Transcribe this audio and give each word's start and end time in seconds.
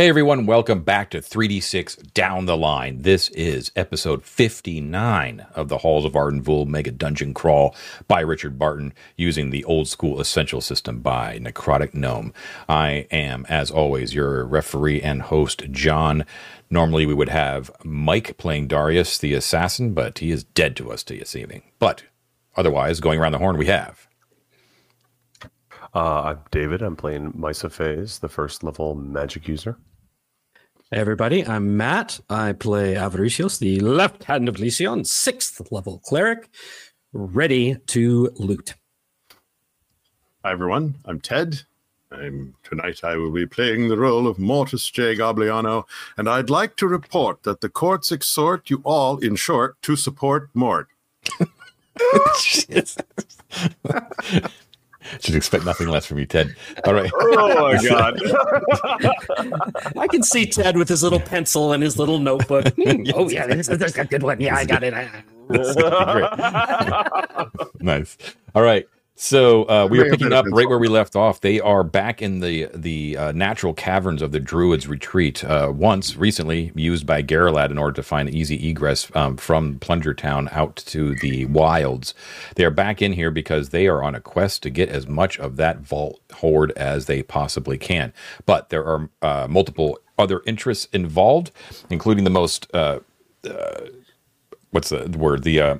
Hey 0.00 0.08
everyone, 0.08 0.46
welcome 0.46 0.80
back 0.80 1.10
to 1.10 1.18
3D6 1.18 2.14
Down 2.14 2.46
the 2.46 2.56
Line. 2.56 3.02
This 3.02 3.28
is 3.32 3.70
episode 3.76 4.24
59 4.24 5.46
of 5.54 5.68
the 5.68 5.76
Halls 5.76 6.06
of 6.06 6.16
Arden 6.16 6.40
Vul 6.40 6.64
Mega 6.64 6.90
Dungeon 6.90 7.34
Crawl 7.34 7.76
by 8.08 8.20
Richard 8.20 8.58
Barton 8.58 8.94
using 9.18 9.50
the 9.50 9.62
old 9.64 9.88
school 9.88 10.18
essential 10.18 10.62
system 10.62 11.00
by 11.00 11.38
Necrotic 11.38 11.92
Gnome. 11.92 12.32
I 12.66 13.08
am, 13.10 13.44
as 13.50 13.70
always, 13.70 14.14
your 14.14 14.46
referee 14.46 15.02
and 15.02 15.20
host, 15.20 15.70
John. 15.70 16.24
Normally 16.70 17.04
we 17.04 17.12
would 17.12 17.28
have 17.28 17.70
Mike 17.84 18.38
playing 18.38 18.68
Darius 18.68 19.18
the 19.18 19.34
assassin, 19.34 19.92
but 19.92 20.20
he 20.20 20.30
is 20.30 20.44
dead 20.44 20.76
to 20.76 20.90
us 20.90 21.02
this 21.02 21.36
evening. 21.36 21.60
But 21.78 22.04
otherwise, 22.56 23.00
going 23.00 23.20
around 23.20 23.32
the 23.32 23.38
horn, 23.38 23.58
we 23.58 23.66
have. 23.66 24.08
Uh, 25.94 26.22
I'm 26.22 26.38
David. 26.50 26.80
I'm 26.80 26.96
playing 26.96 27.34
Mysophase, 27.34 28.20
the 28.20 28.30
first 28.30 28.64
level 28.64 28.94
magic 28.94 29.46
user. 29.46 29.76
Hey 30.92 30.98
everybody, 30.98 31.46
I'm 31.46 31.76
Matt. 31.76 32.18
I 32.28 32.52
play 32.52 32.94
Avaricios, 32.94 33.60
the 33.60 33.78
left 33.78 34.24
hand 34.24 34.48
of 34.48 34.56
Lysion, 34.56 35.06
sixth 35.06 35.70
level 35.70 36.00
cleric, 36.04 36.48
ready 37.12 37.76
to 37.86 38.32
loot. 38.34 38.74
Hi 40.44 40.50
everyone, 40.50 40.96
I'm 41.04 41.20
Ted. 41.20 41.62
I'm 42.10 42.56
tonight 42.64 43.04
I 43.04 43.14
will 43.14 43.30
be 43.30 43.46
playing 43.46 43.86
the 43.86 43.96
role 43.96 44.26
of 44.26 44.40
Mortis 44.40 44.90
J. 44.90 45.14
Gobliano, 45.14 45.84
and 46.16 46.28
I'd 46.28 46.50
like 46.50 46.74
to 46.78 46.88
report 46.88 47.44
that 47.44 47.60
the 47.60 47.68
courts 47.68 48.10
exhort 48.10 48.68
you 48.68 48.82
all, 48.84 49.18
in 49.18 49.36
short, 49.36 49.80
to 49.82 49.94
support 49.94 50.50
Mort. 50.54 50.88
Should 55.20 55.34
expect 55.34 55.64
nothing 55.64 55.88
less 55.88 56.06
from 56.06 56.18
you, 56.18 56.26
Ted. 56.26 56.54
All 56.84 56.94
right. 56.94 57.10
Oh 57.32 57.72
my 57.72 57.82
god. 57.88 58.20
I 59.96 60.06
can 60.08 60.22
see 60.22 60.46
Ted 60.46 60.76
with 60.76 60.88
his 60.88 61.02
little 61.02 61.20
pencil 61.20 61.72
and 61.72 61.82
his 61.82 61.98
little 61.98 62.18
notebook. 62.18 62.66
Oh 63.14 63.28
yeah, 63.28 63.46
this 63.46 63.68
is, 63.68 63.78
this 63.78 63.92
is 63.92 63.98
a 63.98 64.04
good 64.04 64.22
one. 64.22 64.40
Yeah, 64.40 64.56
I 64.56 64.64
got 64.64 64.82
it. 64.82 64.92
Nice. 67.80 68.16
All 68.54 68.62
right. 68.62 68.86
So 69.22 69.64
uh, 69.64 69.86
we 69.90 69.98
were 69.98 70.08
picking 70.08 70.32
up 70.32 70.46
right 70.50 70.66
where 70.66 70.78
we 70.78 70.88
left 70.88 71.14
off. 71.14 71.42
They 71.42 71.60
are 71.60 71.84
back 71.84 72.22
in 72.22 72.40
the 72.40 72.70
the 72.74 73.18
uh, 73.18 73.32
natural 73.32 73.74
caverns 73.74 74.22
of 74.22 74.32
the 74.32 74.40
Druids' 74.40 74.88
retreat. 74.88 75.44
Uh, 75.44 75.70
once 75.76 76.16
recently 76.16 76.72
used 76.74 77.04
by 77.04 77.22
Garalad 77.22 77.70
in 77.70 77.76
order 77.76 77.92
to 77.92 78.02
find 78.02 78.30
easy 78.30 78.70
egress 78.70 79.14
um, 79.14 79.36
from 79.36 79.78
Plunger 79.78 80.14
Town 80.14 80.48
out 80.52 80.76
to 80.86 81.14
the 81.16 81.44
wilds. 81.44 82.14
They 82.54 82.64
are 82.64 82.70
back 82.70 83.02
in 83.02 83.12
here 83.12 83.30
because 83.30 83.68
they 83.68 83.88
are 83.88 84.02
on 84.02 84.14
a 84.14 84.22
quest 84.22 84.62
to 84.62 84.70
get 84.70 84.88
as 84.88 85.06
much 85.06 85.38
of 85.38 85.56
that 85.56 85.80
vault 85.80 86.18
hoard 86.36 86.72
as 86.72 87.04
they 87.04 87.22
possibly 87.22 87.76
can. 87.76 88.14
But 88.46 88.70
there 88.70 88.86
are 88.86 89.10
uh, 89.20 89.46
multiple 89.50 89.98
other 90.18 90.40
interests 90.46 90.88
involved, 90.94 91.50
including 91.90 92.24
the 92.24 92.30
most 92.30 92.74
uh, 92.74 93.00
uh, 93.44 93.80
what's 94.70 94.88
the 94.88 95.14
word 95.14 95.42
the 95.42 95.60
uh, 95.60 95.78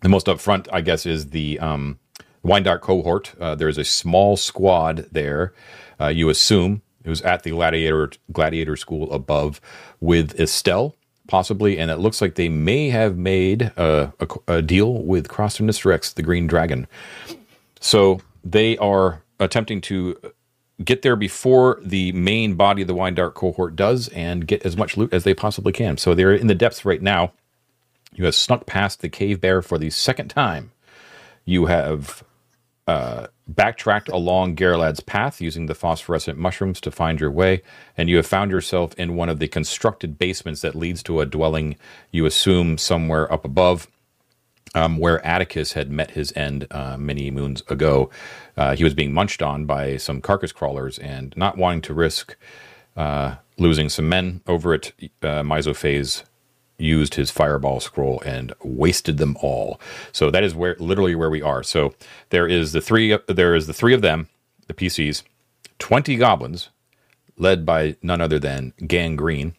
the 0.00 0.08
most 0.08 0.26
upfront, 0.26 0.68
I 0.72 0.80
guess, 0.80 1.04
is 1.04 1.28
the 1.28 1.58
um, 1.58 1.98
Dark 2.62 2.82
cohort. 2.82 3.34
Uh, 3.40 3.54
there's 3.54 3.78
a 3.78 3.84
small 3.84 4.36
squad 4.36 5.08
there. 5.10 5.52
Uh, 6.00 6.08
you 6.08 6.28
assume 6.28 6.82
who's 7.04 7.22
at 7.22 7.42
the 7.42 7.50
gladiator 7.50 8.10
gladiator 8.32 8.76
school 8.76 9.12
above 9.12 9.60
with 10.00 10.38
Estelle, 10.38 10.94
possibly, 11.26 11.78
and 11.78 11.90
it 11.90 11.96
looks 11.96 12.20
like 12.20 12.34
they 12.34 12.48
may 12.48 12.90
have 12.90 13.16
made 13.16 13.62
a, 13.76 14.12
a, 14.20 14.56
a 14.56 14.62
deal 14.62 15.02
with 15.02 15.28
Croston 15.28 15.84
Rex, 15.84 16.12
the 16.12 16.22
Green 16.22 16.46
Dragon. 16.46 16.86
So 17.80 18.20
they 18.44 18.76
are 18.78 19.22
attempting 19.40 19.80
to 19.82 20.16
get 20.82 21.02
there 21.02 21.16
before 21.16 21.78
the 21.82 22.12
main 22.12 22.54
body 22.54 22.82
of 22.82 22.88
the 22.88 22.94
Wine 22.94 23.14
Dark 23.14 23.34
cohort 23.34 23.76
does, 23.76 24.08
and 24.08 24.46
get 24.46 24.66
as 24.66 24.76
much 24.76 24.96
loot 24.96 25.12
as 25.12 25.24
they 25.24 25.34
possibly 25.34 25.72
can. 25.72 25.96
So 25.96 26.14
they're 26.14 26.34
in 26.34 26.48
the 26.48 26.54
depths 26.54 26.84
right 26.84 27.00
now. 27.00 27.32
You 28.12 28.24
have 28.26 28.34
snuck 28.34 28.66
past 28.66 29.00
the 29.00 29.08
cave 29.08 29.40
bear 29.40 29.62
for 29.62 29.78
the 29.78 29.90
second 29.90 30.28
time. 30.28 30.72
You 31.44 31.66
have 31.66 32.24
uh, 32.86 33.26
backtracked 33.48 34.08
along 34.08 34.54
Garalad's 34.56 35.00
path 35.00 35.40
using 35.40 35.66
the 35.66 35.74
phosphorescent 35.74 36.38
mushrooms 36.38 36.80
to 36.82 36.90
find 36.90 37.20
your 37.20 37.30
way, 37.30 37.62
and 37.96 38.08
you 38.08 38.16
have 38.16 38.26
found 38.26 38.50
yourself 38.50 38.94
in 38.94 39.16
one 39.16 39.28
of 39.28 39.38
the 39.38 39.48
constructed 39.48 40.18
basements 40.18 40.60
that 40.60 40.74
leads 40.74 41.02
to 41.04 41.20
a 41.20 41.26
dwelling 41.26 41.76
you 42.10 42.26
assume 42.26 42.78
somewhere 42.78 43.30
up 43.32 43.44
above. 43.44 43.88
Um, 44.76 44.98
where 44.98 45.24
Atticus 45.24 45.74
had 45.74 45.88
met 45.88 46.12
his 46.12 46.32
end 46.34 46.66
uh, 46.72 46.96
many 46.96 47.30
moons 47.30 47.62
ago. 47.68 48.10
Uh, 48.56 48.74
he 48.74 48.82
was 48.82 48.92
being 48.92 49.12
munched 49.12 49.40
on 49.40 49.66
by 49.66 49.96
some 49.98 50.20
carcass 50.20 50.50
crawlers, 50.50 50.98
and 50.98 51.32
not 51.36 51.56
wanting 51.56 51.80
to 51.82 51.94
risk 51.94 52.36
uh, 52.96 53.36
losing 53.58 53.88
some 53.88 54.08
men 54.08 54.40
over 54.48 54.74
it, 54.74 54.92
uh, 55.22 55.42
Mysophase 55.42 56.24
used 56.78 57.14
his 57.14 57.30
fireball 57.30 57.80
scroll 57.80 58.20
and 58.24 58.52
wasted 58.62 59.18
them 59.18 59.36
all. 59.40 59.80
So 60.12 60.30
that 60.30 60.42
is 60.44 60.54
where 60.54 60.76
literally 60.78 61.14
where 61.14 61.30
we 61.30 61.42
are. 61.42 61.62
So 61.62 61.94
there 62.30 62.46
is 62.46 62.72
the 62.72 62.80
three 62.80 63.16
there 63.28 63.54
is 63.54 63.66
the 63.66 63.72
three 63.72 63.94
of 63.94 64.02
them, 64.02 64.28
the 64.66 64.74
PCs, 64.74 65.22
20 65.78 66.16
goblins 66.16 66.70
led 67.36 67.66
by 67.66 67.96
none 68.02 68.20
other 68.20 68.38
than 68.38 68.72
Gangrene. 68.86 69.54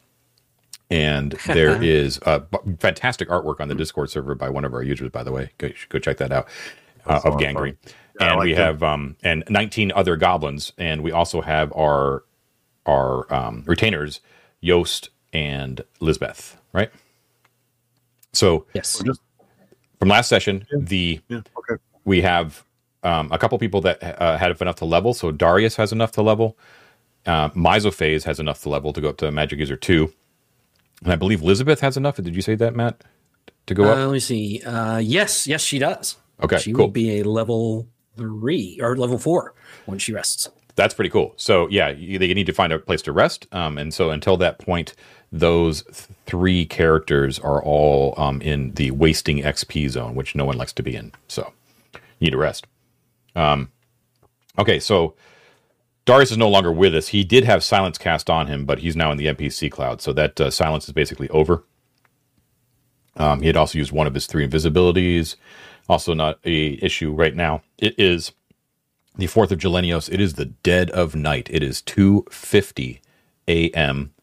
And 0.90 1.32
there 1.48 1.82
is 1.82 2.20
uh, 2.26 2.40
b- 2.40 2.58
fantastic 2.80 3.30
artwork 3.30 3.60
on 3.60 3.68
the 3.68 3.76
Discord 3.76 4.10
server 4.10 4.36
by 4.36 4.50
one 4.50 4.66
of 4.66 4.74
our 4.74 4.84
users, 4.84 5.10
by 5.10 5.24
the 5.24 5.32
way. 5.32 5.52
Go, 5.58 5.70
go 5.90 6.00
check 6.00 6.18
that 6.18 6.32
out 6.32 6.48
uh, 7.06 7.22
of 7.24 7.38
Gangrene. 7.40 7.78
Yeah, 8.20 8.28
and 8.28 8.38
like 8.38 8.46
we 8.46 8.54
them. 8.54 8.62
have 8.62 8.84
um, 8.84 9.16
and 9.24 9.44
19 9.50 9.92
other 9.94 10.16
goblins, 10.16 10.74
and 10.78 11.02
we 11.02 11.12
also 11.12 11.42
have 11.42 11.74
our 11.76 12.24
our 12.86 13.32
um, 13.34 13.64
retainers, 13.66 14.22
Yost 14.62 15.10
and 15.34 15.84
Lisbeth, 16.00 16.58
right? 16.72 16.92
So 18.36 18.66
Yes. 18.74 19.02
from 20.00 20.10
last 20.10 20.28
session, 20.30 20.66
the 20.78 21.20
Yeah, 21.30 21.42
okay. 21.58 21.82
we 22.04 22.22
have 22.22 22.64
um, 23.04 23.32
a 23.32 23.38
couple 23.38 23.58
people 23.60 23.82
that 23.82 24.02
uh, 24.22 24.38
had 24.38 24.60
enough 24.62 24.76
to 24.78 24.86
level. 24.86 25.14
So 25.14 25.32
Darius 25.32 25.76
has 25.76 25.92
enough 25.92 26.12
to 26.14 26.22
level. 26.22 26.58
Uh, 27.26 27.50
Mysophase 27.50 28.24
has 28.24 28.40
enough 28.40 28.62
to 28.64 28.70
level 28.70 28.94
to 28.94 29.02
go 29.02 29.10
up 29.10 29.18
to 29.18 29.32
Magic 29.32 29.60
User 29.60 29.76
two, 29.76 30.14
and 31.04 31.12
I 31.12 31.16
believe 31.16 31.42
Elizabeth 31.42 31.80
has 31.82 31.98
enough. 31.98 32.18
Did 32.18 32.36
you 32.36 32.42
say 32.42 32.54
that, 32.56 32.76
Matt? 32.76 33.04
To 33.68 33.74
go 33.74 33.86
Uh, 33.86 33.88
up? 33.94 33.98
let 33.98 34.12
me 34.12 34.20
see. 34.20 34.62
Uh, 34.64 34.98
yes, 35.00 35.48
yes, 35.48 35.62
she 35.64 35.80
does. 35.80 36.18
Okay, 36.44 36.60
she 36.60 36.72
cool. 36.72 36.86
will 36.86 36.92
be 36.92 37.20
a 37.20 37.24
level 37.24 37.88
three 38.16 38.80
or 38.82 38.96
level 38.96 39.18
four 39.18 39.54
when 39.88 39.98
she 39.98 40.14
rests. 40.14 40.50
That's 40.76 40.94
pretty 40.94 41.10
cool. 41.10 41.34
So 41.38 41.68
yeah, 41.70 41.90
you, 41.90 42.20
they 42.20 42.32
need 42.34 42.46
to 42.46 42.54
find 42.54 42.72
a 42.74 42.78
place 42.80 43.02
to 43.04 43.12
rest. 43.12 43.48
Um, 43.52 43.78
and 43.80 43.92
so 43.94 44.12
until 44.12 44.38
that 44.38 44.60
point, 44.60 44.94
those 45.32 45.84
th- 45.84 46.08
three 46.26 46.66
characters 46.66 47.40
are 47.40 47.64
all 47.64 48.14
um, 48.18 48.42
in 48.42 48.72
the 48.74 48.92
wasting 48.92 49.40
XP 49.40 49.90
zone, 49.90 50.16
which 50.16 50.36
no 50.36 50.46
one 50.46 50.58
likes 50.58 50.74
to 50.74 50.84
be 50.84 50.96
in. 50.96 51.12
So 51.28 51.54
you 51.94 52.26
need 52.26 52.34
a 52.34 52.38
rest. 52.38 52.68
Um, 53.36 53.72
okay, 54.58 54.80
so 54.80 55.16
Darius 56.06 56.32
is 56.32 56.38
no 56.38 56.50
longer 56.50 56.72
with 56.72 56.96
us. 56.96 57.10
He 57.10 57.24
did 57.24 57.44
have 57.44 57.64
silence 57.64 57.98
cast 57.98 58.30
on 58.30 58.48
him, 58.48 58.66
but 58.66 58.80
he's 58.80 58.96
now 58.96 59.12
in 59.12 59.18
the 59.18 59.26
NPC 59.26 59.72
cloud, 59.72 60.02
so 60.02 60.14
that 60.14 60.40
uh, 60.40 60.50
silence 60.52 60.88
is 60.88 60.94
basically 60.94 61.30
over. 61.30 61.64
Um, 63.18 63.42
he 63.42 63.48
had 63.48 63.58
also 63.58 63.78
used 63.78 63.92
one 63.92 64.08
of 64.08 64.14
his 64.14 64.28
three 64.28 64.48
invisibilities. 64.48 65.36
Also, 65.88 66.14
not 66.14 66.40
a 66.46 66.84
issue 66.84 67.12
right 67.14 67.36
now. 67.36 67.62
It 67.78 67.98
is 67.98 68.32
the 69.18 69.28
4th 69.28 69.52
of 69.52 69.60
Gelenios. 69.60 70.12
It 70.12 70.20
is 70.20 70.34
the 70.34 70.46
dead 70.46 70.90
of 70.92 71.16
night. 71.16 71.48
It 71.52 71.64
is 71.64 71.82
2.50 71.84 73.00
a.m. 73.48 74.14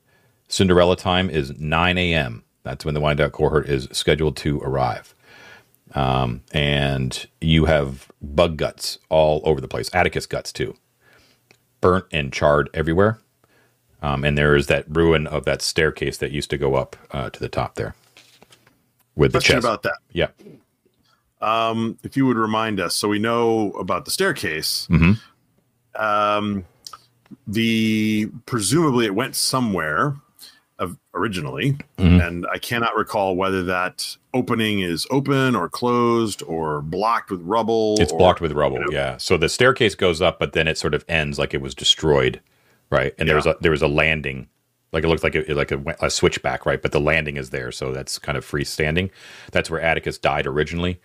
Cinderella 0.57 0.97
time 0.97 1.31
is 1.31 1.59
9 1.59 1.97
a.m. 1.97 2.45
That's 2.63 2.85
when 2.85 2.93
the 2.93 3.01
Wine 3.01 3.17
Dark 3.17 3.33
cohort 3.33 3.67
is 3.71 3.89
scheduled 3.91 4.37
to 4.37 4.61
arrive. 4.61 5.15
Um, 5.95 6.43
and 6.53 7.27
you 7.41 7.65
have 7.65 8.13
bug 8.21 8.59
guts 8.59 8.99
all 9.09 9.41
over 9.45 9.63
the 9.63 9.67
place. 9.69 9.89
Atticus 9.95 10.27
guts, 10.27 10.53
too. 10.53 10.75
Burnt 11.81 12.05
and 12.13 12.31
charred 12.35 12.69
everywhere. 12.75 13.19
Um, 14.03 14.25
and 14.25 14.37
there 14.37 14.55
is 14.55 14.67
that 14.67 14.85
ruin 14.95 15.27
of 15.27 15.47
that 15.47 15.63
staircase 15.63 16.19
that 16.19 16.33
used 16.33 16.51
to 16.51 16.59
go 16.59 16.75
up 16.75 16.97
uh, 17.13 17.31
to 17.31 17.41
the 17.41 17.49
top 17.49 17.77
there. 17.77 17.95
With 19.17 19.33
the 19.33 19.39
Question 19.39 19.57
chest. 19.57 19.65
about 19.65 19.83
that. 19.85 19.99
yeah. 20.13 20.29
Um, 21.41 21.99
if 22.03 22.15
you 22.15 22.27
would 22.27 22.37
remind 22.37 22.79
us, 22.79 22.95
so 22.95 23.09
we 23.09 23.19
know 23.19 23.71
about 23.73 24.05
the 24.05 24.11
staircase. 24.11 24.87
Mhm. 24.91 25.19
Um, 25.95 26.65
the 27.47 28.29
presumably 28.45 29.07
it 29.07 29.15
went 29.15 29.35
somewhere 29.35 30.17
originally, 31.15 31.77
Mhm. 31.99 32.27
and 32.27 32.47
I 32.53 32.59
cannot 32.59 32.97
recall 32.97 33.37
whether 33.37 33.63
that 33.65 34.17
opening 34.35 34.81
is 34.81 35.07
open 35.11 35.55
or 35.57 35.69
closed 35.69 36.43
or 36.47 36.81
blocked 36.83 37.31
with 37.31 37.41
rubble. 37.43 37.97
It's 38.01 38.13
or- 38.13 38.19
blocked 38.19 38.41
with 38.41 38.53
rubble, 38.53 38.79
you 38.79 38.85
know. 38.87 38.93
yeah. 38.93 39.17
So 39.19 39.37
the 39.37 39.49
staircase 39.49 39.95
goes 39.95 40.21
up, 40.23 40.39
but 40.39 40.53
then 40.53 40.67
it 40.69 40.79
sort 40.79 40.95
of 40.95 41.05
ends 41.09 41.39
like 41.39 41.53
it 41.55 41.61
was 41.61 41.75
destroyed, 41.75 42.41
right? 42.91 43.15
And 43.19 43.29
there 43.29 43.37
was 43.37 43.47
a 43.47 43.57
there 43.61 43.71
was 43.73 43.83
a 43.83 43.89
landing, 43.89 44.49
like 44.93 45.05
it 45.05 45.09
looked 45.09 45.23
like 45.23 45.35
a, 45.35 45.53
like 45.55 45.71
a, 45.73 45.83
a 46.01 46.11
switchback, 46.11 46.65
right? 46.67 46.81
But 46.81 46.93
the 46.93 47.01
landing 47.01 47.37
is 47.37 47.51
there, 47.51 47.71
so 47.73 47.93
that's 47.93 48.19
kind 48.19 48.37
of 48.39 48.45
freestanding. 48.45 49.11
That's 49.51 49.71
where 49.71 49.81
Atticus 49.81 50.19
died 50.19 50.47
originally, 50.47 51.01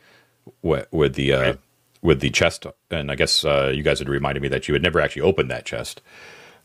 with, 0.62 0.88
with 0.91 1.15
the 1.15 1.33
uh, 1.33 1.41
Right. 1.41 1.57
with 2.01 2.19
the 2.21 2.30
chest. 2.30 2.65
And 2.91 3.12
I 3.12 3.15
guess 3.15 3.44
uh, 3.44 3.71
you 3.75 3.83
guys 3.83 4.00
had 4.00 4.07
reminded 4.09 4.41
me 4.41 4.47
that 4.50 4.68
you 4.68 4.73
had 4.73 4.81
never 4.83 5.00
actually 5.01 5.23
opened 5.23 5.51
that 5.51 5.65
chest. 5.65 6.01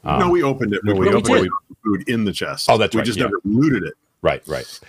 Um, 0.05 0.21
no, 0.21 0.31
we 0.31 0.43
opened 0.43 0.75
it. 0.75 0.83
No, 0.85 0.95
we, 0.95 1.01
we 1.01 1.07
put 1.07 1.15
opened 1.17 1.37
all 1.37 1.45
it. 1.45 1.77
food 1.85 2.09
in 2.09 2.25
the 2.25 2.33
chest. 2.33 2.69
Oh, 2.69 2.77
that's 2.77 2.95
we 2.95 3.01
right, 3.01 3.07
just 3.07 3.19
yeah. 3.19 3.25
never 3.25 3.41
looted 3.45 3.85
it. 3.85 3.95
Right, 4.23 4.43
right. 4.47 4.81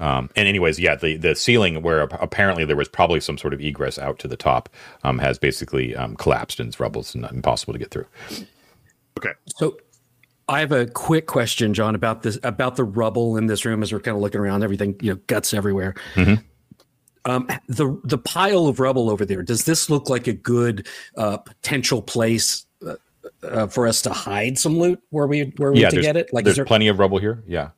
Um, 0.00 0.30
and 0.34 0.48
anyways, 0.48 0.80
yeah, 0.80 0.94
the 0.94 1.16
the 1.18 1.34
ceiling 1.34 1.82
where 1.82 2.00
apparently 2.00 2.64
there 2.64 2.76
was 2.76 2.88
probably 2.88 3.20
some 3.20 3.36
sort 3.36 3.52
of 3.52 3.60
egress 3.60 3.98
out 3.98 4.18
to 4.20 4.28
the 4.28 4.36
top 4.36 4.70
um, 5.04 5.18
has 5.18 5.38
basically 5.38 5.94
um, 5.94 6.16
collapsed 6.16 6.58
and 6.58 6.68
it's 6.68 6.80
rubble. 6.80 7.02
It's 7.02 7.14
not 7.14 7.32
impossible 7.32 7.74
to 7.74 7.78
get 7.78 7.90
through. 7.90 8.06
Okay. 9.18 9.32
So 9.56 9.76
I 10.48 10.60
have 10.60 10.72
a 10.72 10.86
quick 10.86 11.26
question, 11.26 11.74
John, 11.74 11.94
about 11.94 12.22
this 12.22 12.38
about 12.42 12.76
the 12.76 12.84
rubble 12.84 13.36
in 13.36 13.46
this 13.46 13.66
room 13.66 13.82
as 13.82 13.92
we're 13.92 14.00
kind 14.00 14.16
of 14.16 14.22
looking 14.22 14.40
around, 14.40 14.64
everything, 14.64 14.96
you 15.02 15.12
know, 15.12 15.20
guts 15.26 15.52
everywhere. 15.52 15.94
Mhm. 16.14 16.42
Um, 17.26 17.48
the 17.68 18.00
the 18.02 18.16
pile 18.16 18.66
of 18.66 18.80
rubble 18.80 19.10
over 19.10 19.26
there, 19.26 19.42
does 19.42 19.64
this 19.64 19.90
look 19.90 20.08
like 20.08 20.26
a 20.26 20.32
good 20.32 20.88
uh, 21.18 21.36
potential 21.36 22.00
place 22.00 22.64
uh, 23.42 23.66
for 23.68 23.86
us 23.86 24.02
to 24.02 24.10
hide 24.12 24.58
some 24.58 24.78
loot 24.78 25.00
where 25.10 25.26
we 25.26 25.52
where 25.56 25.72
we 25.72 25.80
yeah, 25.82 25.90
to 25.90 25.98
get 25.98 26.16
it? 26.16 26.32
Like, 26.32 26.44
there's 26.44 26.56
there, 26.56 26.64
plenty 26.64 26.88
of 26.88 26.98
rubble 26.98 27.18
here. 27.18 27.42
Yeah. 27.46 27.70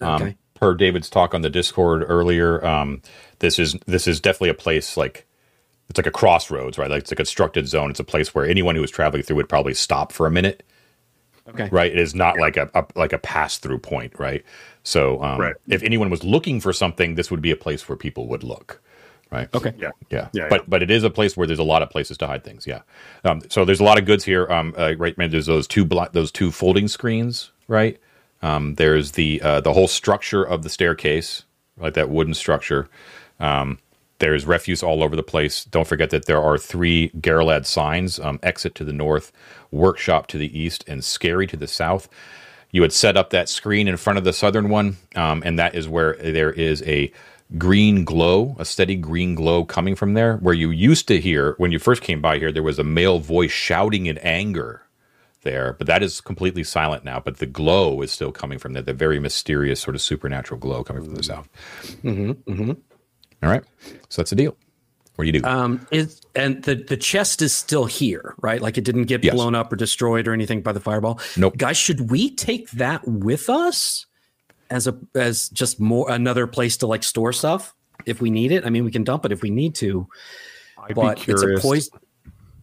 Um, 0.00 0.22
Okay. 0.22 0.36
Per 0.54 0.74
David's 0.74 1.10
talk 1.10 1.34
on 1.34 1.42
the 1.42 1.50
Discord 1.50 2.04
earlier, 2.08 2.64
um, 2.64 3.02
this 3.40 3.58
is 3.58 3.76
this 3.86 4.06
is 4.06 4.20
definitely 4.20 4.50
a 4.50 4.54
place 4.54 4.96
like 4.96 5.26
it's 5.90 5.98
like 5.98 6.06
a 6.06 6.12
crossroads, 6.12 6.78
right? 6.78 6.90
Like 6.90 7.02
it's 7.02 7.12
a 7.12 7.16
constructed 7.16 7.68
zone. 7.68 7.90
It's 7.90 8.00
a 8.00 8.04
place 8.04 8.34
where 8.34 8.46
anyone 8.46 8.76
who 8.76 8.82
is 8.84 8.90
traveling 8.90 9.22
through 9.24 9.36
would 9.36 9.48
probably 9.48 9.74
stop 9.74 10.12
for 10.12 10.26
a 10.26 10.30
minute, 10.30 10.62
okay, 11.48 11.72
right? 11.72 11.92
It 11.92 11.98
is 11.98 12.14
not 12.14 12.38
like 12.38 12.56
a, 12.56 12.70
a 12.74 12.86
like 12.96 13.12
a 13.12 13.18
pass 13.18 13.58
through 13.58 13.78
point, 13.80 14.14
right? 14.18 14.44
So, 14.84 15.22
um, 15.22 15.38
Right. 15.40 15.56
if 15.68 15.82
anyone 15.82 16.10
was 16.10 16.24
looking 16.24 16.60
for 16.60 16.72
something, 16.72 17.14
this 17.16 17.30
would 17.30 17.42
be 17.42 17.50
a 17.50 17.56
place 17.56 17.88
where 17.88 17.96
people 17.96 18.28
would 18.28 18.44
look, 18.44 18.82
right? 19.32 19.48
okay, 19.54 19.74
Yeah, 19.78 19.92
Yeah, 20.10 20.28
but 20.48 20.62
yeah. 20.62 20.66
but 20.68 20.82
it 20.84 20.90
is 20.92 21.04
a 21.04 21.10
place 21.10 21.36
where 21.36 21.46
there's 21.48 21.60
a 21.60 21.64
lot 21.64 21.82
of 21.82 21.90
places 21.90 22.18
to 22.18 22.28
hide 22.28 22.44
things. 22.44 22.66
Yeah, 22.66 22.82
um, 23.24 23.42
so 23.50 23.64
there's 23.66 23.80
a 23.80 23.84
lot 23.84 23.98
of 23.98 24.06
goods 24.06 24.24
here. 24.24 24.50
Um, 24.52 24.74
uh, 24.78 24.94
right, 24.98 25.18
man. 25.18 25.30
There's 25.30 25.46
those 25.46 25.68
two 25.68 25.86
blo- 25.86 26.08
those 26.12 26.32
two 26.32 26.52
folding 26.52 26.88
screens, 26.88 27.52
right? 27.68 27.98
Um, 28.42 28.76
there's 28.76 29.12
the 29.12 29.42
uh, 29.42 29.60
the 29.62 29.74
whole 29.74 29.88
structure 29.88 30.44
of 30.44 30.62
the 30.64 30.70
staircase, 30.70 31.44
like 31.78 31.94
that 31.94 32.10
wooden 32.10 32.34
structure. 32.34 32.88
Um, 33.40 33.78
there's 34.20 34.46
refuse 34.46 34.82
all 34.82 35.02
over 35.02 35.16
the 35.16 35.24
place. 35.24 35.64
Don't 35.64 35.86
forget 35.88 36.10
that 36.10 36.26
there 36.26 36.42
are 36.42 36.58
three 36.58 37.10
Garalad 37.10 37.66
signs: 37.66 38.20
um, 38.20 38.40
exit 38.42 38.74
to 38.76 38.84
the 38.84 38.94
north, 38.94 39.32
workshop 39.72 40.28
to 40.28 40.38
the 40.38 40.58
east, 40.58 40.84
and 40.88 41.04
scary 41.04 41.46
to 41.48 41.56
the 41.58 41.68
south. 41.68 42.08
You 42.72 42.82
had 42.82 42.92
set 42.92 43.16
up 43.18 43.30
that 43.30 43.48
screen 43.50 43.88
in 43.88 43.96
front 43.98 44.18
of 44.18 44.24
the 44.24 44.32
southern 44.32 44.68
one, 44.70 44.96
um, 45.16 45.42
and 45.46 45.58
that 45.58 45.74
is 45.74 45.88
where 45.88 46.14
there 46.16 46.52
is 46.52 46.82
a 46.84 47.12
green 47.58 48.04
glow, 48.04 48.56
a 48.58 48.64
steady 48.64 48.96
green 48.96 49.34
glow 49.34 49.64
coming 49.64 49.94
from 49.94 50.14
there. 50.14 50.36
Where 50.38 50.54
you 50.54 50.70
used 50.70 51.08
to 51.08 51.20
hear 51.20 51.54
when 51.58 51.72
you 51.72 51.78
first 51.78 52.02
came 52.02 52.20
by 52.20 52.38
here, 52.38 52.52
there 52.52 52.62
was 52.62 52.78
a 52.78 52.84
male 52.84 53.18
voice 53.18 53.50
shouting 53.52 54.06
in 54.06 54.18
anger 54.18 54.82
there, 55.42 55.74
but 55.78 55.86
that 55.86 56.02
is 56.02 56.20
completely 56.20 56.64
silent 56.64 57.04
now. 57.04 57.20
But 57.20 57.38
the 57.38 57.46
glow 57.46 58.00
is 58.02 58.12
still 58.12 58.32
coming 58.32 58.58
from 58.58 58.72
there, 58.74 58.82
the 58.82 58.92
very 58.94 59.18
mysterious 59.18 59.80
sort 59.80 59.96
of 59.96 60.02
supernatural 60.02 60.58
glow 60.60 60.84
coming 60.84 61.04
from 61.04 61.14
the 61.14 61.22
south. 61.22 61.48
hmm 62.02 62.32
hmm 62.32 62.70
All 63.42 63.50
right, 63.50 63.64
so 64.08 64.22
that's 64.22 64.30
the 64.30 64.36
deal. 64.36 64.56
What 65.16 65.24
do 65.24 65.26
you 65.30 65.40
do? 65.40 65.46
Um, 65.48 65.86
is 65.90 66.22
and 66.34 66.62
the 66.62 66.74
the 66.74 66.96
chest 66.96 67.42
is 67.42 67.52
still 67.52 67.84
here, 67.84 68.34
right? 68.40 68.62
Like 68.62 68.78
it 68.78 68.84
didn't 68.84 69.04
get 69.04 69.22
Yes. 69.22 69.34
blown 69.34 69.54
up 69.54 69.70
or 69.72 69.76
destroyed 69.76 70.26
or 70.26 70.32
anything 70.32 70.62
by 70.62 70.72
the 70.72 70.80
fireball. 70.80 71.20
Nope. 71.36 71.58
Guys, 71.58 71.76
should 71.76 72.10
we 72.10 72.34
take 72.34 72.70
that 72.70 73.06
with 73.06 73.50
us 73.50 74.06
as 74.72 74.86
a 74.86 74.98
as 75.14 75.48
just 75.50 75.78
more 75.78 76.10
another 76.10 76.46
place 76.46 76.76
to 76.78 76.86
like 76.86 77.04
store 77.04 77.32
stuff 77.32 77.74
if 78.06 78.20
we 78.20 78.30
need 78.30 78.50
it? 78.50 78.66
I 78.66 78.70
mean, 78.70 78.84
we 78.84 78.90
can 78.90 79.04
dump 79.04 79.24
it 79.24 79.32
if 79.32 79.42
we 79.42 79.50
need 79.50 79.74
to, 79.76 80.08
I'd 80.78 80.94
but 80.94 81.24
be 81.24 81.32
it's 81.32 81.42
a 81.42 81.58
poison. 81.60 81.98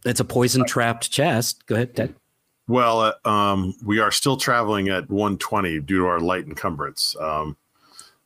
It's 0.06 0.20
a 0.20 0.26
poison 0.26 0.66
trapped 0.66 1.12
chest. 1.12 1.66
Go 1.68 1.76
ahead, 1.76 1.96
Ted. 1.96 2.16
Well, 2.68 3.02
uh, 3.02 3.28
um, 3.28 3.76
we 3.84 4.00
are 4.00 4.12
still 4.12 4.38
traveling 4.38 4.90
at 4.90 5.10
120 5.10 5.80
due 5.82 6.00
to 6.00 6.06
our 6.06 6.20
light 6.20 6.46
encumbrance. 6.46 7.16
Um, 7.20 7.58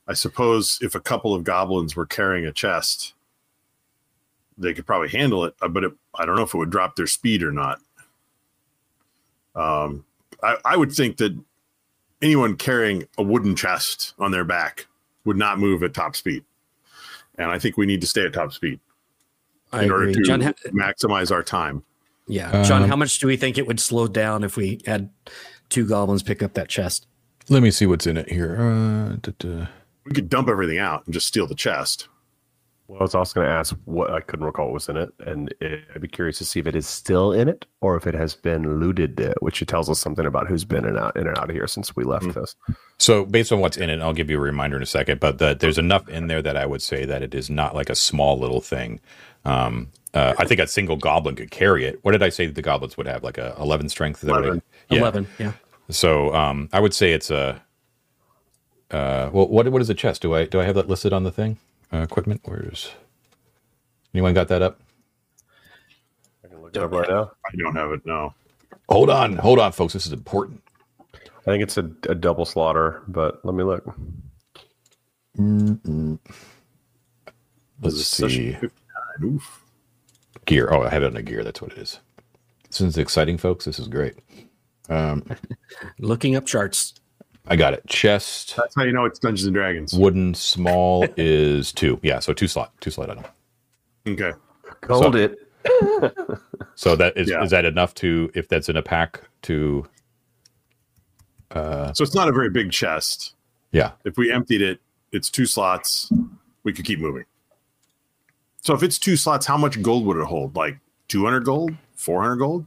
I 0.07 0.13
suppose 0.13 0.79
if 0.81 0.95
a 0.95 0.99
couple 0.99 1.33
of 1.33 1.43
goblins 1.43 1.95
were 1.95 2.05
carrying 2.05 2.45
a 2.45 2.51
chest, 2.51 3.13
they 4.57 4.73
could 4.73 4.85
probably 4.85 5.09
handle 5.09 5.45
it, 5.45 5.55
uh, 5.61 5.69
but 5.69 5.85
it, 5.85 5.93
I 6.13 6.25
don't 6.25 6.35
know 6.35 6.43
if 6.43 6.53
it 6.53 6.57
would 6.57 6.69
drop 6.69 6.95
their 6.95 7.07
speed 7.07 7.41
or 7.41 7.51
not. 7.51 7.79
Um, 9.55 10.05
I, 10.43 10.57
I 10.65 10.77
would 10.77 10.91
think 10.91 11.17
that 11.17 11.37
anyone 12.23 12.55
carrying 12.55 13.07
a 13.17 13.23
wooden 13.23 13.55
chest 13.55 14.13
on 14.17 14.31
their 14.31 14.43
back 14.45 14.87
would 15.25 15.37
not 15.37 15.59
move 15.59 15.83
at 15.83 15.93
top 15.93 16.15
speed. 16.15 16.43
And 17.37 17.51
I 17.51 17.59
think 17.59 17.77
we 17.77 17.85
need 17.85 18.01
to 18.01 18.07
stay 18.07 18.25
at 18.25 18.33
top 18.33 18.53
speed 18.53 18.79
I 19.71 19.83
in 19.83 19.91
order 19.91 20.03
agree. 20.09 20.15
to 20.15 20.23
John, 20.23 20.41
maximize 20.71 21.31
our 21.31 21.43
time. 21.43 21.83
yeah, 22.27 22.63
John. 22.63 22.83
Um, 22.83 22.89
how 22.89 22.95
much 22.95 23.19
do 23.19 23.27
we 23.27 23.37
think 23.37 23.57
it 23.57 23.67
would 23.67 23.79
slow 23.79 24.07
down 24.07 24.43
if 24.43 24.55
we 24.55 24.81
had 24.85 25.09
two 25.69 25.85
goblins 25.87 26.23
pick 26.23 26.41
up 26.41 26.53
that 26.53 26.69
chest? 26.69 27.07
Let 27.49 27.61
me 27.61 27.71
see 27.71 27.85
what's 27.85 28.07
in 28.07 28.17
it 28.17 28.29
here. 28.31 28.55
Uh, 28.57 29.17
duh, 29.21 29.31
duh. 29.37 29.65
We 30.05 30.11
could 30.11 30.29
dump 30.29 30.47
everything 30.47 30.77
out 30.79 31.05
and 31.05 31.13
just 31.13 31.27
steal 31.27 31.47
the 31.47 31.55
chest. 31.55 32.07
Well, 32.87 32.99
I 32.99 33.03
was 33.03 33.15
also 33.15 33.35
going 33.35 33.47
to 33.47 33.53
ask 33.53 33.73
what 33.85 34.11
I 34.11 34.19
couldn't 34.19 34.45
recall 34.45 34.65
what 34.65 34.73
was 34.73 34.89
in 34.89 34.97
it, 34.97 35.09
and 35.25 35.53
it, 35.61 35.85
I'd 35.95 36.01
be 36.01 36.07
curious 36.09 36.37
to 36.39 36.45
see 36.45 36.59
if 36.59 36.67
it 36.67 36.75
is 36.75 36.85
still 36.85 37.31
in 37.31 37.47
it 37.47 37.65
or 37.79 37.95
if 37.95 38.05
it 38.05 38.13
has 38.13 38.35
been 38.35 38.79
looted, 38.81 39.21
uh, 39.21 39.33
which 39.39 39.61
it 39.61 39.69
tells 39.69 39.89
us 39.89 39.99
something 39.99 40.25
about 40.25 40.47
who's 40.47 40.65
been 40.65 40.83
in 40.83 40.89
and 40.91 40.99
out 40.99 41.15
in 41.15 41.25
and 41.25 41.37
out 41.37 41.49
of 41.49 41.55
here 41.55 41.65
since 41.65 41.95
we 41.95 42.03
left 42.03 42.25
Mhm. 42.25 42.33
this. 42.33 42.55
So, 42.97 43.25
based 43.25 43.53
on 43.53 43.61
what's 43.61 43.77
in 43.77 43.89
it, 43.89 44.01
I'll 44.01 44.11
give 44.13 44.29
you 44.29 44.37
a 44.37 44.41
reminder 44.41 44.75
in 44.75 44.83
a 44.83 44.85
second. 44.85 45.21
But 45.21 45.37
the, 45.37 45.55
there's 45.57 45.77
enough 45.77 46.09
in 46.09 46.27
there 46.27 46.41
that 46.41 46.57
I 46.57 46.65
would 46.65 46.81
say 46.81 47.05
that 47.05 47.21
it 47.21 47.33
is 47.33 47.49
not 47.49 47.73
like 47.73 47.89
a 47.89 47.95
small 47.95 48.37
little 48.37 48.59
thing. 48.61 48.99
Um, 49.45 49.87
uh, 50.13 50.33
I 50.37 50.43
think 50.45 50.59
a 50.59 50.67
single 50.67 50.97
goblin 50.97 51.35
could 51.35 51.51
carry 51.51 51.85
it. 51.85 51.99
What 52.03 52.11
did 52.11 52.21
I 52.21 52.29
say 52.29 52.47
the 52.47 52.61
goblins 52.61 52.97
would 52.97 53.07
have? 53.07 53.23
Like 53.23 53.37
a 53.37 53.55
11 53.59 53.87
strength? 53.89 54.21
Is 54.23 54.27
that 54.27 54.33
what 54.33 54.43
I- 54.43 54.47
11. 54.47 54.61
Yeah. 54.89 54.99
Eleven. 54.99 55.27
Yeah. 55.39 55.51
So 55.89 56.33
um, 56.35 56.67
I 56.73 56.81
would 56.81 56.93
say 56.93 57.13
it's 57.13 57.31
a. 57.31 57.61
Uh, 58.91 59.29
well, 59.33 59.47
what 59.47 59.67
what 59.69 59.81
is 59.81 59.89
a 59.89 59.93
chest? 59.95 60.21
Do 60.21 60.35
I 60.35 60.45
do 60.45 60.59
I 60.59 60.65
have 60.65 60.75
that 60.75 60.87
listed 60.89 61.13
on 61.13 61.23
the 61.23 61.31
thing? 61.31 61.57
Uh, 61.93 61.97
equipment. 62.01 62.41
Where's 62.45 62.91
anyone 64.13 64.33
got 64.33 64.47
that 64.47 64.61
up? 64.63 64.79
I 66.43 66.47
can 66.47 66.61
look 66.61 66.75
it 66.75 66.81
up 66.81 66.91
right 66.91 67.09
now. 67.09 67.31
I 67.45 67.55
don't 67.57 67.75
have 67.75 67.91
it. 67.91 68.01
No. 68.05 68.33
Hold 68.89 69.09
on, 69.11 69.37
hold 69.37 69.59
on, 69.59 69.71
folks. 69.71 69.93
This 69.93 70.05
is 70.07 70.13
important. 70.13 70.61
I 71.13 71.45
think 71.45 71.63
it's 71.63 71.77
a, 71.77 71.89
a 72.09 72.15
double 72.15 72.45
slaughter, 72.45 73.03
but 73.07 73.43
let 73.45 73.53
me 73.55 73.63
look. 73.63 73.85
Let's 77.81 77.95
This 77.95 77.95
is 77.95 78.07
session 78.07 78.57
see 78.59 78.69
Oof. 79.23 79.63
gear. 80.45 80.69
Oh, 80.71 80.83
I 80.83 80.89
have 80.89 81.03
it 81.03 81.07
on 81.07 81.17
a 81.17 81.21
gear. 81.21 81.43
That's 81.43 81.61
what 81.61 81.71
it 81.73 81.77
is. 81.77 81.99
This 82.69 82.81
is 82.81 82.97
exciting, 82.97 83.37
folks. 83.37 83.65
This 83.65 83.79
is 83.79 83.87
great. 83.87 84.15
Um, 84.89 85.23
Looking 85.99 86.35
up 86.35 86.45
charts. 86.45 86.95
I 87.47 87.55
got 87.55 87.73
it. 87.73 87.85
Chest. 87.87 88.55
That's 88.55 88.73
how 88.75 88.83
you 88.83 88.93
know 88.93 89.05
it's 89.05 89.19
Dungeons 89.19 89.45
and 89.45 89.53
Dragons. 89.53 89.93
Wooden 89.93 90.33
small 90.33 91.05
is 91.17 91.71
two. 91.73 91.99
Yeah, 92.01 92.19
so 92.19 92.33
two 92.33 92.47
slot, 92.47 92.71
two 92.79 92.89
slot 92.89 93.09
item. 93.09 93.25
Okay. 94.07 94.31
Called 94.81 95.15
it. 95.15 95.39
So 96.75 96.95
that 96.97 97.15
is 97.15 97.29
Yeah. 97.29 97.43
is 97.43 97.51
that 97.51 97.63
enough 97.65 97.93
to 97.95 98.29
if 98.33 98.47
that's 98.49 98.67
in 98.67 98.75
a 98.75 98.81
pack 98.81 99.21
to 99.43 99.85
So 101.53 101.91
it's 101.99 102.15
not 102.15 102.27
a 102.27 102.31
very 102.33 102.49
big 102.49 102.71
chest. 102.71 103.35
yeah 103.71 103.91
If 104.03 104.17
we 104.17 104.31
emptied 104.31 104.61
it, 104.61 104.79
it's 105.11 105.29
two 105.29 105.45
slots. 105.45 106.11
We 106.63 106.73
could 106.73 106.83
keep 106.83 106.99
moving. 106.99 107.25
So 108.61 108.73
if 108.73 108.81
it's 108.83 108.97
two 108.97 109.15
slots, 109.15 109.45
how 109.45 109.55
much 109.57 109.81
gold 109.81 110.05
would 110.05 110.17
it 110.17 110.25
hold? 110.25 110.55
Like 110.55 110.79
200 111.09 111.45
gold? 111.45 111.71
400 111.95 112.35
gold? 112.37 112.65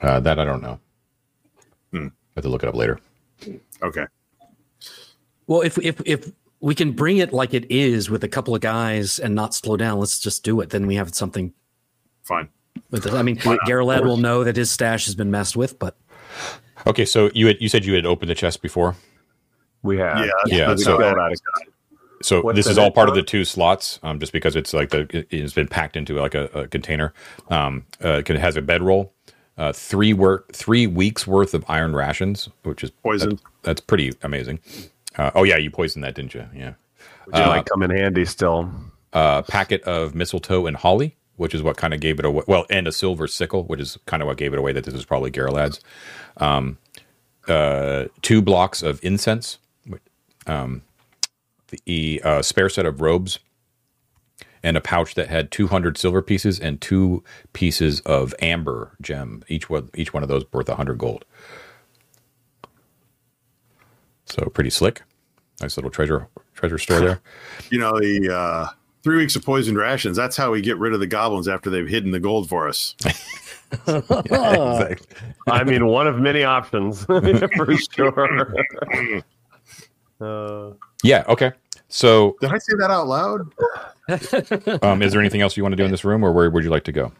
uh, 0.00 0.18
that 0.20 0.38
I 0.40 0.44
don't 0.44 0.62
know. 0.62 0.80
Hmm. 1.92 2.08
have 2.34 2.42
to 2.44 2.48
look 2.48 2.62
it 2.64 2.68
up 2.68 2.74
later. 2.74 2.98
Okay. 3.82 4.06
Well, 5.46 5.60
if 5.62 5.78
if 5.78 6.00
if 6.06 6.30
we 6.60 6.74
can 6.74 6.92
bring 6.92 7.18
it 7.18 7.32
like 7.32 7.54
it 7.54 7.70
is 7.70 8.08
with 8.08 8.22
a 8.24 8.28
couple 8.28 8.54
of 8.54 8.60
guys 8.60 9.18
and 9.18 9.34
not 9.34 9.54
slow 9.54 9.76
down, 9.76 9.98
let's 9.98 10.18
just 10.20 10.44
do 10.44 10.60
it. 10.60 10.70
Then 10.70 10.86
we 10.86 10.94
have 10.94 11.14
something 11.14 11.52
Fine. 12.22 12.48
with 12.90 13.06
it. 13.06 13.12
I 13.14 13.22
mean, 13.22 13.36
Garolad 13.36 14.04
will 14.04 14.16
know 14.16 14.44
that 14.44 14.56
his 14.56 14.70
stash 14.70 15.06
has 15.06 15.14
been 15.14 15.30
messed 15.30 15.56
with, 15.56 15.78
but 15.78 15.96
Okay, 16.86 17.04
so 17.04 17.30
you 17.34 17.46
had 17.48 17.56
you 17.60 17.68
said 17.68 17.84
you 17.84 17.94
had 17.94 18.06
opened 18.06 18.30
the 18.30 18.34
chest 18.34 18.62
before. 18.62 18.96
We 19.82 19.98
have. 19.98 20.18
Yeah. 20.18 20.26
that's- 20.44 20.58
Yeah, 20.58 20.74
so- 20.76 20.96
about 20.96 21.16
Got 21.16 21.32
it. 21.32 21.40
it. 21.62 21.68
So 22.24 22.40
What's 22.40 22.54
this 22.54 22.66
is 22.68 22.78
all 22.78 22.92
part 22.92 23.08
of 23.08 23.16
the 23.16 23.22
two 23.24 23.44
slots, 23.44 23.98
um, 24.04 24.20
just 24.20 24.32
because 24.32 24.54
it's 24.54 24.72
like 24.72 24.90
the 24.90 25.08
it- 25.10 25.26
it's 25.30 25.54
been 25.54 25.66
packed 25.66 25.96
into 25.96 26.14
like 26.20 26.36
a, 26.36 26.44
a 26.54 26.68
container. 26.68 27.12
Um, 27.50 27.84
uh, 28.02 28.22
it 28.24 28.28
has 28.28 28.56
a 28.56 28.62
bedroll, 28.62 29.12
uh, 29.58 29.72
three 29.72 30.12
work 30.12 30.52
three 30.52 30.86
weeks 30.86 31.26
worth 31.26 31.52
of 31.52 31.64
iron 31.68 31.96
rations, 31.96 32.48
which 32.62 32.84
is 32.84 32.90
Poisoned. 32.90 33.40
That- 33.62 33.68
that's 33.68 33.80
pretty 33.80 34.12
amazing. 34.22 34.60
Uh, 35.16 35.30
oh 35.34 35.42
yeah, 35.44 35.56
you 35.56 35.70
poisoned 35.70 36.04
that, 36.04 36.14
didn't 36.14 36.34
you? 36.34 36.46
Yeah. 36.54 36.74
Which 37.26 37.34
might 37.34 37.66
come 37.66 37.82
in 37.82 37.90
handy 37.90 38.24
still. 38.24 38.70
A 39.12 39.44
packet 39.46 39.82
of 39.82 40.14
mistletoe 40.14 40.66
and 40.66 40.76
holly, 40.76 41.16
which 41.36 41.54
is 41.54 41.62
what 41.62 41.76
kind 41.76 41.92
of 41.94 42.00
gave 42.00 42.18
it 42.18 42.24
away. 42.24 42.44
Well, 42.48 42.66
and 42.70 42.86
a 42.88 42.92
silver 42.92 43.26
sickle, 43.26 43.64
which 43.64 43.78
is 43.80 43.98
kind 44.06 44.22
of 44.22 44.26
what 44.26 44.38
gave 44.38 44.52
it 44.52 44.58
away 44.58 44.72
that 44.72 44.84
this 44.84 44.94
was 44.94 45.04
probably 45.04 45.30
Garolad's. 45.30 45.80
Um, 46.38 46.78
uh, 47.48 48.06
two 48.22 48.40
blocks 48.40 48.82
of 48.82 49.04
incense, 49.04 49.58
um, 50.46 50.82
the 51.86 52.20
uh, 52.24 52.42
spare 52.42 52.68
set 52.68 52.86
of 52.86 53.00
robes, 53.00 53.38
and 54.62 54.76
a 54.76 54.80
pouch 54.80 55.14
that 55.14 55.28
had 55.28 55.50
200 55.50 55.98
silver 55.98 56.22
pieces 56.22 56.58
and 56.60 56.80
two 56.80 57.22
pieces 57.52 58.00
of 58.00 58.34
amber 58.40 58.92
gem. 59.00 59.42
Each 59.48 59.68
one, 59.68 59.90
each 59.94 60.14
one 60.14 60.22
of 60.22 60.28
those 60.28 60.44
worth 60.52 60.68
100 60.68 60.96
gold. 60.98 61.24
So 64.32 64.46
pretty 64.46 64.70
slick. 64.70 65.02
Nice 65.60 65.76
little 65.76 65.90
treasure 65.90 66.26
treasure 66.54 66.78
store 66.78 67.00
there. 67.00 67.20
You 67.70 67.78
know, 67.78 67.98
the 67.98 68.34
uh, 68.34 68.66
three 69.02 69.16
weeks 69.16 69.36
of 69.36 69.44
poisoned 69.44 69.78
rations, 69.78 70.16
that's 70.16 70.36
how 70.36 70.50
we 70.50 70.60
get 70.60 70.78
rid 70.78 70.92
of 70.94 71.00
the 71.00 71.06
goblins 71.06 71.48
after 71.48 71.70
they've 71.70 71.88
hidden 71.88 72.10
the 72.10 72.20
gold 72.20 72.48
for 72.48 72.68
us. 72.68 72.94
exactly. 73.86 75.06
I 75.50 75.64
mean, 75.64 75.86
one 75.86 76.06
of 76.06 76.18
many 76.18 76.44
options 76.44 77.04
for 77.04 77.76
sure. 77.94 78.54
Uh, 80.20 80.72
Yeah. 81.02 81.24
Okay. 81.28 81.52
So, 81.88 82.36
Did 82.40 82.52
I 82.52 82.58
say 82.58 82.72
that 82.78 82.90
out 82.90 83.06
loud? 83.06 83.40
um, 84.82 85.02
is 85.02 85.12
there 85.12 85.20
anything 85.20 85.42
else 85.42 85.56
you 85.56 85.62
want 85.62 85.72
to 85.72 85.76
do 85.76 85.84
in 85.84 85.90
this 85.90 86.04
room, 86.04 86.24
or 86.24 86.32
where 86.32 86.50
would 86.50 86.64
you 86.64 86.70
like 86.70 86.84
to 86.84 86.92
go? 86.92 87.12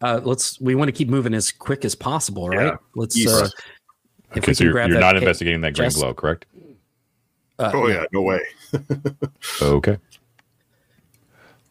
Uh, 0.00 0.20
let's. 0.24 0.58
We 0.60 0.74
want 0.74 0.88
to 0.88 0.92
keep 0.92 1.08
moving 1.08 1.34
as 1.34 1.52
quick 1.52 1.84
as 1.84 1.94
possible, 1.94 2.48
right? 2.48 2.66
Yeah. 2.66 2.76
Let's. 2.94 3.26
Uh, 3.26 3.44
if 3.44 3.52
Okay, 4.36 4.40
we 4.48 4.54
so 4.54 4.58
can 4.58 4.64
you're, 4.66 4.72
grab 4.72 4.88
you're 4.88 4.94
that 5.00 5.00
not 5.00 5.16
investigating 5.16 5.60
that 5.62 5.74
green 5.74 5.86
chest. 5.86 5.96
glow, 5.98 6.14
correct? 6.14 6.46
uh, 7.58 7.70
Oh, 7.74 7.88
yeah, 7.88 8.04
no 8.12 8.22
way. 8.22 8.40
Okay. 9.62 9.98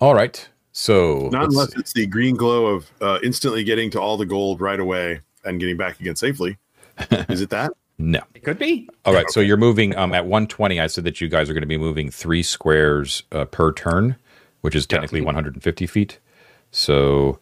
All 0.01 0.13
right. 0.13 0.48
So 0.72 1.30
Not 1.32 1.46
unless 1.46 1.74
see. 1.74 1.80
it's 1.80 1.94
the 1.94 2.06
green 2.08 2.36
glow 2.36 2.68
of 2.68 2.89
uh, 3.01 3.20
instantly 3.24 3.63
getting 3.63 3.89
to 3.92 4.00
all 4.01 4.16
the 4.18 4.25
gold 4.25 4.62
right 4.62 4.80
away 4.80 5.20
and 5.44 5.60
getting 5.60 5.75
back 5.78 6.00
again 6.00 6.16
safely. 6.16 6.58
Is 7.30 7.42
it 7.42 7.50
that? 7.50 7.72
no. 7.98 8.22
It 8.34 8.44
could 8.44 8.58
be. 8.60 8.88
All 9.06 9.13
right. 9.13 9.30
So 9.30 9.39
you're 9.42 9.58
moving 9.58 9.96
um, 9.98 10.13
at 10.13 10.24
120. 10.25 10.80
I 10.80 10.88
said 10.88 11.04
that 11.04 11.20
you 11.20 11.28
guys 11.28 11.50
are 11.50 11.54
going 11.54 11.63
to 11.63 11.68
be 11.68 11.78
moving 11.78 12.10
three 12.10 12.44
squares 12.44 13.24
uh, 13.34 13.44
per 13.46 13.74
turn, 13.74 14.16
which 14.62 14.75
is 14.75 14.86
technically 14.86 15.20
150 15.22 15.88
feet. 15.88 16.20
So 16.72 17.39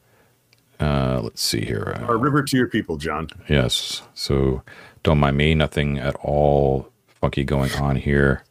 uh, 0.80 1.20
let's 1.22 1.42
see 1.42 1.64
here. 1.66 1.96
Uh, 2.02 2.06
Our 2.06 2.18
river 2.18 2.42
to 2.44 2.58
your 2.58 2.68
people, 2.68 2.98
John. 2.98 3.30
Yes. 3.50 4.02
So 4.16 4.64
don't 5.08 5.20
mind 5.20 5.38
me. 5.38 5.56
Nothing 5.56 6.00
at 6.00 6.18
all 6.18 6.90
funky 7.08 7.46
going 7.46 7.72
on 7.76 7.96
here. 7.96 8.44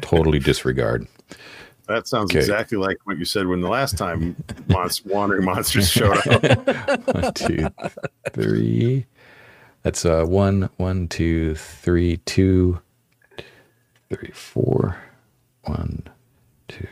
Totally 0.00 0.38
disregard. 0.38 1.08
That 1.88 2.06
sounds 2.06 2.30
Okay. 2.30 2.38
exactly 2.38 2.78
like 2.78 2.98
what 3.02 3.18
you 3.18 3.24
said 3.24 3.48
when 3.48 3.60
the 3.62 3.68
last 3.68 3.98
time 3.98 4.36
monst- 4.68 5.04
wandering 5.04 5.44
monsters 5.44 5.90
showed 5.90 6.16
up. 6.28 6.42
One, 7.14 7.34
two, 7.34 7.66
three. 8.32 9.06
That's 9.82 10.04
uh 10.04 10.24
one, 10.24 10.70
one, 10.76 11.08
two, 11.08 11.56
three, 11.56 12.18
two, 12.18 12.78
three, 14.08 14.30
four. 14.32 14.96
One, 15.64 16.04
two. 16.68 16.86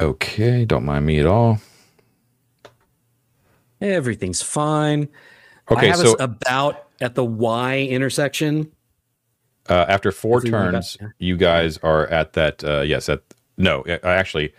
Okay, 0.00 0.64
don't 0.64 0.86
mind 0.86 1.04
me 1.04 1.18
at 1.18 1.26
all. 1.26 1.60
Everything's 3.82 4.40
fine. 4.40 5.08
Okay, 5.70 5.88
I 5.88 5.90
have 5.90 5.98
so 5.98 6.14
us 6.14 6.16
about 6.20 6.87
at 7.00 7.14
the 7.14 7.24
Y 7.24 7.80
intersection. 7.82 8.72
uh, 9.68 9.84
after 9.88 10.10
four 10.12 10.38
If 10.38 10.44
we 10.44 10.50
went 10.50 10.72
turns, 10.72 10.96
back- 10.96 11.10
you 11.18 11.36
guys 11.36 11.78
are 11.78 12.06
at 12.06 12.32
that. 12.34 12.64
Uh, 12.64 12.80
yes, 12.80 13.08
at 13.08 13.22
no, 13.56 13.82
uh, 13.82 13.98
actually, 14.02 14.54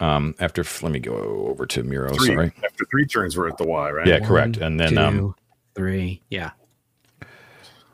um, 0.00 0.34
after 0.38 0.64
let 0.82 0.92
me 0.92 0.98
go 0.98 1.14
over 1.48 1.64
to 1.66 1.82
Miro. 1.82 2.12
Three. 2.14 2.26
Sorry. 2.26 2.52
After 2.64 2.84
three 2.90 3.06
turns, 3.06 3.36
we're 3.38 3.48
at 3.48 3.56
the 3.58 3.64
Y, 3.66 3.90
right? 3.90 4.06
Yeah, 4.06 4.20
correct. 4.20 4.56
And 4.58 4.78
then 4.78 4.90
two, 4.90 4.98
um, 4.98 5.34
three. 5.74 6.20
Yeah. 6.30 6.50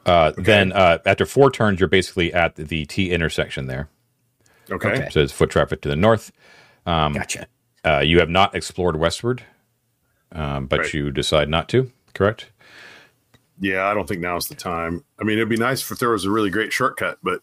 uh, 0.06 0.32
then 0.38 0.72
uh, 0.72 0.98
after 1.06 1.24
four 1.26 1.50
turns, 1.50 1.78
you're 1.78 1.88
basically 1.88 2.32
at 2.32 2.56
the 2.56 2.84
T 2.86 3.10
intersection 3.10 3.66
there. 3.66 3.88
Okay. 4.70 4.88
Okay. 4.88 5.08
So 5.10 5.20
it's 5.20 5.32
foot 5.32 5.50
traffic 5.50 5.80
to 5.82 5.88
the 5.88 5.96
north. 5.96 6.32
Gotcha. 6.86 7.46
Uh, 7.84 7.98
you 8.00 8.18
have 8.18 8.28
not 8.30 8.54
explored 8.54 8.96
westward, 8.96 9.42
um, 10.32 10.66
but 10.66 10.80
Right. 10.80 10.94
you 10.94 11.10
decide 11.10 11.48
not 11.48 11.68
to. 11.70 11.90
Correct. 12.14 12.50
Yeah, 13.60 13.86
I 13.86 13.94
don't 13.94 14.08
think 14.08 14.20
now's 14.20 14.48
the 14.48 14.54
time. 14.54 15.04
I 15.20 15.24
mean, 15.24 15.36
it'd 15.38 15.48
be 15.48 15.56
nice 15.56 15.88
if 15.90 15.98
there 15.98 16.10
was 16.10 16.24
a 16.24 16.30
really 16.30 16.50
great 16.50 16.72
shortcut, 16.72 17.18
but 17.22 17.40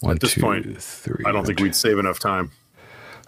One, 0.00 0.16
At 0.16 0.20
this 0.20 0.34
two, 0.34 0.40
point, 0.40 0.80
three. 0.82 1.24
I 1.24 1.32
don't 1.32 1.46
think 1.46 1.60
we'd 1.60 1.74
save 1.74 1.98
enough 1.98 2.18
time. 2.18 2.50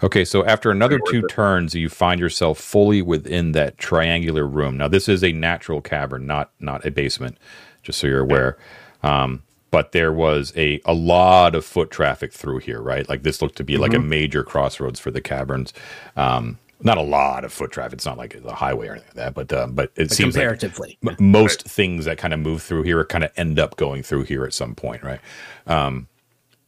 Okay, 0.03 0.25
so 0.25 0.45
after 0.45 0.71
another 0.71 0.99
two 1.09 1.25
it. 1.25 1.29
turns, 1.29 1.75
you 1.75 1.89
find 1.89 2.21
yourself 2.21 2.59
fully 2.59 3.01
within 3.01 3.53
that 3.53 3.79
triangular 3.79 4.47
room. 4.47 4.77
Now, 4.77 4.89
this 4.89 5.09
is 5.09 5.25
a 5.25 5.33
natural 5.33 5.81
cavern, 5.81 6.27
not 6.27 6.51
not 6.61 6.85
a 6.85 6.91
basement, 6.91 7.39
just 7.83 7.99
so 8.01 8.07
you're 8.09 8.21
aware. 8.21 8.59
Um, 9.03 9.43
but 9.71 9.93
there 9.93 10.13
was 10.13 10.53
a 10.57 10.81
a 10.85 10.93
lot 10.93 11.55
of 11.55 11.65
foot 11.65 11.91
traffic 11.91 12.33
through 12.33 12.59
here, 12.59 12.83
right? 12.83 13.09
Like 13.09 13.23
this 13.23 13.41
looked 13.41 13.57
to 13.57 13.65
be 13.65 13.77
like 13.77 13.95
a 13.95 13.99
major 14.01 14.43
crossroads 14.43 15.01
for 15.01 15.11
the 15.11 15.21
caverns. 15.21 15.73
Um, 16.17 16.59
not 16.85 16.99
a 16.99 17.03
lot 17.03 17.45
of 17.45 17.53
foot 17.53 17.73
traffic. 17.73 17.95
It's 17.95 18.07
not 18.07 18.19
like 18.19 18.37
a 18.37 18.55
highway 18.55 18.89
or 18.89 18.93
anything 18.93 19.09
like 19.17 19.17
that, 19.17 19.35
but 19.35 19.53
um, 19.55 19.75
but 19.75 19.93
it 19.97 20.11
But 20.11 20.19
seems 20.19 20.37
like 20.37 20.55
comparatively. 20.55 20.99
m- 21.07 21.17
most 21.21 21.65
things 21.65 22.07
that 22.07 22.19
kind 22.19 22.35
of 22.35 22.41
move 22.41 22.63
through 22.63 22.85
here 22.85 23.05
kind 23.07 23.25
of 23.25 23.33
end 23.37 23.59
up 23.61 23.77
going 23.77 24.03
through 24.05 24.25
here 24.25 24.45
at 24.45 24.55
some 24.55 24.75
point, 24.77 25.03
right? 25.05 25.21
Um, 25.67 26.09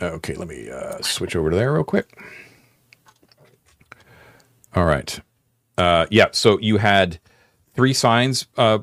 okay, 0.03 0.35
let 0.35 0.49
me 0.49 0.71
uh, 0.71 1.01
switch 1.03 1.37
over 1.37 1.51
to 1.51 1.57
there 1.57 1.73
real 1.75 1.85
quick. 1.85 2.21
All 4.75 4.87
right. 4.87 5.21
Uh, 5.79 6.07
yeah, 6.11 6.27
so 6.33 6.59
you 6.61 6.79
had 6.79 7.19
three 7.75 7.95
signs, 7.95 8.47
uh, 8.59 8.81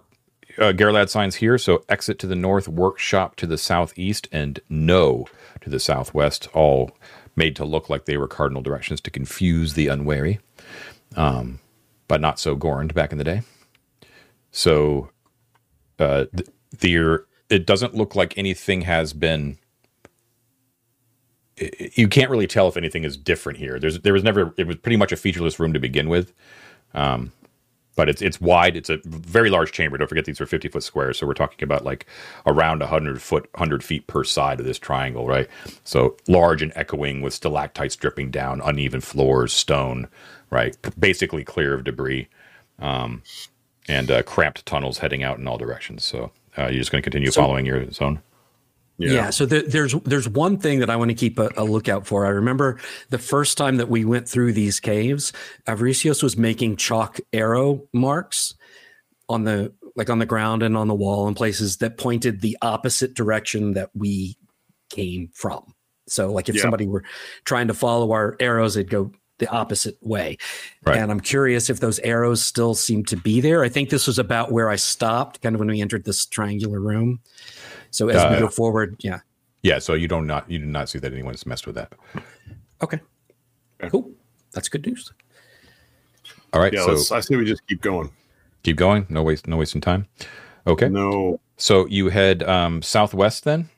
uh, 0.59 0.73
Garlad 0.73 1.09
signs 1.09 1.35
here. 1.37 1.57
So 1.57 1.85
exit 1.89 2.19
to 2.19 2.27
the 2.27 2.35
north, 2.35 2.67
workshop 2.67 3.35
to 3.37 3.47
the 3.47 3.57
southeast, 3.57 4.27
and 4.31 4.59
no 4.69 5.27
to 5.61 5.69
the 5.69 5.79
southwest, 5.79 6.49
all 6.53 6.91
made 7.35 7.55
to 7.57 7.65
look 7.65 7.89
like 7.89 8.05
they 8.05 8.17
were 8.17 8.27
cardinal 8.27 8.61
directions 8.63 9.01
to 9.01 9.11
confuse 9.11 9.73
the 9.75 9.87
unwary, 9.87 10.39
um, 11.15 11.60
but 12.08 12.22
not 12.22 12.39
so 12.39 12.55
Gorned 12.58 12.93
back 12.93 13.12
in 13.12 13.20
the 13.20 13.25
day. 13.25 13.43
So 14.51 15.12
uh, 16.00 16.25
th- 16.36 16.50
the 16.79 17.20
it 17.50 17.65
doesn't 17.67 17.96
look 17.96 18.15
like 18.15 18.38
anything 18.38 18.82
has 18.84 19.13
been. 19.13 19.58
i- 21.62 21.72
i- 21.82 21.91
You 21.96 22.08
can't 22.10 22.32
really 22.32 22.48
tell 22.48 22.67
if 22.70 22.77
anything 22.77 23.03
is 23.05 23.17
different 23.17 23.60
here. 23.60 23.79
There's 23.79 24.00
there 24.01 24.13
was 24.13 24.24
never 24.24 24.53
it 24.58 24.67
was 24.67 24.77
pretty 24.77 24.98
much 24.98 25.12
a 25.13 25.17
featureless 25.17 25.60
room 25.60 25.74
to 25.74 25.79
begin 25.79 26.10
with, 26.10 26.34
um, 26.93 27.32
but 27.96 28.10
it's 28.10 28.22
it's 28.22 28.41
wide. 28.41 28.77
It's 28.77 28.89
a 28.91 29.00
very 29.05 29.50
large 29.51 29.72
chamber. 29.74 29.98
Don't 29.98 30.08
forget 30.10 30.25
these 30.25 30.41
are 30.41 30.46
fifty 30.48 30.70
foot 30.70 30.84
squares, 30.84 31.20
so 31.20 31.27
we're 31.27 31.34
talking 31.36 31.63
about 31.63 31.86
like 31.86 32.08
around 32.48 32.84
hundred 32.84 33.22
foot, 33.22 33.50
hundred 33.55 33.84
feet 33.84 34.08
per 34.08 34.24
side 34.25 34.60
of 34.60 34.65
this 34.67 34.79
triangle, 34.79 35.27
right? 35.27 35.50
So 35.86 36.17
large 36.27 36.62
and 36.63 36.74
echoing 36.75 37.22
with 37.22 37.34
stalactites 37.36 37.96
dripping 37.98 38.32
down, 38.32 38.62
uneven 38.62 39.01
floors, 39.01 39.53
stone, 39.53 40.10
right? 40.53 40.77
Basically 41.00 41.43
clear 41.43 41.74
of 41.74 41.83
debris 41.83 42.27
and 42.79 44.10
uh, 44.12 44.24
cramped 44.24 44.65
tunnels 44.65 45.00
heading 45.00 45.24
out 45.24 45.38
in 45.39 45.48
all 45.48 45.57
directions. 45.57 46.03
So 46.03 46.31
uh, 46.57 46.63
you're 46.67 46.79
just 46.79 46.91
going 46.91 47.01
to 47.01 47.10
continue 47.10 47.31
following 47.31 47.65
your 47.65 47.89
zone. 47.91 48.22
Yeah. 49.00 49.31
so 49.31 49.45
there, 49.45 49.63
there's 49.63 49.93
there's 50.03 50.29
one 50.29 50.57
thing 50.57 50.79
that 50.79 50.89
I 50.89 50.95
want 50.95 51.10
to 51.10 51.15
keep 51.15 51.39
a, 51.39 51.50
a 51.57 51.63
lookout 51.63 52.05
for. 52.05 52.25
I 52.25 52.29
remember 52.29 52.79
the 53.10 53.17
first 53.17 53.57
time 53.57 53.77
that 53.77 53.89
we 53.89 54.05
went 54.05 54.29
through 54.29 54.53
these 54.53 54.79
caves, 54.79 55.33
Avaricios 55.67 56.22
was 56.22 56.38
making 56.38 56.77
chalk 56.77 57.19
arrow 57.33 57.88
marks 57.91 58.53
on 59.27 59.43
the 59.45 59.74
like 59.95 60.10
on 60.10 60.19
the 60.19 60.25
ground 60.25 60.63
and 60.63 60.77
on 60.77 60.88
the 60.88 60.93
wall 60.95 61.27
and 61.27 61.36
places 61.36 61.77
that 61.77 61.98
pointed 61.98 62.41
the 62.41 62.57
opposite 62.62 63.13
direction 63.15 63.74
that 63.74 63.89
we 63.95 64.38
came 64.89 65.29
from. 65.33 65.74
So 66.07 66.31
like 66.31 66.48
if 66.48 66.55
Yeah. 66.55 66.62
somebody 66.62 66.88
were 66.88 67.03
trying 67.45 67.67
to 67.69 67.74
follow 67.74 68.12
our 68.12 68.36
arrows, 68.39 68.77
it'd 68.77 68.91
go 68.91 69.12
the 69.43 69.51
opposite 69.51 69.97
way. 70.01 70.38
Right. 70.85 70.97
And 70.97 71.12
I'm 71.12 71.19
curious 71.19 71.69
if 71.69 71.79
those 71.79 72.00
arrows 72.00 72.43
still 72.43 72.73
seem 72.73 73.03
to 73.05 73.17
be 73.17 73.41
there. 73.41 73.63
I 73.63 73.69
think 73.69 73.89
this 73.89 74.07
was 74.07 74.19
about 74.19 74.51
where 74.51 74.69
I 74.69 74.75
stopped, 74.77 75.41
kind 75.41 75.55
of 75.55 75.59
when 75.59 75.67
we 75.69 75.81
entered 75.81 76.05
this 76.05 76.25
triangular 76.25 76.79
room. 76.79 77.19
So 77.91 78.09
as 78.09 78.15
we 78.15 78.38
Uh, 78.38 78.39
go 78.39 78.47
forward, 78.47 78.95
yeah. 79.00 79.19
Yeah. 79.62 79.79
So 79.79 79.93
you 79.93 80.07
don't 80.07 80.27
not 80.27 80.50
you 80.50 80.59
do 80.59 80.65
not 80.65 80.89
see 80.89 81.00
that 81.00 81.12
anyone's 81.12 81.45
messed 81.45 81.67
with 81.67 81.75
that. 81.75 81.93
Okay. 82.81 83.00
Cool. 83.89 84.12
That's 84.53 84.69
good 84.69 84.85
news. 84.85 85.12
All 86.53 86.62
right. 86.62 86.73
Yeah, 86.73 86.95
so 86.95 87.15
I 87.15 87.19
say 87.19 87.35
we 87.35 87.45
just 87.45 87.65
keep 87.67 87.81
going. 87.81 88.12
keep 88.63 88.77
going. 88.77 89.05
No 89.09 89.23
waste. 89.23 89.47
No 89.47 89.57
wasting 89.57 89.81
time. 89.81 90.07
Okay. 90.65 90.88
No, 90.88 91.39
So 91.57 91.85
you 91.88 92.09
head 92.09 92.43
um, 92.43 92.81
southwest. 92.81 93.43
Then 93.43 93.69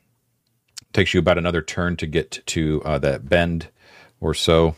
takes 0.92 1.12
you 1.12 1.20
about 1.20 1.38
another 1.38 1.60
turn 1.60 1.96
to 1.96 2.06
get 2.06 2.40
to 2.46 2.82
uh, 2.84 2.98
that 3.00 3.28
bend 3.28 3.68
or 4.20 4.32
so. 4.34 4.76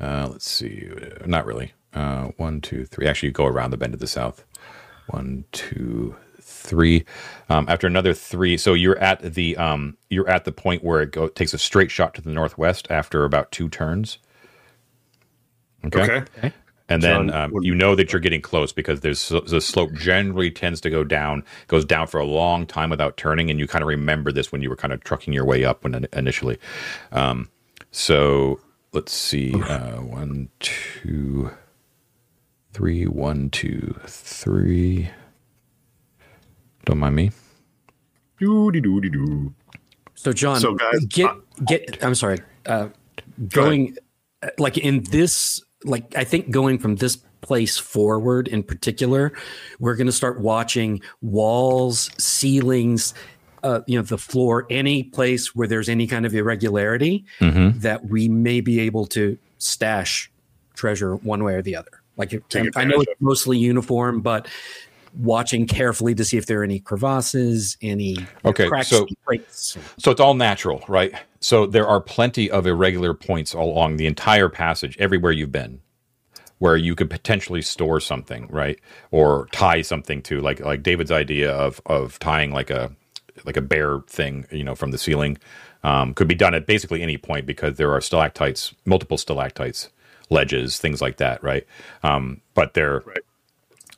Uh, 0.00 0.28
let's 0.30 0.48
see. 0.48 0.88
Uh, 0.90 1.26
Not 1.26 1.46
really. 1.46 1.72
Uh, 1.92 2.28
one, 2.36 2.60
two, 2.60 2.84
three. 2.84 3.06
Actually, 3.06 3.28
you 3.28 3.32
go 3.32 3.46
around 3.46 3.70
the 3.70 3.76
bend 3.76 3.92
to 3.92 3.98
the 3.98 4.06
south. 4.06 4.44
One, 5.08 5.44
two, 5.52 6.16
three. 6.40 7.04
Um, 7.48 7.66
after 7.68 7.86
another 7.86 8.12
three, 8.14 8.56
so 8.56 8.74
you're 8.74 8.98
at 8.98 9.34
the 9.34 9.56
um, 9.56 9.96
you're 10.10 10.28
at 10.28 10.44
the 10.44 10.52
point 10.52 10.82
where 10.82 11.02
it 11.02 11.12
go, 11.12 11.28
takes 11.28 11.54
a 11.54 11.58
straight 11.58 11.90
shot 11.90 12.14
to 12.14 12.22
the 12.22 12.30
northwest 12.30 12.88
after 12.90 13.24
about 13.24 13.52
two 13.52 13.68
turns. 13.68 14.18
okay. 16.38 16.52
And 16.88 17.02
then 17.02 17.30
um, 17.32 17.52
you 17.62 17.74
know 17.74 17.94
that 17.94 18.12
you're 18.12 18.20
getting 18.20 18.42
close 18.42 18.72
because 18.72 19.00
there's 19.00 19.28
the 19.28 19.60
slope 19.60 19.94
generally 19.94 20.50
tends 20.50 20.80
to 20.82 20.90
go 20.90 21.02
down, 21.02 21.44
goes 21.66 21.84
down 21.84 22.06
for 22.08 22.20
a 22.20 22.26
long 22.26 22.66
time 22.66 22.90
without 22.90 23.16
turning, 23.16 23.50
and 23.50 23.58
you 23.58 23.66
kind 23.66 23.82
of 23.82 23.88
remember 23.88 24.30
this 24.30 24.52
when 24.52 24.60
you 24.60 24.68
were 24.68 24.76
kind 24.76 24.92
of 24.92 25.02
trucking 25.02 25.32
your 25.32 25.46
way 25.46 25.64
up 25.64 25.82
when 25.82 26.06
initially. 26.12 26.58
Um, 27.12 27.48
so 27.90 28.60
let's 28.94 29.12
see. 29.12 29.52
Uh, 29.54 29.96
one, 30.00 30.48
two, 30.60 31.50
three, 32.72 33.06
one, 33.06 33.50
two, 33.50 33.94
three. 34.06 35.10
Don't 36.86 36.98
mind 36.98 37.16
me. 37.16 37.30
Doody 38.40 38.80
doody 38.80 39.10
doo. 39.10 39.54
So 40.14 40.32
John, 40.32 40.60
So, 40.60 40.74
guys, 40.74 41.04
get 41.06 41.30
get. 41.66 42.02
I'm 42.02 42.14
sorry. 42.14 42.38
Uh, 42.66 42.88
going 43.48 43.96
uh, 44.42 44.50
like 44.58 44.78
in 44.78 45.02
this, 45.04 45.62
like 45.84 46.16
I 46.16 46.24
think 46.24 46.50
going 46.50 46.78
from 46.78 46.96
this 46.96 47.16
place 47.40 47.76
forward 47.76 48.48
in 48.48 48.62
particular, 48.62 49.32
we're 49.78 49.96
going 49.96 50.06
to 50.06 50.12
start 50.12 50.40
watching 50.40 51.00
walls, 51.20 52.10
ceilings, 52.18 53.12
uh, 53.64 53.80
you 53.88 53.98
know, 53.98 54.02
the 54.02 54.18
floor, 54.18 54.66
any 54.70 55.02
place 55.02 55.54
where 55.56 55.66
there's 55.66 55.88
any 55.88 56.06
kind 56.06 56.24
of 56.26 56.34
irregularity 56.34 57.24
Mm-hmm. 57.40 57.80
that 57.80 58.04
we 58.06 58.28
may 58.28 58.60
be 58.60 58.78
able 58.80 59.06
to 59.06 59.36
stash 59.58 60.30
treasure 60.74 61.16
one 61.16 61.42
way 61.42 61.54
or 61.54 61.62
the 61.62 61.74
other. 61.76 61.90
Like 62.16 62.32
I 62.76 62.84
know 62.84 63.00
it's 63.00 63.20
mostly 63.20 63.58
uniform, 63.58 64.20
but 64.20 64.46
watching 65.16 65.66
carefully 65.66 66.14
to 66.14 66.24
see 66.24 66.36
if 66.36 66.46
there 66.46 66.60
are 66.60 66.64
any 66.64 66.80
crevasses, 66.80 67.76
any 67.82 68.16
Okay, 68.44 68.68
cracks, 68.68 68.88
so- 68.88 69.06
breaks. 69.24 69.76
So 69.98 70.10
it's 70.10 70.20
all 70.20 70.34
natural, 70.34 70.84
right? 70.88 71.12
So 71.40 71.66
there 71.66 71.86
are 71.86 72.00
plenty 72.00 72.50
of 72.50 72.66
irregular 72.66 73.14
points 73.14 73.52
along 73.54 73.96
the 73.96 74.06
entire 74.06 74.48
passage, 74.48 74.96
everywhere 74.98 75.32
you've 75.32 75.52
been, 75.52 75.80
where 76.58 76.76
you 76.76 76.94
could 76.94 77.10
potentially 77.10 77.62
store 77.62 78.00
something, 78.00 78.46
right, 78.48 78.78
or 79.10 79.48
tie 79.52 79.82
something 79.82 80.22
to, 80.22 80.40
like 80.40 80.60
like 80.60 80.82
David's 80.82 81.12
idea 81.12 81.52
of 81.52 81.80
of 81.86 82.18
tying 82.18 82.50
like 82.52 82.70
a 82.70 82.90
like 83.44 83.56
a 83.56 83.62
bear 83.62 84.00
thing, 84.06 84.46
you 84.50 84.64
know, 84.64 84.74
from 84.74 84.90
the 84.90 84.98
ceiling, 84.98 85.38
um, 85.82 86.14
could 86.14 86.28
be 86.28 86.34
done 86.34 86.54
at 86.54 86.66
basically 86.66 87.02
any 87.02 87.18
point 87.18 87.46
because 87.46 87.76
there 87.76 87.92
are 87.92 88.00
stalactites, 88.00 88.74
multiple 88.84 89.18
stalactites, 89.18 89.90
ledges, 90.30 90.78
things 90.78 91.02
like 91.02 91.16
that, 91.18 91.42
right? 91.42 91.66
Um, 92.02 92.40
but 92.54 92.74
they're 92.74 93.02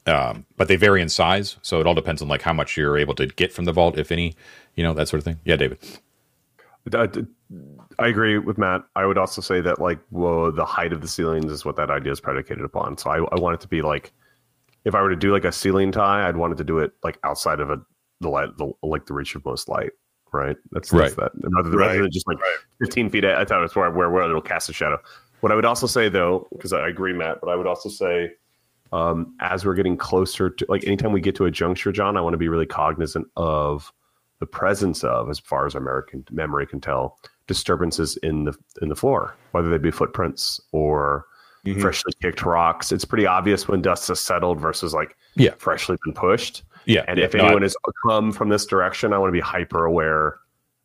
um, 0.06 0.46
but 0.56 0.68
they 0.68 0.76
vary 0.76 1.02
in 1.02 1.08
size, 1.08 1.56
so 1.62 1.80
it 1.80 1.86
all 1.86 1.94
depends 1.94 2.22
on 2.22 2.28
like 2.28 2.42
how 2.42 2.52
much 2.52 2.76
you're 2.76 2.96
able 2.96 3.14
to 3.16 3.26
get 3.26 3.52
from 3.52 3.64
the 3.64 3.72
vault, 3.72 3.98
if 3.98 4.12
any, 4.12 4.34
you 4.76 4.84
know, 4.84 4.94
that 4.94 5.08
sort 5.08 5.18
of 5.18 5.24
thing. 5.24 5.40
Yeah, 5.44 5.56
David. 5.56 5.78
I, 6.94 7.08
I 7.98 8.06
agree 8.06 8.38
with 8.38 8.56
Matt. 8.58 8.82
I 8.94 9.04
would 9.06 9.18
also 9.18 9.40
say 9.40 9.60
that 9.60 9.80
like 9.80 9.98
whoa, 10.10 10.50
the 10.52 10.64
height 10.64 10.92
of 10.92 11.00
the 11.00 11.08
ceilings 11.08 11.50
is 11.50 11.64
what 11.64 11.76
that 11.76 11.90
idea 11.90 12.12
is 12.12 12.20
predicated 12.20 12.64
upon. 12.64 12.96
So 12.98 13.10
I, 13.10 13.16
I 13.16 13.40
want 13.40 13.54
it 13.54 13.60
to 13.62 13.68
be 13.68 13.82
like 13.82 14.12
if 14.84 14.94
I 14.94 15.02
were 15.02 15.10
to 15.10 15.16
do 15.16 15.32
like 15.32 15.44
a 15.44 15.50
ceiling 15.50 15.90
tie, 15.90 16.28
I'd 16.28 16.36
want 16.36 16.52
it 16.52 16.56
to 16.56 16.64
do 16.64 16.78
it 16.78 16.92
like 17.02 17.18
outside 17.24 17.58
of 17.58 17.70
a 17.70 17.80
the 18.20 18.28
light, 18.28 18.56
the, 18.56 18.70
like 18.82 19.06
the 19.06 19.14
reach 19.14 19.34
of 19.34 19.44
most 19.44 19.68
light. 19.68 19.90
Right. 20.32 20.56
That's, 20.72 20.90
that's 20.90 21.16
Right. 21.16 21.32
that. 21.32 21.32
Rather 21.50 21.70
than, 21.70 21.78
rather 21.78 22.02
than 22.02 22.10
just 22.10 22.26
like 22.26 22.38
15 22.80 23.10
feet. 23.10 23.24
I 23.24 23.44
thought 23.44 23.62
it's 23.62 23.76
where, 23.76 23.90
where 23.90 24.10
where 24.10 24.24
it'll 24.24 24.40
cast 24.42 24.68
a 24.68 24.72
shadow. 24.72 24.98
What 25.40 25.52
I 25.52 25.54
would 25.54 25.64
also 25.64 25.86
say 25.86 26.08
though, 26.08 26.46
because 26.52 26.72
I 26.72 26.88
agree, 26.88 27.12
Matt, 27.12 27.38
but 27.40 27.48
I 27.48 27.56
would 27.56 27.66
also 27.66 27.88
say 27.88 28.32
um, 28.92 29.34
as 29.40 29.64
we're 29.64 29.74
getting 29.74 29.96
closer 29.96 30.50
to 30.50 30.66
like 30.68 30.84
anytime 30.86 31.12
we 31.12 31.20
get 31.20 31.34
to 31.36 31.44
a 31.46 31.50
juncture, 31.50 31.92
John, 31.92 32.16
I 32.16 32.20
want 32.20 32.34
to 32.34 32.38
be 32.38 32.48
really 32.48 32.66
cognizant 32.66 33.26
of 33.36 33.92
the 34.40 34.46
presence 34.46 35.02
of, 35.02 35.30
as 35.30 35.38
far 35.38 35.66
as 35.66 35.74
our 35.74 35.80
American 35.80 36.24
memory 36.30 36.66
can 36.66 36.80
tell, 36.80 37.18
disturbances 37.46 38.16
in 38.18 38.44
the 38.44 38.54
in 38.82 38.88
the 38.88 38.96
floor, 38.96 39.34
whether 39.52 39.70
they 39.70 39.78
be 39.78 39.90
footprints 39.90 40.60
or 40.72 41.24
Mhm. 41.64 41.80
freshly 41.80 42.12
kicked 42.22 42.42
rocks. 42.44 42.92
It's 42.92 43.04
pretty 43.04 43.26
obvious 43.26 43.66
when 43.66 43.80
dust 43.82 44.06
has 44.08 44.20
settled 44.20 44.60
versus 44.60 44.92
like 44.94 45.16
Yeah. 45.34 45.54
freshly 45.58 45.96
been 46.04 46.14
pushed. 46.14 46.62
Yeah, 46.86 47.04
And 47.08 47.18
yeah, 47.18 47.24
if 47.26 47.34
no, 47.34 47.44
anyone 47.44 47.62
I- 47.62 47.66
has 47.66 47.76
come 48.06 48.32
from 48.32 48.48
this 48.48 48.64
direction, 48.64 49.12
I 49.12 49.18
want 49.18 49.28
to 49.28 49.32
be 49.32 49.40
hyper 49.40 49.84
aware. 49.84 50.38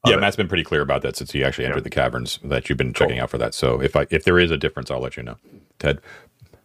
yeah, 0.05 0.13
of 0.13 0.17
it. 0.17 0.21
Matt's 0.21 0.35
been 0.35 0.47
pretty 0.47 0.63
clear 0.63 0.81
about 0.81 1.03
that 1.03 1.15
since 1.15 1.31
he 1.31 1.43
actually 1.43 1.65
entered 1.65 1.77
Yeah. 1.77 1.83
the 1.83 1.89
caverns 1.91 2.39
that 2.43 2.67
you've 2.69 2.77
been 2.77 2.93
checking 2.93 3.15
Cool. 3.17 3.23
out 3.23 3.29
for 3.29 3.37
that. 3.37 3.53
So 3.53 3.81
if 3.81 3.95
I 3.95 4.07
if 4.09 4.23
there 4.23 4.39
is 4.39 4.49
a 4.51 4.57
difference, 4.57 4.89
I'll 4.91 4.99
let 4.99 5.15
you 5.15 5.23
know. 5.23 5.37
Ted. 5.79 6.01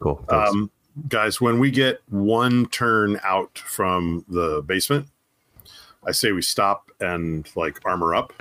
Cool. 0.01 0.25
Thanks. 0.29 0.51
Um, 0.51 0.71
guys, 1.09 1.41
when 1.41 1.59
we 1.59 1.71
get 1.71 2.01
one 2.09 2.67
turn 2.67 3.21
out 3.23 3.59
from 3.59 4.25
the 4.29 4.63
basement, 4.67 5.09
I 6.07 6.13
say 6.13 6.33
we 6.33 6.41
stop 6.43 6.91
and 7.01 7.47
like 7.57 7.79
armor 7.85 8.15
up. 8.15 8.33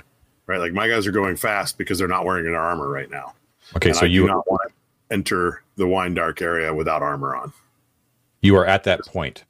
Right, 0.46 0.60
like 0.60 0.72
my 0.72 0.86
guys 0.88 1.06
are 1.08 1.12
going 1.12 1.34
fast 1.36 1.76
because 1.76 1.98
they're 1.98 2.06
not 2.06 2.24
wearing 2.24 2.44
their 2.44 2.56
armor 2.60 2.88
right 2.88 3.10
now. 3.10 3.34
Okay, 3.76 3.88
And 3.90 3.96
so 3.98 4.04
I 4.04 4.08
do 4.08 4.14
you 4.14 4.26
not 4.28 4.48
want 4.48 4.60
to 4.68 4.72
enter 5.12 5.62
the 5.74 5.88
wine 5.88 6.14
dark 6.14 6.40
area 6.40 6.72
without 6.72 7.02
armor 7.02 7.34
on. 7.34 7.52
you 8.40 8.54
are 8.56 8.64
at 8.64 8.84
that 8.84 9.04
point. 9.06 9.42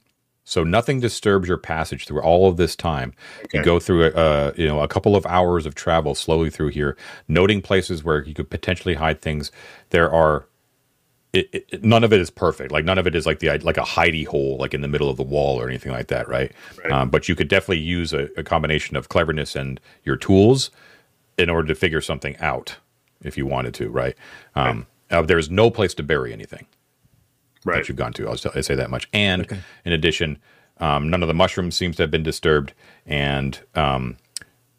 So 0.47 0.63
nothing 0.63 1.01
disturbs 1.01 1.49
your 1.49 1.57
passage 1.57 2.07
through 2.07 2.21
all 2.21 2.47
of 2.47 2.55
this 2.55 2.73
time. 2.73 3.13
You 3.53 3.61
go 3.63 3.81
through 3.81 4.05
a 4.05 4.09
uh, 4.11 4.53
you 4.55 4.65
know 4.65 4.79
a 4.79 4.87
couple 4.87 5.13
of 5.13 5.25
hours 5.25 5.65
of 5.65 5.75
travel 5.75 6.15
slowly 6.15 6.49
through 6.49 6.69
here, 6.69 6.95
noting 7.27 7.61
places 7.61 8.01
where 8.01 8.23
you 8.23 8.33
could 8.33 8.49
potentially 8.49 8.93
hide 8.93 9.21
things. 9.21 9.51
There 9.89 10.09
are 10.09 10.47
it, 11.33 11.49
it, 11.51 11.83
none 11.83 12.05
of 12.05 12.13
it 12.13 12.21
is 12.21 12.29
perfect. 12.29 12.71
Like 12.71 12.85
none 12.85 12.97
of 12.97 13.05
it 13.05 13.13
is 13.13 13.25
like 13.25 13.39
the 13.39 13.57
like 13.57 13.75
a 13.75 13.81
hidey 13.81 14.25
hole 14.25 14.55
like 14.57 14.73
in 14.73 14.79
the 14.79 14.87
middle 14.87 15.09
of 15.09 15.17
the 15.17 15.23
wall 15.23 15.59
or 15.59 15.67
anything 15.67 15.91
like 15.91 16.07
that, 16.07 16.29
right? 16.29 16.53
Right. 16.77 16.93
Um, 16.93 17.09
but 17.09 17.27
you 17.27 17.35
could 17.35 17.49
definitely 17.49 17.79
use 17.79 18.13
a, 18.13 18.29
a 18.37 18.43
combination 18.43 18.95
of 18.95 19.09
cleverness 19.09 19.53
and 19.53 19.81
your 20.05 20.15
tools 20.15 20.71
in 21.37 21.49
order 21.49 21.67
to 21.67 21.75
figure 21.75 21.99
something 21.99 22.37
out 22.37 22.77
if 23.21 23.37
you 23.37 23.45
wanted 23.45 23.73
to, 23.73 23.89
right? 23.89 24.15
Um, 24.55 24.87
uh, 25.11 25.23
there's 25.23 25.49
no 25.49 25.69
place 25.69 25.93
to 25.95 26.03
bury 26.03 26.31
anything 26.31 26.67
Right. 27.67 27.77
that 27.77 27.87
you've 27.87 27.97
gone 27.97 28.13
to. 28.13 28.27
I'll, 28.27 28.37
I'll 28.55 28.63
say 28.63 28.75
that 28.75 28.89
much. 28.89 29.07
And 29.13 29.47
in 29.85 29.93
addition, 29.93 30.37
um, 30.79 31.09
none 31.09 31.21
of 31.23 31.27
the 31.27 31.33
mushrooms 31.33 31.75
seems 31.75 31.95
to 31.97 32.03
have 32.03 32.11
been 32.11 32.23
disturbed, 32.23 32.73
and 33.05 33.59
um, 33.75 34.17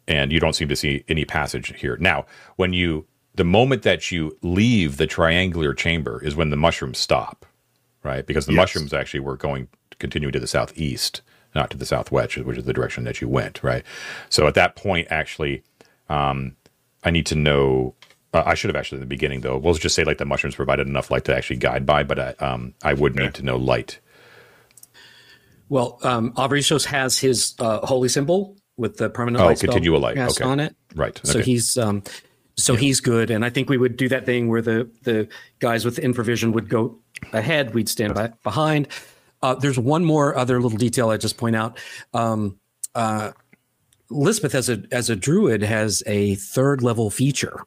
and 0.07 0.31
you 0.31 0.39
don't 0.39 0.53
seem 0.53 0.67
to 0.69 0.75
see 0.75 1.03
any 1.07 1.25
passage 1.25 1.73
here. 1.79 1.97
Now, 1.97 2.25
when 2.55 2.73
you 2.73 3.05
the 3.35 3.43
moment 3.43 3.83
that 3.83 4.11
you 4.11 4.37
leave 4.41 4.97
the 4.97 5.07
triangular 5.07 5.73
chamber 5.73 6.21
is 6.23 6.35
when 6.35 6.49
the 6.49 6.57
mushrooms 6.57 6.97
stop, 6.97 7.45
right? 8.03 8.25
Because 8.25 8.45
the 8.45 8.53
Yes. 8.53 8.57
mushrooms 8.59 8.93
actually 8.93 9.19
were 9.21 9.37
going 9.37 9.67
continuing 9.99 10.33
to 10.33 10.39
the 10.39 10.47
southeast, 10.47 11.21
not 11.53 11.69
to 11.69 11.77
the 11.77 11.85
southwest, 11.85 12.37
which 12.37 12.57
is 12.57 12.63
the 12.65 12.73
direction 12.73 13.03
that 13.03 13.21
you 13.21 13.27
went, 13.27 13.61
right? 13.63 13.83
So 14.29 14.47
at 14.47 14.55
that 14.55 14.75
point, 14.75 15.07
actually, 15.11 15.63
um, 16.09 16.55
I 17.03 17.11
need 17.11 17.25
to 17.27 17.35
know. 17.35 17.93
Uh, 18.33 18.43
I 18.45 18.53
should 18.53 18.69
have 18.69 18.75
actually 18.75 18.97
in 18.97 19.01
the 19.01 19.07
beginning 19.07 19.41
though. 19.41 19.57
We'll 19.57 19.73
just 19.73 19.95
say 19.95 20.03
like 20.03 20.19
the 20.19 20.25
mushrooms 20.25 20.55
provided 20.55 20.87
enough 20.87 21.09
light 21.09 21.25
to 21.25 21.35
actually 21.35 21.57
guide 21.57 21.85
by, 21.85 22.03
but 22.03 22.19
I, 22.19 22.29
um, 22.45 22.73
I 22.83 22.93
would 22.93 23.15
need 23.15 23.33
to 23.35 23.43
know 23.43 23.57
light. 23.57 23.99
Well, 25.69 25.99
um, 26.03 26.33
Avaricios 26.33 26.85
has 26.85 27.19
his 27.19 27.53
uh, 27.59 27.85
holy 27.85 28.09
symbol 28.09 28.57
with 28.77 28.97
the 28.97 29.09
permanent 29.09 29.43
Oh, 29.43 29.47
light 29.47 29.59
continual 29.59 29.99
light. 29.99 30.17
Okay. 30.17 30.43
on 30.43 30.59
it. 30.59 30.75
Right. 30.95 31.19
So 31.23 31.39
okay. 31.39 31.45
he's 31.45 31.77
um, 31.77 32.03
so 32.55 32.75
he's 32.75 32.99
good, 33.01 33.31
and 33.31 33.45
I 33.45 33.49
think 33.49 33.69
we 33.69 33.77
would 33.77 33.95
do 33.97 34.09
that 34.09 34.25
thing 34.25 34.47
where 34.47 34.61
the 34.61 34.89
the 35.03 35.27
guys 35.59 35.85
with 35.85 35.97
infravision 35.97 36.53
would 36.53 36.69
go 36.69 36.99
ahead, 37.33 37.73
we'd 37.73 37.89
stand 37.89 38.15
by, 38.15 38.33
behind. 38.43 38.87
Uh, 39.41 39.55
there's 39.55 39.79
one 39.79 40.03
more 40.03 40.35
other 40.35 40.61
little 40.61 40.77
detail 40.77 41.09
I 41.09 41.17
just 41.17 41.37
point 41.37 41.55
out. 41.55 41.77
Um, 42.13 42.59
uh, 42.95 43.31
Lisbeth, 44.09 44.55
as 44.55 44.69
a 44.69 44.83
as 44.91 45.09
a 45.09 45.15
druid, 45.15 45.61
has 45.61 46.03
a 46.05 46.35
third 46.35 46.81
level 46.81 47.09
feature, 47.09 47.63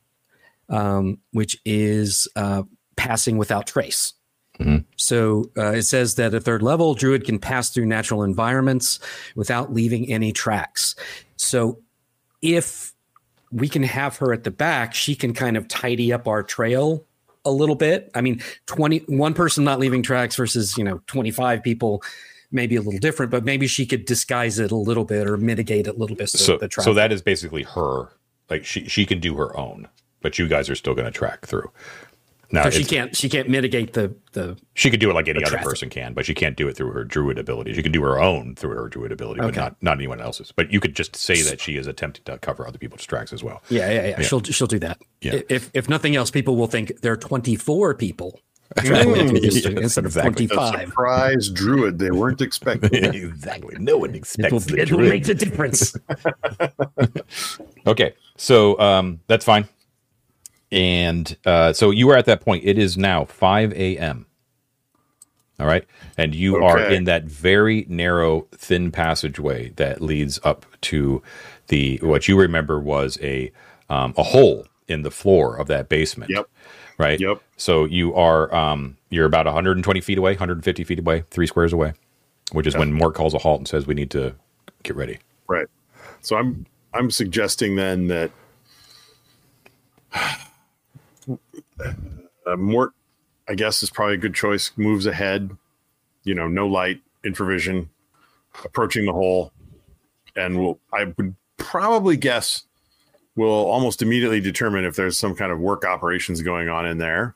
um, 0.68 1.18
which 1.32 1.58
is 1.64 2.28
uh, 2.36 2.62
passing 2.96 3.38
without 3.38 3.66
trace. 3.66 4.14
Mhm. 4.58 4.84
So 4.96 5.50
uh, 5.56 5.72
it 5.72 5.82
says 5.82 6.16
that 6.16 6.34
at 6.34 6.42
third 6.42 6.62
level, 6.62 6.94
druid 6.94 7.24
can 7.24 7.38
pass 7.38 7.70
through 7.70 7.86
natural 7.86 8.22
environments 8.22 9.00
without 9.34 9.72
leaving 9.72 10.10
any 10.10 10.32
tracks. 10.32 10.94
So 11.36 11.80
if 12.42 12.92
we 13.50 13.68
can 13.68 13.82
have 13.82 14.16
her 14.18 14.32
at 14.32 14.44
the 14.44 14.50
back, 14.50 14.94
she 14.94 15.14
can 15.14 15.34
kind 15.34 15.56
of 15.56 15.68
tidy 15.68 16.12
up 16.12 16.28
our 16.28 16.42
trail 16.42 17.04
a 17.44 17.50
little 17.50 17.74
bit. 17.74 18.10
I 18.14 18.20
mean, 18.20 18.40
20 18.66 18.98
one 19.08 19.34
person 19.34 19.64
not 19.64 19.78
leaving 19.78 20.02
tracks 20.02 20.36
versus, 20.36 20.76
you 20.78 20.84
know, 20.84 21.00
25 21.06 21.62
people 21.62 22.02
maybe 22.52 22.76
a 22.76 22.82
little 22.82 23.00
different, 23.00 23.32
but 23.32 23.44
maybe 23.44 23.66
she 23.66 23.86
could 23.86 24.04
disguise 24.04 24.58
it 24.58 24.70
a 24.70 24.76
little 24.76 25.04
bit 25.04 25.26
or 25.26 25.36
mitigate 25.36 25.86
it 25.86 25.96
a 25.96 25.98
little 25.98 26.16
bit 26.16 26.28
so, 26.28 26.58
so 26.58 26.68
so 26.82 26.94
that 26.94 27.10
is 27.10 27.22
basically 27.22 27.62
her. 27.62 28.08
Like 28.50 28.64
she 28.66 28.86
she 28.86 29.06
can 29.06 29.18
do 29.18 29.34
her 29.36 29.56
own, 29.56 29.88
but 30.22 30.38
you 30.38 30.48
guys 30.48 30.70
are 30.70 30.74
still 30.74 30.94
going 30.94 31.04
to 31.06 31.10
track 31.10 31.46
through. 31.46 31.70
Now 32.54 32.64
so 32.64 32.70
she 32.70 32.84
can't 32.84 33.16
she 33.16 33.30
can't 33.30 33.48
mitigate 33.48 33.94
the 33.94 34.14
the 34.32 34.58
She 34.74 34.90
could 34.90 35.00
do 35.00 35.10
it 35.10 35.14
like 35.14 35.26
any 35.26 35.42
other 35.42 35.56
person 35.56 35.88
can, 35.88 36.12
but 36.12 36.26
she 36.26 36.34
can't 36.34 36.54
do 36.54 36.68
it 36.68 36.76
through 36.76 36.90
her 36.92 37.02
druid 37.02 37.38
ability. 37.38 37.72
She 37.72 37.82
can 37.82 37.92
do 37.92 38.02
her 38.02 38.20
own 38.20 38.56
through 38.56 38.76
her 38.76 38.88
druid 38.90 39.10
ability, 39.10 39.40
but 39.40 39.56
not 39.56 39.76
not 39.82 39.96
anyone 39.96 40.20
else's. 40.20 40.52
But 40.52 40.70
you 40.70 40.78
could 40.78 40.94
just 40.94 41.16
say 41.16 41.40
that 41.42 41.62
she 41.62 41.76
is 41.76 41.86
attempting 41.86 42.24
to 42.24 42.36
cover 42.38 42.66
other 42.68 42.76
people's 42.76 43.06
tracks 43.06 43.32
as 43.32 43.42
well. 43.42 43.62
Yeah, 43.70 43.90
yeah, 43.90 44.06
yeah. 44.08 44.20
She'll 44.20 44.42
she'll 44.42 44.66
do 44.66 44.78
that. 44.80 44.98
Yeah. 45.22 45.40
If 45.48 45.70
if 45.72 45.88
nothing 45.88 46.14
else, 46.14 46.30
people 46.30 46.56
will 46.56 46.66
think 46.66 47.00
there 47.00 47.12
are 47.12 47.16
24 47.16 47.94
people 47.94 48.38
traveling 48.78 49.28
through 49.28 49.40
this 49.40 49.54
Yes, 49.64 49.64
instead 49.64 50.04
exactly. 50.04 50.44
of 50.44 50.50
A 50.50 50.54
25. 50.54 50.88
surprise 50.88 51.48
druid 51.48 51.98
they 51.98 52.10
weren't 52.10 52.42
expecting. 52.42 52.90
exactly. 53.14 53.76
No 53.78 53.96
one 53.96 54.10
It 54.10 54.16
expects 54.16 54.52
will, 54.52 54.78
it 54.78 54.90
will 54.90 54.98
druid. 54.98 55.08
make 55.08 55.24
the 55.24 55.34
difference. 55.34 55.96
Okay, 57.86 58.14
so 58.36 58.78
um, 58.78 59.20
that's 59.26 59.44
fine. 59.44 59.66
And 60.72 61.36
uh, 61.44 61.74
so 61.74 61.90
you 61.90 62.10
are 62.10 62.16
at 62.16 62.24
that 62.24 62.40
point. 62.40 62.64
It 62.64 62.78
is 62.78 62.96
now 62.96 63.26
5 63.26 63.72
a.m. 63.74 64.26
All 65.60 65.66
right. 65.66 65.84
And 66.16 66.34
you 66.34 66.56
are 66.56 66.80
in 66.80 67.04
that 67.04 67.24
very 67.24 67.86
narrow, 67.88 68.48
thin 68.52 68.90
passageway 68.90 69.68
that 69.76 70.00
leads 70.00 70.40
up 70.42 70.64
to 70.82 71.22
the 71.68 71.98
what 72.02 72.26
you 72.26 72.40
remember 72.40 72.80
was 72.80 73.18
a 73.22 73.52
um, 73.90 74.14
a 74.16 74.22
hole 74.22 74.66
in 74.88 75.02
the 75.02 75.10
floor 75.10 75.56
of 75.56 75.68
that 75.68 75.88
basement. 75.88 76.30
Yep. 76.30 76.48
right? 76.98 77.20
Yep. 77.20 77.42
So 77.58 77.84
you 77.84 78.14
are 78.14 78.52
um, 78.54 78.96
you're 79.10 79.26
about 79.26 79.44
120 79.44 80.00
feet 80.00 80.18
away, 80.18 80.32
150 80.32 80.84
feet 80.84 80.98
away, 80.98 81.24
three 81.30 81.46
squares 81.46 81.72
away, 81.72 81.92
which 82.52 82.66
is 82.66 82.76
when 82.76 82.92
Mort 82.92 83.14
calls 83.14 83.34
a 83.34 83.38
halt 83.38 83.60
and 83.60 83.68
says 83.68 83.86
we 83.86 83.94
need 83.94 84.10
to 84.12 84.34
get 84.82 84.96
ready. 84.96 85.18
Right. 85.48 85.66
So 86.22 86.36
I'm 86.36 86.66
I'm 86.94 87.10
suggesting 87.10 87.76
then 87.76 88.08
that 88.08 88.30
uh, 92.46 92.56
Mort, 92.56 92.92
I 93.48 93.54
guess, 93.54 93.82
is 93.82 93.90
probably 93.90 94.14
a 94.14 94.18
good 94.18 94.34
choice. 94.34 94.72
Moves 94.76 95.06
ahead, 95.06 95.56
you 96.24 96.34
know, 96.34 96.48
no 96.48 96.66
light, 96.66 97.00
infravision, 97.24 97.88
approaching 98.64 99.06
the 99.06 99.12
hole, 99.12 99.52
and 100.36 100.58
we'll, 100.58 100.78
I 100.92 101.12
would 101.16 101.34
probably 101.56 102.16
guess 102.16 102.64
will 103.36 103.48
almost 103.48 104.02
immediately 104.02 104.40
determine 104.40 104.84
if 104.84 104.96
there's 104.96 105.18
some 105.18 105.34
kind 105.34 105.52
of 105.52 105.58
work 105.58 105.84
operations 105.84 106.42
going 106.42 106.68
on 106.68 106.86
in 106.86 106.98
there. 106.98 107.34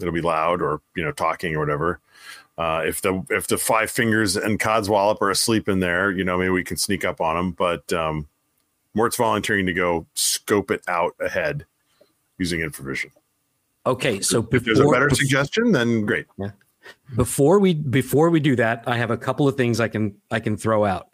It'll 0.00 0.12
be 0.12 0.20
loud 0.20 0.62
or 0.62 0.80
you 0.96 1.04
know 1.04 1.12
talking 1.12 1.54
or 1.54 1.60
whatever. 1.60 2.00
Uh, 2.56 2.82
if 2.86 3.02
the 3.02 3.24
if 3.30 3.46
the 3.46 3.58
five 3.58 3.90
fingers 3.90 4.36
and 4.36 4.58
Codswallop 4.58 5.20
are 5.20 5.30
asleep 5.30 5.68
in 5.68 5.80
there, 5.80 6.10
you 6.10 6.24
know 6.24 6.38
maybe 6.38 6.50
we 6.50 6.64
can 6.64 6.76
sneak 6.76 7.04
up 7.04 7.20
on 7.20 7.36
them. 7.36 7.50
But 7.52 7.92
um, 7.92 8.28
Mort's 8.94 9.16
volunteering 9.16 9.66
to 9.66 9.72
go 9.72 10.06
scope 10.14 10.70
it 10.70 10.82
out 10.88 11.14
ahead 11.20 11.66
using 12.38 12.60
infravision. 12.60 13.10
Okay, 13.84 14.20
so 14.20 14.46
If 14.52 14.64
there's 14.64 14.78
a 14.78 14.82
before, 14.82 14.94
better 14.94 15.10
suggestion, 15.10 15.72
then 15.72 16.04
great. 16.06 16.26
before 17.16 17.58
we 17.58 17.74
before 17.74 18.30
we 18.30 18.38
do 18.40 18.54
that, 18.56 18.84
I 18.86 18.96
have 18.96 19.10
a 19.10 19.16
couple 19.16 19.48
of 19.48 19.56
things 19.56 19.80
I 19.80 19.88
can 19.88 20.14
I 20.30 20.38
can 20.40 20.56
throw 20.56 20.84
out. 20.84 21.08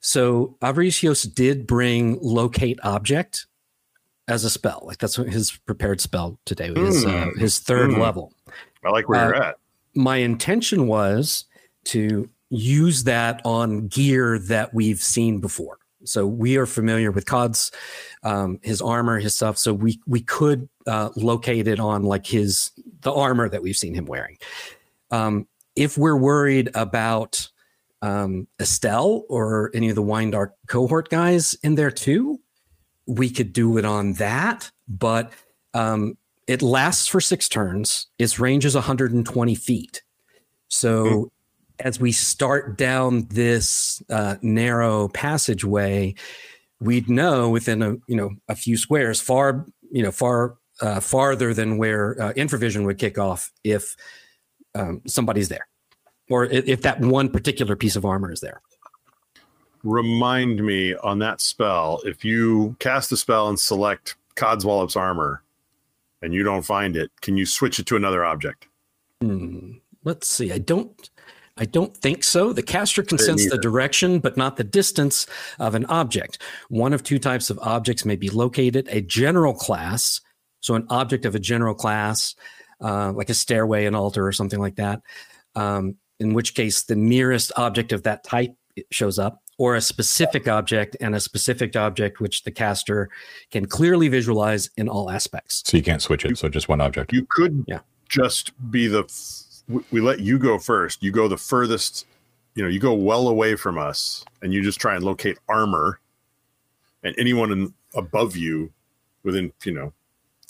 So 0.00 0.56
Avaricios 0.62 1.32
did 1.32 1.66
bring 1.66 2.18
locate 2.22 2.78
object 2.82 3.46
as 4.28 4.44
a 4.44 4.50
spell. 4.50 4.82
Like 4.86 4.96
that's 4.98 5.18
what 5.18 5.28
his 5.28 5.50
prepared 5.66 6.00
spell 6.00 6.38
today. 6.46 6.72
His 6.74 7.04
uh, 7.04 7.08
Mm. 7.08 7.38
his 7.38 7.58
third 7.58 7.90
Mm. 7.90 7.98
level. 7.98 8.32
I 8.84 8.88
like 8.90 9.08
where 9.08 9.20
Uh, 9.20 9.24
you're 9.26 9.42
at. 9.42 9.56
my 9.94 10.16
intention 10.18 10.86
was 10.86 11.44
to 11.86 12.30
use 12.48 13.04
that 13.04 13.42
on 13.44 13.88
gear 13.88 14.38
that 14.38 14.72
we've 14.72 15.02
seen 15.02 15.38
before. 15.40 15.78
So 16.04 16.26
we 16.26 16.56
are 16.56 16.66
familiar 16.66 17.10
with 17.10 17.26
Cod's, 17.26 17.70
um, 18.22 18.58
his 18.62 18.80
armor, 18.80 19.18
his 19.18 19.34
stuff. 19.34 19.58
So 19.58 19.72
we 19.74 20.00
we 20.06 20.20
could 20.20 20.68
uh, 20.86 21.10
locate 21.16 21.68
it 21.68 21.80
on 21.80 22.02
like 22.02 22.26
his 22.26 22.70
the 23.00 23.12
armor 23.12 23.48
that 23.48 23.62
we've 23.62 23.76
seen 23.76 23.94
him 23.94 24.06
wearing. 24.06 24.38
Um, 25.10 25.46
if 25.76 25.98
we're 25.98 26.16
worried 26.16 26.70
about 26.74 27.48
um, 28.02 28.46
Estelle 28.60 29.24
or 29.28 29.70
any 29.74 29.88
of 29.88 29.94
the 29.94 30.02
Wine 30.02 30.30
Dark 30.30 30.54
cohort 30.66 31.08
guys 31.08 31.54
in 31.62 31.74
there 31.74 31.90
too, 31.90 32.40
we 33.06 33.30
could 33.30 33.52
do 33.52 33.76
it 33.76 33.84
on 33.84 34.14
that. 34.14 34.70
But 34.88 35.32
um, 35.74 36.16
it 36.46 36.62
lasts 36.62 37.06
for 37.06 37.20
six 37.20 37.48
turns. 37.48 38.08
Its 38.18 38.38
range 38.38 38.64
is 38.64 38.74
120 38.74 39.54
feet. 39.54 40.02
So 40.68 41.30
as 41.80 42.00
we 42.00 42.12
start 42.12 42.76
down 42.76 43.26
this 43.28 44.02
uh, 44.10 44.36
narrow 44.42 45.08
passageway, 45.08 46.14
we'd 46.80 47.08
know 47.08 47.50
within 47.50 47.82
a 47.82 47.96
you 48.06 48.16
know 48.16 48.30
a 48.48 48.54
few 48.54 48.76
squares, 48.76 49.20
far 49.20 49.66
you 49.90 50.02
know 50.02 50.12
far 50.12 50.56
uh, 50.80 51.00
farther 51.00 51.52
than 51.54 51.78
where 51.78 52.20
uh, 52.20 52.32
infravision 52.34 52.84
would 52.86 52.98
kick 52.98 53.18
off 53.18 53.52
if 53.64 53.96
um, 54.74 55.02
somebody's 55.06 55.48
there, 55.48 55.68
or 56.28 56.44
if, 56.46 56.82
that 56.82 57.00
one 57.00 57.28
particular 57.28 57.76
piece 57.76 57.96
of 57.96 58.04
armor 58.04 58.32
is 58.32 58.40
there. 58.40 58.60
Remind 59.82 60.64
me 60.64 60.94
on 60.96 61.18
that 61.20 61.40
spell 61.40 62.00
if 62.04 62.24
you 62.24 62.76
cast 62.78 63.10
the 63.10 63.16
spell 63.16 63.48
and 63.48 63.58
select 63.58 64.16
Codswallop's 64.36 64.96
armor 64.96 65.42
and 66.22 66.34
you 66.34 66.42
don't 66.42 66.62
find 66.62 66.96
it, 66.96 67.10
can 67.22 67.38
you 67.38 67.46
switch 67.46 67.78
it 67.78 67.86
to 67.86 67.96
another 67.96 68.24
object? 68.24 68.68
Hmm. 69.22 69.72
Let's 70.04 70.28
see. 70.28 70.50
I 70.52 70.58
don't. 70.58 71.09
I 71.60 71.66
don't 71.66 71.94
think 71.94 72.24
so. 72.24 72.52
The 72.54 72.62
caster 72.62 73.02
can 73.02 73.18
sense 73.18 73.48
the 73.50 73.58
direction, 73.58 74.18
but 74.18 74.36
not 74.36 74.56
the 74.56 74.64
distance 74.64 75.26
of 75.58 75.74
an 75.74 75.84
object. 75.86 76.38
One 76.70 76.94
of 76.94 77.04
two 77.04 77.18
types 77.18 77.50
of 77.50 77.58
objects 77.60 78.06
may 78.06 78.16
be 78.16 78.30
located: 78.30 78.88
a 78.90 79.02
general 79.02 79.52
class, 79.52 80.22
so 80.60 80.74
an 80.74 80.86
object 80.88 81.26
of 81.26 81.34
a 81.34 81.38
general 81.38 81.74
class, 81.74 82.34
uh, 82.80 83.12
like 83.12 83.28
a 83.28 83.34
stairway, 83.34 83.84
an 83.84 83.94
altar, 83.94 84.26
or 84.26 84.32
something 84.32 84.58
like 84.58 84.76
that. 84.76 85.02
Um, 85.54 85.96
in 86.18 86.32
which 86.32 86.54
case, 86.54 86.82
the 86.82 86.96
nearest 86.96 87.52
object 87.56 87.92
of 87.92 88.04
that 88.04 88.24
type 88.24 88.54
shows 88.90 89.18
up, 89.18 89.42
or 89.58 89.74
a 89.74 89.80
specific 89.82 90.48
object 90.48 90.96
and 91.00 91.14
a 91.14 91.20
specific 91.20 91.76
object 91.76 92.20
which 92.20 92.44
the 92.44 92.50
caster 92.50 93.10
can 93.50 93.66
clearly 93.66 94.08
visualize 94.08 94.70
in 94.78 94.88
all 94.88 95.10
aspects. 95.10 95.62
So 95.66 95.76
you 95.76 95.82
can't 95.82 96.00
switch 96.00 96.24
it. 96.24 96.38
So 96.38 96.48
just 96.48 96.68
one 96.68 96.80
object. 96.80 97.12
You 97.12 97.26
could 97.28 97.64
Yeah. 97.68 97.80
just 98.08 98.52
be 98.70 98.86
the. 98.86 99.04
We- 99.70 99.84
We 99.90 100.00
let 100.00 100.20
you 100.20 100.38
go 100.38 100.58
first. 100.58 101.02
You 101.02 101.10
go 101.12 101.28
the 101.28 101.36
furthest. 101.36 102.06
You 102.54 102.62
know, 102.64 102.68
you 102.68 102.80
go 102.80 102.92
well 102.94 103.28
away 103.28 103.54
from 103.56 103.78
us, 103.78 104.24
and 104.42 104.52
you 104.52 104.62
just 104.62 104.80
try 104.80 104.94
and 104.96 105.04
locate 105.04 105.38
armor, 105.48 106.00
and 107.02 107.14
anyone 107.16 107.52
in, 107.52 107.74
above 107.94 108.36
you, 108.36 108.72
within 109.22 109.52
you 109.64 109.72
know, 109.72 109.92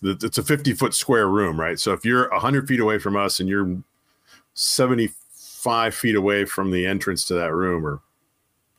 the- 0.00 0.18
it's 0.26 0.38
a 0.38 0.42
fifty 0.42 0.72
foot 0.72 0.94
square 0.94 1.28
room, 1.28 1.60
right? 1.60 1.78
So 1.78 1.92
if 1.92 2.04
you're 2.04 2.32
hundred 2.34 2.66
feet 2.66 2.80
away 2.80 2.98
from 2.98 3.16
us 3.16 3.38
and 3.38 3.48
you're 3.48 3.82
seventy 4.54 5.10
five 5.34 5.94
feet 5.94 6.16
away 6.16 6.46
from 6.46 6.70
the 6.70 6.86
entrance 6.86 7.24
to 7.26 7.34
that 7.34 7.52
room, 7.52 7.86
or 7.86 8.00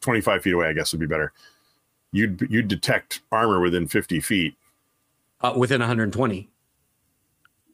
twenty 0.01 0.19
five 0.21 0.41
feet 0.41 0.54
away, 0.54 0.67
I 0.67 0.73
guess 0.73 0.91
would 0.91 0.99
be 0.99 1.06
better. 1.06 1.32
You'd 2.12 2.47
you'd 2.49 2.67
detect 2.67 3.21
armor 3.32 3.60
within 3.62 3.88
fifty 3.88 4.19
feet. 4.19 4.56
Uh, 5.41 5.54
within 5.56 5.80
120. 5.82 6.49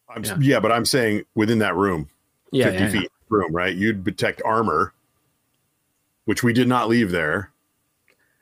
I'm, 0.10 0.24
Yeah. 0.24 0.38
yeah. 0.40 0.60
but 0.60 0.72
I'm 0.72 0.86
saying 0.86 1.24
within 1.36 1.60
that 1.60 1.76
room. 1.76 2.10
Yeah, 2.52 2.66
50 2.72 2.78
yeah, 2.80 2.86
yeah. 2.86 3.00
feet 3.02 3.12
room, 3.30 3.54
right? 3.54 3.76
You'd 3.76 4.04
detect 4.04 4.42
armor, 4.46 4.94
which 6.26 6.44
we 6.44 6.54
did 6.54 6.68
not 6.68 6.88
leave 6.90 7.12
there. 7.12 7.52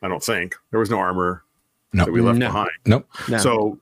I 0.02 0.08
don't 0.08 0.24
think 0.24 0.56
there 0.72 0.80
was 0.80 0.90
no 0.90 1.00
armor 1.00 1.44
No. 1.94 2.06
that 2.06 2.12
we 2.12 2.22
left 2.22 2.38
No. 2.40 2.48
behind. 2.48 2.70
Nope. 2.86 3.08
No. 3.30 3.38
So 3.40 3.80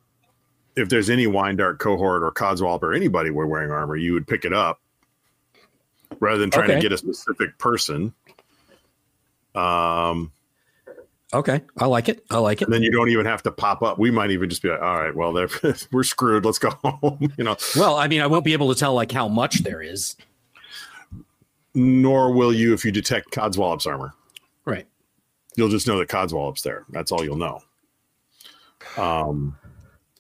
if 0.76 0.90
there's 0.90 1.10
any 1.10 1.28
Wine 1.28 1.56
Dark 1.58 1.80
cohort 1.80 2.24
or 2.24 2.32
Codswallop 2.32 2.82
or 2.84 2.94
anybody 2.94 3.30
were 3.30 3.46
wearing 3.48 3.72
armor, 3.72 3.96
you 3.98 4.14
would 4.14 4.28
pick 4.28 4.46
it 4.46 4.54
up 4.54 4.80
rather 6.20 6.38
than 6.40 6.50
trying 6.52 6.66
Okay. 6.66 6.76
to 6.76 6.82
get 6.82 6.92
a 6.94 6.98
specific 6.98 7.58
person. 7.58 8.14
Um, 9.56 10.32
Okay, 11.34 11.62
I 11.78 11.86
like 11.88 12.10
it. 12.10 12.24
I 12.30 12.38
like 12.38 12.62
it. 12.62 12.66
and 12.66 12.74
then 12.74 12.84
you 12.84 12.92
don't 12.92 13.10
even 13.10 13.26
have 13.26 13.42
to 13.44 13.52
pop 13.52 13.82
up. 13.82 13.98
We 13.98 14.12
might 14.12 14.30
even 14.32 14.50
just 14.50 14.62
be 14.62 14.70
like, 14.70 14.82
all 14.82 15.00
right, 15.02 15.16
well, 15.16 15.34
they're, 15.34 15.50
we're 15.92 16.04
screwed. 16.04 16.46
Let's 16.46 16.60
go 16.60 16.70
home. 16.84 17.18
you 17.38 17.44
know, 17.44 17.56
Well, 17.76 17.96
I 17.96 18.08
mean, 18.08 18.22
I 18.22 18.28
won't 18.28 18.46
be 18.46 18.54
able 18.54 18.72
to 18.74 18.80
tell 18.80 18.94
like 18.94 19.12
how 19.12 19.28
much 19.28 19.60
there 19.64 19.82
is. 19.82 20.16
nor 21.74 22.32
will 22.32 22.54
you 22.54 22.74
if 22.74 22.86
you 22.86 22.92
detect 22.92 23.32
Codswallop's 23.32 23.88
armor. 23.88 24.14
Right. 24.66 24.86
you'll 25.56 25.70
just 25.70 25.88
know 25.88 25.98
that 26.00 26.08
Codswallop's 26.10 26.62
there. 26.62 26.86
That's 26.90 27.12
all 27.12 27.24
you'll 27.24 27.36
know. 27.38 27.62
Um, 28.98 29.58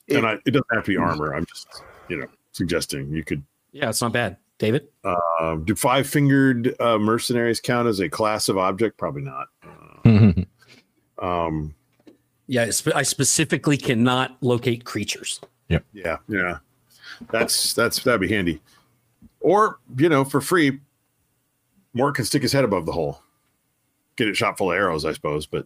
and 0.10 0.26
I, 0.26 0.34
it 0.46 0.52
doesn't 0.52 0.66
have 0.74 0.84
to 0.86 0.92
be 0.92 0.98
armor. 0.98 1.36
I'm 1.36 1.46
just, 1.46 1.68
you 2.10 2.18
know, 2.18 2.28
suggesting 2.54 3.12
you 3.14 3.24
could. 3.24 3.44
Yeah, 3.72 3.90
it's 3.90 4.02
not 4.02 4.14
bad. 4.14 4.38
David? 4.58 4.88
Um, 5.04 5.64
do 5.66 5.76
five 5.76 6.08
fingered 6.08 6.76
uh, 6.80 6.98
mercenaries 6.98 7.60
count 7.60 7.88
as 7.88 8.00
a 8.00 8.10
class 8.10 8.50
of 8.50 8.58
object? 8.58 8.98
Probably 8.98 9.22
not. 9.24 9.48
Um, 11.20 11.74
Yeah, 12.48 12.70
I 12.94 13.04
specifically 13.04 13.78
cannot 13.78 14.38
locate 14.42 14.86
creatures. 14.86 15.40
Yep. 15.70 15.86
Yeah, 15.94 16.18
yeah. 16.28 16.58
That's 17.32 17.74
that's 17.74 18.04
that'd 18.04 18.22
be 18.22 18.28
handy. 18.28 18.62
Or 19.40 19.80
you 19.98 20.10
know, 20.10 20.24
for 20.24 20.42
free, 20.42 20.80
Mort 21.94 22.16
can 22.16 22.26
stick 22.26 22.42
his 22.42 22.52
head 22.52 22.64
above 22.64 22.86
the 22.86 22.92
hole, 22.92 23.22
get 24.16 24.28
it 24.28 24.36
shot 24.36 24.58
full 24.58 24.72
of 24.72 24.78
arrows, 24.78 25.06
I 25.06 25.14
suppose. 25.14 25.46
But 25.46 25.66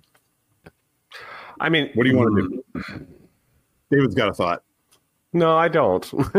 I 1.60 1.69
mean, 1.69 1.89
what 1.95 2.03
do 2.03 2.10
you 2.10 2.17
want 2.17 2.36
to 2.36 2.63
do? 2.73 3.07
David's 3.91 4.15
got 4.15 4.29
a 4.29 4.33
thought. 4.33 4.63
No, 5.38 5.56
I 5.56 5.67
don't. 5.67 6.12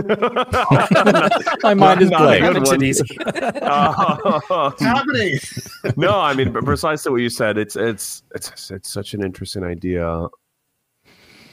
My 1.62 1.74
mind 1.74 2.02
is 2.02 2.10
Not 2.10 2.22
a 2.22 2.24
blank. 2.24 2.42
good 2.42 2.54
Makes 2.54 2.70
it 2.72 2.82
easy. 2.82 3.18
Uh, 3.26 4.70
happening? 4.80 5.38
no, 5.96 6.18
I 6.18 6.34
mean, 6.34 6.52
but 6.52 6.64
precisely 6.64 7.12
what 7.12 7.20
you 7.20 7.28
said. 7.30 7.58
It's 7.58 7.76
it's 7.76 8.22
it's 8.34 8.70
it's 8.72 8.90
such 8.92 9.14
an 9.14 9.22
interesting 9.22 9.62
idea. 9.62 10.26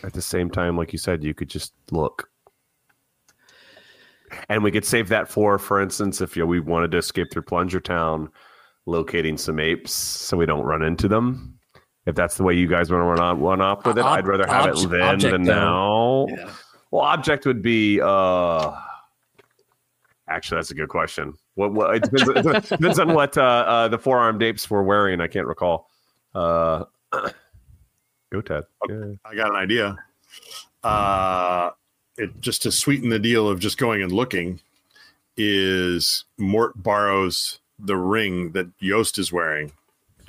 At 0.03 0.13
the 0.13 0.21
same 0.21 0.49
time, 0.49 0.75
like 0.77 0.91
you 0.91 0.99
said, 0.99 1.23
you 1.23 1.33
could 1.35 1.49
just 1.49 1.73
look, 1.91 2.29
and 4.49 4.63
we 4.63 4.71
could 4.71 4.85
save 4.85 5.09
that 5.09 5.27
for, 5.29 5.57
for 5.59 5.81
instance, 5.81 6.21
if 6.21 6.35
you 6.35 6.43
know, 6.43 6.47
we 6.47 6.59
wanted 6.59 6.91
to 6.91 6.97
escape 6.97 7.31
through 7.31 7.41
Plunger 7.43 7.79
Town, 7.79 8.29
locating 8.85 9.37
some 9.37 9.59
apes 9.59 9.91
so 9.93 10.35
we 10.37 10.45
don't 10.45 10.63
run 10.63 10.81
into 10.83 11.07
them. 11.07 11.57
If 12.05 12.13
that's 12.15 12.37
the 12.37 12.43
way 12.43 12.53
you 12.53 12.67
guys 12.67 12.91
want 12.91 13.01
to 13.01 13.05
run 13.05 13.19
on 13.19 13.41
run 13.41 13.61
off 13.61 13.83
with 13.85 13.97
it, 13.97 14.05
Ob- 14.05 14.19
I'd 14.19 14.27
rather 14.27 14.45
have 14.47 14.67
obj- 14.67 14.83
it 14.85 14.89
then 14.89 15.19
than 15.19 15.43
though. 15.43 16.25
now. 16.27 16.35
Yeah. 16.37 16.51
Well, 16.95 17.03
object 17.03 17.45
would 17.45 17.61
be. 17.61 17.99
uh 18.01 18.71
Actually, 20.29 20.59
that's 20.59 20.71
a 20.71 20.75
good 20.75 20.87
question. 20.87 21.33
What? 21.55 21.73
what 21.73 21.95
it 21.97 22.03
depends, 22.03 22.47
it 22.47 22.69
depends 22.69 22.99
on 22.99 23.13
what 23.13 23.37
uh, 23.37 23.41
uh, 23.41 23.87
the 23.89 23.97
four-armed 23.99 24.41
apes 24.41 24.69
were 24.69 24.81
wearing. 24.81 25.19
I 25.19 25.27
can't 25.27 25.45
recall. 25.45 25.89
Uh, 26.33 26.85
go, 28.31 28.39
Ted. 28.41 28.63
Yeah. 28.87 29.11
I 29.25 29.35
got 29.35 29.49
an 29.49 29.57
idea. 29.57 29.97
Uh, 30.85 31.71
it 32.17 32.39
just 32.39 32.61
to 32.61 32.71
sweeten 32.71 33.09
the 33.09 33.19
deal 33.19 33.49
of 33.49 33.59
just 33.59 33.77
going 33.77 34.01
and 34.01 34.11
looking 34.13 34.61
is 35.35 36.23
Mort 36.37 36.81
borrows 36.81 37.59
the 37.77 37.97
ring 37.97 38.53
that 38.53 38.67
Yost 38.79 39.19
is 39.19 39.33
wearing, 39.33 39.73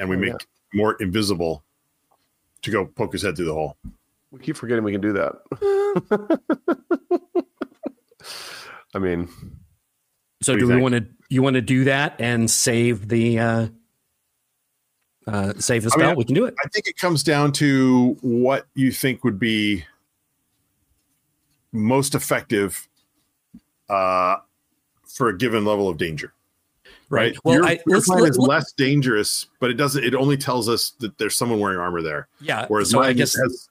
and 0.01 0.09
we 0.11 0.17
Oh, 0.17 0.19
make 0.19 0.31
yeah. 0.31 0.37
Mort 0.75 1.01
invisible 1.01 1.63
to 2.63 2.71
go 2.73 2.87
poke 2.87 3.13
his 3.13 3.23
head 3.23 3.37
through 3.37 3.47
the 3.47 3.55
hole. 3.55 3.77
We 4.37 4.45
keep 4.45 4.57
forgetting 4.57 4.85
we 4.85 4.93
can 4.93 5.01
do 5.01 5.13
that. 5.15 6.41
I 8.95 8.99
mean, 8.99 9.29
So 10.43 10.55
do 10.55 10.61
do 10.61 10.69
we 10.69 10.77
want 10.81 10.95
to 10.95 11.07
you 11.29 11.43
want 11.43 11.55
to 11.55 11.63
do 11.63 11.85
that 11.85 12.21
and 12.21 12.51
save 12.51 13.09
the 13.09 13.39
uh, 13.39 13.69
uh, 15.27 15.55
save 15.59 15.85
the 15.85 15.91
I 15.95 15.97
mean, 15.97 16.07
spell? 16.07 16.17
we 16.17 16.25
can 16.25 16.35
do 16.35 16.45
it. 16.45 16.55
I 16.65 16.69
think 16.69 16.87
it 16.87 16.97
comes 16.99 17.23
down 17.23 17.53
to 17.53 18.17
what 18.21 18.67
you 18.75 18.93
think 18.93 19.25
would 19.25 19.39
be 19.39 19.85
most 21.73 22.15
effective 22.15 22.89
uh, 23.89 24.37
for 25.07 25.29
a 25.29 25.37
given 25.37 25.65
level 25.65 25.89
of 25.89 25.97
danger. 25.97 26.33
Right. 27.09 27.37
Well, 27.45 27.57
your, 27.57 27.65
I, 27.65 27.79
your 27.87 28.03
plan 28.03 28.27
is 28.27 28.37
less 28.37 28.73
dangerous, 28.73 29.47
but 29.61 29.71
it 29.71 29.75
doesn't. 29.75 30.05
It 30.05 30.15
only 30.15 30.37
tells 30.37 30.69
us 30.69 30.91
that 31.01 31.17
there's 31.19 31.37
someone 31.37 31.61
wearing 31.61 31.79
armor 31.79 32.03
there. 32.03 32.29
yeah. 32.41 32.67
Whereas 32.69 32.91
so 32.91 32.99
mine 32.99 33.11
I 33.11 33.13
guess 33.15 33.35
has. 33.37 33.69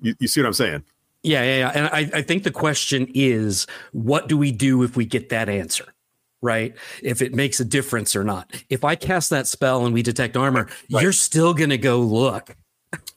You, 0.00 0.14
you 0.18 0.28
see 0.28 0.40
what 0.40 0.46
I'm 0.46 0.52
saying? 0.52 0.82
Yeah, 1.22 1.42
yeah, 1.42 1.56
yeah. 1.58 1.70
And 1.74 1.86
I, 1.86 2.18
I 2.18 2.22
think 2.22 2.44
the 2.44 2.50
question 2.50 3.10
is, 3.14 3.66
what 3.92 4.28
do 4.28 4.36
we 4.38 4.52
do 4.52 4.82
if 4.82 4.96
we 4.96 5.04
get 5.04 5.28
that 5.30 5.48
answer? 5.48 5.92
Right? 6.40 6.76
If 7.02 7.20
it 7.20 7.34
makes 7.34 7.58
a 7.58 7.64
difference 7.64 8.14
or 8.14 8.22
not. 8.22 8.62
If 8.70 8.84
I 8.84 8.94
cast 8.94 9.30
that 9.30 9.48
spell 9.48 9.84
and 9.84 9.92
we 9.92 10.02
detect 10.02 10.36
armor, 10.36 10.68
Right. 10.90 11.02
you're 11.02 11.12
still 11.12 11.52
going 11.54 11.70
to 11.70 11.78
go 11.78 12.00
look. 12.00 12.54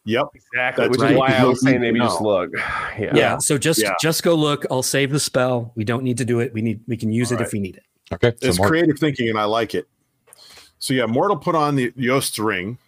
Yep. 0.06 0.26
exactly. 0.34 0.84
That's 0.88 0.91
Which 0.98 1.02
right. 1.02 1.12
is 1.12 1.17
why 1.20 1.28
I 1.28 1.44
was 1.46 1.62
saying 1.62 1.80
maybe 1.82 2.00
No. 2.00 2.06
just 2.08 2.22
look. 2.22 2.50
Yeah. 2.98 3.15
Yeah. 3.15 3.38
So 3.38 3.60
just 3.60 3.82
Yeah. 3.82 3.94
just 4.02 4.24
go 4.24 4.34
look. 4.34 4.65
I'll 4.72 4.82
save 4.82 5.12
the 5.12 5.20
spell. 5.20 5.72
We 5.76 5.84
don't 5.84 6.04
need 6.04 6.17
to 6.17 6.26
do 6.26 6.39
it. 6.39 6.52
We 6.54 6.62
need 6.63 6.80
we 6.88 6.98
can 6.98 7.12
use 7.12 7.32
All 7.32 7.38
it 7.39 7.41
if 7.46 7.54
we 7.54 7.60
need 7.60 7.78
it. 7.78 7.84
Okay. 8.12 8.32
So 8.41 8.48
It's 8.50 8.58
Mort, 8.58 8.70
creative 8.70 8.98
thinking, 8.98 9.30
and 9.30 9.38
I 9.38 9.44
like 9.46 9.76
it. 9.76 9.88
So 10.80 10.96
yeah, 10.96 11.06
Mortal 11.06 11.38
put 11.38 11.54
on 11.54 11.76
the 11.76 11.94
Yost's 11.96 12.39
ring. 12.39 12.80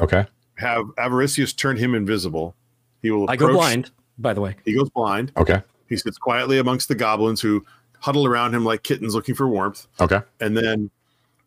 okay. 0.00 0.26
Have 0.56 0.86
Avaricios 0.98 1.56
turn 1.56 1.76
him 1.76 1.94
invisible. 1.94 2.56
He 3.02 3.10
will. 3.10 3.28
I 3.30 3.36
go 3.36 3.52
blind, 3.52 3.90
by 4.18 4.34
the 4.34 4.40
way. 4.40 4.56
He 4.64 4.74
goes 4.74 4.90
blind. 4.90 5.32
Okay. 5.36 5.62
He 5.88 5.96
sits 5.96 6.18
quietly 6.18 6.58
amongst 6.58 6.88
the 6.88 6.94
goblins 6.94 7.40
who 7.40 7.64
huddle 8.00 8.26
around 8.26 8.54
him 8.54 8.64
like 8.64 8.82
kittens 8.82 9.14
looking 9.14 9.34
for 9.34 9.48
warmth. 9.48 9.86
Okay. 10.00 10.20
And 10.40 10.56
then 10.56 10.90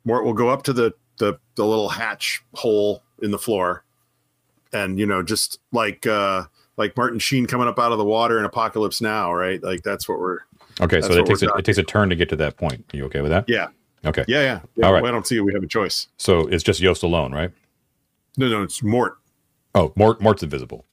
Mort 0.06 0.26
will 0.26 0.34
go 0.34 0.50
up 0.50 0.64
to 0.64 0.74
the, 0.74 0.94
the 1.18 1.38
the 1.56 1.66
little 1.66 1.90
hatch 1.90 2.44
hole 2.56 3.04
in 3.22 3.32
the 3.32 3.38
floor, 3.40 3.84
and 4.74 4.98
you 5.00 5.06
know, 5.06 5.22
just 5.22 5.60
like 5.72 6.08
uh 6.08 6.44
like 6.78 6.96
Martin 6.98 7.20
Sheen 7.20 7.46
coming 7.46 7.68
up 7.68 7.78
out 7.78 7.92
of 7.92 7.98
the 7.98 8.06
water 8.06 8.40
in 8.40 8.46
Apocalypse 8.46 9.02
Now, 9.02 9.34
right? 9.34 9.62
Like 9.62 9.84
that's 9.84 10.10
what 10.10 10.20
we're. 10.20 10.40
Okay. 10.80 11.02
So 11.02 11.12
it 11.14 11.26
takes 11.26 11.44
a, 11.44 11.50
it 11.54 11.66
takes 11.66 11.78
a 11.78 11.84
turn 11.84 12.10
to 12.10 12.16
get 12.16 12.30
to 12.30 12.36
that 12.38 12.58
point. 12.58 12.84
Are 12.94 12.98
you 12.98 13.06
okay 13.06 13.22
with 13.22 13.30
that? 13.32 13.46
Yeah, 13.48 13.68
Okay. 14.06 14.24
yeah, 14.28 14.42
yeah. 14.42 14.60
yeah 14.76 14.86
All 14.86 14.94
right. 14.94 15.04
I 15.04 15.12
don't 15.12 15.28
see 15.28 15.38
it. 15.38 15.42
we 15.42 15.54
have 15.54 15.62
a 15.62 15.68
choice. 15.68 16.08
So 16.18 16.48
it's 16.48 16.64
just 16.64 16.80
Yost 16.80 17.04
alone, 17.04 17.34
right? 17.34 17.52
No, 18.38 18.48
no, 18.48 18.64
it's 18.64 18.82
Mort. 18.82 19.18
Oh, 19.76 19.92
Mort 19.96 20.22
Mort's 20.22 20.42
invisible. 20.44 20.86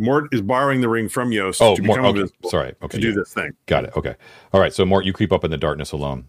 Mort 0.00 0.28
is 0.32 0.40
borrowing 0.40 0.80
the 0.80 0.88
ring 0.88 1.08
from 1.08 1.30
Yost 1.32 1.60
Oh, 1.62 1.76
to 1.76 1.82
Mort. 1.82 1.98
become 2.00 2.16
Okay. 2.18 2.32
Sorry. 2.48 2.74
Okay. 2.82 2.98
to 2.98 3.00
do 3.00 3.12
this 3.12 3.32
thing. 3.32 3.52
Got 3.66 3.84
it. 3.84 3.96
Okay. 3.96 4.16
All 4.52 4.60
right. 4.60 4.72
So 4.72 4.84
Mort, 4.84 5.04
you 5.04 5.12
creep 5.12 5.32
up 5.32 5.44
in 5.44 5.50
the 5.50 5.56
darkness 5.56 5.92
alone. 5.92 6.24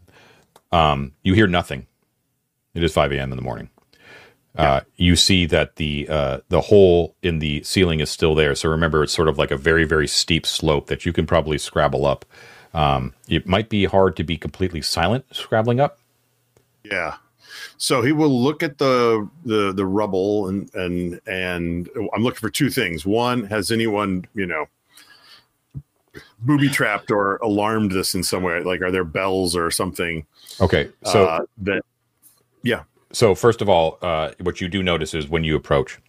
Um, 0.72 1.14
you 1.24 1.34
hear 1.34 1.48
nothing. 1.48 1.88
It 2.74 2.84
is 2.84 2.94
5 2.94 3.12
a.m. 3.12 3.32
in 3.32 3.36
the 3.38 3.44
morning. 3.44 3.70
Uh, 4.58 4.82
you 4.98 5.16
see 5.16 5.46
that 5.46 5.78
the 5.78 6.06
uh, 6.10 6.40
the 6.50 6.60
hole 6.60 7.16
in 7.24 7.40
the 7.40 7.64
ceiling 7.64 8.02
is 8.02 8.10
still 8.10 8.36
there. 8.36 8.54
So 8.54 8.70
remember, 8.70 9.02
it's 9.04 9.14
sort 9.14 9.30
of 9.30 9.38
like 9.38 9.50
a 9.50 9.56
very 9.58 9.86
very 9.86 10.08
steep 10.08 10.46
slope 10.46 10.88
that 10.88 11.06
you 11.06 11.14
can 11.14 11.26
probably 11.26 11.58
scrabble 11.58 12.06
up. 12.06 12.26
Um, 12.74 13.14
it 13.30 13.48
might 13.48 13.70
be 13.70 13.86
hard 13.86 14.18
to 14.18 14.24
be 14.26 14.38
completely 14.38 14.82
silent 14.82 15.26
scrabbling 15.32 15.80
up. 15.80 16.00
Yeah. 16.84 17.16
So 17.78 18.02
he 18.02 18.12
will 18.12 18.42
look 18.42 18.64
at 18.64 18.78
the 18.78 19.28
the 19.46 19.74
the 19.74 19.86
rubble 19.86 20.48
and 20.48 20.74
and 20.76 21.20
and 21.28 21.90
I'm 22.14 22.24
looking 22.24 22.40
for 22.40 22.50
two 22.50 22.70
things. 22.70 23.06
One, 23.06 23.44
has 23.46 23.72
anyone 23.72 24.26
you 24.34 24.46
know 24.46 24.66
booby 26.40 26.70
trapped 26.70 27.12
or 27.12 27.38
alarmed 27.38 27.92
this 27.92 28.14
in 28.14 28.24
some 28.24 28.44
way? 28.44 28.62
Like, 28.62 28.82
are 28.82 28.92
there 28.92 29.04
bells 29.04 29.56
or 29.56 29.72
something? 29.72 30.26
Okay. 30.60 30.90
So 31.06 31.26
uh, 31.26 31.46
that 31.60 31.84
yeah. 32.64 32.84
So 33.12 33.36
first 33.36 33.62
of 33.62 33.70
all, 33.70 33.98
uh, 34.02 34.32
what 34.42 34.62
you 34.62 34.68
do 34.68 34.82
notice 34.82 35.14
is 35.14 35.28
when 35.28 35.44
you 35.44 35.56
approach, 35.56 36.00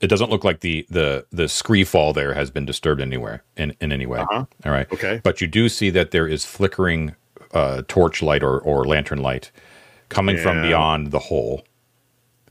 it 0.00 0.08
doesn't 0.08 0.30
look 0.30 0.44
like 0.44 0.60
the 0.60 0.86
the 0.90 1.26
the 1.30 1.48
scree 1.48 1.84
fall 1.84 2.12
there 2.12 2.34
has 2.34 2.50
been 2.50 2.64
disturbed 2.64 3.00
anywhere 3.00 3.42
in, 3.56 3.74
in 3.80 3.92
any 3.92 4.06
way. 4.06 4.20
Uh-huh. 4.20 4.44
All 4.64 4.72
right. 4.72 4.90
okay? 4.92 5.20
But 5.22 5.40
you 5.40 5.46
do 5.46 5.68
see 5.68 5.90
that 5.90 6.10
there 6.10 6.26
is 6.26 6.44
flickering 6.44 7.14
uh, 7.52 7.82
torch 7.88 8.22
light 8.22 8.42
or, 8.42 8.60
or 8.60 8.84
lantern 8.84 9.22
light 9.22 9.50
coming 10.08 10.36
from 10.38 10.62
beyond 10.62 11.10
the 11.10 11.18
hole. 11.18 11.58
Okay, 11.60 11.68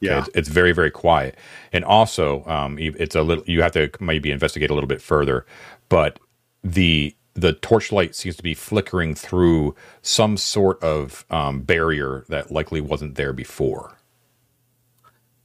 Yeah. 0.01 0.19
It's, 0.19 0.29
it's 0.35 0.49
very, 0.49 0.71
very 0.73 0.91
quiet. 0.91 1.35
And 1.73 1.83
also, 1.83 2.43
um, 2.45 2.77
it's 2.79 3.15
a 3.15 3.21
little, 3.23 3.43
you 3.47 3.61
have 3.61 3.71
to 3.73 3.89
maybe 3.99 4.31
investigate 4.31 4.69
a 4.69 4.73
little 4.73 4.87
bit 4.87 5.01
further, 5.01 5.45
but 5.89 6.19
the, 6.63 7.15
the 7.33 7.53
torchlight 7.53 8.15
seems 8.15 8.35
to 8.35 8.43
be 8.43 8.53
flickering 8.53 9.15
through 9.15 9.75
some 10.01 10.37
sort 10.37 10.81
of 10.83 11.25
um, 11.29 11.61
barrier 11.61 12.25
that 12.29 12.51
likely 12.51 12.81
wasn't 12.81 13.15
there 13.15 13.33
before. 13.33 13.93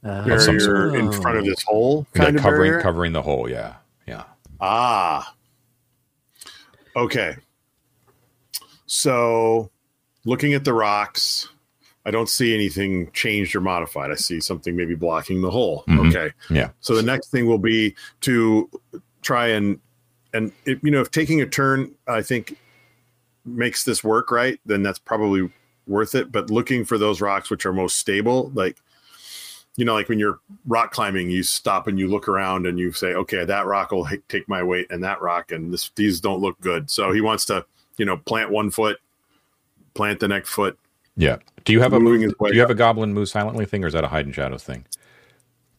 Uh, 0.03 0.37
some 0.37 0.57
Barrier 0.57 0.97
in 0.97 1.11
front 1.13 1.37
of 1.37 1.45
this 1.45 1.63
hole, 1.63 2.05
Yeah, 2.15 2.23
of 2.27 2.35
covering 2.35 2.71
barrier? 2.71 2.81
covering 2.81 3.13
the 3.13 3.21
hole. 3.21 3.49
Yeah, 3.49 3.75
yeah. 4.05 4.23
Ah. 4.59 5.33
Okay. 6.95 7.37
So, 8.85 9.71
looking 10.25 10.53
at 10.53 10.65
the 10.65 10.73
rocks, 10.73 11.47
I 12.05 12.11
don't 12.11 12.27
see 12.29 12.53
anything 12.53 13.09
changed 13.11 13.55
or 13.55 13.61
modified. 13.61 14.11
I 14.11 14.15
see 14.15 14.39
something 14.41 14.75
maybe 14.75 14.95
blocking 14.95 15.41
the 15.41 15.49
hole. 15.51 15.83
Mhm. 15.87 16.09
Okay. 16.09 16.33
Yeah. 16.49 16.69
So 16.81 16.95
the 16.95 17.03
next 17.03 17.29
thing 17.31 17.47
will 17.47 17.57
be 17.57 17.95
to 18.21 18.69
try 19.21 19.47
and 19.47 19.79
and 20.33 20.51
it, 20.65 20.79
you 20.83 20.91
know 20.91 20.99
if 21.01 21.11
taking 21.11 21.41
a 21.41 21.45
turn 21.45 21.91
I 22.07 22.21
think 22.21 22.57
makes 23.45 23.83
this 23.83 24.03
work 24.03 24.31
right, 24.31 24.59
then 24.65 24.83
that's 24.83 24.99
probably 24.99 25.49
worth 25.87 26.15
it. 26.15 26.31
But 26.31 26.49
looking 26.49 26.85
for 26.85 26.97
those 26.97 27.21
rocks 27.21 27.49
which 27.49 27.65
are 27.65 27.73
most 27.73 27.97
stable, 27.97 28.51
like 28.53 28.77
you 29.75 29.85
know, 29.85 29.93
like 29.95 30.07
when 30.07 30.19
you're 30.19 30.39
rock 30.67 30.91
climbing, 30.91 31.31
you 31.31 31.41
stop 31.41 31.87
and 31.87 31.97
you 31.97 32.07
look 32.07 32.27
around 32.27 32.67
and 32.67 32.77
you 32.77 32.91
say, 32.91 33.07
okay, 33.15 33.43
that 33.43 33.65
rock 33.65 33.91
will 33.91 34.07
h- 34.07 34.21
take 34.29 34.47
my 34.47 34.61
weight, 34.61 34.85
and 34.91 35.03
that 35.03 35.19
rock 35.21 35.51
and 35.51 35.73
this 35.73 35.89
these 35.95 36.19
don't 36.21 36.41
look 36.41 36.59
good. 36.61 36.91
So 36.91 37.11
he 37.11 37.21
wants 37.21 37.45
to, 37.45 37.65
you 37.97 38.05
know, 38.05 38.17
plant 38.17 38.51
one 38.51 38.69
foot, 38.69 38.99
plant 39.95 40.19
the 40.19 40.27
next 40.27 40.49
foot. 40.49 40.77
Yeah. 41.15 41.37
Do 41.65 41.73
you 41.73 41.79
have 41.81 41.93
a 41.93 41.99
Moving 41.99 42.29
do 42.29 42.53
you 42.53 42.59
have 42.59 42.69
a 42.69 42.75
goblin 42.75 43.13
move 43.13 43.29
silently 43.29 43.65
thing, 43.65 43.83
or 43.83 43.87
is 43.87 43.93
that 43.93 44.03
a 44.03 44.07
hide 44.07 44.25
and 44.25 44.35
shadows 44.35 44.63
thing? 44.63 44.85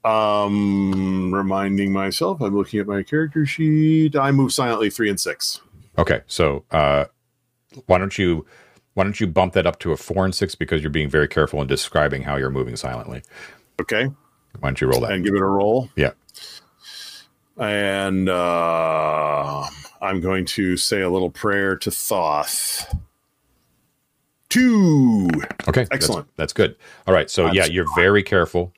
Um, 0.04 1.32
reminding 1.34 1.92
myself, 1.92 2.40
I'm 2.40 2.56
looking 2.56 2.80
at 2.80 2.86
my 2.86 3.02
character 3.02 3.44
sheet. 3.46 4.16
I 4.16 4.30
move 4.30 4.52
silently 4.52 4.90
three 4.90 5.08
and 5.10 5.18
six. 5.18 5.60
Okay, 5.98 6.22
so 6.26 6.64
uh, 6.70 7.06
why 7.86 7.98
don't 7.98 8.16
you 8.18 8.46
why 8.94 9.04
don't 9.04 9.18
you 9.20 9.26
bump 9.26 9.54
that 9.54 9.66
up 9.66 9.78
to 9.80 9.92
a 9.92 9.96
four 9.96 10.24
and 10.24 10.34
six 10.34 10.54
because 10.54 10.82
you're 10.82 10.90
being 10.90 11.10
very 11.10 11.28
careful 11.28 11.60
in 11.60 11.66
describing 11.66 12.22
how 12.22 12.36
you're 12.36 12.50
moving 12.50 12.76
silently. 12.76 13.22
Okay, 13.80 14.06
Why 14.60 14.68
don't 14.68 14.80
you 14.80 14.88
roll 14.88 15.00
that? 15.00 15.12
and 15.12 15.24
give 15.24 15.34
it 15.34 15.40
a 15.40 15.44
roll. 15.44 15.90
Yeah. 15.96 16.12
And 17.56 18.28
uh, 18.28 19.64
I'm 20.02 20.20
going 20.20 20.44
to 20.46 20.76
say 20.76 21.02
a 21.02 21.10
little 21.10 21.30
prayer 21.30 21.76
to 21.76 21.90
Thoth. 21.90 22.94
Two. 24.54 25.28
Okay, 25.66 25.84
Excellent. 25.90 26.28
That's, 26.36 26.52
good. 26.52 26.76
All 27.08 27.14
right, 27.14 27.28
so 27.28 27.46
I'm 27.48 27.54
yeah, 27.54 27.64
you're 27.64 27.92
very 27.96 28.22
careful. 28.22 28.72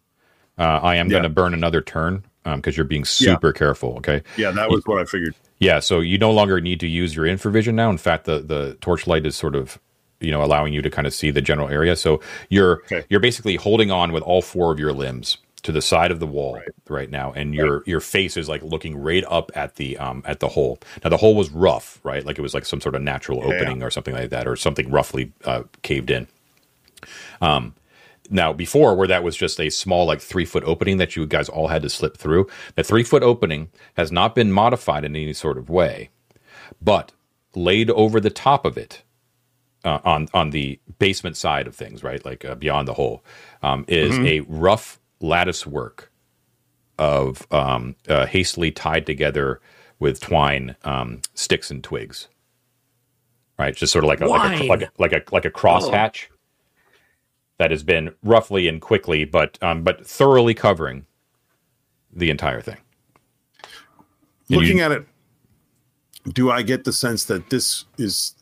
Uh, 0.59 0.81
I 0.83 0.97
am 0.97 1.09
Yeah. 1.09 1.11
going 1.13 1.23
to 1.25 1.29
burn 1.29 1.53
another 1.53 1.83
turn 1.83 2.25
because 2.45 2.79
you're 2.79 2.87
being 2.87 3.05
super 3.05 3.53
careful. 3.53 3.97
Okay. 3.99 4.23
Yeah, 4.39 4.53
that 4.53 4.71
was 4.71 4.83
what 4.87 4.99
I 5.03 5.05
figured. 5.05 5.35
Yeah, 5.59 5.81
so 5.81 6.01
you 6.01 6.17
no 6.17 6.31
longer 6.33 6.63
need 6.63 6.81
to 6.81 6.87
use 6.87 7.15
your 7.15 7.27
infravision 7.27 7.75
now. 7.75 7.91
In 7.91 7.99
fact, 7.99 8.25
the 8.25 8.39
the 8.39 8.79
torchlight 8.81 9.27
is 9.27 9.37
sort 9.37 9.55
of 9.55 9.79
you 10.21 10.31
know 10.31 10.43
allowing 10.43 10.73
you 10.73 10.81
to 10.81 10.89
kind 10.89 11.07
of 11.07 11.13
see 11.13 11.31
the 11.31 11.43
general 11.43 11.69
area. 11.69 11.95
So 11.95 12.23
you're 12.49 12.79
Okay. 12.87 13.05
you're 13.11 13.21
basically 13.21 13.57
holding 13.57 13.91
on 13.91 14.13
with 14.13 14.23
all 14.23 14.41
four 14.41 14.73
of 14.73 14.79
your 14.79 14.95
limbs 14.95 15.37
to 15.67 15.73
the 15.73 15.83
side 15.83 16.13
of 16.13 16.21
the 16.21 16.27
wall 16.29 16.55
right, 16.55 16.69
Right. 16.89 17.11
now, 17.11 17.33
and 17.33 17.55
your 17.55 17.83
your 17.87 18.01
face 18.01 18.37
is 18.39 18.49
like 18.49 18.63
looking 18.63 18.97
right 18.97 19.25
up 19.29 19.53
at 19.55 19.77
the 19.77 19.99
um 19.99 20.23
at 20.27 20.41
the 20.41 20.49
hole. 20.49 20.79
Now 21.05 21.11
the 21.11 21.19
hole 21.19 21.37
was 21.37 21.51
rough, 21.51 22.01
right? 22.05 22.25
Like 22.27 22.39
it 22.39 22.43
was 22.43 22.55
like 22.55 22.67
some 22.67 22.81
sort 22.81 22.97
of 22.97 23.03
natural 23.03 23.41
Yeah. 23.41 23.47
opening 23.55 23.83
or 23.83 23.91
something 23.91 24.15
like 24.15 24.31
that, 24.31 24.49
or 24.49 24.57
something 24.57 24.91
roughly 24.91 25.33
uh, 25.45 25.65
caved 25.83 26.11
in. 26.11 26.29
Um, 27.41 27.75
now, 28.31 28.53
before, 28.53 28.97
where 28.97 29.09
that 29.09 29.23
was 29.25 29.37
just 29.37 29.61
a 29.61 29.71
small, 29.71 30.07
like 30.07 30.21
three 30.21 30.45
foot 30.45 30.65
opening 30.65 30.99
that 30.99 31.17
you 31.17 31.27
guys 31.27 31.49
all 31.49 31.69
had 31.69 31.83
to 31.83 31.89
slip 31.91 32.17
through, 32.17 32.49
the 32.77 32.85
three 32.85 33.05
foot 33.05 33.23
opening 33.23 33.71
has 33.97 34.13
not 34.13 34.35
been 34.35 34.53
modified 34.53 35.05
in 35.05 35.17
any 35.17 35.33
sort 35.33 35.59
of 35.59 35.71
way, 35.71 36.11
but 36.83 37.13
laid 37.55 37.91
over 37.91 38.21
the 38.21 38.31
top 38.31 38.65
of 38.67 38.79
it 38.79 39.03
uh, 39.85 40.01
on 40.05 40.29
on 40.35 40.51
the 40.51 40.79
basement 40.99 41.37
side 41.37 41.67
of 41.67 41.75
things, 41.77 42.03
right, 42.03 42.25
like 42.25 42.45
uh, 42.45 42.55
beyond 42.57 42.89
the 42.89 42.95
hole, 42.95 43.25
um, 43.63 43.85
is 43.89 44.21
a 44.25 44.41
rough 44.41 44.99
lattice 45.21 45.67
work 45.67 46.11
of 46.99 47.47
um, 47.51 47.97
uh, 48.09 48.27
hastily 48.27 48.71
tied 48.71 49.07
together 49.07 49.61
with 49.99 50.21
twine, 50.21 50.77
um, 50.85 51.21
sticks, 51.35 51.71
and 51.71 51.83
twigs. 51.83 52.29
Right, 53.59 53.75
just 53.75 53.93
sort 53.93 54.05
of 54.05 54.09
like 54.09 54.21
a 54.21 54.27
like 54.27 54.61
a 54.61 54.65
like 54.67 54.83
a 54.83 54.91
like 54.99 55.13
a, 55.13 55.23
like 55.33 55.45
a 55.47 55.51
crosshatch 55.51 56.27
that 57.59 57.71
has 57.71 57.83
been 57.83 58.15
roughly 58.23 58.69
and 58.69 58.83
quickly, 58.83 59.25
but 59.25 59.59
um, 59.63 59.83
but 59.83 60.07
thoroughly 60.07 60.53
covering 60.53 61.07
the 62.13 62.29
entire 62.29 62.61
thing. 62.61 62.77
And 64.51 64.59
Looking 64.61 64.79
you- 64.79 64.85
at 64.85 64.93
it, 64.93 65.07
do 66.33 66.51
I 66.51 66.61
get 66.63 66.85
the 66.85 66.93
sense 66.93 67.25
that 67.25 67.49
this 67.49 67.87
is? 67.97 68.35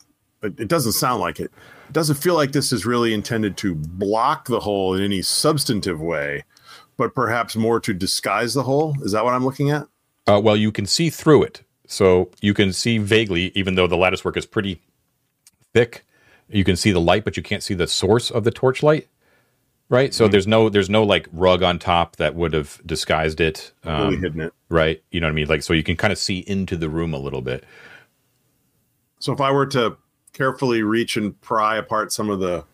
It 0.43 0.59
it 0.59 0.69
doesn't 0.69 0.93
sound 0.93 1.21
like 1.21 1.39
it. 1.39 1.53
It 1.87 1.93
doesn't 1.93 2.17
feel 2.17 2.35
like 2.35 2.51
this 2.51 2.73
is 2.73 2.85
really 2.85 3.15
intended 3.15 3.57
to 3.59 3.75
block 3.77 4.49
the 4.49 4.61
hole 4.61 4.95
in 4.95 5.03
any 5.03 5.23
substantive 5.23 6.01
way, 6.01 6.43
but 6.97 7.15
perhaps 7.15 7.57
more 7.57 7.81
to 7.81 7.93
disguise 7.95 8.55
the 8.55 8.63
hole. 8.63 8.95
Is 9.03 9.13
that 9.13 9.25
what 9.25 9.35
I'm 9.35 9.45
looking 9.45 9.71
at? 9.71 9.87
Uh, 10.27 10.41
well, 10.43 10.57
you 10.57 10.73
can 10.73 10.87
see 10.87 11.11
through 11.11 11.43
it, 11.43 11.63
so 11.87 12.31
you 12.41 12.55
can 12.55 12.73
see 12.73 12.99
vaguely, 12.99 13.53
even 13.55 13.75
though 13.75 13.87
the 13.87 13.97
lattice 13.97 14.25
work 14.25 14.37
is 14.37 14.47
pretty 14.47 14.81
thick. 15.73 16.05
You 16.49 16.65
can 16.65 16.77
see 16.77 16.93
the 16.93 17.01
light, 17.01 17.25
but 17.25 17.37
you 17.37 17.43
can't 17.43 17.63
see 17.63 17.75
the 17.75 17.87
source 17.87 18.31
of 18.31 18.45
the 18.45 18.51
torchlight. 18.51 19.09
Right, 19.91 20.15
so 20.15 20.29
there's 20.29 20.47
no 20.47 20.71
there's 20.71 20.89
no 20.89 21.03
like 21.05 21.29
rug 21.31 21.63
on 21.63 21.79
top 21.79 22.17
that 22.17 22.35
would 22.35 22.55
have 22.55 22.81
disguised 22.87 23.39
it. 23.39 23.71
Really 23.85 24.17
Um, 24.17 24.23
hidden 24.23 24.41
it. 24.41 24.53
right, 24.71 25.03
you 25.11 25.21
know 25.21 25.27
what 25.27 25.33
I 25.33 25.35
mean? 25.35 25.47
Like, 25.47 25.63
so 25.63 25.75
you 25.75 25.83
can 25.83 25.95
kind 25.95 26.11
of 26.11 26.19
see 26.19 26.39
into 26.39 26.77
the 26.77 26.89
room 26.89 27.13
a 27.13 27.19
little 27.19 27.43
bit. 27.43 27.65
So 29.19 29.33
if 29.35 29.43
I 29.43 29.51
were 29.51 29.67
to 29.67 29.99
carefully 30.33 30.83
reach 30.83 31.19
and 31.19 31.39
pry 31.43 31.77
apart 31.77 32.13
some 32.13 32.31
of 32.31 32.41
the 32.41 32.65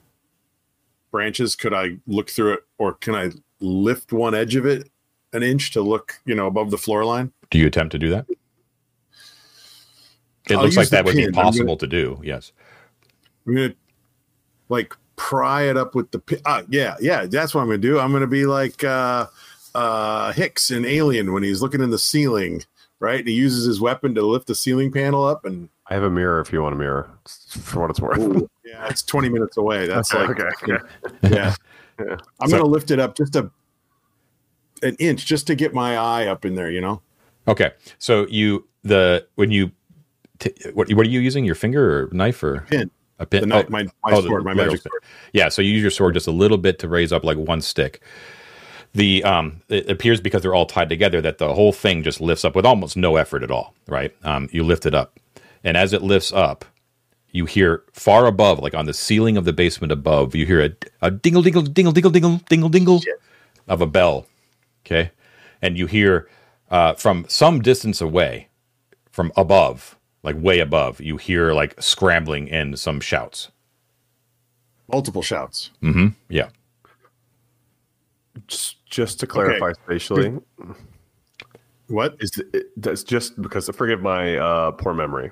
branches, 1.10 1.56
could 1.56 1.74
I 1.74 1.98
look 2.06 2.30
through 2.30 2.54
it, 2.54 2.60
or 2.78 2.94
can 2.94 3.16
I 3.16 3.30
lift 3.60 4.12
one 4.12 4.34
edge 4.34 4.56
of 4.56 4.66
it 4.66 4.90
an 5.32 5.42
inch 5.42 5.70
to 5.72 5.80
look, 5.82 6.20
you 6.24 6.34
know, 6.34 6.46
above 6.46 6.70
the 6.70 6.78
floor 6.78 7.04
line? 7.04 7.32
Do 7.50 7.58
you 7.58 7.66
attempt 7.66 7.92
to 7.92 7.98
do 7.98 8.10
that? 8.10 8.26
It 10.48 10.56
I'll 10.56 10.62
looks 10.62 10.76
like 10.76 10.84
use 10.84 10.90
the 10.90 10.96
that 10.96 11.04
would 11.04 11.16
be 11.16 11.26
pin. 11.26 11.36
I'm 11.38 11.44
possible 11.44 11.76
to 11.76 11.86
do. 11.86 12.20
Yes. 12.24 12.52
I'm 13.46 13.54
gonna 13.54 13.74
like 14.68 14.94
pry 15.16 15.62
it 15.62 15.76
up 15.76 15.94
with 15.94 16.10
the 16.10 16.18
pi- 16.18 16.40
ah, 16.46 16.62
yeah, 16.68 16.96
yeah. 17.00 17.26
That's 17.26 17.54
what 17.54 17.60
I'm 17.60 17.68
gonna 17.68 17.78
do. 17.78 17.98
I'm 17.98 18.12
gonna 18.12 18.26
be 18.26 18.46
like 18.46 18.82
uh, 18.82 19.26
uh, 19.74 20.32
Hicks 20.32 20.70
in 20.70 20.84
Alien 20.84 21.32
when 21.32 21.42
he's 21.42 21.62
looking 21.62 21.80
in 21.82 21.90
the 21.90 21.98
ceiling, 21.98 22.64
right? 22.98 23.24
He 23.26 23.32
uses 23.32 23.64
his 23.66 23.80
weapon 23.80 24.14
to 24.14 24.22
lift 24.22 24.46
the 24.46 24.54
ceiling 24.54 24.90
panel 24.90 25.24
up, 25.24 25.44
and 25.44 25.68
I 25.86 25.94
have 25.94 26.02
a 26.02 26.10
mirror 26.10 26.40
if 26.40 26.52
you 26.52 26.62
want 26.62 26.74
a 26.74 26.78
mirror, 26.78 27.10
for 27.26 27.80
what 27.82 27.90
it's 27.90 28.00
worth. 28.00 28.20
yeah, 28.64 28.88
it's 28.88 29.02
20 29.02 29.28
minutes 29.28 29.56
away. 29.56 29.86
That's 29.86 30.12
Okay, 30.14 30.26
like 30.42 30.62
okay, 30.62 30.72
okay. 31.24 31.34
yeah. 31.34 31.54
Yeah. 32.00 32.16
I'm 32.40 32.48
So- 32.48 32.58
gonna 32.58 32.68
lift 32.68 32.90
it 32.90 32.98
up 32.98 33.16
just 33.16 33.36
a 33.36 33.50
an 34.82 34.96
inch 34.98 35.26
just 35.26 35.46
to 35.48 35.54
get 35.54 35.74
my 35.74 35.96
eye 35.96 36.26
up 36.26 36.44
in 36.44 36.54
there. 36.54 36.70
You 36.70 36.80
know, 36.80 37.02
Okay. 37.48 37.72
So 37.98 38.26
you 38.28 38.66
the 38.82 39.26
when 39.34 39.50
you 39.50 39.70
t- 40.38 40.54
what 40.72 40.90
what 40.94 41.06
are 41.06 41.10
you 41.10 41.20
using? 41.20 41.44
Your 41.44 41.54
finger 41.54 42.04
or 42.04 42.08
knife 42.12 42.42
or 42.42 42.60
pin 42.68 42.90
a 43.18 43.26
pin? 43.26 43.48
knife, 43.48 43.66
Oh, 43.68 43.70
my 43.70 43.82
my 44.04 44.12
oh, 44.12 44.22
sword, 44.22 44.44
my 44.44 44.54
magic 44.54 44.80
sword. 44.80 44.92
sword. 44.92 45.02
Yeah, 45.32 45.48
so 45.50 45.60
you 45.62 45.72
use 45.72 45.82
your 45.82 45.90
sword 45.90 46.14
just 46.14 46.26
a 46.26 46.30
little 46.32 46.58
bit 46.58 46.78
to 46.80 46.88
raise 46.88 47.12
up 47.12 47.24
like 47.24 47.36
one 47.36 47.60
stick. 47.60 48.00
The 48.94 49.22
um, 49.22 49.62
it 49.68 49.88
appears 49.90 50.20
because 50.20 50.42
they're 50.42 50.54
all 50.54 50.66
tied 50.66 50.88
together 50.88 51.20
that 51.20 51.38
the 51.38 51.54
whole 51.54 51.72
thing 51.72 52.02
just 52.02 52.20
lifts 52.20 52.44
up 52.44 52.56
with 52.56 52.66
almost 52.66 52.96
no 52.96 53.16
effort 53.16 53.42
at 53.44 53.50
all, 53.50 53.74
right? 53.86 54.12
Um, 54.24 54.48
you 54.50 54.64
lift 54.64 54.84
it 54.86 54.94
up, 54.94 55.20
and 55.62 55.76
as 55.76 55.92
it 55.92 56.02
lifts 56.02 56.32
up, 56.32 56.64
you 57.32 57.46
hear 57.46 57.84
far 57.92 58.26
above, 58.26 58.58
like 58.58 58.74
on 58.74 58.86
the 58.86 58.94
ceiling 58.94 59.36
of 59.36 59.44
the 59.44 59.52
basement 59.52 59.92
above, 59.92 60.34
you 60.34 60.46
hear 60.46 60.60
a, 60.64 60.70
a 61.02 61.10
dingle, 61.10 61.42
dingle, 61.42 61.62
dingle, 61.62 61.92
dingle, 61.92 62.10
dingle, 62.10 62.40
dingle, 62.48 62.68
dingle 62.68 63.00
of 63.68 63.80
a 63.80 63.86
bell. 63.86 64.26
Okay, 64.84 65.10
and 65.62 65.78
you 65.78 65.86
hear 65.86 66.28
uh, 66.70 66.94
from 66.94 67.26
some 67.28 67.60
distance 67.60 68.00
away, 68.00 68.48
from 69.10 69.32
above, 69.36 69.98
like 70.22 70.36
way 70.38 70.58
above, 70.60 71.00
you 71.00 71.16
hear 71.16 71.52
like 71.52 71.80
scrambling 71.80 72.50
and 72.50 72.78
some 72.78 73.00
shouts. 73.00 73.50
Multiple 74.88 75.22
shouts. 75.22 75.70
Yeah. 76.28 76.48
Just, 78.46 78.84
just 78.86 79.20
to 79.20 79.26
clarify 79.26 79.72
spatially, 79.84 80.38
What? 81.88 82.16
is 82.20 82.30
the, 82.30 82.48
it, 82.52 82.66
that's 82.76 83.02
just 83.04 83.40
because 83.40 83.68
forgive 83.68 84.00
my 84.00 84.36
uh, 84.36 84.70
poor 84.72 84.94
memory. 84.94 85.30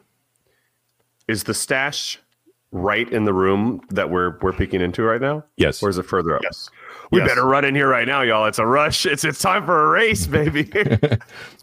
Is 1.29 1.45
the 1.45 1.55
stash 1.55 2.19
right 2.73 3.11
in 3.11 3.25
the 3.25 3.33
room 3.33 3.81
that 3.91 4.11
we're 4.11 4.39
we're 4.41 4.53
peeking 4.53 4.81
into 4.81 5.03
right 5.03 5.21
now? 5.21 5.45
Yes. 5.57 5.83
Or 5.83 5.89
is 5.89 5.99
it 5.99 6.05
further 6.05 6.35
up? 6.37 6.43
Yes. 6.43 6.71
We 7.11 7.21
Yes. 7.21 7.29
better 7.29 7.47
run 7.47 7.65
in 7.65 7.75
here 7.75 7.89
right 7.89 8.07
now, 8.09 8.23
y'all. 8.23 8.47
It's 8.47 8.59
a 8.59 8.67
rush. 8.67 9.07
It's 9.07 9.25
it's 9.25 9.41
time 9.41 9.65
for 9.65 9.85
a 9.87 9.89
race, 9.91 10.27
baby. 10.27 10.71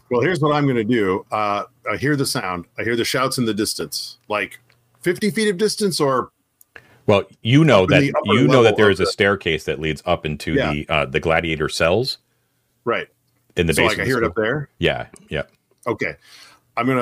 Well, 0.08 0.20
here's 0.20 0.38
what 0.38 0.54
I'm 0.54 0.66
going 0.66 0.76
to 0.76 0.84
do. 0.84 1.26
Uh, 1.32 1.64
I 1.90 1.96
hear 1.96 2.14
the 2.14 2.24
sound. 2.24 2.66
I 2.78 2.84
hear 2.84 2.94
the 2.94 3.04
shouts 3.04 3.38
in 3.38 3.44
the 3.44 3.52
distance, 3.52 4.18
like 4.28 4.60
50 5.00 5.32
feet 5.32 5.48
of 5.48 5.58
distance, 5.58 5.98
or 5.98 6.30
Well, 7.06 7.24
you 7.42 7.64
know 7.64 7.86
that 7.86 8.04
you 8.24 8.46
know 8.46 8.62
that 8.62 8.76
there 8.76 8.88
is 8.88 8.98
there 8.98 9.06
a 9.08 9.10
staircase 9.10 9.64
that 9.64 9.80
leads 9.80 10.04
up 10.06 10.24
into 10.24 10.52
Yeah. 10.52 10.70
the 10.72 10.88
uh, 10.88 11.06
the 11.06 11.18
gladiator 11.18 11.68
cells 11.68 12.18
right. 12.84 13.08
in 13.56 13.66
the 13.66 13.74
So, 13.74 13.82
basement. 13.82 13.98
like, 13.98 14.04
I 14.04 14.08
hear 14.08 14.18
it 14.18 14.22
up 14.24 14.36
there. 14.36 14.68
Yeah, 14.78 15.08
yeah. 15.28 15.42
Okay. 15.88 16.14
I'm 16.76 16.86
going 16.86 16.98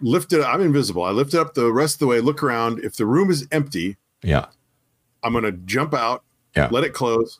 to 0.00 0.04
lift 0.06 0.32
it. 0.32 0.42
I'm 0.42 0.60
invisible. 0.60 1.04
I 1.04 1.10
lift 1.10 1.34
it 1.34 1.40
up 1.40 1.54
the 1.54 1.72
rest 1.72 1.96
of 1.96 1.98
the 2.00 2.06
way, 2.06 2.20
look 2.20 2.42
around. 2.42 2.80
If 2.80 2.96
the 2.96 3.06
room 3.06 3.30
is 3.30 3.46
empty, 3.52 3.96
Yeah. 4.22 4.46
I'm 5.22 5.32
going 5.32 5.44
to 5.44 5.52
jump 5.52 5.94
out, 5.94 6.22
Yeah. 6.56 6.68
let 6.70 6.84
it 6.84 6.92
close, 6.94 7.38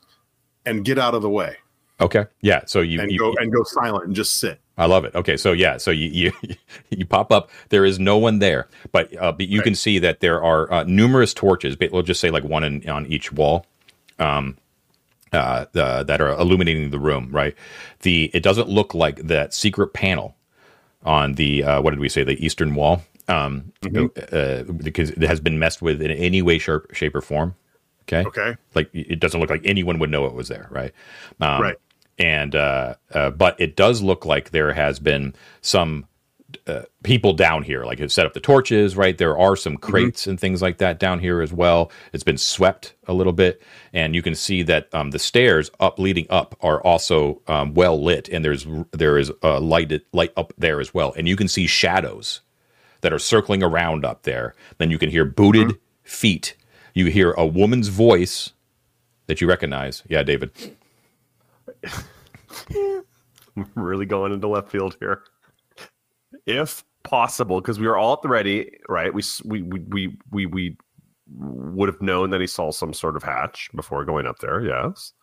and 0.65 0.83
get 0.85 0.97
out 0.99 1.15
of 1.15 1.21
the 1.21 1.29
way 1.29 1.55
Okay. 2.01 2.25
Yeah. 2.41 2.61
So 2.65 2.79
you, 2.79 3.01
and 3.01 3.11
you 3.11 3.19
go 3.19 3.33
and 3.37 3.51
go 3.51 3.63
silent 3.63 4.05
and 4.05 4.15
just 4.15 4.35
sit. 4.35 4.61
I 4.77 4.85
love 4.85 5.03
it. 5.03 5.13
Okay. 5.15 5.35
So 5.35 5.51
yeah. 5.51 5.75
So 5.75 5.91
you 5.91 6.31
you, 6.41 6.55
you 6.89 7.05
pop 7.05 7.29
up. 7.29 7.49
There 7.69 7.83
is 7.83 7.99
no 7.99 8.17
one 8.17 8.39
there, 8.39 8.69
but 8.93 9.13
uh, 9.21 9.33
but 9.33 9.49
you 9.49 9.59
Right. 9.59 9.65
can 9.65 9.75
see 9.75 9.99
that 9.99 10.21
there 10.21 10.41
are 10.41 10.71
uh, 10.71 10.83
numerous 10.85 11.33
torches. 11.33 11.75
but 11.75 11.91
We'll 11.91 12.01
just 12.03 12.21
say 12.21 12.29
like 12.31 12.45
one 12.45 12.63
in, 12.63 12.87
on 12.89 13.05
each 13.07 13.33
wall. 13.33 13.65
Um, 14.17 14.57
uh, 15.33 15.65
the, 15.73 16.03
that 16.03 16.21
are 16.21 16.29
illuminating 16.29 16.89
the 16.89 16.99
room, 16.99 17.29
right? 17.31 17.53
The 18.03 18.31
it 18.33 18.43
doesn't 18.43 18.69
look 18.69 18.93
like 18.93 19.17
that 19.27 19.53
secret 19.53 19.87
panel 19.93 20.35
on 21.03 21.33
the 21.33 21.63
uh, 21.63 21.81
what 21.81 21.91
did 21.91 21.99
we 21.99 22.09
say 22.09 22.23
the 22.23 22.43
eastern 22.43 22.75
wall 22.75 23.01
um, 23.29 23.71
uh, 23.85 24.63
because 24.63 25.11
it 25.11 25.21
has 25.21 25.39
been 25.39 25.59
messed 25.59 25.81
with 25.81 26.01
in 26.01 26.11
any 26.11 26.41
way, 26.41 26.57
shape, 26.57 26.93
shape 26.93 27.15
or 27.15 27.21
form. 27.21 27.55
Okay. 28.03 28.27
Okay. 28.27 28.57
Like 28.73 28.89
it 28.93 29.19
doesn't 29.19 29.39
look 29.39 29.51
like 29.51 29.61
anyone 29.63 29.99
would 29.99 30.09
know 30.09 30.25
it 30.25 30.33
was 30.33 30.47
there, 30.47 30.67
right? 30.71 30.91
Um, 31.39 31.61
Right. 31.61 31.75
And 32.17 32.53
uh, 32.53 32.95
uh, 33.13 33.29
but 33.29 33.57
it 33.61 33.77
does 33.77 34.01
look 34.01 34.25
like 34.25 34.49
there 34.49 34.73
has 34.73 34.99
been 34.99 35.33
some 35.61 36.05
uh, 36.67 36.83
people 37.03 37.33
down 37.33 37.63
here, 37.63 37.85
like 37.85 37.99
have 37.99 38.11
set 38.11 38.25
up 38.25 38.33
the 38.33 38.39
torches, 38.39 38.95
right? 38.95 39.17
There 39.17 39.37
are 39.37 39.55
some 39.55 39.77
crates 39.77 40.27
and 40.27 40.39
things 40.39 40.61
like 40.61 40.77
that 40.79 40.99
down 40.99 41.19
here 41.19 41.41
as 41.41 41.53
well. 41.53 41.91
It's 42.13 42.23
been 42.23 42.37
swept 42.37 42.95
a 43.07 43.13
little 43.13 43.33
bit, 43.33 43.61
and 43.93 44.15
you 44.15 44.21
can 44.21 44.35
see 44.35 44.63
that 44.63 44.93
um, 44.93 45.11
the 45.11 45.19
stairs 45.19 45.71
up 45.79 45.99
leading 45.99 46.27
up 46.29 46.55
are 46.61 46.81
also 46.81 47.41
um, 47.47 47.73
well 47.73 48.01
lit, 48.03 48.29
and 48.29 48.43
there's 48.43 48.65
there 48.91 49.17
is 49.17 49.31
a 49.41 49.59
lighted 49.59 50.03
light 50.13 50.33
up 50.37 50.53
there 50.57 50.79
as 50.79 50.93
well, 50.93 51.13
and 51.17 51.27
you 51.27 51.35
can 51.35 51.47
see 51.47 51.67
shadows 51.67 52.41
that 53.01 53.13
are 53.13 53.19
circling 53.19 53.63
around 53.63 54.05
up 54.05 54.23
there. 54.23 54.55
Then 54.77 54.91
you 54.91 54.97
can 54.97 55.09
hear 55.09 55.25
booted 55.25 55.77
feet. 56.03 56.55
You 56.93 57.05
hear 57.07 57.31
a 57.33 57.45
woman's 57.45 57.87
voice 57.89 58.51
that 59.27 59.41
you 59.41 59.47
recognize. 59.47 60.03
Yeah, 60.09 60.23
David. 60.23 60.51
I'm 63.55 63.67
really 63.75 64.05
going 64.05 64.33
into 64.33 64.47
left 64.47 64.69
field 64.69 64.97
here. 64.99 65.23
If 66.45 66.83
possible, 67.03 67.61
because 67.61 67.79
we 67.79 67.87
were 67.87 67.97
all 67.97 68.13
at 68.13 68.21
the 68.21 68.29
ready, 68.29 68.77
right? 68.87 69.13
We 69.13 69.23
we 69.45 69.61
we 69.61 69.79
we 69.89 70.17
we, 70.31 70.45
we 70.45 70.77
would 71.31 71.89
have 71.89 72.01
known 72.01 72.29
that 72.31 72.41
he 72.41 72.47
saw 72.47 72.71
some 72.71 72.93
sort 72.93 73.15
of 73.15 73.23
hatch 73.23 73.69
before 73.75 74.05
going 74.05 74.25
up 74.25 74.39
there. 74.39 74.61
Yes, 74.61 75.13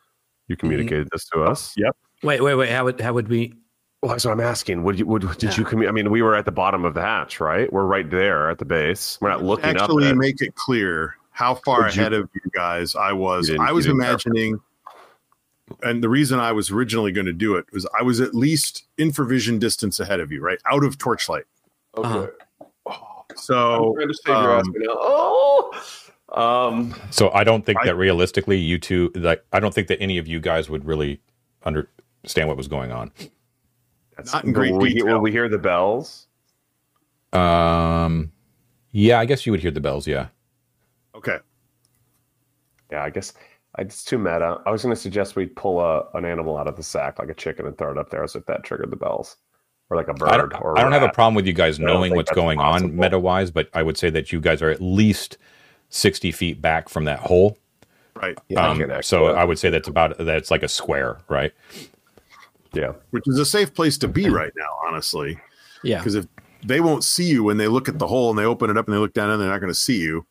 you 0.49 0.57
mm-hmm. 0.57 0.61
communicated 0.61 1.09
this 1.13 1.29
to 1.31 1.43
us. 1.43 1.75
Yep. 1.77 1.97
Wait, 2.23 2.41
wait, 2.41 2.55
wait. 2.55 2.71
How 2.71 2.85
would 2.85 3.01
how 3.01 3.13
would 3.13 3.29
we? 3.29 3.55
Well, 4.03 4.13
that's 4.13 4.25
what 4.25 4.33
I'm 4.33 4.41
asking. 4.41 4.83
Would 4.85 4.99
you 4.99 5.07
would 5.07 5.23
did 5.39 5.57
you 5.57 5.65
commu- 5.65 5.89
I 5.89 5.93
mean, 5.93 6.11
we 6.11 6.23
were 6.23 6.37
at 6.37 6.45
the 6.45 6.53
bottom 6.53 6.85
of 6.85 6.95
the 6.95 7.03
hatch, 7.03 7.41
right? 7.41 7.73
We're 7.73 7.87
right 7.87 8.09
there 8.09 8.51
at 8.51 8.59
the 8.59 8.65
base. 8.65 9.19
We're 9.21 9.31
not 9.31 9.43
looking 9.43 9.65
Actually, 9.65 10.07
up. 10.07 10.13
At, 10.13 10.17
make 10.17 10.41
it 10.41 10.55
clear 10.55 11.17
how 11.31 11.57
far 11.57 11.83
Would 11.83 11.97
you- 11.97 12.03
ahead 12.03 12.13
of 12.13 12.29
you 12.35 12.51
guys 12.55 12.95
I 12.95 13.13
was. 13.13 13.51
I 13.51 13.73
was 13.73 13.87
didn't 13.87 14.01
imagining, 14.01 14.61
and 15.83 16.03
the 16.03 16.09
reason 16.09 16.39
I 16.39 16.53
was 16.53 16.71
originally 16.71 17.13
going 17.13 17.27
to 17.27 17.33
do 17.33 17.57
it 17.57 17.67
was 17.73 17.87
I 17.99 18.03
was 18.03 18.21
at 18.21 18.35
least 18.35 18.87
infravision 18.99 19.59
distance 19.59 19.99
ahead 20.01 20.21
of 20.21 20.31
you, 20.31 20.41
right? 20.41 20.59
Out 20.71 20.85
of 20.85 20.99
torchlight. 20.99 21.45
Uh-huh. 21.95 22.29
So 23.35 23.89
I'm 23.91 23.95
trying 23.97 24.09
to 24.09 24.15
save 24.15 24.29
your 24.37 24.59
um, 24.59 24.73
right. 24.77 24.87
Oh, 24.89 25.71
um, 26.33 26.95
So 27.11 27.31
I 27.33 27.45
don't 27.45 27.65
think 27.67 27.79
I- 27.81 27.87
that 27.87 27.97
realistically, 27.97 28.59
you 28.59 28.79
two, 28.79 29.11
like, 29.15 29.45
I 29.53 29.61
don't 29.61 29.75
think 29.75 29.89
that 29.89 30.01
any 30.01 30.19
of 30.19 30.27
you 30.29 30.41
guys 30.41 30.71
would 30.71 30.85
really 30.85 31.21
understand 31.65 32.49
what 32.49 32.57
was 32.57 32.69
going 32.69 32.93
on. 32.93 33.11
that's 34.17 34.33
Not 34.33 34.45
in 34.45 34.53
great 34.53 34.73
will 34.73 34.79
we, 34.79 35.03
will 35.03 35.21
we 35.21 35.31
hear 35.33 35.49
the 35.49 35.59
bells? 35.59 36.27
Um, 37.33 38.33
yeah, 38.93 39.19
I 39.19 39.25
guess 39.27 39.45
you 39.45 39.53
would 39.53 39.61
hear 39.61 39.71
the 39.71 39.81
bells. 39.81 40.07
Yeah. 40.07 40.29
okay. 41.15 41.39
Yeah, 42.91 43.03
I 43.03 43.11
guess 43.11 43.33
I- 43.37 43.41
it's 43.79 44.05
too 44.05 44.19
meta. 44.19 44.61
I 44.67 44.71
was 44.71 44.83
going 44.83 44.95
to 44.95 45.01
suggest 45.01 45.37
we 45.37 45.47
pull 45.47 45.81
a, 45.81 46.05
an 46.15 46.25
animal 46.25 46.57
out 46.57 46.67
of 46.69 46.77
the 46.77 46.83
sack, 46.83 47.19
like 47.19 47.29
a 47.29 47.35
chicken, 47.35 47.67
and 47.67 47.77
throw 47.77 47.91
it 47.93 47.99
up 47.99 48.11
there 48.11 48.23
as 48.25 48.35
if 48.35 48.47
that 48.47 48.63
triggered 48.65 48.91
the 48.91 48.97
bells. 48.97 49.37
or 49.91 49.97
like 49.97 50.09
a 50.09 50.15
bird. 50.15 50.29
I 50.31 50.37
don't, 50.37 50.53
or 50.63 50.79
I 50.79 50.83
don't 50.83 50.93
have 50.93 51.03
a 51.03 51.09
problem 51.11 51.35
with 51.35 51.47
you 51.47 51.53
guys 51.53 51.79
knowing 51.79 52.15
what's 52.15 52.31
that's 52.31 52.37
going 52.37 52.59
on 52.59 52.97
meta 52.97 53.19
wise, 53.19 53.51
but 53.51 53.69
I 53.75 53.83
would 53.83 53.97
say 53.97 54.11
that 54.11 54.33
you 54.33 54.41
guys 54.41 54.63
are 54.63 54.71
at 54.71 54.81
least 54.81 55.39
60 55.91 56.33
feet 56.33 56.61
back 56.61 56.89
from 56.89 57.05
that 57.05 57.21
hole. 57.21 57.57
Right. 58.15 58.37
Yeah, 58.49 58.67
Um, 58.69 58.79
can 58.79 58.91
actually- 58.91 59.03
so 59.05 59.27
I 59.27 59.45
would 59.45 59.59
say 59.59 59.69
that's 59.71 59.89
about 59.89 60.17
that's 60.19 60.51
like 60.51 60.63
a 60.63 60.69
square, 60.69 61.19
right? 61.29 61.53
yeah. 62.73 62.93
Which 63.11 63.25
is 63.29 63.39
a 63.39 63.45
safe 63.47 63.75
place 63.75 63.97
to 63.99 64.09
be 64.09 64.29
right 64.29 64.53
now, 64.57 64.69
honestly. 64.87 65.39
Yeah. 65.83 65.99
Because 65.99 66.15
if 66.15 66.27
they 66.65 66.81
won't 66.81 67.05
see 67.05 67.25
you 67.29 67.45
when 67.45 67.59
they 67.59 67.69
look 67.69 67.89
at 67.89 67.99
the 67.99 68.07
hole 68.07 68.31
and 68.31 68.39
they 68.39 68.45
open 68.45 68.71
it 68.71 68.77
up 68.77 68.87
and 68.87 68.95
they 68.95 68.99
look 68.99 69.13
down 69.15 69.31
and 69.31 69.41
they're 69.41 69.49
not 69.49 69.61
going 69.61 69.71
to 69.71 69.79
see 69.79 70.01
you. 70.01 70.27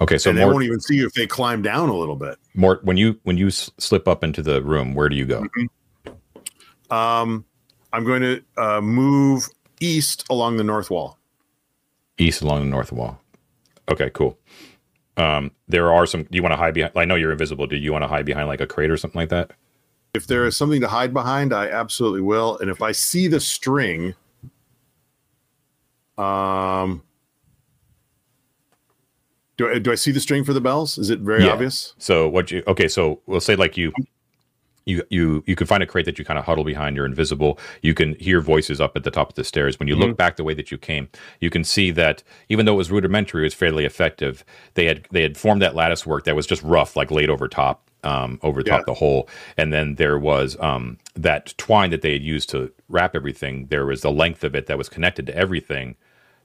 Okay, 0.00 0.18
so 0.18 0.30
and 0.30 0.38
they 0.38 0.44
more, 0.44 0.52
won't 0.52 0.64
even 0.64 0.80
see 0.80 0.96
you 0.96 1.06
if 1.06 1.14
they 1.14 1.26
climb 1.26 1.62
down 1.62 1.88
a 1.88 1.96
little 1.96 2.16
bit. 2.16 2.36
more 2.54 2.80
when 2.82 2.96
you 2.96 3.18
when 3.22 3.38
you 3.38 3.50
slip 3.50 4.06
up 4.06 4.22
into 4.22 4.42
the 4.42 4.62
room, 4.62 4.94
where 4.94 5.08
do 5.08 5.16
you 5.16 5.24
go? 5.24 5.46
Um, 6.90 7.44
I'm 7.92 8.04
going 8.04 8.20
to 8.22 8.42
uh, 8.58 8.80
move 8.80 9.48
east 9.80 10.24
along 10.28 10.58
the 10.58 10.64
north 10.64 10.90
wall. 10.90 11.18
East 12.18 12.42
along 12.42 12.60
the 12.60 12.70
north 12.70 12.92
wall. 12.92 13.20
Okay, 13.88 14.10
cool. 14.10 14.38
Um, 15.16 15.50
there 15.66 15.90
are 15.92 16.04
some. 16.06 16.24
Do 16.24 16.36
you 16.36 16.42
want 16.42 16.52
to 16.52 16.56
hide 16.56 16.74
behind? 16.74 16.92
I 16.94 17.06
know 17.06 17.14
you're 17.14 17.32
invisible. 17.32 17.66
Do 17.66 17.76
you 17.76 17.92
want 17.92 18.02
to 18.02 18.08
hide 18.08 18.26
behind 18.26 18.48
like 18.48 18.60
a 18.60 18.66
crate 18.66 18.90
or 18.90 18.98
something 18.98 19.18
like 19.18 19.30
that? 19.30 19.52
If 20.14 20.26
there 20.26 20.44
is 20.44 20.56
something 20.56 20.80
to 20.80 20.88
hide 20.88 21.14
behind, 21.14 21.52
I 21.52 21.68
absolutely 21.68 22.20
will. 22.20 22.58
And 22.58 22.70
if 22.70 22.82
I 22.82 22.92
see 22.92 23.28
the 23.28 23.40
string, 23.40 24.14
um, 26.18 27.02
do 29.56 29.68
I, 29.70 29.78
do 29.78 29.90
I 29.92 29.94
see 29.94 30.10
the 30.12 30.20
string 30.20 30.44
for 30.44 30.52
the 30.52 30.60
bells? 30.60 30.98
Is 30.98 31.10
it 31.10 31.20
very 31.20 31.44
Yeah. 31.44 31.52
obvious? 31.52 31.94
So 31.98 32.28
what 32.28 32.50
you? 32.50 32.62
Okay, 32.66 32.88
so 32.88 33.20
we'll 33.26 33.40
say 33.40 33.56
like 33.56 33.76
you. 33.76 33.92
You, 34.88 35.02
you 35.10 35.42
you 35.48 35.56
can 35.56 35.66
find 35.66 35.82
a 35.82 35.86
crate 35.86 36.04
that 36.04 36.16
you 36.16 36.24
kind 36.24 36.38
of 36.38 36.44
huddle 36.44 36.62
behind. 36.62 36.94
You're 36.94 37.06
invisible. 37.06 37.58
You 37.82 37.92
can 37.92 38.14
hear 38.20 38.40
voices 38.40 38.80
up 38.80 38.96
at 38.96 39.02
the 39.02 39.10
top 39.10 39.28
of 39.30 39.34
the 39.34 39.42
stairs. 39.42 39.80
When 39.80 39.88
you 39.88 39.96
look 39.96 40.16
back 40.16 40.36
the 40.36 40.44
way 40.44 40.54
that 40.54 40.70
you 40.70 40.78
came, 40.78 41.08
you 41.40 41.50
can 41.50 41.64
see 41.64 41.90
that 41.90 42.22
even 42.48 42.66
though 42.66 42.74
it 42.74 42.76
was 42.76 42.92
rudimentary, 42.92 43.42
it 43.42 43.46
was 43.46 43.54
fairly 43.54 43.84
effective. 43.84 44.44
They 44.74 44.84
had 44.84 45.04
they 45.10 45.22
had 45.22 45.36
formed 45.36 45.60
that 45.62 45.74
lattice 45.74 46.06
work 46.06 46.22
that 46.22 46.36
was 46.36 46.46
just 46.46 46.62
rough, 46.62 46.94
like 46.94 47.10
laid 47.10 47.30
over 47.30 47.48
top, 47.48 47.90
um, 48.04 48.38
over 48.44 48.62
top 48.62 48.82
Yeah. 48.82 48.84
the 48.86 48.94
hole. 48.94 49.28
And 49.56 49.72
then 49.72 49.96
there 49.96 50.20
was 50.20 50.56
um, 50.60 50.98
that 51.16 51.52
twine 51.58 51.90
that 51.90 52.02
they 52.02 52.12
had 52.12 52.22
used 52.22 52.48
to 52.50 52.70
wrap 52.88 53.16
everything. 53.16 53.66
There 53.66 53.86
was 53.86 54.02
the 54.02 54.12
length 54.12 54.44
of 54.44 54.54
it 54.54 54.66
that 54.66 54.78
was 54.78 54.88
connected 54.88 55.26
to 55.26 55.36
everything, 55.36 55.96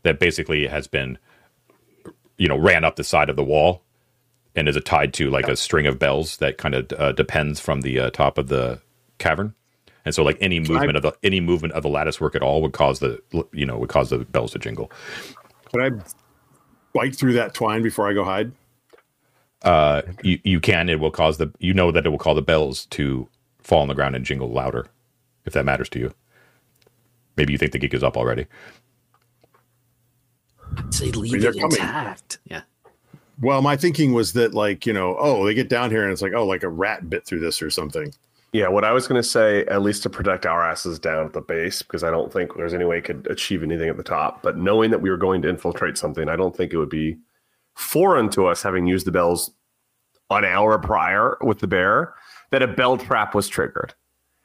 that 0.01 0.17
basically 0.17 0.65
has 0.65 0.87
been, 0.87 1.19
you 2.37 2.47
know, 2.47 2.57
ran 2.57 2.83
up 2.83 2.95
the 2.97 3.03
side 3.03 3.29
of 3.29 3.35
the 3.35 3.43
wall 3.43 3.83
and 4.55 4.67
is 4.67 4.75
it 4.75 4.85
tied 4.85 5.13
to 5.15 5.29
like 5.29 5.47
a 5.47 5.55
string 5.55 5.87
of 5.87 5.99
bells 5.99 6.37
that 6.37 6.57
kind 6.57 6.75
of 6.75 6.91
uh, 6.97 7.11
depends 7.13 7.59
from 7.59 7.81
the 7.81 7.99
uh, 7.99 8.09
top 8.11 8.37
of 8.37 8.47
the 8.47 8.81
cavern. 9.17 9.53
And 10.05 10.15
so 10.15 10.23
like 10.23 10.37
any 10.41 10.59
movement 10.59 10.97
of 10.97 11.03
the 11.03 11.13
any 11.23 11.39
movement 11.39 11.73
of 11.75 11.83
the 11.83 11.89
lattice 11.89 12.19
work 12.19 12.35
at 12.35 12.41
all 12.41 12.61
would 12.63 12.73
cause 12.73 12.99
the 12.99 13.21
you 13.53 13.65
know 13.65 13.77
would 13.77 13.89
cause 13.89 14.09
the 14.09 14.19
bells 14.19 14.51
to 14.53 14.59
jingle. 14.59 14.91
Could 15.73 15.81
I 15.83 15.89
bite 16.93 17.15
through 17.15 17.33
that 17.33 17.53
twine 17.53 17.83
before 17.83 18.09
I 18.09 18.13
go 18.13 18.23
hide? 18.25 18.53
uh 19.63 20.01
you, 20.23 20.39
you 20.43 20.59
can. 20.59 20.89
It 20.89 20.99
will 20.99 21.11
cause 21.11 21.37
the 21.37 21.51
you 21.59 21.73
know 21.73 21.91
that 21.91 22.05
it 22.05 22.09
will 22.09 22.17
cause 22.17 22.35
the 22.35 22.41
bells 22.41 22.85
to 22.87 23.29
fall 23.59 23.81
on 23.81 23.87
the 23.87 23.93
ground 23.95 24.15
and 24.15 24.25
jingle 24.25 24.49
louder 24.51 24.87
if 25.45 25.53
that 25.53 25.65
matters 25.65 25.89
to 25.89 25.99
you. 25.99 26.13
Maybe 27.37 27.53
you 27.53 27.59
think 27.59 27.71
the 27.73 27.79
gig 27.79 27.93
is 27.93 28.03
up 28.03 28.17
already 28.17 28.47
I'd 30.77 30.93
say 30.93 31.11
leave 31.11 31.41
they're 31.41 31.51
it 31.51 31.59
coming. 31.59 31.77
intact. 31.77 32.39
Yeah. 32.45 32.61
Well, 33.41 33.61
my 33.61 33.75
thinking 33.75 34.13
was 34.13 34.33
that, 34.33 34.53
like, 34.53 34.85
you 34.85 34.93
know, 34.93 35.15
oh, 35.19 35.45
they 35.45 35.53
get 35.53 35.69
down 35.69 35.89
here 35.89 36.03
and 36.03 36.11
it's 36.11 36.21
like, 36.21 36.33
oh, 36.33 36.45
like 36.45 36.63
a 36.63 36.69
rat 36.69 37.09
bit 37.09 37.25
through 37.25 37.39
this 37.39 37.61
or 37.61 37.69
something. 37.69 38.13
Yeah, 38.53 38.67
what 38.67 38.83
I 38.83 38.91
was 38.91 39.07
going 39.07 39.21
to 39.21 39.27
say, 39.27 39.65
at 39.65 39.81
least 39.81 40.03
to 40.03 40.09
protect 40.09 40.45
our 40.45 40.61
asses 40.61 40.99
down 40.99 41.25
at 41.25 41.33
the 41.33 41.41
base, 41.41 41.81
because 41.81 42.03
I 42.03 42.11
don't 42.11 42.31
think 42.31 42.55
there's 42.55 42.73
any 42.73 42.83
way 42.83 42.97
it 42.97 43.05
could 43.05 43.25
achieve 43.29 43.63
anything 43.63 43.89
at 43.89 43.95
the 43.95 44.03
top. 44.03 44.41
But 44.41 44.57
knowing 44.57 44.91
that 44.91 45.01
we 45.01 45.09
were 45.09 45.17
going 45.17 45.41
to 45.43 45.49
infiltrate 45.49 45.97
something, 45.97 46.27
I 46.27 46.35
don't 46.35 46.55
think 46.55 46.73
it 46.73 46.77
would 46.77 46.89
be 46.89 47.17
foreign 47.75 48.29
to 48.31 48.47
us, 48.47 48.61
having 48.61 48.85
used 48.87 49.07
the 49.07 49.11
bells 49.11 49.51
an 50.29 50.43
hour 50.43 50.77
prior 50.77 51.37
with 51.41 51.59
the 51.59 51.67
bear, 51.67 52.13
that 52.51 52.61
a 52.61 52.67
bell 52.67 52.97
trap 52.97 53.33
was 53.33 53.47
triggered, 53.47 53.93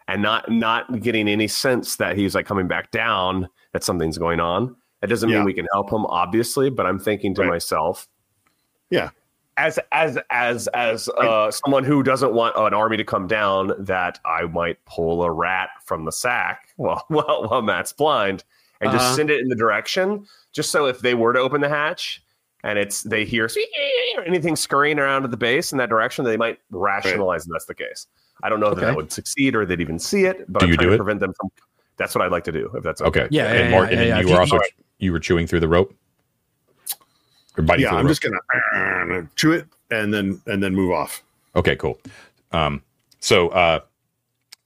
and 0.07 0.23
not 0.23 0.49
not 0.51 1.01
getting 1.01 1.29
any 1.29 1.49
sense 1.49 1.97
that 1.97 2.17
he's 2.17 2.35
like 2.35 2.47
coming 2.47 2.69
back 2.69 2.93
down, 2.93 3.49
that 3.73 3.83
something's 3.83 4.19
going 4.19 4.39
on. 4.39 4.77
That 5.01 5.09
doesn't 5.09 5.29
Yeah. 5.29 5.37
mean 5.39 5.45
we 5.45 5.55
can 5.55 5.67
help 5.73 5.91
him, 5.93 6.07
obviously. 6.07 6.71
But 6.71 6.87
I'm 6.87 6.99
thinking 6.99 7.35
to 7.35 7.43
Right. 7.43 7.51
myself, 7.51 8.09
Yeah. 8.91 9.11
as 9.57 9.79
as 9.93 10.19
as 10.31 10.69
as 10.69 11.09
uh, 11.11 11.51
someone 11.51 11.85
who 11.85 12.03
doesn't 12.03 12.33
want 12.33 12.57
an 12.57 12.75
army 12.75 12.97
to 12.97 13.05
come 13.05 13.27
down, 13.27 13.73
that 13.79 14.19
I 14.25 14.43
might 14.43 14.85
pull 14.87 15.23
a 15.23 15.31
rat 15.31 15.71
from 15.85 16.05
the 16.05 16.13
sack 16.13 16.69
while 16.77 17.05
while, 17.09 17.47
while 17.49 17.63
Matt's 17.63 17.93
blind 17.93 18.45
and 18.81 18.91
just 18.93 19.05
Uh-huh. 19.05 19.17
send 19.17 19.31
it 19.31 19.41
in 19.41 19.49
the 19.49 19.55
direction, 19.57 20.27
just 20.53 20.71
so 20.71 20.87
if 20.87 21.01
they 21.01 21.15
were 21.15 21.33
to 21.33 21.39
open 21.41 21.61
the 21.63 21.69
hatch 21.69 22.23
and 22.65 22.79
it's 22.79 23.03
they 23.03 23.25
hear 23.25 23.49
anything 24.27 24.57
scurrying 24.57 24.99
around 24.99 25.25
at 25.25 25.31
the 25.31 25.37
base 25.37 25.73
in 25.73 25.79
that 25.79 25.89
direction, 25.89 26.25
they 26.25 26.37
might 26.37 26.59
rationalize 26.71 27.45
that 27.45 27.53
that's 27.53 27.65
the 27.67 27.75
case. 27.75 28.07
I 28.43 28.49
don't 28.51 28.61
know 28.61 28.67
if 28.67 28.73
Okay. 28.79 28.87
that 28.87 28.97
would 28.97 29.11
succeed 29.13 29.55
or 29.57 29.65
they'd 29.65 29.81
even 29.81 29.99
see 29.99 30.25
it, 30.27 30.45
but 30.53 30.61
Do 30.61 30.67
I'm 30.67 30.71
you 30.73 30.77
trying 30.77 30.87
do 30.87 30.91
to 30.91 30.95
it? 30.95 30.99
prevent 30.99 31.21
them 31.21 31.33
from. 31.41 31.51
That's 31.97 32.15
what 32.15 32.23
I'd 32.23 32.31
like 32.33 32.45
to 32.45 32.53
do. 32.53 32.71
If 32.75 32.83
that's 32.83 33.01
okay. 33.01 33.21
okay 33.23 33.29
Yeah, 33.31 33.47
and, 33.47 33.59
yeah, 33.59 33.71
Mar- 33.71 33.85
yeah, 33.85 33.91
and 33.91 33.99
then 34.01 34.09
yeah, 34.09 34.21
you 34.21 34.29
yeah. 34.29 34.35
were 34.35 34.41
also 34.41 34.57
Alright. 34.57 34.71
You 34.99 35.13
were 35.13 35.21
chewing 35.21 35.47
through 35.47 35.61
the 35.61 35.69
rope 35.69 35.95
or 37.57 37.63
biting 37.65 37.85
Yeah, 37.85 37.91
I'm 37.95 38.07
rope? 38.07 38.09
just 38.09 38.23
gonna 38.23 38.39
uh, 38.75 39.23
chew 39.37 39.53
it 39.53 39.67
and 39.91 40.13
then 40.13 40.41
and 40.47 40.63
then 40.63 40.75
move 40.75 40.93
off. 40.93 41.23
Okay, 41.55 41.77
cool. 41.77 41.99
Um, 42.53 42.83
so 43.21 43.49
uh, 43.49 43.81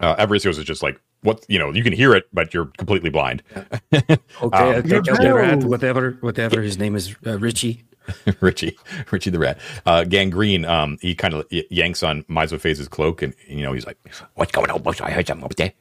uh, 0.01 0.17
Avaricios 0.25 0.59
is 0.59 0.65
just 0.65 0.83
like, 0.83 1.01
what 1.23 1.45
you 1.49 1.59
know, 1.59 1.73
you 1.73 1.83
can 1.83 1.93
hear 1.93 2.15
it, 2.15 2.29
but 2.33 2.53
you're 2.55 2.67
completely 2.79 3.11
blind. 3.11 3.43
Okay. 3.93 4.57
Um, 4.57 4.77
I 4.77 4.81
think 4.81 5.09
I'll 5.11 5.17
get 5.19 5.31
rat, 5.35 5.65
whatever, 5.65 6.13
whatever 6.23 6.63
his 6.63 6.79
name 6.79 6.97
is, 6.97 7.15
uh, 7.27 7.39
Richie. 7.39 7.85
Richie, 8.41 8.79
Richie 9.11 9.29
the 9.31 9.39
rat. 9.39 9.59
Uh, 9.85 10.05
Gangrene, 10.05 10.65
um, 10.65 10.97
he 11.03 11.15
kind 11.15 11.35
of 11.35 11.45
y- 11.53 11.65
yanks 11.69 12.03
on 12.03 12.23
Mysophase's 12.25 12.89
cloak, 12.89 13.21
and 13.23 13.35
you 13.47 13.63
know 13.63 13.73
he's 13.75 13.87
like, 13.87 13.99
"What's 14.35 14.51
going 14.51 14.71
on, 14.71 14.83
boss? 14.83 15.01
I 15.03 15.11
heard 15.11 15.27
something 15.27 15.45
up 15.45 15.55
there." 15.57 15.73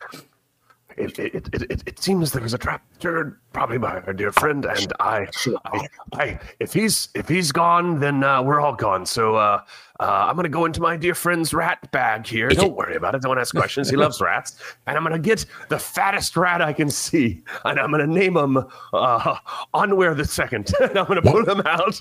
It, 1.00 1.18
it, 1.18 1.50
it, 1.54 1.84
it, 1.86 2.00
seems 2.00 2.34
there 2.34 2.42
was 2.42 2.54
a 2.54 2.58
trap 2.58 2.84
triggered 3.00 3.40
probably 3.54 3.78
by 3.78 4.02
our 4.02 4.12
dear 4.12 4.34
friend, 4.34 4.66
and 4.66 4.94
I, 5.00 5.28
I, 5.66 5.88
I 6.14 6.40
if 6.60 6.74
he's 6.74 7.08
if 7.16 7.30
he's 7.30 7.54
gone, 7.54 8.02
then 8.02 8.24
uh, 8.24 8.44
we're 8.44 8.60
all 8.60 8.76
gone. 8.76 9.06
So 9.06 9.36
uh, 9.36 9.64
uh, 10.02 10.28
I'm 10.30 10.36
gonna 10.36 10.50
go 10.50 10.66
into 10.66 10.82
my 10.82 10.98
dear 10.98 11.16
friend's 11.16 11.54
rat 11.54 11.90
bag 11.92 12.28
here. 12.28 12.50
Don't 12.50 12.76
worry 12.76 12.96
about 12.96 13.16
it. 13.16 13.22
Don't 13.22 13.40
ask 13.40 13.56
questions. 13.56 13.90
He 13.90 13.96
loves 13.98 14.20
rats, 14.20 14.62
and 14.88 14.98
I'm 14.98 15.04
gonna 15.04 15.20
get 15.20 15.46
the 15.70 15.80
fattest 15.80 16.36
rat 16.36 16.62
I 16.62 16.74
can 16.74 16.90
see, 16.90 17.44
and 17.64 17.80
I'm 17.80 17.92
gonna 17.92 18.06
name 18.06 18.36
him 18.36 18.58
uh, 18.58 19.36
Onwear 19.74 20.18
the 20.18 20.26
Second. 20.26 20.72
and 20.82 20.98
I'm 20.98 21.06
gonna 21.06 21.22
pull 21.22 21.48
him 21.48 21.62
out. 21.66 21.98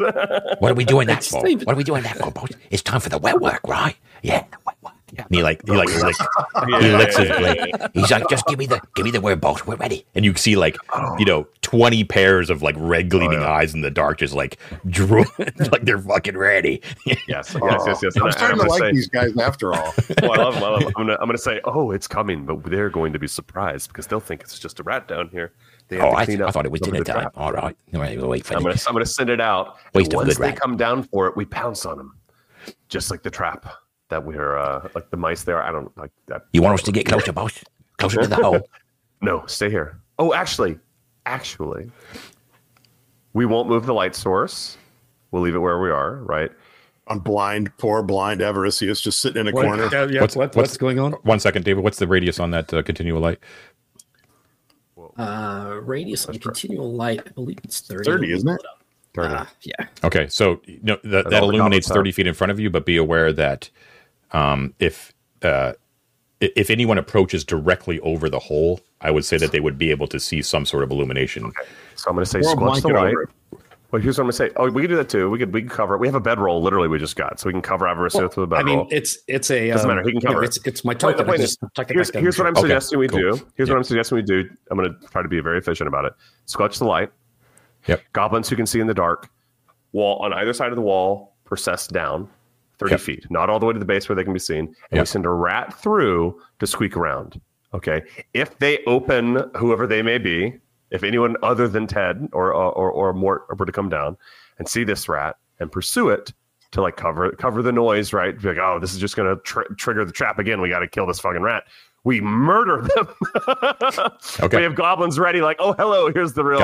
What 0.61 0.73
are 0.73 0.75
we 0.75 0.85
doing 0.85 1.07
that 1.07 1.25
for? 1.25 1.41
What 1.41 1.69
are 1.69 1.77
we 1.77 1.85
doing 1.85 2.03
that 2.03 2.19
for? 2.19 2.33
It's 2.71 2.83
time 2.83 3.01
for 3.01 3.11
the 3.11 3.19
wet 3.19 3.41
work, 3.41 3.61
right? 3.67 3.97
Yeah, 4.23 4.45
the 5.09 5.17
wet 5.17 5.19
work. 5.19 5.19
Yeah. 5.19 5.25
And 5.27 5.35
he 5.37 5.43
like 5.43 5.63
he 5.67 5.73
like 5.73 5.89
lick, 6.03 6.17
Yeah, 6.19 6.79
he 6.81 6.89
yeah, 6.91 6.97
licks 6.99 7.17
his 7.17 7.29
blade, 7.29 7.75
He's 7.95 8.11
like, 8.11 8.29
just 8.29 8.47
give 8.47 8.59
me 8.59 8.67
the 8.67 8.81
give 8.95 9.05
me 9.05 9.11
the 9.11 9.21
word, 9.21 9.41
boss. 9.41 9.67
We're 9.67 9.77
ready. 9.77 10.05
and 10.15 10.25
you 10.25 10.35
see 10.37 10.57
like 10.57 10.77
you 11.19 11.25
know 11.25 11.41
oh. 11.41 11.49
twenty 11.63 12.05
pairs 12.05 12.51
of 12.51 12.63
like 12.63 12.75
red 12.79 13.07
oh, 13.07 13.09
gleaming 13.09 13.39
Oh, 13.39 13.43
yeah. 13.43 13.53
eyes 13.53 13.75
in 13.75 13.81
the 13.81 13.91
dark, 13.91 14.19
just 14.19 14.35
like 14.35 14.59
drool, 14.89 15.25
like 15.39 15.83
they're 15.85 15.99
fucking 15.99 16.37
ready. 16.37 16.83
yes, 17.07 17.19
yes, 17.29 17.55
yes, 17.55 18.01
yes. 18.03 18.17
And 18.17 18.17
I- 18.17 18.21
I'm 18.21 18.27
and 18.27 18.35
starting 18.35 18.59
to 18.59 18.65
gonna 18.67 18.71
like 18.71 18.81
say- 18.81 18.93
these 18.93 19.09
guys 19.09 19.37
after 19.39 19.75
all. 19.75 19.95
oh, 20.23 20.29
I 20.31 20.37
love 20.37 20.55
them. 20.55 20.65
I 20.65 20.69
love 20.69 20.81
them. 20.81 20.93
I'm 20.97 21.07
gonna, 21.07 21.19
I'm 21.21 21.29
gonna 21.29 21.39
say, 21.39 21.61
oh, 21.65 21.91
it's 21.91 22.07
coming, 22.07 22.45
but 22.47 22.63
they're 22.65 22.91
going 22.91 23.13
to 23.13 23.19
be 23.19 23.27
surprised 23.27 23.89
because 23.89 24.07
they'll 24.07 24.21
think 24.21 24.43
it's 24.43 24.59
just 24.59 24.81
a 24.81 24.83
rat 24.83 25.09
down 25.09 25.29
here. 25.29 25.53
They 25.89 25.99
Oh, 26.01 26.13
I, 26.15 26.27
th- 26.27 26.41
I 26.41 26.51
thought 26.51 26.67
it 26.67 26.73
was 26.73 26.83
dinner 26.83 27.03
time. 27.03 27.17
crap. 27.21 27.33
All 27.37 27.51
right. 27.53 27.75
All 27.95 28.01
right, 28.01 28.19
we'll 28.19 28.29
wait 28.29 28.45
for 28.45 28.55
I'm 28.55 28.63
gonna, 28.63 28.75
this. 28.75 28.87
I'm 28.87 28.93
gonna 28.93 29.07
send 29.07 29.31
it 29.31 29.41
out. 29.41 29.77
Waste 29.95 30.09
and 30.09 30.15
a 30.15 30.17
once 30.19 30.29
good 30.35 30.43
they 30.43 30.49
rat. 30.51 30.61
come 30.61 30.77
down 30.77 31.03
for 31.05 31.27
it, 31.29 31.37
we 31.37 31.47
pounce 31.47 31.87
on 31.87 31.97
them, 31.97 32.17
just 32.89 33.11
like 33.11 33.23
the 33.23 33.31
trap 33.31 33.67
that 34.09 34.25
we're 34.25 34.57
uh, 34.59 34.89
like 34.95 35.11
the 35.11 35.17
mice 35.17 35.45
there. 35.45 35.63
I 35.63 35.71
don't 35.71 35.97
like 35.99 36.11
that. 36.27 36.43
You 36.53 36.63
want 36.63 36.75
us 36.75 36.83
to 36.85 36.93
get 36.93 37.07
closer, 37.07 37.33
boss? 37.33 37.63
Closer 37.99 38.23
to 38.23 38.29
the 38.29 38.37
hole. 38.37 38.61
No, 39.23 39.45
stay 39.47 39.69
here. 39.71 39.99
Oh, 40.21 40.33
actually, 40.33 40.79
actually, 41.27 41.91
we 43.33 43.45
won't 43.45 43.69
move 43.69 43.87
the 43.87 43.93
light 43.93 44.15
source. 44.15 44.77
We'll 45.33 45.43
leave 45.43 45.57
it 45.57 45.59
where 45.59 45.81
we 45.81 45.91
are. 45.91 46.17
Right. 46.23 46.51
I'm 47.09 47.19
blind, 47.19 47.77
poor 47.79 48.03
blind 48.05 48.41
Avaricios, 48.41 49.03
just 49.03 49.19
sitting 49.21 49.41
in 49.41 49.49
a 49.49 49.51
What- 49.53 49.65
corner. 49.65 49.85
uh, 49.87 50.07
yeah, 50.09 50.21
What's- 50.21 50.37
what- 50.37 50.55
what's- 50.55 50.57
what's 50.57 50.77
going 50.77 50.99
on? 51.01 51.13
One 51.25 51.41
second, 51.41 51.65
David. 51.65 51.83
What's 51.83 51.99
the 51.99 52.07
radius 52.07 52.39
on 52.39 52.51
that 52.53 52.73
uh, 52.73 52.83
continual 52.83 53.21
light? 53.21 53.39
Uh, 55.17 55.81
radius 55.83 56.27
on 56.27 56.39
continual 56.39 56.93
light. 56.93 57.21
I 57.27 57.31
believe 57.31 57.59
it's 57.65 57.81
30. 57.81 58.05
30, 58.05 58.33
isn't 58.33 58.49
it? 58.49 58.61
Turn 59.15 59.33
Uh, 59.33 59.47
yeah. 59.63 59.87
Okay, 60.05 60.29
so 60.29 60.61
you 60.67 60.79
know, 60.83 60.99
that, 61.05 61.31
that 61.31 61.43
illuminates 61.43 61.89
thirty 61.89 62.13
feet 62.13 62.27
in 62.27 62.35
front 62.35 62.51
of 62.53 62.61
you, 62.61 62.71
but 62.71 62.85
be 62.87 62.97
aware 62.97 63.33
that 63.33 63.71
um, 64.33 64.75
if 64.79 65.13
uh, 65.43 65.73
if 66.41 66.71
anyone 66.71 66.99
approaches 66.99 67.45
directly 67.45 67.99
over 68.01 68.29
the 68.29 68.39
hole, 68.39 68.81
I 69.01 69.11
would 69.11 69.25
say 69.25 69.37
that 69.39 69.53
they 69.53 69.61
would 69.61 69.79
be 69.79 69.91
able 69.91 70.07
to 70.09 70.21
see 70.21 70.43
some 70.43 70.65
sort 70.65 70.85
of 70.85 70.91
illumination. 70.91 71.53
So 71.97 72.11
I'm 72.11 72.17
gonna 72.17 72.27
say 72.27 72.41
Or 72.41 72.45
squelch 72.45 72.83
the 72.83 72.89
light. 72.89 73.15
Well, 73.91 74.03
here's 74.03 74.19
what 74.19 74.25
I'm 74.25 74.27
gonna 74.27 74.33
say. 74.35 74.51
Oh, 74.57 74.71
we 74.71 74.83
can 74.83 74.91
do 74.91 74.97
that 74.97 75.09
too. 75.09 75.31
We 75.31 75.39
could 75.39 75.53
we 75.53 75.63
can 75.63 75.71
cover. 75.71 75.97
We 75.97 76.07
have 76.07 76.15
a 76.15 76.21
bedroll. 76.21 76.63
Literally, 76.63 76.89
we 76.89 76.99
just 76.99 77.17
got, 77.17 77.41
so 77.41 77.47
we 77.47 77.53
can 77.55 77.63
cover 77.63 77.87
Avaricio 77.87 78.21
Well, 78.21 78.29
through 78.29 78.47
the 78.47 78.57
I 78.57 78.59
bedroll. 78.59 78.77
mean, 78.85 78.89
it's 78.91 79.19
it's 79.27 79.51
a 79.51 79.69
Doesn't 79.71 79.89
um, 79.89 79.97
matter. 79.97 80.07
He 80.07 80.13
can 80.13 80.21
you 80.21 80.29
know, 80.29 80.33
cover 80.35 80.45
it. 80.45 80.49
It's 80.49 80.67
it's 80.67 80.85
my 80.85 80.93
Point- 80.95 81.17
the 81.17 81.23
token. 81.25 81.25
I 81.25 81.29
point 81.29 81.41
just 81.41 81.53
is, 81.63 81.69
tuck 81.75 81.89
here's, 81.91 82.11
here's 82.15 82.39
what 82.39 82.47
I'm. 82.47 82.53
Okay, 82.53 82.61
suggesting 82.63 82.99
we 82.99 83.09
cool. 83.09 83.19
do. 83.19 83.47
Here's 83.57 83.69
Yeah. 83.69 83.75
what 83.75 83.79
I'm 83.79 83.85
suggesting 83.85 84.17
we 84.17 84.23
do. 84.23 84.49
I'm 84.71 84.77
going 84.79 84.93
to 84.95 85.07
try 85.09 85.23
to 85.23 85.29
be 85.29 85.41
very 85.41 85.57
efficient 85.59 85.89
about 85.89 86.05
it. 86.05 86.13
Squelch 86.45 86.79
the 86.79 86.85
light. 86.85 87.11
Yep. 87.87 88.03
Goblins 88.13 88.49
who 88.51 88.57
can 88.57 88.67
see 88.67 88.79
in 88.81 88.87
the 88.87 88.95
dark. 88.95 89.31
Wall 89.93 90.19
on 90.19 90.35
either 90.35 90.53
side 90.53 90.69
of 90.69 90.77
the 90.77 90.83
wall, 90.83 91.35
process 91.45 91.87
down 91.87 92.29
30 92.79 92.93
Yep. 92.93 93.01
feet, 93.01 93.27
not 93.31 93.51
all 93.51 93.59
the 93.59 93.67
way 93.67 93.73
to 93.73 93.79
the 93.79 93.85
base 93.85 94.09
where 94.09 94.17
they 94.17 94.25
can 94.25 94.33
be 94.33 94.39
seen. 94.39 94.75
And 94.91 95.01
we 95.01 95.07
send 95.07 95.27
a 95.27 95.31
rat 95.31 95.75
through 95.81 96.41
to 96.61 96.67
squeak 96.67 96.97
around. 96.97 97.41
Okay. 97.75 98.03
If 98.35 98.59
they 98.59 98.79
open, 98.87 99.43
whoever 99.57 99.87
they 99.87 100.01
may 100.03 100.19
be, 100.19 100.55
if 100.91 101.03
anyone 101.03 101.37
other 101.43 101.69
than 101.69 101.87
Ted 101.87 102.29
or 102.33 102.53
or 102.55 102.73
or, 102.73 102.91
or 102.91 103.13
Mort 103.13 103.43
were 103.59 103.67
to 103.67 103.73
come 103.73 103.89
down 103.89 104.17
and 104.59 104.67
see 104.69 104.85
this 104.85 105.09
rat 105.09 105.37
and 105.61 105.71
pursue 105.71 106.09
it 106.09 106.33
to 106.71 106.81
like 106.81 106.97
cover 106.97 107.31
cover 107.33 107.61
the 107.63 107.73
noise, 107.73 108.13
right? 108.13 108.41
Be 108.41 108.49
like, 108.49 108.59
oh, 108.59 108.79
this 108.81 108.95
is 108.95 108.99
just 109.01 109.17
going 109.17 109.35
to 109.35 109.43
tr- 109.43 109.73
trigger 109.77 110.05
the 110.05 110.13
trap 110.13 110.39
again. 110.39 110.61
We 110.61 110.69
got 110.71 110.79
to 110.81 110.89
kill 110.89 111.07
this 111.07 111.19
fucking 111.21 111.43
rat. 111.43 111.65
We 112.05 112.21
murder 112.21 112.87
them. 112.95 113.09
Okay. 114.41 114.57
We 114.59 114.63
have 114.63 114.75
goblins 114.75 115.19
ready. 115.19 115.41
Like, 115.41 115.57
oh, 115.59 115.73
hello. 115.73 116.13
Here's 116.13 116.33
the 116.33 116.45
real. 116.45 116.59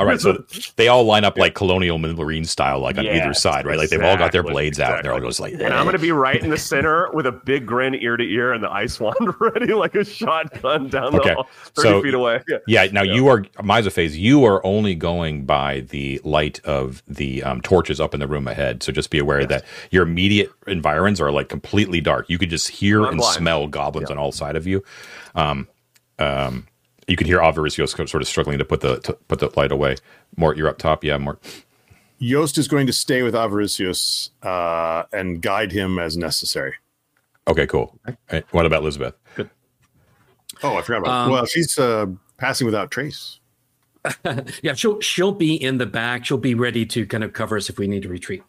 All 0.00 0.06
right, 0.06 0.18
so 0.18 0.42
they 0.76 0.88
all 0.88 1.04
line 1.04 1.24
up 1.24 1.36
like 1.36 1.54
colonial 1.54 1.98
marine 1.98 2.46
style, 2.46 2.80
like 2.80 2.96
on 2.96 3.04
either 3.04 3.34
side, 3.34 3.66
right? 3.66 3.76
Like 3.76 3.90
they've 3.90 4.02
all 4.02 4.16
got 4.16 4.32
their 4.32 4.40
exactly, 4.40 4.52
blades 4.52 4.80
out. 4.80 5.02
They're 5.02 5.12
all 5.12 5.18
exactly. 5.18 5.50
just 5.50 5.60
like, 5.60 5.66
and 5.66 5.74
I'm 5.74 5.84
going 5.84 5.94
to 5.94 6.00
be 6.00 6.10
right 6.10 6.42
in 6.42 6.48
the 6.48 6.56
center 6.56 7.10
with 7.12 7.26
a 7.26 7.32
big 7.32 7.66
grin 7.66 7.94
ear 7.94 8.16
to 8.16 8.24
ear 8.24 8.54
and 8.54 8.64
the 8.64 8.70
ice 8.70 8.98
wand 8.98 9.16
ready 9.40 9.74
like 9.74 9.94
a 9.94 10.02
shotgun 10.02 10.88
down 10.88 11.14
Okay, 11.16 11.28
the 11.28 11.34
hall, 11.34 11.48
30 11.74 11.88
so- 11.88 12.02
feet 12.02 12.14
away. 12.14 12.42
Yeah. 12.48 12.56
Yeah, 12.66 12.86
now 12.92 13.02
you 13.02 13.28
are 13.28 13.42
Mysophase, 13.58 14.16
you 14.16 14.44
are 14.44 14.64
only 14.64 14.94
going 14.94 15.44
by 15.44 15.80
the 15.80 16.18
light 16.24 16.60
of 16.64 17.02
the 17.06 17.42
um, 17.42 17.60
torches 17.60 18.00
up 18.00 18.14
in 18.14 18.20
the 18.20 18.26
room 18.26 18.48
ahead. 18.48 18.82
So 18.82 18.92
just 18.92 19.10
be 19.10 19.18
aware 19.18 19.44
that 19.44 19.66
your 19.90 20.04
immediate 20.04 20.50
environs 20.66 21.20
are 21.20 21.30
like 21.30 21.50
completely 21.50 22.00
dark. 22.00 22.30
You 22.30 22.38
could 22.38 22.48
just 22.48 22.68
hear 22.68 23.04
and 23.04 23.18
blind. 23.18 23.36
smell 23.36 23.66
goblins 23.66 24.10
on 24.10 24.16
all 24.16 24.32
side 24.32 24.56
of 24.56 24.66
you. 24.66 24.82
Um, 25.34 25.68
um, 26.18 26.66
you 27.10 27.16
can 27.16 27.26
hear 27.26 27.38
Avaricio 27.38 27.88
sort 27.88 28.22
of 28.22 28.28
struggling 28.28 28.58
to 28.58 28.64
put 28.64 28.80
the 28.80 29.00
to 29.00 29.14
put 29.28 29.40
the 29.40 29.50
light 29.56 29.72
away. 29.72 29.96
Mort, 30.36 30.56
you're 30.56 30.68
up 30.68 30.78
top. 30.78 31.02
Yeah, 31.02 31.18
Mort. 31.18 31.42
Yost 32.18 32.56
is 32.56 32.68
going 32.68 32.86
to 32.86 32.92
stay 32.92 33.22
with 33.22 33.34
Avaricios 33.34 34.30
uh, 34.42 35.04
and 35.12 35.42
guide 35.42 35.72
him 35.72 35.98
as 35.98 36.16
necessary. 36.16 36.74
Okay, 37.48 37.66
cool. 37.66 37.98
All 38.06 38.14
right, 38.30 38.44
What 38.52 38.66
about 38.66 38.82
Elizabeth? 38.82 39.14
Oh, 40.62 40.76
I 40.76 40.82
forgot 40.82 40.98
about. 40.98 41.10
Um, 41.10 41.30
well, 41.32 41.46
she's 41.46 41.78
uh, 41.78 42.06
passing 42.36 42.66
without 42.66 42.90
trace. 42.90 43.40
Yeah, 44.62 44.74
she'll 44.74 45.00
she'll 45.00 45.32
be 45.32 45.54
in 45.54 45.76
the 45.78 45.86
back. 45.86 46.24
She'll 46.24 46.38
be 46.38 46.54
ready 46.54 46.86
to 46.86 47.06
kind 47.06 47.22
of 47.22 47.34
cover 47.34 47.56
us 47.56 47.68
if 47.68 47.78
we 47.78 47.86
need 47.86 48.02
to 48.02 48.08
retreat. 48.08 48.42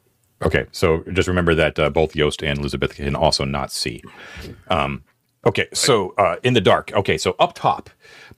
Okay, 0.43 0.65
so 0.71 1.03
just 1.11 1.27
remember 1.27 1.53
that 1.55 1.77
uh, 1.77 1.89
both 1.89 2.15
Yost 2.15 2.41
and 2.41 2.59
Elizabeth 2.59 2.95
can 2.95 3.15
also 3.15 3.43
not 3.43 3.69
see. 3.71 4.01
Um, 4.69 5.03
okay, 5.45 5.67
so 5.73 6.13
uh, 6.17 6.37
in 6.43 6.53
the 6.53 6.61
dark. 6.61 6.91
Okay, 6.93 7.17
so 7.17 7.35
up 7.37 7.53
top, 7.53 7.89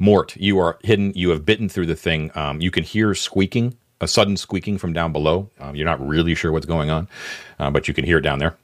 Mort, 0.03 0.35
you 0.35 0.59
are 0.59 0.77
hidden. 0.83 1.13
You 1.15 1.29
have 1.29 1.45
bitten 1.45 1.69
through 1.69 1.85
the 1.85 1.95
thing. 1.95 2.29
Um, 2.35 2.59
you 2.59 2.71
can 2.71 2.83
hear 2.83 3.15
squeaking, 3.15 3.77
a 4.01 4.07
sudden 4.07 4.35
squeaking 4.35 4.77
from 4.77 4.91
down 4.91 5.13
below. 5.13 5.49
Um, 5.61 5.77
you're 5.77 5.85
not 5.85 6.05
really 6.05 6.35
sure 6.35 6.51
what's 6.51 6.65
going 6.65 6.89
on, 6.89 7.07
uh, 7.57 7.71
but 7.71 7.87
you 7.87 7.93
can 7.93 8.03
hear 8.03 8.17
it 8.17 8.21
down 8.23 8.39
there. 8.39 8.57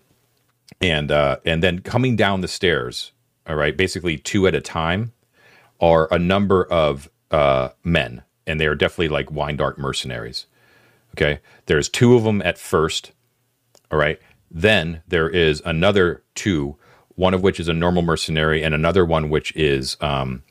And 0.81 1.09
uh, 1.11 1.37
and 1.45 1.63
then 1.63 1.79
coming 1.79 2.17
down 2.17 2.41
the 2.41 2.49
stairs. 2.49 3.13
All 3.47 3.55
right, 3.55 3.75
basically 3.75 4.17
two 4.17 4.47
at 4.47 4.53
a 4.53 4.59
time 4.59 5.13
are 5.79 6.09
a 6.11 6.19
number 6.19 6.65
of 6.65 7.09
uh, 7.31 7.69
men, 7.85 8.21
and 8.45 8.59
they 8.59 8.67
are 8.67 8.75
definitely 8.75 9.07
like 9.07 9.31
wine 9.31 9.55
dark 9.55 9.77
mercenaries. 9.77 10.45
Okay, 11.15 11.39
there's 11.67 11.87
two 11.87 12.15
of 12.15 12.23
them 12.25 12.41
at 12.41 12.57
first. 12.57 13.13
All 13.89 13.97
right. 13.97 14.19
Then 14.51 15.03
there 15.07 15.29
is 15.29 15.61
another 15.63 16.21
two, 16.35 16.75
one 17.15 17.33
of 17.33 17.43
which 17.43 17.61
is 17.61 17.69
a 17.69 17.73
normal 17.73 18.01
mercenary, 18.01 18.61
and 18.61 18.75
another 18.75 19.05
one 19.05 19.29
which 19.29 19.55
is 19.55 19.95
um, 20.01 20.43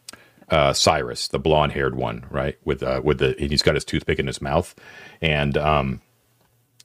uh, 0.50 0.72
Cyrus, 0.72 1.28
the 1.28 1.38
blonde-haired 1.38 1.94
one, 1.94 2.26
right? 2.30 2.56
With 2.64 2.82
uh, 2.82 3.00
with 3.04 3.18
the 3.18 3.34
he's 3.38 3.62
got 3.62 3.74
his 3.74 3.84
toothpick 3.84 4.18
in 4.18 4.26
his 4.26 4.40
mouth, 4.40 4.74
and 5.20 5.56
um, 5.56 6.00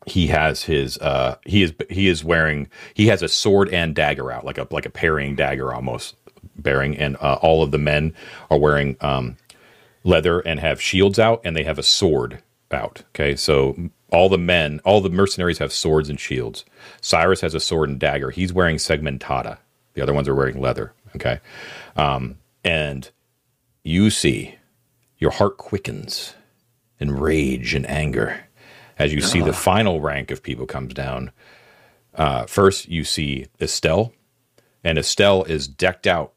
he 0.05 0.28
has 0.28 0.64
his 0.64 0.97
uh, 0.97 1.38
he 1.45 1.64
is 1.64 1.74
he 1.89 2.07
is 2.07 2.24
wearing 2.24 2.70
he 2.93 3.07
has 3.07 3.22
a 3.22 3.28
sword 3.30 3.70
and 3.70 3.95
dagger 3.95 4.32
out, 4.32 4.45
like 4.45 4.57
a 4.57 4.68
like 4.72 4.86
a 4.86 4.89
parrying 4.89 5.36
dagger 5.36 5.74
almost 5.74 6.16
bearing, 6.55 6.97
and 6.97 7.16
uh, 7.18 7.39
all 7.41 7.64
of 7.64 7.72
the 7.72 7.78
men 7.78 8.14
are 8.49 8.57
wearing 8.57 8.97
um, 9.01 9.38
leather 10.03 10.39
and 10.41 10.59
have 10.59 10.82
shields 10.82 11.20
out, 11.20 11.41
and 11.43 11.55
they 11.55 11.64
have 11.64 11.80
a 11.80 11.84
sword 11.84 12.41
out. 12.72 13.03
Okay, 13.09 13.36
so 13.36 13.78
all 14.11 14.30
the 14.30 14.38
men, 14.38 14.82
all 14.84 15.01
the 15.01 15.09
mercenaries 15.09 15.59
have 15.59 15.72
swords 15.72 16.09
and 16.09 16.20
shields. 16.20 16.66
Cyrus 17.01 17.41
has 17.41 17.55
a 17.55 17.59
sword 17.59 17.89
and 17.89 17.99
dagger. 17.99 18.32
He's 18.32 18.53
wearing 18.53 18.78
segmentata. 18.78 19.57
The 19.93 20.01
other 20.01 20.14
ones 20.14 20.28
are 20.28 20.36
wearing 20.36 20.59
leather. 20.59 20.93
Okay, 21.16 21.39
um, 21.95 22.38
and 22.64 23.09
you 23.84 24.10
see, 24.10 24.56
your 25.18 25.32
heart 25.32 25.58
quickens 25.58 26.36
in 27.00 27.12
rage 27.12 27.74
and 27.74 27.90
anger 27.90 28.48
as 28.98 29.14
you 29.14 29.22
see 29.22 29.42
the 29.42 29.54
final 29.54 30.00
rank 30.00 30.32
of 30.32 30.44
people 30.44 30.66
comes 30.66 30.94
down. 30.94 31.32
Uh, 32.14 32.46
first, 32.46 32.88
you 32.88 33.04
see 33.04 33.48
Estelle, 33.60 34.14
and 34.84 34.98
Estelle 34.98 35.44
is 35.44 35.68
decked 35.68 36.08
out 36.08 36.34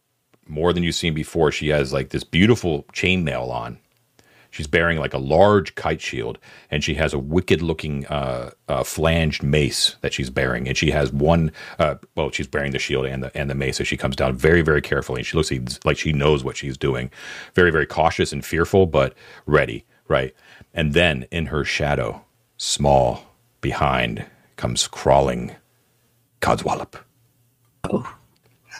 more 0.46 0.72
than 0.72 0.82
you've 0.82 0.94
seen 0.94 1.14
before. 1.14 1.52
She 1.52 1.68
has 1.68 1.92
like 1.92 2.10
this 2.10 2.24
beautiful 2.24 2.84
chainmail 2.92 3.50
on. 3.50 3.78
She's 4.56 4.66
bearing 4.66 4.98
like 4.98 5.12
a 5.12 5.18
large 5.18 5.74
kite 5.74 6.00
shield, 6.00 6.38
and 6.70 6.82
she 6.82 6.94
has 6.94 7.12
a 7.12 7.18
wicked-looking 7.18 8.06
uh, 8.06 8.52
uh, 8.68 8.84
flanged 8.84 9.42
mace 9.42 9.96
that 10.00 10.14
she's 10.14 10.30
bearing. 10.30 10.66
And 10.66 10.78
she 10.78 10.90
has 10.92 11.12
one. 11.12 11.52
Uh, 11.78 11.96
well, 12.14 12.30
she's 12.30 12.46
bearing 12.46 12.72
the 12.72 12.78
shield 12.78 13.04
and 13.04 13.22
the 13.22 13.36
and 13.36 13.50
the 13.50 13.54
mace. 13.54 13.76
So 13.76 13.84
she 13.84 13.98
comes 13.98 14.16
down 14.16 14.34
very, 14.34 14.62
very 14.62 14.80
carefully. 14.80 15.20
And 15.20 15.26
she 15.26 15.36
looks 15.36 15.52
like- 15.84 15.98
she 15.98 16.14
knows 16.14 16.42
what 16.42 16.56
she's 16.56 16.78
doing. 16.78 17.10
Very, 17.54 17.70
very 17.70 17.84
cautious 17.84 18.32
and 18.32 18.42
fearful, 18.42 18.86
but 18.86 19.12
ready. 19.44 19.84
Right. 20.08 20.34
And 20.72 20.94
then 20.94 21.26
in 21.30 21.46
her 21.46 21.62
shadow, 21.62 22.24
small 22.56 23.34
behind, 23.60 24.24
comes 24.56 24.88
crawling 24.88 25.54
Codswallop. 26.40 26.94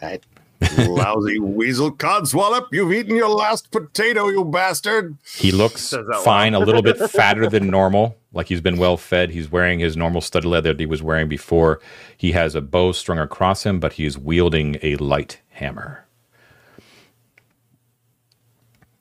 That 0.01 0.22
lousy 0.78 1.38
weasel 1.38 1.90
codswallop! 1.92 2.68
You've 2.72 2.92
eaten 2.92 3.16
your 3.16 3.28
last 3.28 3.70
potato, 3.70 4.28
you 4.28 4.44
bastard! 4.44 5.16
He 5.36 5.52
looks 5.52 5.94
fine, 6.22 6.54
a 6.54 6.59
little 6.59 6.82
bit 6.82 6.98
fatter 7.11 7.48
than 7.48 7.68
normal, 7.68 8.16
like 8.32 8.48
he's 8.48 8.61
been 8.61 8.78
well 8.78 8.96
fed. 8.96 9.30
He's 9.30 9.50
wearing 9.50 9.80
his 9.80 9.96
normal 9.96 10.20
studded 10.20 10.48
leather 10.48 10.72
that 10.72 10.80
he 10.80 10.86
was 10.86 11.02
wearing 11.02 11.28
before. 11.28 11.80
He 12.16 12.32
has 12.32 12.54
a 12.54 12.61
bow 12.61 12.92
strung 12.92 13.18
across 13.18 13.64
him, 13.64 13.80
but 13.80 13.94
he 13.94 14.07
is 14.07 14.16
wielding 14.18 14.78
a 14.82 14.96
light 14.96 15.40
hammer. 15.50 16.07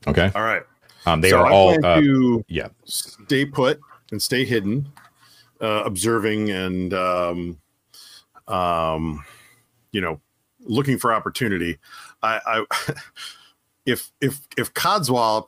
Okay. 0.08 0.32
All 0.36 0.44
right. 0.44 0.64
Um, 1.06 1.22
they 1.22 1.30
so 1.30 1.40
are 1.40 1.46
I 1.46 1.52
all, 1.52 1.86
uh, 1.86 2.42
yeah. 2.48 2.70
stay 2.86 3.46
put 3.46 3.80
and 4.12 4.22
stay 4.22 4.46
hidden, 4.46 4.92
uh, 5.62 5.84
observing 5.86 6.50
and 6.50 6.94
um, 6.94 7.60
um, 8.48 9.24
you 9.92 10.02
know, 10.02 10.20
looking 10.66 10.98
for 10.98 11.14
opportunity. 11.14 11.78
I, 12.22 12.40
I 12.70 12.94
if 13.86 14.12
if 14.22 14.42
if 14.58 14.74
Codswallop 14.74 15.48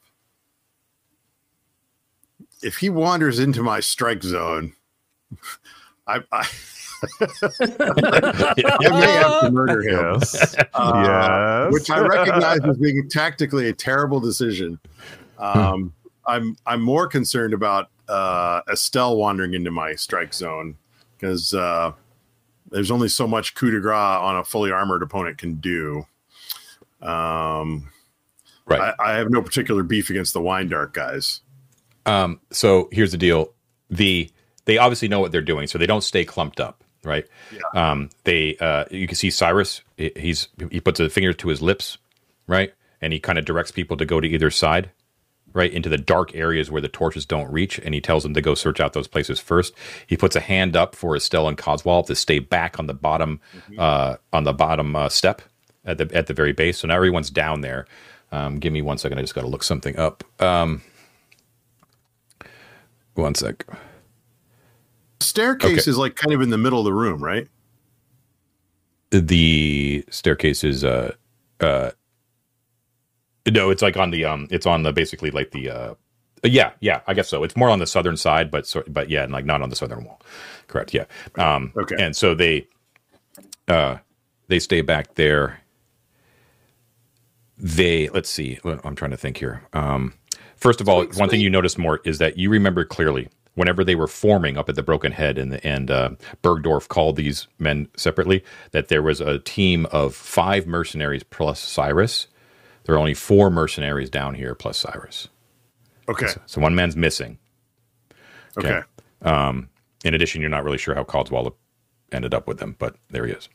if 2.64 2.78
he 2.78 2.90
wanders 2.90 3.40
into 3.40 3.62
my 3.64 3.80
strike 3.80 4.24
zone, 4.24 4.74
I, 6.08 6.22
I 6.32 6.48
I 7.22 8.90
may 8.90 9.12
have 9.14 9.42
to 9.42 9.50
murder 9.52 9.82
him. 9.82 10.16
Yes. 10.20 10.56
Uh, 10.74 11.04
Yes. 11.06 11.74
which 11.74 11.90
I 11.92 12.00
recognize 12.00 12.60
as 12.64 12.78
being 12.78 13.08
tactically 13.10 13.68
a 13.70 13.74
terrible 13.74 14.20
decision. 14.20 14.80
Um, 15.38 15.94
I'm 16.26 16.58
I'm 16.66 16.82
more 16.82 17.08
concerned 17.08 17.54
about 17.54 17.90
uh, 18.10 18.62
Estelle 18.72 19.18
wandering 19.18 19.54
into 19.54 19.70
my 19.70 19.94
strike 19.94 20.34
zone 20.34 20.76
because 21.18 21.54
uh, 21.54 21.92
there's 22.70 22.92
only 22.92 23.10
so 23.10 23.28
much 23.28 23.56
coup 23.56 23.72
de 23.72 23.80
grace 23.80 23.94
on 23.96 24.38
a 24.38 24.44
fully 24.44 24.72
armored 24.72 25.04
opponent 25.04 25.38
can 25.38 25.56
do. 25.56 26.06
Um, 27.02 27.90
Right. 28.68 28.94
I, 29.00 29.14
I 29.14 29.18
have 29.18 29.30
no 29.30 29.42
particular 29.42 29.82
beef 29.82 30.10
against 30.10 30.34
the 30.34 30.42
wine 30.42 30.68
dark 30.68 30.94
guys. 30.94 31.42
Um, 32.06 32.42
so 32.52 32.90
here's 32.92 33.12
the 33.12 33.18
deal: 33.18 33.54
the 33.90 34.30
they 34.66 34.78
obviously 34.78 35.08
know 35.08 35.22
what 35.22 35.32
they're 35.32 35.42
doing, 35.42 35.68
so 35.68 35.78
they 35.78 35.86
don't 35.86 36.04
stay 36.04 36.26
clumped 36.26 36.60
up, 36.60 36.84
right? 37.04 37.26
Um, 37.74 38.10
they 38.26 38.58
uh, 38.58 38.84
you 38.92 39.08
can 39.08 39.16
see 39.16 39.30
Cyrus. 39.30 39.82
He's 39.96 40.50
he 40.70 40.82
puts 40.82 41.00
a 41.00 41.10
finger 41.10 41.32
to 41.34 41.48
his 41.48 41.62
lips, 41.62 41.98
right, 42.48 42.74
and 43.02 43.14
he 43.14 43.20
kind 43.20 43.40
of 43.40 43.46
directs 43.46 43.72
people 43.72 43.96
to 43.98 44.06
go 44.06 44.20
to 44.20 44.28
either 44.28 44.52
side, 44.52 44.92
right, 45.54 45.72
into 45.72 45.90
the 45.90 45.98
dark 45.98 46.36
areas 46.36 46.70
where 46.70 46.82
the 46.82 46.88
torches 46.88 47.26
don't 47.26 47.52
reach, 47.52 47.80
and 47.80 47.94
he 47.94 48.02
tells 48.02 48.24
them 48.24 48.34
to 48.34 48.42
go 48.42 48.54
search 48.54 48.80
out 48.80 48.94
those 48.94 49.08
places 49.08 49.40
first. 49.40 49.74
He 50.06 50.16
puts 50.18 50.36
a 50.36 50.40
hand 50.40 50.76
up 50.76 50.96
for 50.96 51.16
Estelle 51.16 51.48
and 51.48 51.58
Coswald 51.58 52.06
to 52.08 52.16
stay 52.16 52.40
back 52.40 52.80
on 52.80 52.88
the 52.88 52.94
bottom, 52.94 53.40
uh, 53.78 54.18
on 54.34 54.44
the 54.44 54.54
bottom 54.54 54.96
uh, 54.96 55.10
step 55.10 55.42
at 55.86 55.98
the 55.98 56.10
at 56.14 56.28
the 56.28 56.34
very 56.34 56.54
base. 56.54 56.78
So 56.80 56.88
now 56.88 56.96
everyone's 56.96 57.30
down 57.30 57.62
there. 57.62 57.88
Um, 58.32 58.60
give 58.60 58.74
me 58.74 58.82
one 58.82 58.98
second. 58.98 59.18
I 59.18 59.22
just 59.22 59.34
got 59.36 59.42
to 59.42 59.48
look 59.48 59.64
something 59.64 59.98
up. 59.98 60.24
Um, 60.42 60.82
one 63.16 63.34
sec. 63.36 63.66
Staircase 65.22 65.82
Okay. 65.82 65.90
is 65.90 65.98
like 65.98 66.16
kind 66.16 66.34
of 66.34 66.42
in 66.42 66.50
the 66.50 66.58
middle 66.58 66.80
of 66.80 66.86
the 66.86 66.94
room, 66.94 67.24
right? 67.24 67.48
The 69.10 70.04
staircase 70.10 70.64
is 70.64 70.84
uh 70.84 71.16
uh 71.62 71.92
no, 73.48 73.72
it's 73.72 73.82
like 73.84 73.98
on 73.98 74.12
the 74.12 74.26
um 74.26 74.48
it's 74.52 74.68
on 74.68 74.84
the 74.84 74.94
basically 74.94 75.32
like 75.32 75.52
the 75.52 75.70
uh 75.72 75.96
yeah, 76.44 76.74
yeah, 76.82 77.02
I 77.08 77.14
guess 77.16 77.30
so. 77.30 77.44
It's 77.44 77.58
more 77.58 77.70
on 77.70 77.80
the 77.80 77.88
southern 77.88 78.18
side, 78.18 78.52
but 78.52 78.68
so, 78.68 78.84
but 78.88 79.10
yeah, 79.10 79.24
and 79.24 79.34
like 79.34 79.46
not 79.46 79.62
on 79.62 79.70
the 79.70 79.76
southern 79.78 80.06
wall. 80.06 80.22
Correct. 80.68 80.94
Yeah. 80.94 81.06
Um 81.38 81.76
Okay. 81.78 81.98
and 81.98 82.16
so 82.16 82.36
they 82.36 82.68
uh 83.68 83.98
they 84.50 84.60
stay 84.60 84.82
back 84.82 85.16
there. 85.16 85.62
They 87.58 88.10
let's 88.10 88.30
see. 88.30 88.60
I'm 88.66 88.96
trying 88.96 89.12
to 89.12 89.18
think 89.18 89.38
here. 89.38 89.64
Um 89.74 90.14
first 90.58 90.82
of 90.82 90.90
all, 90.90 91.06
one 91.16 91.30
thing 91.30 91.42
you 91.42 91.50
notice 91.50 91.78
more 91.78 92.02
is 92.06 92.20
that 92.20 92.38
you 92.38 92.50
remember 92.50 92.86
clearly 92.86 93.30
whenever 93.56 93.84
they 93.84 93.96
were 93.96 94.08
forming 94.08 94.58
up 94.58 94.70
at 94.70 94.76
the 94.76 94.84
Broken 94.84 95.12
Head 95.14 95.38
and 95.38 95.64
and 95.66 95.92
uh, 95.92 96.12
Bergdorf 96.44 96.88
called 96.90 97.18
these 97.18 97.48
men 97.60 97.90
separately 97.98 98.44
that 98.72 98.90
there 98.90 99.04
was 99.04 99.22
a 99.22 99.40
team 99.40 99.88
of 99.88 100.16
five 100.16 100.68
mercenaries 100.68 101.24
plus 101.24 101.60
Cyrus. 101.60 102.28
There 102.88 102.96
are 102.96 102.98
only 103.00 103.14
four 103.14 103.50
mercenaries 103.52 104.10
down 104.10 104.34
here 104.34 104.56
plus 104.56 104.78
Cyrus. 104.78 105.28
Okay. 106.10 106.28
So 106.46 106.62
one 106.62 106.74
man's 106.74 106.96
missing. 106.96 107.38
Okay. 108.58 108.80
Um, 109.22 109.70
in 110.06 110.14
addition, 110.14 110.40
you're 110.42 110.50
not 110.50 110.64
really 110.64 110.78
sure 110.78 110.96
how 110.96 111.04
Codswallop 111.04 111.54
ended 112.14 112.34
up 112.34 112.48
with 112.48 112.60
them, 112.60 112.78
but 112.80 112.96
there 113.10 113.26
he 113.26 113.34
is. 113.34 113.50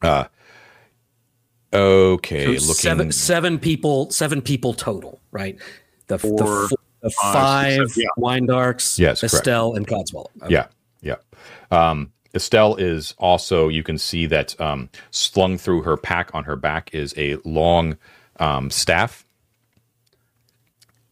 Uh, 0.00 0.24
okay, 1.74 2.44
So 2.44 2.50
looking. 2.52 2.74
seven 2.74 3.12
seven 3.12 3.58
people 3.58 4.10
seven 4.10 4.40
people 4.40 4.74
total, 4.74 5.20
right? 5.32 5.58
The, 6.06 6.16
the, 6.16 6.18
Four, 6.18 6.64
f- 6.64 6.70
the 7.00 7.10
five, 7.10 7.32
five 7.34 7.72
six, 7.72 7.94
seven, 7.94 8.02
yeah. 8.02 8.08
wine 8.22 8.46
darks, 8.46 8.98
Yes, 8.98 9.20
correct. 9.20 9.34
Estelle 9.34 9.74
and 9.74 9.86
Codswallop. 9.86 10.26
Okay. 10.42 10.52
Yeah, 10.54 10.66
yeah. 11.02 11.16
Um, 11.70 12.12
Estelle 12.34 12.76
is 12.76 13.14
also. 13.18 13.68
You 13.68 13.82
can 13.82 13.98
see 13.98 14.26
that 14.26 14.58
um, 14.60 14.88
slung 15.10 15.58
through 15.58 15.82
her 15.82 15.96
pack 15.96 16.30
on 16.32 16.44
her 16.44 16.56
back 16.56 16.94
is 16.94 17.12
a 17.16 17.36
long 17.44 17.96
um, 18.40 18.70
staff, 18.70 19.24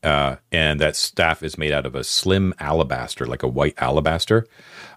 uh, 0.03 0.37
and 0.51 0.81
that 0.81 0.97
staff 0.97 1.43
is 1.43 1.57
made 1.57 1.73
out 1.73 1.87
of 1.87 1.95
a 1.95 2.03
slim 2.03 2.53
alabaster, 2.59 3.27
like 3.27 3.43
a 3.45 3.49
white 3.49 3.75
alabaster, 3.79 4.47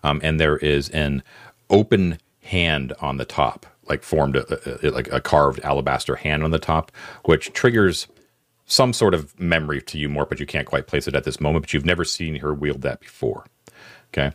um, 0.04 0.20
and 0.24 0.40
there 0.40 0.58
is 0.58 0.90
an 0.90 1.22
open 1.70 2.18
hand 2.44 2.94
on 3.00 3.18
the 3.18 3.26
top, 3.26 3.66
like 3.88 4.04
formed 4.04 4.36
a, 4.36 4.88
a, 4.88 4.90
like 4.90 5.12
a 5.12 5.22
carved 5.22 5.60
alabaster 5.62 6.16
hand 6.16 6.44
on 6.44 6.52
the 6.52 6.60
top, 6.60 6.92
which 7.26 7.54
triggers 7.54 8.08
some 8.66 8.94
sort 8.94 9.14
of 9.14 9.38
memory 9.40 9.82
to 9.82 9.98
you 10.00 10.08
more, 10.08 10.26
but 10.26 10.40
you 10.40 10.46
can't 10.46 10.68
quite 10.68 10.88
place 10.88 11.08
it 11.08 11.16
at 11.16 11.26
this 11.26 11.42
moment. 11.42 11.64
But 11.64 11.74
you've 11.74 11.86
never 11.86 12.06
seen 12.06 12.36
her 12.36 12.54
wield 12.54 12.82
that 12.84 13.02
before. 13.02 13.46
Okay. 14.14 14.32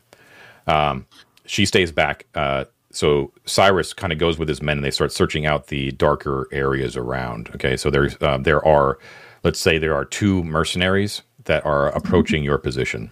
Um, 0.66 1.06
she 1.46 1.64
stays 1.64 1.92
back. 1.92 2.26
Uh, 2.34 2.66
so 2.96 3.30
Cyrus 3.44 3.92
kind 3.92 4.12
of 4.12 4.18
goes 4.18 4.38
with 4.38 4.48
his 4.48 4.62
men, 4.62 4.78
and 4.78 4.84
they 4.84 4.90
start 4.90 5.12
searching 5.12 5.44
out 5.44 5.66
the 5.66 5.92
darker 5.92 6.48
areas 6.50 6.96
around. 6.96 7.50
Okay, 7.54 7.76
so 7.76 7.90
there's 7.90 8.16
uh, 8.22 8.38
there 8.38 8.64
are, 8.66 8.98
let's 9.44 9.60
say 9.60 9.76
there 9.78 9.94
are 9.94 10.04
two 10.04 10.42
mercenaries 10.44 11.22
that 11.44 11.64
are 11.66 11.88
approaching 11.88 12.42
your 12.42 12.56
position. 12.56 13.10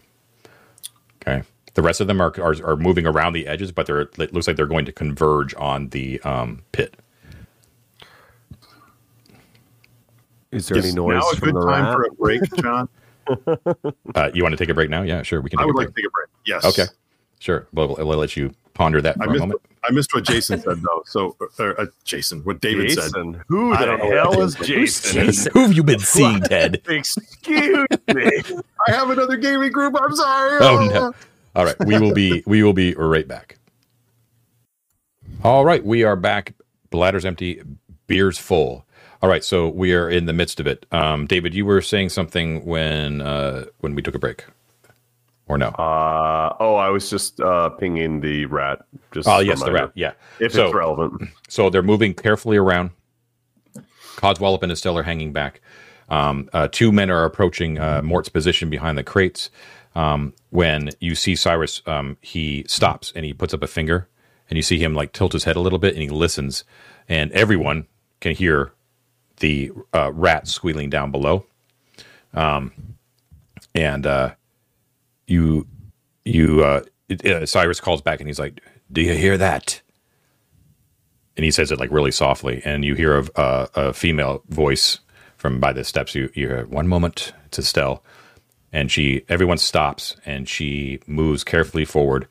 Okay, 1.22 1.42
the 1.74 1.82
rest 1.82 2.00
of 2.00 2.06
them 2.06 2.20
are 2.20 2.32
are, 2.40 2.54
are 2.64 2.76
moving 2.76 3.06
around 3.06 3.34
the 3.34 3.46
edges, 3.46 3.72
but 3.72 3.86
they're 3.86 4.00
it 4.00 4.32
looks 4.32 4.46
like 4.46 4.56
they're 4.56 4.66
going 4.66 4.86
to 4.86 4.92
converge 4.92 5.54
on 5.56 5.90
the 5.90 6.18
um, 6.22 6.62
pit. 6.72 6.96
Is 10.50 10.68
there 10.68 10.78
Is 10.78 10.86
any 10.86 10.94
noise 10.94 11.20
now 11.20 11.30
a 11.30 11.36
good 11.36 11.54
the 11.54 11.66
time 11.66 11.94
for 11.94 12.04
a 12.04 12.10
break, 12.12 12.40
John? 12.62 12.88
Uh, 14.14 14.30
you 14.32 14.42
want 14.42 14.52
to 14.52 14.56
take 14.56 14.68
a 14.68 14.74
break 14.74 14.88
now? 14.88 15.02
Yeah, 15.02 15.22
sure. 15.22 15.42
We 15.42 15.50
can. 15.50 15.58
I 15.58 15.62
Take 15.62 15.66
would 15.66 15.74
a 15.74 15.78
like 15.78 15.86
break. 15.88 15.96
to 15.96 16.02
take 16.02 16.06
a 16.06 16.10
break. 16.10 16.28
Yes. 16.46 16.64
Okay, 16.64 16.86
sure. 17.38 17.66
We'll, 17.72 17.96
we'll 17.98 18.18
let 18.18 18.36
you 18.36 18.54
ponder 18.74 19.00
that 19.00 19.16
I 19.20 19.24
for 19.24 19.30
a 19.30 19.32
missed, 19.32 19.40
moment. 19.40 19.60
I 19.84 19.90
missed 19.92 20.14
what 20.14 20.24
Jason 20.24 20.60
said 20.60 20.82
though. 20.82 21.02
So, 21.06 21.36
uh, 21.58 21.64
uh, 21.64 21.86
Jason, 22.04 22.40
what 22.44 22.60
David 22.60 22.90
said. 22.90 23.02
Jason. 23.02 23.42
Who 23.48 23.72
I 23.72 23.80
the 23.80 23.86
don't 23.86 24.00
hell 24.00 24.30
what 24.30 24.38
is 24.40 24.54
Jason- 24.56 24.66
Jason? 24.76 25.24
Jason? 25.26 25.52
Who 25.52 25.60
have 25.60 25.72
you 25.72 25.82
been 25.82 25.98
seeing, 26.00 26.40
Ted? 26.42 26.82
Excuse 26.88 27.86
me. 28.08 28.30
I 28.86 28.90
have 28.92 29.10
another 29.10 29.36
gaming 29.36 29.72
group. 29.72 29.94
I'm 30.00 30.14
sorry. 30.14 30.58
Oh 30.60 30.88
no! 30.92 31.14
All 31.54 31.64
right, 31.64 31.76
we 31.86 31.98
will 31.98 32.14
be 32.14 32.42
we 32.46 32.62
will 32.62 32.72
be 32.72 32.94
right 32.94 33.26
back. 33.28 33.58
All 35.42 35.64
right, 35.64 35.84
we 35.84 36.04
are 36.04 36.16
back. 36.16 36.54
Bladder's 36.90 37.24
empty, 37.24 37.62
beer's 38.06 38.38
full. 38.38 38.86
All 39.22 39.28
right, 39.28 39.44
so 39.44 39.68
we 39.68 39.94
are 39.94 40.08
in 40.08 40.26
the 40.26 40.32
midst 40.32 40.60
of 40.60 40.66
it. 40.66 40.84
Um, 40.92 41.26
David, 41.26 41.54
you 41.54 41.64
were 41.64 41.80
saying 41.80 42.10
something 42.10 42.64
when 42.64 43.20
uh, 43.20 43.66
when 43.80 43.94
we 43.94 44.02
took 44.02 44.14
a 44.14 44.18
break, 44.18 44.44
or 45.46 45.58
no? 45.58 45.68
Uh, 45.68 46.56
oh, 46.60 46.76
I 46.76 46.88
was 46.90 47.10
just 47.10 47.40
uh, 47.40 47.70
pinging 47.70 48.20
the 48.20 48.46
rat. 48.46 48.84
Just 49.12 49.28
oh 49.28 49.40
yes, 49.40 49.62
the 49.62 49.72
rat. 49.72 49.92
Yeah. 49.94 50.12
If 50.40 50.52
so, 50.52 50.66
it's 50.66 50.74
relevant. 50.74 51.30
So 51.48 51.70
they're 51.70 51.82
moving 51.82 52.14
carefully 52.14 52.56
around. 52.56 52.90
Codswallop 54.16 54.62
and 54.62 54.72
Estelle 54.72 54.96
are 54.98 55.02
hanging 55.02 55.32
back. 55.32 55.60
Um, 56.08 56.48
uh, 56.52 56.68
two 56.70 56.92
men 56.92 57.10
are 57.10 57.24
approaching 57.24 57.78
uh, 57.78 58.02
Mort's 58.02 58.28
position 58.28 58.70
behind 58.70 58.96
the 58.96 59.04
crates. 59.04 59.50
Um, 59.94 60.34
when 60.50 60.90
you 61.00 61.14
see 61.14 61.36
Cyrus, 61.36 61.82
um, 61.86 62.16
he 62.20 62.64
stops 62.66 63.12
and 63.14 63.24
he 63.24 63.32
puts 63.32 63.54
up 63.54 63.62
a 63.62 63.66
finger, 63.66 64.08
and 64.50 64.56
you 64.56 64.62
see 64.62 64.78
him 64.78 64.94
like 64.94 65.12
tilt 65.12 65.32
his 65.32 65.44
head 65.44 65.56
a 65.56 65.60
little 65.60 65.78
bit, 65.78 65.94
and 65.94 66.02
he 66.02 66.08
listens, 66.08 66.64
and 67.08 67.30
everyone 67.32 67.86
can 68.20 68.34
hear 68.34 68.72
the 69.38 69.70
uh, 69.92 70.12
rat 70.12 70.48
squealing 70.48 70.90
down 70.90 71.10
below. 71.10 71.46
Um, 72.32 72.96
and 73.74 74.06
uh, 74.06 74.34
you, 75.26 75.66
you, 76.24 76.64
uh, 76.64 76.82
it, 77.08 77.24
uh, 77.26 77.46
Cyrus 77.46 77.80
calls 77.80 78.02
back, 78.02 78.20
and 78.20 78.28
he's 78.28 78.38
like, 78.38 78.60
"Do 78.92 79.02
you 79.02 79.14
hear 79.14 79.36
that?" 79.38 79.82
and 81.36 81.44
he 81.44 81.50
says 81.50 81.70
it 81.70 81.78
like 81.78 81.90
really 81.90 82.10
softly, 82.10 82.62
and 82.64 82.84
you 82.84 82.94
hear 82.94 83.18
a, 83.18 83.28
a, 83.36 83.68
a 83.74 83.92
female 83.92 84.42
voice 84.48 85.00
from 85.36 85.60
by 85.60 85.72
the 85.72 85.84
steps. 85.84 86.14
You 86.14 86.30
you 86.34 86.48
hear 86.48 86.66
one 86.66 86.88
moment. 86.88 87.32
It's 87.46 87.58
Estelle, 87.58 88.02
and 88.72 88.90
she 88.90 89.24
everyone 89.28 89.58
stops, 89.58 90.16
and 90.24 90.48
she 90.48 91.00
moves 91.06 91.44
carefully 91.44 91.84
forward, 91.84 92.28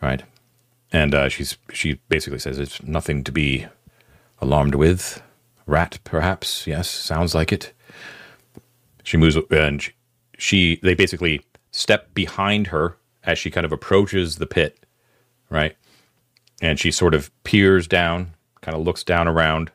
right, 0.00 0.22
and 0.92 1.14
uh, 1.14 1.28
she's 1.28 1.58
she 1.72 2.00
basically 2.08 2.38
says 2.38 2.58
it's 2.58 2.82
nothing 2.82 3.24
to 3.24 3.32
be 3.32 3.66
alarmed 4.40 4.74
with. 4.74 5.22
Rat, 5.66 6.00
perhaps. 6.02 6.66
Yes, 6.66 6.90
sounds 6.90 7.34
like 7.34 7.52
it. 7.52 7.72
She 9.04 9.16
moves, 9.16 9.36
and 9.50 9.80
she, 9.80 9.92
she 10.38 10.80
they 10.82 10.94
basically 10.94 11.42
step 11.72 12.14
behind 12.14 12.68
her 12.68 12.96
as 13.24 13.38
she 13.38 13.50
kind 13.50 13.66
of 13.66 13.72
approaches 13.72 14.36
the 14.36 14.46
pit, 14.46 14.86
right 15.50 15.76
and 16.62 16.78
she 16.78 16.90
sort 16.92 17.12
of 17.12 17.30
peers 17.42 17.86
down, 17.86 18.34
kind 18.62 18.76
of 18.76 18.84
looks 18.84 19.02
down 19.02 19.26
around, 19.26 19.72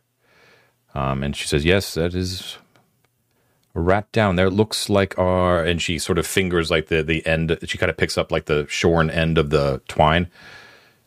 um, 0.95 1.21
and 1.21 1.35
she 1.35 1.45
says, 1.45 1.65
"Yes, 1.65 1.93
that 1.93 2.15
is 2.15 2.57
a 3.75 3.79
rat 3.81 4.11
down 4.11 4.37
there. 4.37 4.47
It 4.47 4.51
looks 4.51 4.89
like 4.89 5.19
our." 5.19 5.63
And 5.63 5.81
she 5.81 5.99
sort 5.99 6.17
of 6.17 6.25
fingers 6.25 6.71
like 6.71 6.87
the 6.87 7.03
the 7.03 7.23
end. 7.27 7.55
She 7.65 7.77
kind 7.77 7.89
of 7.91 7.97
picks 7.97 8.17
up 8.17 8.31
like 8.31 8.45
the 8.45 8.65
shorn 8.69 9.09
end 9.09 9.37
of 9.37 9.49
the 9.49 9.81
twine. 9.87 10.31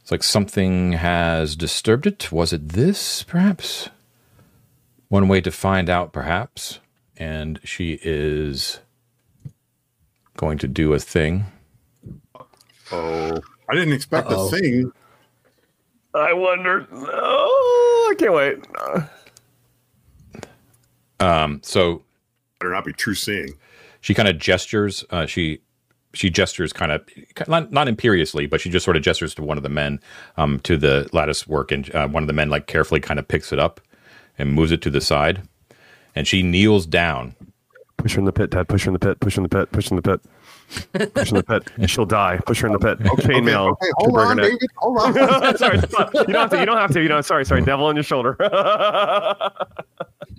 It's 0.03 0.11
like 0.11 0.23
something 0.23 0.93
has 0.93 1.57
disturbed 1.57 2.07
it. 2.07 2.31
Was 2.31 2.53
it 2.53 2.69
this, 2.71 3.23
perhaps? 3.23 3.89
One 5.09 5.29
way 5.29 5.41
to 5.41 5.51
find 5.51 5.89
out, 5.89 6.13
perhaps. 6.13 6.79
And 7.17 7.59
she 7.65 7.99
is 8.03 8.81
going 10.41 10.57
to 10.59 10.67
do 10.67 10.95
a 10.95 10.99
thing. 10.99 11.45
Oh, 12.91 13.39
I 13.69 13.75
didn't 13.75 13.93
expect 13.93 14.29
Uh-oh. 14.29 14.49
a 14.49 14.51
thing. 14.51 14.91
I 16.15 16.33
wonder. 16.33 16.89
Oh, 16.91 18.09
I 18.11 18.15
can't 18.19 18.33
wait. 18.33 18.59
Um, 21.21 21.61
so 21.63 22.03
Better 22.59 22.73
not 22.73 22.85
be 22.87 22.93
true 22.95 23.15
seeing. 23.15 23.51
she 24.01 24.15
kind 24.15 24.29
of 24.29 24.39
gestures 24.39 25.05
uh, 25.11 25.27
she 25.27 25.61
she 26.15 26.31
gestures 26.31 26.73
kind 26.73 26.91
of 26.93 27.03
not, 27.47 27.71
not 27.73 27.89
imperiously 27.89 28.47
but 28.47 28.61
she 28.61 28.71
just 28.71 28.85
sort 28.85 28.97
of 28.97 29.03
gestures 29.03 29.35
to 29.35 29.43
one 29.43 29.57
of 29.59 29.63
the 29.63 29.69
men 29.69 30.01
um, 30.39 30.59
to 30.61 30.77
the 30.79 31.09
lattice 31.13 31.47
work 31.47 31.71
and 31.71 31.95
uh, 31.95 32.09
one 32.09 32.23
of 32.23 32.27
the 32.27 32.33
men 32.33 32.49
like 32.49 32.67
carefully 32.67 33.01
kind 33.01 33.21
of 33.21 33.29
picks 33.29 33.53
it 33.53 33.59
up 33.59 33.81
and 34.39 34.53
moves 34.55 34.73
it 34.73 34.81
to 34.83 34.91
the 34.91 35.01
side 35.01 35.43
and 36.15 36.27
she 36.27 36.43
kneels 36.43 36.87
down 36.87 37.35
push 38.03 38.15
her 38.15 38.19
in 38.21 38.25
the 38.25 38.33
pit, 38.33 38.51
Ted. 38.51 38.69
Push 38.69 38.85
her 38.85 38.89
in 38.91 38.93
the 38.95 38.99
pit. 38.99 39.21
Push 39.21 39.35
her 39.37 39.41
in 39.41 39.43
the 39.45 39.49
pit. 39.49 39.71
Push 39.73 39.89
her 39.91 39.97
in 39.97 40.03
the 40.03 40.03
pit. 40.03 40.21
Push 41.15 41.31
her 41.31 41.37
in 41.37 41.43
the 41.47 41.61
pit. 41.77 41.81
She'll 41.91 42.07
die. 42.07 42.41
Push 42.47 42.61
her 42.61 42.67
in 42.69 42.73
the 42.73 42.79
pit. 42.79 42.99
Okay, 43.07 43.23
Chainmail. 43.35 43.73
okay, 43.73 43.91
hold 43.99 44.19
on, 44.19 44.37
neck. 44.37 44.47
David. 44.47 44.71
Hold 44.77 44.99
on. 44.99 45.15
sorry, 45.59 45.79
you 45.79 46.33
don't 46.33 46.35
have 46.35 46.51
to. 46.51 46.59
You 46.61 46.67
don't 46.67 46.77
have 46.79 46.93
to. 46.93 47.03
You 47.03 47.09
know, 47.09 47.21
sorry, 47.21 47.45
sorry. 47.45 47.63
Devil 47.63 47.87
on 47.87 47.97
your 47.97 48.03
shoulder. 48.05 48.37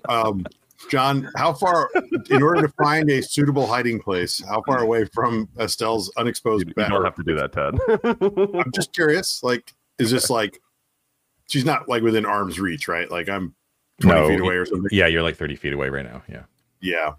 um, 0.08 0.44
John, 0.90 1.28
how 1.36 1.52
far, 1.52 1.88
in 2.30 2.42
order 2.42 2.62
to 2.62 2.68
find 2.82 3.08
a 3.10 3.22
suitable 3.22 3.66
hiding 3.66 4.00
place, 4.00 4.42
how 4.48 4.62
far 4.62 4.80
away 4.82 5.04
from 5.04 5.48
Estelle's 5.58 6.12
unexposed 6.16 6.66
back? 6.66 6.76
you 6.76 6.82
bed? 6.82 6.88
don't 6.90 7.04
have 7.04 7.14
to 7.14 7.22
do 7.22 7.36
that, 7.36 7.52
Ted. 7.52 8.54
I'm 8.64 8.72
just 8.72 8.92
curious. 8.92 9.42
Like, 9.42 9.72
is 9.98 10.10
this 10.10 10.28
like 10.28 10.60
she's 11.48 11.64
not 11.64 11.88
like 11.88 12.02
within 12.02 12.26
arm's 12.26 12.58
reach, 12.58 12.88
right? 12.88 13.10
Like 13.10 13.28
I'm 13.28 13.54
20 14.00 14.20
No, 14.20 14.28
feet 14.28 14.40
away 14.40 14.54
or 14.56 14.66
something. 14.66 14.88
yeah 14.90 15.06
you're 15.06 15.22
like 15.22 15.36
30 15.36 15.54
feet 15.54 15.72
away 15.72 15.88
right 15.88 16.04
now 16.04 16.22
yeah 16.28 16.42
Yeah. 16.80 17.12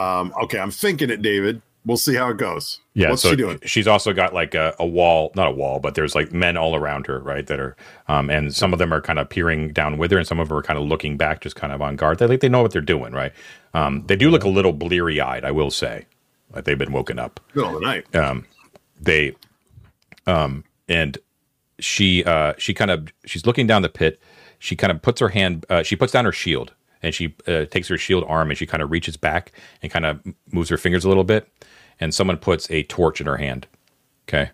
Um, 0.00 0.32
okay, 0.44 0.58
I'm 0.58 0.70
thinking 0.70 1.10
it, 1.10 1.20
David. 1.22 1.60
we'll 1.84 1.96
see 1.96 2.14
how 2.14 2.28
it 2.30 2.36
goes. 2.36 2.80
Yeah, 2.94 3.10
What's 3.10 3.22
so 3.22 3.30
she 3.30 3.36
doing? 3.36 3.58
she's 3.64 3.86
also 3.86 4.12
got 4.12 4.32
like 4.34 4.54
a, 4.54 4.74
a 4.78 4.86
wall, 4.86 5.30
not 5.34 5.48
a 5.48 5.50
wall, 5.50 5.78
but 5.80 5.94
there's 5.94 6.14
like 6.14 6.32
men 6.32 6.56
all 6.56 6.74
around 6.74 7.06
her, 7.06 7.18
right? 7.20 7.46
That 7.46 7.60
are, 7.60 7.76
um, 8.08 8.28
and 8.30 8.54
some 8.54 8.72
of 8.72 8.78
them 8.78 8.92
are 8.92 9.00
kind 9.00 9.18
of 9.18 9.28
peering 9.28 9.72
down 9.72 9.98
with 9.98 10.10
her, 10.10 10.18
and 10.18 10.26
some 10.26 10.40
of 10.40 10.48
them 10.48 10.58
are 10.58 10.62
kind 10.62 10.78
of 10.78 10.86
looking 10.86 11.16
back, 11.16 11.40
just 11.40 11.56
kind 11.56 11.72
of 11.72 11.80
on 11.82 11.96
guard. 11.96 12.18
They 12.18 12.26
like 12.26 12.40
they 12.40 12.48
know 12.48 12.62
what 12.62 12.72
they're 12.72 12.82
doing, 12.82 13.12
right? 13.12 13.32
Um, 13.74 14.04
they 14.06 14.16
do 14.16 14.30
look 14.30 14.44
a 14.44 14.48
little 14.48 14.72
bleary 14.72 15.20
eyed, 15.20 15.44
I 15.44 15.50
will 15.52 15.70
say, 15.70 16.06
like 16.54 16.64
they've 16.64 16.78
been 16.78 16.92
woken 16.92 17.18
up. 17.18 17.40
Middle 17.54 17.76
of 17.76 17.80
the 17.80 17.86
night. 17.86 18.14
Um, 18.16 18.46
they, 19.00 19.34
um, 20.26 20.64
and 20.88 21.16
she, 21.78 22.24
uh, 22.24 22.54
she 22.58 22.74
kind 22.74 22.90
of 22.90 23.08
she's 23.24 23.46
looking 23.46 23.66
down 23.66 23.82
the 23.82 23.88
pit. 23.88 24.20
She 24.58 24.76
kind 24.76 24.90
of 24.90 25.00
puts 25.00 25.20
her 25.20 25.28
hand, 25.30 25.64
uh, 25.70 25.82
she 25.82 25.96
puts 25.96 26.12
down 26.12 26.26
her 26.26 26.32
shield, 26.32 26.74
and 27.02 27.14
she 27.14 27.34
uh, 27.46 27.64
takes 27.66 27.88
her 27.88 27.96
shield 27.98 28.24
arm 28.28 28.50
and 28.50 28.58
she 28.58 28.66
kind 28.66 28.82
of 28.82 28.90
reaches 28.90 29.16
back 29.16 29.52
and 29.82 29.90
kind 29.92 30.04
of 30.06 30.20
moves 30.52 30.68
her 30.68 30.76
fingers 30.76 31.04
a 31.04 31.08
little 31.08 31.24
bit, 31.24 31.48
and 31.98 32.14
someone 32.14 32.36
puts 32.36 32.70
a 32.70 32.82
torch 32.84 33.20
in 33.20 33.26
her 33.26 33.36
hand. 33.36 33.66
Okay. 34.28 34.50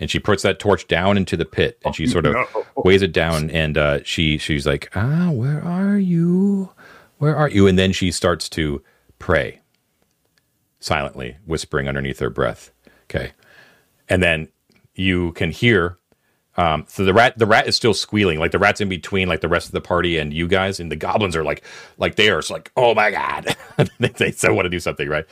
And 0.00 0.08
she 0.10 0.18
puts 0.20 0.42
that 0.44 0.58
torch 0.60 0.86
down 0.86 1.16
into 1.16 1.36
the 1.36 1.44
pit 1.44 1.78
and 1.84 1.94
she 1.94 2.06
sort 2.06 2.24
of 2.26 2.34
No. 2.34 2.46
weighs 2.76 3.02
it 3.02 3.12
down 3.12 3.50
and 3.50 3.76
uh, 3.76 3.98
she 4.04 4.38
she's 4.38 4.64
like, 4.66 4.90
ah, 4.94 5.30
where 5.32 5.60
are 5.64 5.98
you? 5.98 6.70
Where 7.18 7.34
are 7.34 7.48
you? 7.48 7.66
And 7.66 7.76
then 7.76 7.92
she 7.92 8.12
starts 8.12 8.48
to 8.50 8.80
pray 9.18 9.60
silently, 10.80 11.36
whispering 11.46 11.88
underneath 11.88 12.20
her 12.20 12.30
breath. 12.30 12.70
Okay. 13.04 13.32
And 14.08 14.22
then 14.22 14.48
you 14.94 15.32
can 15.32 15.50
hear 15.50 15.97
um, 16.58 16.84
so 16.88 17.04
the 17.04 17.14
rat 17.14 17.38
the 17.38 17.46
rat 17.46 17.68
is 17.68 17.76
still 17.76 17.94
squealing, 17.94 18.40
like 18.40 18.50
the 18.50 18.58
rat's 18.58 18.80
in 18.80 18.88
between 18.88 19.28
like 19.28 19.40
the 19.40 19.48
rest 19.48 19.66
of 19.66 19.72
the 19.72 19.80
party 19.80 20.18
and 20.18 20.34
you 20.34 20.48
guys, 20.48 20.80
and 20.80 20.90
the 20.90 20.96
goblins 20.96 21.36
are 21.36 21.44
like 21.44 21.62
like 21.98 22.16
they 22.16 22.30
are 22.30 22.40
it's 22.40 22.50
like, 22.50 22.72
oh 22.76 22.94
my 22.94 23.12
god. 23.12 23.56
they, 24.00 24.08
they 24.08 24.32
so 24.32 24.52
want 24.52 24.66
to 24.66 24.70
do 24.70 24.80
something, 24.80 25.08
right? 25.08 25.24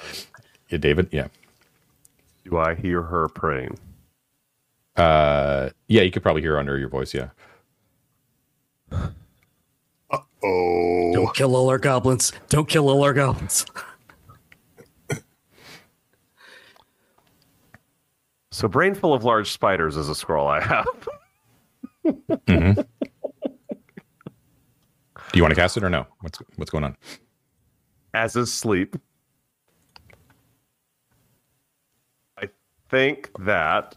Yeah, 0.68 0.78
David? 0.78 1.08
Yeah. 1.10 1.26
Do 2.44 2.58
I 2.58 2.76
hear 2.76 3.02
her 3.02 3.28
praying? 3.28 3.76
Uh, 4.96 5.70
yeah, 5.88 6.02
you 6.02 6.12
could 6.12 6.22
probably 6.22 6.42
hear 6.42 6.58
under 6.58 6.78
your 6.78 6.88
voice. 6.88 7.12
Yeah. 7.12 7.30
Oh, 10.44 11.12
Don't 11.12 11.34
kill 11.34 11.56
all 11.56 11.68
our 11.68 11.78
goblins. 11.78 12.32
Don't 12.48 12.68
kill 12.68 12.88
all 12.88 13.02
our 13.02 13.12
goblins. 13.12 13.66
So, 18.56 18.68
brain 18.68 18.94
full 18.94 19.12
of 19.12 19.22
large 19.22 19.52
spiders 19.52 19.98
is 19.98 20.08
a 20.08 20.14
scroll 20.14 20.48
I 20.48 20.62
have. 20.62 20.86
Do 22.46 22.84
you 25.34 25.42
want 25.42 25.50
to 25.50 25.54
cast 25.54 25.76
it 25.76 25.84
or 25.84 25.90
no? 25.90 26.06
What's 26.22 26.38
what's 26.54 26.70
going 26.70 26.84
on? 26.84 26.96
As 28.14 28.34
is 28.34 28.50
sleep. 28.50 28.96
I 32.38 32.48
think 32.88 33.30
that, 33.40 33.94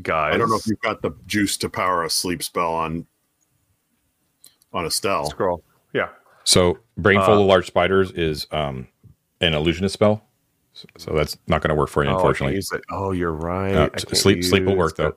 guys. 0.00 0.32
I 0.32 0.38
don't 0.38 0.48
know 0.48 0.54
if 0.54 0.68
you've 0.68 0.80
got 0.82 1.02
the 1.02 1.10
juice 1.26 1.56
to 1.56 1.68
power 1.68 2.04
a 2.04 2.10
sleep 2.10 2.44
spell 2.44 2.72
on 2.72 3.04
on 4.72 4.86
Estelle. 4.86 5.28
scroll. 5.28 5.64
Yeah. 5.92 6.10
So, 6.44 6.78
brain 6.96 7.18
Uh, 7.18 7.32
of 7.32 7.40
large 7.40 7.66
spiders 7.66 8.12
is 8.12 8.46
um 8.52 8.86
an 9.40 9.54
illusionist 9.54 9.94
spell. 9.94 10.29
So, 10.80 10.86
so 10.96 11.12
that's 11.14 11.36
not 11.46 11.60
going 11.60 11.68
to 11.68 11.74
work 11.74 11.90
for 11.90 12.02
you, 12.02 12.08
Oh, 12.10 12.14
unfortunately. 12.14 12.54
use 12.56 12.72
it. 12.72 12.80
Oh, 12.90 13.12
you're 13.12 13.32
right. 13.32 13.74
Uh, 13.74 13.82
I 13.84 13.88
can't 13.90 14.16
sleep 14.16 14.42
sleep 14.42 14.64
will 14.64 14.76
work 14.76 14.96
though. 14.96 15.14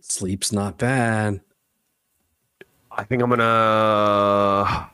Sleep's 0.00 0.52
not 0.52 0.76
bad. 0.78 1.40
I 2.90 3.04
think 3.04 3.22
I'm 3.22 3.30
gonna, 3.30 4.90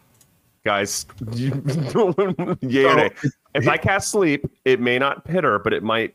guys. 0.65 1.07
yay 1.33 2.85
or 2.85 2.95
nay. 2.95 3.11
If 3.55 3.67
I 3.67 3.77
cast 3.77 4.13
sleep, 4.13 4.49
it 4.65 4.79
may 4.81 4.99
not 4.99 5.27
hit 5.27 5.43
her, 5.43 5.59
but 5.59 5.73
it 5.73 5.83
might. 5.83 6.15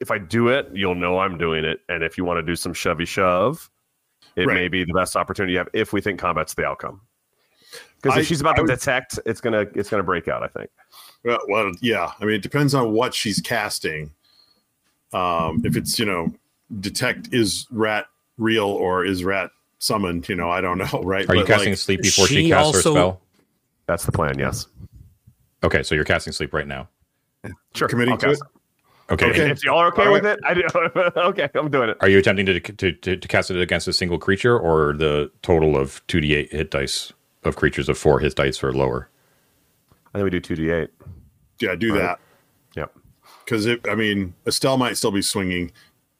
If 0.00 0.10
I 0.10 0.18
do 0.18 0.48
it, 0.48 0.68
you'll 0.72 0.96
know 0.96 1.18
I'm 1.20 1.38
doing 1.38 1.64
it. 1.64 1.80
And 1.88 2.02
if 2.02 2.18
you 2.18 2.24
want 2.24 2.38
to 2.38 2.42
do 2.42 2.56
some 2.56 2.72
shovey 2.74 3.04
shove, 3.04 3.70
it 4.34 4.46
Right. 4.46 4.54
may 4.54 4.68
be 4.68 4.84
the 4.84 4.92
best 4.94 5.14
opportunity 5.16 5.52
you 5.52 5.58
have 5.58 5.68
if 5.72 5.92
we 5.92 6.00
think 6.00 6.18
combat's 6.18 6.54
the 6.54 6.64
outcome. 6.64 7.00
Because 8.00 8.16
I- 8.16 8.20
if 8.20 8.26
she's 8.26 8.40
about 8.40 8.54
I 8.54 8.56
to 8.56 8.62
would- 8.62 8.70
detect, 8.70 9.18
it's 9.26 9.40
gonna 9.40 9.66
it's 9.74 9.88
gonna 9.90 10.02
break 10.02 10.28
out. 10.28 10.42
I 10.42 10.48
think. 10.48 10.70
Well, 11.24 11.38
well, 11.48 11.70
yeah. 11.80 12.12
I 12.20 12.24
mean, 12.24 12.34
it 12.34 12.42
depends 12.42 12.74
on 12.74 12.92
what 12.92 13.14
she's 13.14 13.40
casting. 13.40 14.10
Um, 15.12 15.62
if 15.64 15.76
it's 15.76 15.98
you 15.98 16.04
know, 16.06 16.32
detect 16.80 17.28
is 17.32 17.66
rat 17.70 18.06
real 18.38 18.66
or 18.66 19.04
is 19.04 19.24
rat 19.24 19.50
summoned? 19.78 20.28
You 20.28 20.36
know, 20.36 20.50
I 20.50 20.60
don't 20.60 20.78
know. 20.78 20.86
Right? 21.04 21.28
Are 21.28 21.36
you 21.36 21.44
casting 21.44 21.70
like, 21.70 21.78
sleep 21.78 22.02
before 22.02 22.26
she, 22.26 22.44
she 22.44 22.48
casts 22.48 22.66
also- 22.76 22.90
her 22.94 22.98
spell? 22.98 23.20
That's 23.86 24.04
the 24.06 24.12
plan. 24.12 24.38
Yes. 24.38 24.66
Okay, 25.64 25.82
so 25.82 25.94
you're 25.94 26.04
casting 26.04 26.32
sleep 26.32 26.52
right 26.54 26.66
now. 26.66 26.88
Sure. 27.74 27.88
Committing 27.88 28.12
I'll 28.12 28.18
to 28.18 28.26
cast 28.28 28.42
it? 28.42 29.12
Okay. 29.12 29.30
Okay. 29.30 29.50
If 29.50 29.64
y'all 29.64 29.78
are 29.78 29.88
okay 29.88 30.06
All 30.06 30.12
with 30.12 30.24
it, 30.24 30.38
I 30.44 30.54
do. 30.54 30.62
okay, 31.16 31.48
I'm 31.54 31.70
doing 31.70 31.90
it. 31.90 31.96
Are 32.00 32.08
you 32.08 32.18
attempting 32.18 32.46
to, 32.46 32.60
to 32.60 32.92
to 32.92 33.16
to 33.16 33.28
cast 33.28 33.50
it 33.50 33.60
against 33.60 33.86
a 33.88 33.92
single 33.92 34.18
creature 34.18 34.58
or 34.58 34.94
the 34.94 35.30
total 35.42 35.76
of 35.76 36.00
two 36.06 36.20
d 36.20 36.34
eight 36.34 36.52
hit 36.52 36.70
dice 36.70 37.12
of 37.44 37.56
creatures 37.56 37.88
of 37.88 37.98
four 37.98 38.20
hit 38.20 38.34
dice 38.34 38.62
or 38.62 38.72
lower? 38.72 39.08
I 40.14 40.18
think 40.18 40.24
we 40.24 40.30
do 40.30 40.40
two 40.40 40.56
d 40.56 40.70
eight. 40.70 40.90
Yeah, 41.60 41.74
do 41.74 41.92
Right. 41.94 41.98
that 42.00 42.20
Yep. 42.76 42.94
because 43.44 43.66
it, 43.66 43.86
I 43.88 43.94
mean, 43.94 44.34
Estelle 44.46 44.76
might 44.78 44.96
still 44.96 45.10
be 45.12 45.22
swinging, 45.22 45.72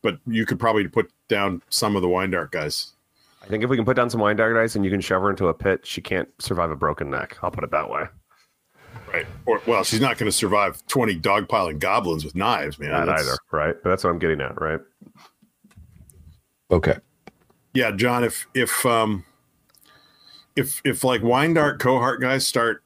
but 0.03 0.19
you 0.27 0.47
could 0.47 0.59
probably 0.59 0.87
put 0.89 1.11
down 1.29 1.63
some 1.69 1.97
of 1.97 2.03
the 2.03 2.09
wine 2.09 2.31
dark 2.31 2.53
guys. 2.53 2.93
I 3.43 3.47
think 3.47 3.65
if 3.65 3.71
we 3.71 3.77
can 3.77 3.85
put 3.85 3.97
down 3.97 4.09
some 4.09 4.21
wine 4.21 4.37
dagger 4.37 4.55
dice 4.55 4.77
and 4.77 4.85
you 4.85 4.91
can 4.91 5.01
shove 5.01 5.21
her 5.23 5.31
into 5.31 5.49
a 5.49 5.55
pit, 5.55 5.85
she 5.85 6.01
can't 6.01 6.29
survive 6.41 6.71
a 6.71 6.77
broken 6.77 7.11
neck. 7.11 7.37
I'll 7.43 7.51
put 7.51 7.65
it 7.65 7.73
that 7.73 7.91
way. 7.91 8.05
Right. 9.13 9.27
Or 9.47 9.61
well, 9.67 9.83
she's 9.85 10.01
not 10.01 10.17
going 10.17 10.31
to 10.31 10.37
survive 10.37 10.87
twenty 10.87 11.19
dogpiling 11.19 11.79
goblins 11.81 12.25
with 12.25 12.35
knives, 12.37 12.79
man. 12.79 12.91
Not 12.93 13.07
That's- 13.07 13.27
either, 13.27 13.37
right? 13.51 13.75
But 13.83 13.91
that's 13.91 14.05
what 14.05 14.11
I'm 14.11 14.19
getting 14.21 14.41
at, 14.41 14.61
right? 14.61 14.81
Okay. 16.71 16.97
Yeah, 17.75 17.91
John. 17.91 18.25
If 18.25 18.47
if 18.55 18.87
um 18.87 19.25
if 20.57 20.81
if 20.85 21.05
like 21.05 21.23
wine 21.23 21.55
dark 21.55 21.79
cohort 21.81 22.21
guys 22.21 22.47
start 22.47 22.83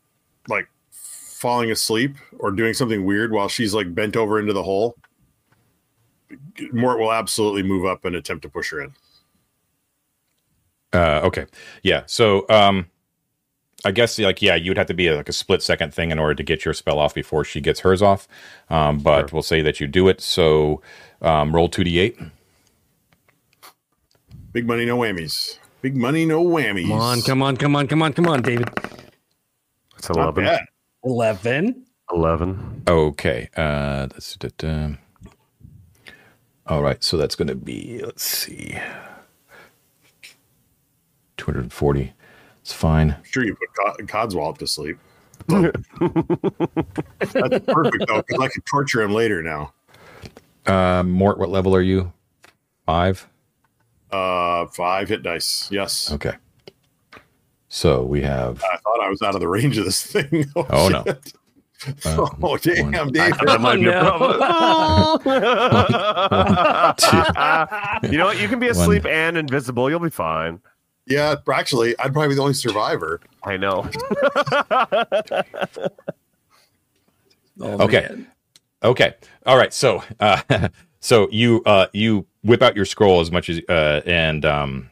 like 0.49 0.69
falling 0.91 1.71
asleep 1.71 2.17
or 2.39 2.51
doing 2.51 2.73
something 2.75 3.05
weird 3.05 3.33
while 3.33 3.49
she's 3.49 3.75
like 3.75 3.95
bent 3.95 4.17
over 4.17 4.39
into 4.39 4.53
the 4.53 4.63
hole, 4.63 4.97
Mort 6.73 6.99
will 6.99 7.13
absolutely 7.13 7.63
move 7.63 7.85
up 7.85 8.05
and 8.05 8.17
attempt 8.17 8.43
to 8.43 8.49
push 8.49 8.71
her 8.71 8.81
in. 8.83 8.95
Uh, 10.93 11.21
okay. 11.25 11.47
Yeah. 11.83 12.05
So, 12.07 12.47
um, 12.49 12.87
I 13.85 13.91
guess 13.91 14.19
like 14.19 14.41
yeah, 14.41 14.55
you 14.55 14.71
would 14.71 14.79
have 14.79 14.87
to 14.87 14.95
be 14.95 15.11
like 15.11 15.29
a 15.29 15.33
split 15.33 15.63
second 15.63 15.93
thing 15.93 16.11
in 16.11 16.19
order 16.19 16.35
to 16.35 16.43
get 16.43 16.65
your 16.65 16.73
spell 16.75 16.99
off 16.99 17.15
before 17.15 17.45
she 17.45 17.61
gets 17.61 17.81
hers 17.81 18.01
off. 18.03 18.27
Um, 18.71 18.99
but 18.99 19.29
Sure. 19.29 19.35
we'll 19.35 19.43
say 19.43 19.61
that 19.63 19.79
you 19.81 19.87
do 19.87 20.09
it. 20.09 20.21
So, 20.21 20.81
um, 21.21 21.55
roll 21.55 21.69
two 21.69 21.85
d 21.85 21.99
eight. 21.99 22.19
Big 24.53 24.67
money, 24.67 24.87
no 24.87 24.97
whammies. 24.97 25.59
Big 25.87 25.97
money, 25.97 26.27
no 26.27 26.43
whammies. 26.43 26.89
Come 26.89 27.01
on, 27.01 27.23
come 27.23 27.43
on, 27.43 27.57
come 27.57 27.77
on, 27.77 27.87
come 27.87 28.03
on, 28.03 28.13
come 28.13 28.27
on, 28.27 28.43
David. 28.43 28.69
It's 29.97 30.09
Not 30.09 30.17
11. 30.37 30.45
bad. 30.45 30.61
11. 31.05 31.87
11. 32.13 32.83
Okay. 32.89 33.49
Uh, 33.57 34.07
that's 34.09 34.37
it. 34.43 34.65
Um, 34.65 34.99
all 36.67 36.83
right. 36.83 37.05
So 37.05 37.17
that's 37.17 37.37
going 37.37 37.47
to 37.47 37.55
be 37.55 38.01
let's 38.05 38.25
see, 38.25 38.77
two 41.37 41.45
hundred 41.45 41.63
and 41.63 41.73
forty. 41.73 42.15
It's 42.63 42.73
fine. 42.73 43.15
Sure, 43.23 43.45
you 43.45 43.55
put 43.55 43.69
Co- 43.73 44.05
Codswallop 44.07 44.59
to 44.59 44.67
sleep. 44.67 44.99
That's 45.47 45.71
perfect 47.65 48.07
though, 48.09 48.23
because 48.27 48.41
I 48.41 48.49
can 48.49 48.63
torture 48.69 49.03
him 49.03 49.13
later 49.13 49.41
now. 49.41 49.73
Uh, 50.67 51.05
Mort, 51.05 51.39
what 51.39 51.51
level 51.51 51.77
are 51.77 51.81
you? 51.81 52.13
Five. 52.87 53.29
Uh, 54.17 54.67
five 54.69 55.09
hit 55.09 55.23
dice. 55.23 55.69
Yes. 55.71 56.11
Okay. 56.13 56.33
So 57.69 58.03
we 58.05 58.23
have. 58.23 58.63
I 58.63 58.77
thought 58.79 59.01
I 59.03 59.09
was 59.11 59.23
out 59.23 59.35
of 59.35 59.41
the 59.41 59.49
range 59.49 59.77
of 59.79 59.85
this 59.85 60.03
thing. 60.05 60.47
Oh, 60.57 60.89
no. 60.89 61.03
shit. 61.05 61.33
Uh, 62.07 62.27
Oh 62.43 62.57
damn, 62.57 62.91
one, 62.93 63.13
David. 63.13 63.39
That 63.47 63.61
might 63.61 63.77
be 63.77 63.87
a 63.89 64.01
Oh, 64.01 65.19
problem. 65.23 65.37
you 68.13 68.17
know 68.19 68.25
what? 68.27 68.41
You 68.41 68.49
can 68.49 68.59
be 68.59 68.67
One. 68.67 68.77
asleep 68.77 69.05
and 69.05 69.37
invisible. 69.37 69.91
You'll 69.91 70.01
be 70.01 70.09
fine. 70.09 70.61
Yeah, 71.07 71.35
actually, 71.53 71.95
I'd 71.99 72.13
probably 72.15 72.31
be 72.31 72.35
the 72.37 72.41
only 72.41 72.55
survivor. 72.55 73.21
I 73.45 73.57
know. 73.59 73.87
Oh, 77.61 77.85
Okay. 77.85 78.07
man. 78.09 78.27
Okay. 78.83 79.15
All 79.45 79.57
right. 79.57 79.73
So, 79.73 80.03
uh, 80.21 80.69
so 81.01 81.29
you 81.31 81.63
uh, 81.67 81.87
you 81.93 82.27
whip 82.47 82.63
out 82.63 82.77
your 82.77 82.85
scroll 82.85 83.21
as 83.21 83.31
much 83.31 83.51
as 83.51 83.61
uh, 83.69 84.01
and 84.07 84.45
um, 84.45 84.91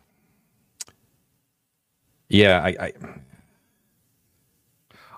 yeah, 2.29 2.61
I, 2.63 2.69
I 2.69 2.93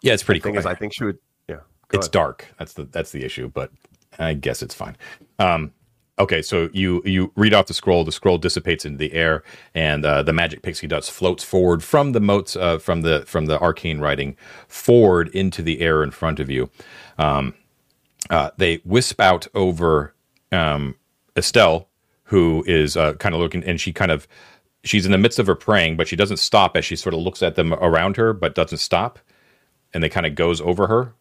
yeah, 0.02 0.12
it's 0.12 0.22
pretty 0.22 0.40
thing 0.40 0.52
cool. 0.52 0.60
is, 0.60 0.66
I 0.66 0.74
think 0.74 0.92
she 0.94 1.04
would. 1.04 1.18
Yeah. 1.48 1.60
It's 1.92 2.06
ahead. 2.06 2.12
dark. 2.12 2.46
That's 2.58 2.74
the 2.74 2.84
that's 2.84 3.10
the 3.10 3.24
issue, 3.24 3.48
but 3.48 3.70
I 4.18 4.34
guess 4.34 4.62
it's 4.62 4.74
fine. 4.74 4.96
Um, 5.38 5.72
Okay, 6.18 6.40
so 6.40 6.70
you 6.72 7.02
you 7.04 7.30
read 7.36 7.52
off 7.52 7.66
the 7.66 7.74
scroll. 7.74 8.02
The 8.02 8.12
scroll 8.12 8.38
dissipates 8.38 8.86
into 8.86 8.96
the 8.96 9.12
air, 9.12 9.42
and 9.74 10.02
uh, 10.04 10.22
the 10.22 10.32
magic 10.32 10.62
pixie 10.62 10.86
dust 10.86 11.10
floats 11.10 11.44
forward 11.44 11.84
from 11.84 12.12
the 12.12 12.20
motes 12.20 12.56
uh, 12.56 12.78
from 12.78 13.02
the 13.02 13.24
from 13.26 13.46
the 13.46 13.60
arcane 13.60 14.00
writing 14.00 14.34
forward 14.66 15.28
into 15.34 15.60
the 15.60 15.80
air 15.82 16.02
in 16.02 16.10
front 16.10 16.40
of 16.40 16.48
you. 16.48 16.70
Um, 17.18 17.54
uh, 18.30 18.50
they 18.56 18.80
wisp 18.86 19.20
out 19.20 19.46
over 19.54 20.14
um, 20.52 20.94
Estelle, 21.36 21.86
who 22.26 22.64
is 22.66 22.96
uh, 22.96 23.14
kind 23.14 23.34
of 23.34 23.40
looking, 23.40 23.64
and 23.64 23.80
she 23.80 23.92
kind 23.92 24.10
of 24.10 24.28
she's 24.84 25.06
in 25.06 25.12
the 25.12 25.18
midst 25.18 25.38
of 25.38 25.46
her 25.46 25.54
praying, 25.54 25.96
but 25.96 26.08
she 26.08 26.16
doesn't 26.16 26.38
stop 26.38 26.76
as 26.76 26.84
she 26.84 26.96
sort 26.96 27.14
of 27.14 27.20
looks 27.20 27.42
at 27.42 27.54
them 27.56 27.72
around 27.74 28.16
her, 28.16 28.32
but 28.32 28.54
doesn't 28.54 28.78
stop, 28.78 29.18
and 29.92 30.02
they 30.02 30.08
kind 30.08 30.26
of 30.26 30.34
goes 30.34 30.60
over 30.60 30.86
her. 30.86 31.14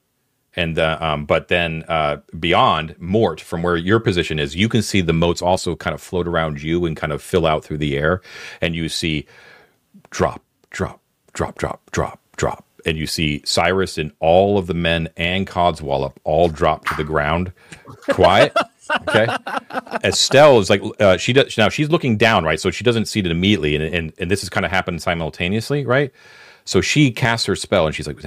And 0.55 0.79
uh, 0.79 0.97
um, 1.01 1.25
but 1.25 1.49
then 1.49 1.83
uh, 1.87 2.17
beyond 2.39 2.95
Mort, 2.97 3.41
from 3.41 3.61
where 3.61 3.75
your 3.75 3.99
position 3.99 4.39
is, 4.39 4.55
you 4.55 4.69
can 4.69 4.81
see 4.81 5.01
the 5.01 5.13
motes 5.13 5.41
also 5.41 5.75
kind 5.75 5.93
of 5.93 6.01
float 6.01 6.27
around 6.27 6.61
you 6.61 6.85
and 6.85 6.95
kind 6.95 7.11
of 7.11 7.21
fill 7.21 7.45
out 7.45 7.65
through 7.65 7.79
the 7.79 7.97
air, 7.97 8.21
and 8.61 8.75
you 8.75 8.87
see 8.87 9.25
drop, 10.11 10.41
drop, 10.69 11.01
drop, 11.33 11.57
drop, 11.57 11.91
drop, 11.91 12.19
drop, 12.37 12.65
and 12.85 12.97
you 12.97 13.05
see 13.05 13.41
Cyrus 13.45 13.97
and 13.97 14.11
all 14.19 14.57
of 14.57 14.67
the 14.67 14.73
men 14.73 15.09
and 15.17 15.45
Codswallop 15.45 16.13
all 16.23 16.47
drop 16.47 16.85
to 16.85 16.95
the 16.95 17.03
ground, 17.03 17.51
quiet. 18.09 18.55
Okay, 19.07 19.27
Estelle 20.03 20.59
is 20.59 20.69
like 20.69 20.81
uh, 20.99 21.17
she 21.17 21.33
does 21.33 21.57
now. 21.57 21.69
She's 21.69 21.89
looking 21.89 22.17
down, 22.17 22.43
right? 22.43 22.59
So 22.59 22.71
she 22.71 22.83
doesn't 22.83 23.05
see 23.05 23.19
it 23.19 23.27
immediately, 23.27 23.75
and 23.75 23.83
and, 23.83 24.13
and 24.17 24.31
this 24.31 24.41
has 24.41 24.49
kind 24.49 24.65
of 24.65 24.71
happened 24.71 25.01
simultaneously, 25.01 25.85
right? 25.85 26.11
So 26.65 26.81
she 26.81 27.11
casts 27.11 27.45
her 27.45 27.55
spell, 27.55 27.85
and 27.85 27.95
she's 27.95 28.07
like, 28.07 28.17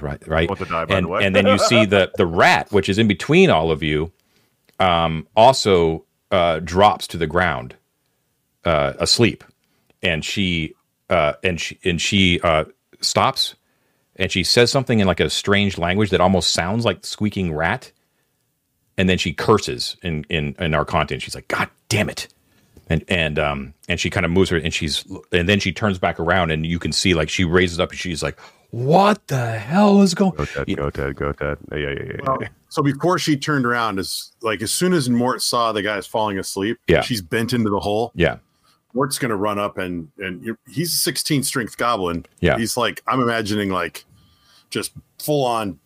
"Right, 0.00 0.26
right." 0.26 0.48
Die, 0.48 0.86
and, 0.88 1.06
the 1.06 1.12
and 1.12 1.36
then 1.36 1.46
you 1.46 1.58
see 1.58 1.84
the 1.84 2.10
the 2.16 2.26
rat, 2.26 2.72
which 2.72 2.88
is 2.88 2.98
in 2.98 3.06
between 3.06 3.50
all 3.50 3.70
of 3.70 3.82
you, 3.82 4.10
um, 4.80 5.26
also 5.36 6.04
uh, 6.30 6.60
drops 6.60 7.06
to 7.08 7.18
the 7.18 7.26
ground, 7.26 7.76
uh, 8.64 8.94
asleep, 8.98 9.44
and 10.02 10.24
she 10.24 10.74
uh, 11.10 11.34
and 11.44 11.60
she 11.60 11.78
and 11.84 12.00
she 12.00 12.40
uh, 12.40 12.64
stops, 13.00 13.54
and 14.16 14.32
she 14.32 14.42
says 14.42 14.70
something 14.70 14.98
in 14.98 15.06
like 15.06 15.20
a 15.20 15.28
strange 15.28 15.76
language 15.76 16.08
that 16.10 16.22
almost 16.22 16.52
sounds 16.52 16.86
like 16.86 17.04
squeaking 17.04 17.52
rat, 17.52 17.91
and 18.98 19.08
then 19.08 19.18
she 19.18 19.32
curses 19.32 19.96
in 20.02 20.24
in 20.28 20.54
in 20.58 20.74
our 20.74 20.84
content. 20.84 21.22
She's 21.22 21.34
like, 21.34 21.48
"God 21.48 21.68
damn 21.88 22.08
it!" 22.10 22.28
and 22.88 23.04
and 23.08 23.38
um 23.38 23.74
and 23.88 23.98
she 24.00 24.10
kind 24.10 24.26
of 24.26 24.32
moves 24.32 24.50
her 24.50 24.56
and 24.56 24.74
she's 24.74 25.04
and 25.30 25.48
then 25.48 25.60
she 25.60 25.72
turns 25.72 25.98
back 25.98 26.18
around 26.18 26.50
and 26.50 26.66
you 26.66 26.78
can 26.78 26.92
see 26.92 27.14
like 27.14 27.28
she 27.28 27.44
raises 27.44 27.78
up 27.78 27.90
and 27.90 27.98
she's 27.98 28.22
like 28.22 28.38
what 28.70 29.26
the 29.28 29.50
hell 29.58 30.00
is 30.02 30.14
going 30.14 30.32
Go 30.32 30.44
Ted, 30.46 30.68
You- 30.68 30.76
go 30.76 30.90
Ted, 30.90 31.14
go 31.14 31.30
Ted. 31.32 31.58
Yeah, 31.70 31.76
yeah, 31.78 31.88
yeah. 31.90 32.02
yeah, 32.06 32.16
Well, 32.26 32.38
so 32.70 32.82
before 32.82 33.18
she 33.18 33.36
turned 33.36 33.66
around, 33.66 33.98
is 33.98 34.32
like 34.40 34.62
as 34.62 34.72
soon 34.72 34.94
as 34.94 35.08
Mort 35.10 35.42
saw 35.42 35.72
the 35.72 35.82
guys 35.82 36.06
falling 36.06 36.38
asleep, 36.38 36.78
Yeah. 36.88 37.02
she's 37.02 37.20
bent 37.22 37.52
into 37.52 37.70
the 37.70 37.80
hole. 37.80 38.10
yeah 38.14 38.38
Mort's 38.94 39.18
gonna 39.18 39.36
run 39.36 39.58
up 39.58 39.78
and 39.78 40.08
and 40.18 40.44
you 40.44 40.58
he's 40.68 40.92
a 40.92 40.96
16 40.96 41.44
strength 41.44 41.76
goblin. 41.76 42.26
Yeah. 42.40 42.58
he's 42.58 42.76
like 42.76 43.02
I'm 43.06 43.20
imagining 43.20 43.70
like 43.70 44.04
just 44.70 44.92
full 45.18 45.44
on 45.46 45.78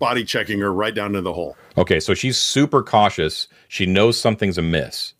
body 0.00 0.24
checking 0.24 0.58
her 0.58 0.72
right 0.72 0.94
down 0.96 1.08
into 1.08 1.20
the 1.20 1.32
hole. 1.32 1.56
okay 1.78 2.00
so 2.00 2.12
she's 2.14 2.36
super 2.36 2.82
cautious 2.82 3.46
she 3.68 3.86
knows 3.86 4.20
something's 4.20 4.58
amiss 4.58 5.14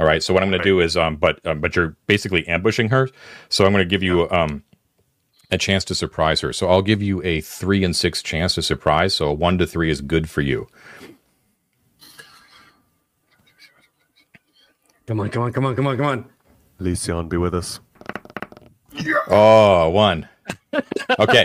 all 0.00 0.06
right 0.06 0.22
so 0.24 0.34
what 0.34 0.42
i'm 0.42 0.50
going 0.50 0.60
to 0.60 0.68
do 0.68 0.80
is 0.80 0.96
um 0.96 1.14
but 1.16 1.38
um, 1.46 1.60
but 1.60 1.76
you're 1.76 1.96
basically 2.08 2.46
ambushing 2.48 2.88
her 2.88 3.08
so 3.48 3.64
i'm 3.64 3.72
going 3.72 3.84
to 3.84 3.88
give 3.88 4.02
you 4.02 4.28
um 4.30 4.64
a 5.52 5.58
chance 5.58 5.84
to 5.84 5.94
surprise 5.94 6.40
her 6.40 6.52
so 6.52 6.68
i'll 6.68 6.82
give 6.82 7.00
you 7.02 7.22
a 7.22 7.40
three 7.42 7.84
and 7.84 7.94
six 7.94 8.22
chance 8.22 8.54
to 8.56 8.62
surprise 8.62 9.14
so 9.14 9.28
a 9.28 9.32
one 9.32 9.56
to 9.58 9.66
three 9.66 9.90
is 9.90 10.00
good 10.00 10.28
for 10.28 10.40
you 10.40 10.66
Come 15.06 15.20
on, 15.20 15.30
come 15.30 15.42
on, 15.42 15.52
come 15.52 15.66
on, 15.66 15.74
come 15.76 15.86
on, 15.88 15.96
come 15.96 16.06
on. 16.06 16.24
Lysion, 16.80 17.28
be 17.28 17.36
with 17.36 17.54
us. 17.54 17.80
Oh, 19.28 19.88
one. 19.90 20.28
Okay. 21.18 21.44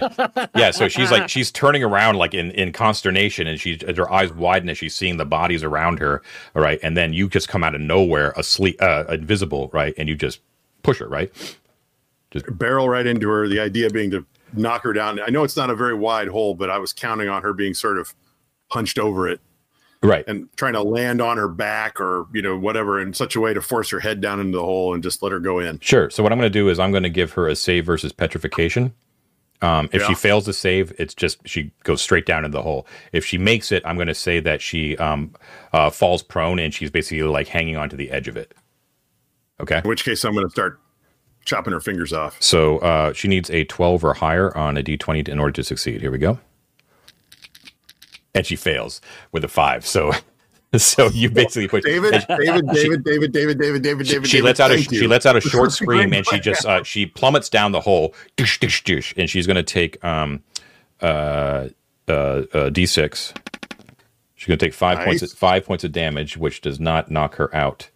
Yeah. 0.55 0.71
So 0.71 0.88
she's 0.88 1.11
like 1.11 1.30
she's 1.30 1.51
turning 1.51 1.84
around 1.84 2.15
like 2.15 2.34
in 2.34 2.51
in 2.51 2.71
consternation, 2.71 3.47
and 3.47 3.59
she 3.59 3.78
her 3.95 4.11
eyes 4.11 4.32
widen 4.34 4.69
as 4.69 4.78
she's 4.78 4.95
seeing 4.95 5.17
the 5.17 5.25
bodies 5.25 5.63
around 5.63 5.99
her. 5.99 6.21
All 6.55 6.61
right, 6.61 6.80
and 6.84 6.95
then 6.95 7.13
you 7.13 7.28
just 7.30 7.47
come 7.49 7.63
out 7.63 7.75
of 7.75 7.82
nowhere, 7.82 8.34
asleep, 8.38 8.78
uh, 8.82 9.03
invisible, 9.09 9.69
right, 9.73 9.93
and 9.97 10.07
you 10.07 10.15
just 10.15 10.39
push 10.84 10.99
her, 10.99 11.07
right. 11.07 11.32
Just 12.32 12.45
barrel 12.57 12.89
right 12.89 13.05
into 13.05 13.30
her. 13.30 13.47
The 13.47 13.59
idea 13.59 13.89
being 13.89 14.11
to 14.11 14.25
knock 14.53 14.84
her 14.84 14.93
down. 14.93 15.19
I 15.19 15.30
know 15.30 15.43
it's 15.43 15.57
not 15.57 15.69
a 15.69 15.75
very 15.75 15.93
wide 15.95 16.28
hole, 16.30 16.55
but 16.55 16.69
I 16.69 16.78
was 16.78 16.93
counting 16.93 17.30
on 17.30 17.41
her 17.41 17.53
being 17.53 17.73
sort 17.73 17.97
of 17.97 18.13
hunched 18.69 18.99
over 18.99 19.28
it 19.28 19.39
Right. 20.03 20.23
and 20.28 20.47
trying 20.57 20.73
to 20.73 20.82
land 20.84 21.21
on 21.21 21.38
her 21.38 21.47
back 21.47 21.99
or 21.99 22.28
you 22.34 22.41
know 22.41 22.57
whatever 22.57 23.01
in 23.01 23.13
such 23.13 23.36
a 23.36 23.41
way 23.41 23.53
to 23.53 23.61
force 23.61 23.89
her 23.89 23.99
head 23.99 24.21
down 24.21 24.39
into 24.39 24.57
the 24.57 24.63
hole 24.63 24.93
and 24.93 25.01
just 25.01 25.23
let 25.23 25.32
her 25.32 25.39
go 25.39 25.59
in. 25.59 25.80
Sure. 25.80 26.09
So 26.09 26.21
what 26.21 26.32
I'm 26.32 26.38
going 26.38 26.51
to 26.51 26.59
do 26.59 26.69
is 26.69 26.80
I'm 26.80 26.91
going 26.91 27.03
to 27.03 27.09
give 27.09 27.34
her 27.34 27.47
a 27.47 27.55
save 27.55 27.86
versus 27.86 28.11
petrification. 28.13 28.93
Um, 29.62 29.89
if 29.91 30.03
she 30.03 30.14
fails 30.14 30.45
to 30.45 30.53
save, 30.53 30.93
it's 30.99 31.16
just 31.16 31.39
she 31.47 31.72
goes 31.84 32.01
straight 32.01 32.26
down 32.26 32.45
in 32.45 32.51
the 32.51 32.62
hole. 32.62 32.86
If 33.12 33.26
she 33.26 33.38
makes 33.38 33.72
it, 33.72 33.82
I'm 33.86 33.95
going 33.95 34.08
to 34.08 34.16
say 34.16 34.39
that 34.39 34.62
she 34.62 34.95
um, 34.97 35.34
uh, 35.74 35.89
falls 35.89 36.22
prone 36.22 36.60
and 36.60 36.74
she's 36.74 36.91
basically 36.91 37.24
like 37.24 37.47
hanging 37.47 37.76
onto 37.76 37.97
the 37.97 38.12
edge 38.12 38.28
of 38.28 38.38
it. 38.38 38.53
Okay. 39.60 39.78
In 39.78 39.89
which 39.89 40.05
case, 40.05 40.24
I'm 40.24 40.34
going 40.34 40.45
to 40.45 40.51
start 40.51 40.80
chopping 41.43 41.74
her 41.74 41.80
fingers 41.80 42.14
off. 42.14 42.38
So 42.41 42.78
uh, 42.80 43.14
she 43.14 43.28
needs 43.28 43.49
a 43.49 43.64
12 43.64 44.03
or 44.03 44.14
higher 44.14 44.55
on 44.55 44.78
a 44.78 44.84
d20 44.84 45.28
in 45.28 45.39
order 45.39 45.53
to 45.53 45.64
succeed. 45.64 46.01
Here 46.01 46.12
we 46.12 46.20
go. 46.20 46.39
And 48.36 48.45
she 48.45 48.55
fails 48.55 49.01
with 49.32 49.43
a 49.43 49.47
five. 49.47 49.86
So, 49.86 50.12
so 50.84 51.09
you 51.09 51.30
basically 51.30 51.67
put 51.67 51.84
David, 51.84 52.25
David, 52.28 52.67
David, 52.73 53.03
David, 53.03 53.32
David, 53.32 53.57
David, 53.59 53.82
David, 53.84 54.07
David. 54.07 54.28
she 54.28 54.41
lets 54.41 54.59
out 54.59 54.71
a 54.71 54.78
she 54.78 55.07
lets 55.07 55.25
out 55.25 55.36
a 55.36 55.41
short 55.41 55.71
scream 55.71 56.13
and 56.13 56.25
she 56.25 56.39
just 56.39 56.65
uh, 56.65 56.84
she 56.84 57.05
plummets 57.05 57.49
down 57.49 57.71
the 57.71 57.82
hole, 57.82 58.13
dish, 58.36 58.59
dish, 58.59 58.84
dish, 58.84 59.13
and 59.17 59.30
she's 59.30 59.47
going 59.47 59.55
to 59.55 59.63
take 59.63 60.03
um 60.03 60.43
uh 61.01 61.69
uh, 62.07 62.11
uh 62.11 62.43
d6. 62.69 63.34
She's 64.36 64.47
going 64.47 64.59
to 64.59 64.65
take 64.65 64.73
five 64.73 65.03
points 65.03 65.34
five 65.34 65.65
points 65.65 65.84
of 65.84 65.91
damage, 65.91 66.38
which 66.38 66.61
does 66.61 66.80
not 66.80 67.09
knock 67.09 67.36
her 67.36 67.53
out. 67.55 67.89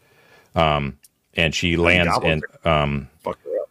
Um, 0.56 0.98
and 1.36 1.56
she 1.56 1.78
lands 1.78 2.14
in 2.24 2.40
goblins 2.42 2.44
um 2.66 3.10
Fuck 3.20 3.40
her 3.44 3.60
up. 3.62 3.70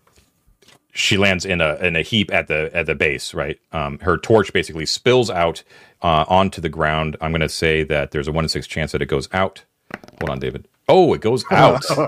she 0.92 1.16
lands 1.16 1.44
in 1.44 1.61
a 1.61 1.74
in 1.76 1.96
a 1.96 2.02
heap 2.02 2.32
at 2.32 2.48
the 2.48 2.70
at 2.72 2.86
the 2.86 2.94
base, 2.94 3.34
right? 3.34 3.58
Um, 3.72 3.98
her 4.00 4.16
torch 4.16 4.52
basically 4.52 4.86
spills 4.86 5.30
out 5.30 5.62
uh, 6.03 6.24
onto 6.28 6.61
the 6.61 6.68
ground. 6.68 7.16
I'm 7.20 7.30
going 7.32 7.40
to 7.40 7.48
say 7.48 7.82
that 7.84 8.11
there's 8.11 8.28
a 8.28 8.32
one 8.32 8.44
in 8.44 8.48
six 8.48 8.66
chance 8.66 8.92
that 8.92 9.03
it 9.03 9.07
goes 9.07 9.28
out. 9.32 9.64
Hold 10.20 10.30
on, 10.30 10.38
David. 10.38 10.66
Oh, 10.88 11.14
it 11.14 11.20
goes 11.20 11.44
out. 11.53 11.88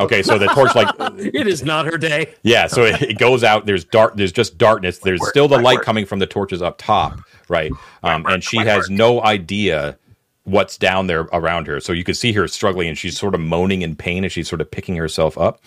okay, 0.00 0.22
so 0.22 0.36
the 0.36 0.46
torch 0.48 0.74
like 0.74 0.88
It 1.16 1.46
is 1.46 1.62
not 1.62 1.86
her 1.86 1.96
day. 1.96 2.34
yeah, 2.42 2.66
so 2.66 2.84
it, 2.84 3.00
it 3.02 3.18
goes 3.18 3.44
out. 3.44 3.66
There's 3.66 3.84
dark. 3.84 4.16
There's 4.16 4.32
just 4.32 4.58
darkness. 4.58 4.98
There's 4.98 5.26
still 5.28 5.46
the 5.46 5.58
light 5.58 5.80
coming 5.82 6.04
from 6.04 6.18
the 6.18 6.26
torches 6.26 6.60
up 6.60 6.78
top, 6.78 7.20
right? 7.48 7.70
Um, 8.02 8.26
and 8.26 8.42
she 8.42 8.58
has 8.58 8.90
no 8.90 9.22
idea 9.22 9.96
what's 10.42 10.76
down 10.76 11.06
there 11.06 11.22
around 11.32 11.66
her. 11.68 11.78
So 11.78 11.92
you 11.92 12.02
can 12.04 12.14
see 12.14 12.32
her 12.32 12.48
struggling, 12.48 12.88
and 12.88 12.98
she's 12.98 13.16
sort 13.16 13.34
of 13.34 13.40
moaning 13.40 13.82
in 13.82 13.94
pain 13.94 14.24
as 14.24 14.32
she's 14.32 14.48
sort 14.48 14.60
of 14.60 14.70
picking 14.70 14.96
herself 14.96 15.38
up. 15.38 15.62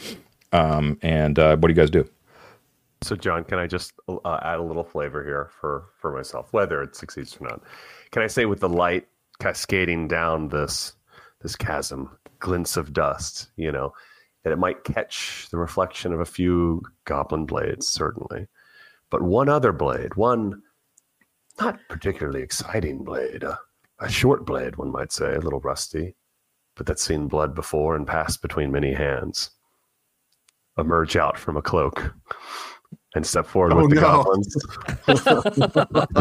Um, 0.51 0.99
and 1.01 1.39
uh, 1.39 1.55
what 1.55 1.69
do 1.69 1.73
you 1.73 1.75
guys 1.75 1.89
do? 1.89 2.09
So, 3.03 3.15
John, 3.15 3.43
can 3.43 3.57
I 3.57 3.65
just 3.65 3.93
uh, 4.07 4.39
add 4.43 4.59
a 4.59 4.63
little 4.63 4.83
flavor 4.83 5.23
here 5.23 5.49
for 5.59 5.85
for 5.99 6.15
myself, 6.15 6.53
whether 6.53 6.81
it 6.83 6.95
succeeds 6.95 7.35
or 7.39 7.47
not? 7.47 7.61
Can 8.11 8.21
I 8.21 8.27
say, 8.27 8.45
with 8.45 8.59
the 8.59 8.69
light 8.69 9.07
cascading 9.39 10.07
down 10.07 10.49
this 10.49 10.93
this 11.41 11.55
chasm, 11.55 12.15
glints 12.39 12.77
of 12.77 12.93
dust, 12.93 13.49
you 13.55 13.71
know, 13.71 13.93
that 14.43 14.53
it 14.53 14.59
might 14.59 14.83
catch 14.83 15.47
the 15.49 15.57
reflection 15.57 16.13
of 16.13 16.19
a 16.19 16.25
few 16.25 16.83
goblin 17.05 17.45
blades, 17.45 17.87
certainly, 17.87 18.47
but 19.09 19.23
one 19.23 19.49
other 19.49 19.71
blade, 19.71 20.15
one 20.15 20.61
not 21.59 21.79
particularly 21.89 22.41
exciting 22.41 23.03
blade, 23.03 23.43
a, 23.43 23.59
a 23.99 24.09
short 24.09 24.45
blade, 24.45 24.75
one 24.75 24.91
might 24.91 25.11
say, 25.11 25.35
a 25.35 25.39
little 25.39 25.59
rusty, 25.59 26.15
but 26.75 26.85
that's 26.85 27.03
seen 27.03 27.27
blood 27.27 27.53
before 27.55 27.95
and 27.95 28.07
passed 28.07 28.41
between 28.41 28.71
many 28.71 28.93
hands, 28.93 29.51
emerge 30.77 31.15
out 31.15 31.37
from 31.37 31.57
a 31.57 31.61
cloak 31.61 32.13
and 33.15 33.25
step 33.25 33.45
forward 33.45 33.73
Oh, 33.73 33.81
with 33.87 33.89
the 33.89 33.95
no. 33.95 34.01
goblins. 34.01 34.55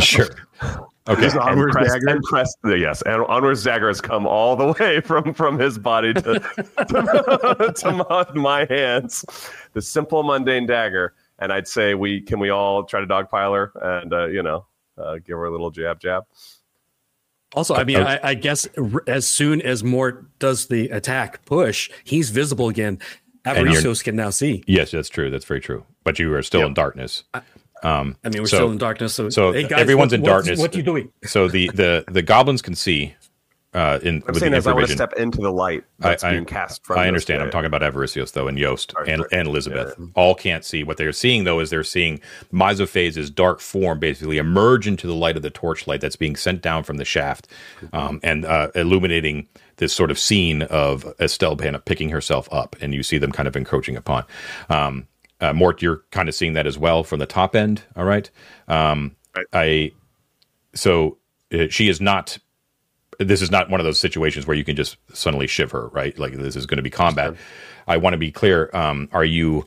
Sure. 0.04 0.26
Okay. 1.08 1.22
Just 1.22 1.36
And 1.36 1.44
onward 1.44 1.72
press, 1.72 1.92
dagger. 1.92 2.08
and 2.08 2.22
press 2.24 2.54
yes, 2.64 3.02
and 3.02 3.22
Onward's 3.24 3.64
dagger 3.64 3.88
has 3.88 4.00
come 4.00 4.26
all 4.26 4.54
the 4.56 4.72
way 4.80 5.00
from 5.00 5.32
from 5.34 5.58
his 5.58 5.78
body 5.78 6.12
to 6.14 6.22
to, 6.88 7.72
to 7.76 7.92
my, 8.08 8.26
my 8.34 8.66
hands. 8.70 9.24
The 9.72 9.82
simple, 9.82 10.22
mundane 10.22 10.66
dagger, 10.66 11.14
and 11.38 11.52
I'd 11.52 11.66
say 11.68 11.94
we 11.94 12.20
can 12.20 12.38
we 12.38 12.50
all 12.50 12.84
try 12.84 13.00
to 13.00 13.06
dogpile 13.06 13.54
her 13.54 13.72
and 14.00 14.12
uh, 14.12 14.26
you 14.26 14.42
know 14.42 14.66
uh, 14.98 15.14
give 15.16 15.36
her 15.38 15.44
a 15.46 15.50
little 15.50 15.70
jab 15.70 16.00
jab. 16.00 16.24
Also, 17.54 17.74
I 17.74 17.82
mean, 17.82 17.96
Uh, 18.00 18.18
I, 18.22 18.30
I 18.30 18.34
guess 18.34 18.68
as 19.08 19.26
soon 19.26 19.60
as 19.62 19.82
Mort 19.82 20.38
does 20.38 20.68
the 20.68 20.88
attack 20.90 21.44
push, 21.46 21.90
he's 22.04 22.30
visible 22.30 22.68
again. 22.68 23.00
And 23.44 23.58
you're- 23.70 23.74
Avaricios 23.82 24.04
can 24.04 24.16
now 24.16 24.30
see. 24.30 24.62
Yes, 24.66 24.90
that's 24.90 25.08
true. 25.08 25.30
That's 25.30 25.44
very 25.44 25.60
true. 25.60 25.84
But 26.04 26.18
you 26.18 26.32
are 26.34 26.42
still 26.42 26.66
in 26.66 26.74
darkness. 26.74 27.24
Um, 27.82 28.16
I 28.24 28.28
mean, 28.28 28.42
we're 28.42 28.46
So- 28.48 28.56
still 28.58 28.70
in 28.70 28.78
darkness. 28.78 29.14
So, 29.14 29.30
so 29.30 29.52
hey 29.52 29.62
guys, 29.66 29.80
everyone's 29.80 30.12
what- 30.12 30.18
in 30.20 30.24
darkness. 30.24 30.58
What 30.60 30.74
are 30.74 30.76
you 30.78 30.82
doing? 30.82 31.10
so 31.24 31.48
the 31.48 31.70
the 31.74 32.04
the 32.10 32.20
goblins 32.22 32.60
can 32.60 32.74
see 32.74 33.14
uh, 33.72 34.00
in 34.02 34.22
I'm 34.26 34.34
saying 34.34 34.52
as 34.52 34.66
I 34.66 34.72
want 34.74 34.88
to 34.88 34.92
step 34.92 35.12
into 35.14 35.38
the 35.40 35.50
light 35.52 35.84
I- 36.02 36.08
that's 36.10 36.24
I- 36.24 36.32
being 36.32 36.44
cast 36.44 36.84
from 36.84 36.98
I 36.98 37.06
understand. 37.08 37.40
I'm 37.42 37.50
talking 37.50 37.72
about 37.72 37.80
Avaricios 37.82 38.32
though, 38.32 38.48
and 38.48 38.58
Yost 38.58 38.92
Sorry, 38.92 39.10
and, 39.10 39.24
and 39.32 39.48
Elizabeth. 39.48 39.94
All 40.14 40.34
can't 40.34 40.64
see 40.64 40.82
what 40.84 40.96
they're 40.98 41.12
seeing 41.12 41.44
though. 41.44 41.60
Is 41.60 41.70
they're 41.70 41.82
seeing 41.84 42.20
Mysophase's 42.52 43.30
dark 43.30 43.60
form 43.60 43.98
basically 43.98 44.36
emerge 44.38 44.86
into 44.86 45.06
the 45.06 45.14
light 45.14 45.36
of 45.36 45.42
the 45.42 45.50
torchlight 45.50 46.00
that's 46.02 46.16
being 46.16 46.36
sent 46.36 46.60
down 46.62 46.82
from 46.82 46.96
the 46.98 47.04
shaft, 47.06 47.46
um, 47.94 48.20
and 48.22 48.44
uh, 48.44 48.68
illuminating 48.74 49.48
this 49.80 49.92
sort 49.92 50.10
of 50.12 50.18
scene 50.18 50.62
of 50.62 51.04
Estelle 51.18 51.56
Panna 51.56 51.80
picking 51.80 52.10
herself 52.10 52.48
up, 52.52 52.76
and 52.80 52.94
you 52.94 53.02
see 53.02 53.18
them 53.18 53.32
kind 53.32 53.48
of 53.48 53.56
encroaching 53.56 53.96
upon. 53.96 54.24
Um, 54.68 55.08
uh, 55.40 55.52
Mort, 55.52 55.82
you're 55.82 56.02
kind 56.12 56.28
of 56.28 56.34
seeing 56.34 56.52
that 56.52 56.66
as 56.66 56.78
well 56.78 57.02
from 57.02 57.18
the 57.18 57.26
top 57.26 57.56
end. 57.56 57.82
All 57.96 58.04
right. 58.04 58.30
Um, 58.68 59.16
Right. 59.36 59.46
I 59.52 59.92
so 60.74 61.18
uh, 61.54 61.66
she 61.70 61.88
is 61.88 62.00
not 62.00 62.36
this 63.20 63.40
is 63.42 63.50
not 63.50 63.70
one 63.70 63.78
of 63.80 63.84
those 63.84 64.00
situations 64.00 64.46
where 64.46 64.56
you 64.56 64.64
can 64.64 64.74
just 64.74 64.96
suddenly 65.12 65.46
shiv 65.46 65.70
her, 65.70 65.86
right? 65.88 66.18
Like 66.18 66.32
this 66.34 66.56
is 66.56 66.66
going 66.66 66.78
to 66.78 66.82
be 66.82 66.90
combat. 66.90 67.34
I 67.86 67.96
want 67.96 68.14
to 68.14 68.18
be 68.18 68.32
clear. 68.32 68.70
Um, 68.74 69.08
are 69.12 69.24
you 69.24 69.66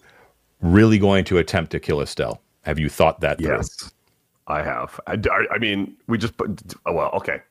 really 0.62 0.98
going 1.00 1.24
to 1.26 1.38
attempt 1.38 1.72
to 1.72 1.80
kill 1.80 2.02
Estelle? 2.02 2.42
Have 2.64 2.78
you 2.78 2.90
thought 2.90 3.22
that 3.22 3.38
through? 3.38 3.56
Yes, 3.56 3.92
I 4.48 4.64
have. 4.64 5.00
I, 5.08 5.14
I- 5.14 5.56
I 5.56 5.58
mean, 5.60 5.96
we 6.08 6.18
just 6.18 6.36
put. 6.36 6.62
Oh, 6.86 6.92
well, 6.94 7.10
okay. 7.14 7.42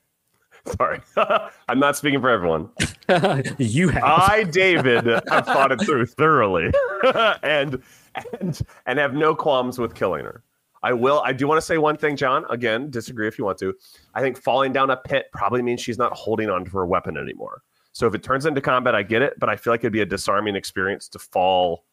Sorry, 0.76 1.00
I'm 1.68 1.78
not 1.78 1.96
speaking 1.96 2.20
for 2.20 2.30
everyone. 2.30 2.68
you 3.58 3.88
have. 3.88 4.04
I, 4.04 4.44
David, 4.44 5.06
have 5.06 5.46
thought 5.46 5.72
it 5.72 5.80
through 5.80 6.06
thoroughly, 6.06 6.70
and 7.42 7.82
and 8.40 8.60
and 8.86 8.98
have 8.98 9.14
no 9.14 9.34
qualms 9.34 9.78
with 9.78 9.94
killing 9.94 10.24
her. 10.24 10.42
I 10.84 10.92
will. 10.92 11.20
I 11.24 11.32
do 11.32 11.46
want 11.46 11.58
to 11.58 11.62
say 11.66 11.78
one 11.78 11.96
thing, 11.96 12.16
John. 12.16 12.44
Again, 12.50 12.90
disagree 12.90 13.28
if 13.28 13.38
you 13.38 13.44
want 13.44 13.58
to. 13.58 13.74
I 14.14 14.20
think 14.20 14.36
falling 14.36 14.72
down 14.72 14.90
a 14.90 14.96
pit 14.96 15.26
probably 15.32 15.62
means 15.62 15.80
she's 15.80 15.98
not 15.98 16.12
holding 16.12 16.50
on 16.50 16.64
to 16.64 16.70
her 16.72 16.86
weapon 16.86 17.16
anymore. 17.16 17.62
So 17.92 18.06
if 18.06 18.14
it 18.14 18.22
turns 18.22 18.46
into 18.46 18.60
combat, 18.60 18.94
I 18.94 19.02
get 19.02 19.22
it, 19.22 19.38
but 19.38 19.48
I 19.48 19.56
feel 19.56 19.72
like 19.72 19.80
it'd 19.80 19.92
be 19.92 20.00
a 20.00 20.06
disarming 20.06 20.56
experience 20.56 21.08
to 21.10 21.18
fall 21.18 21.84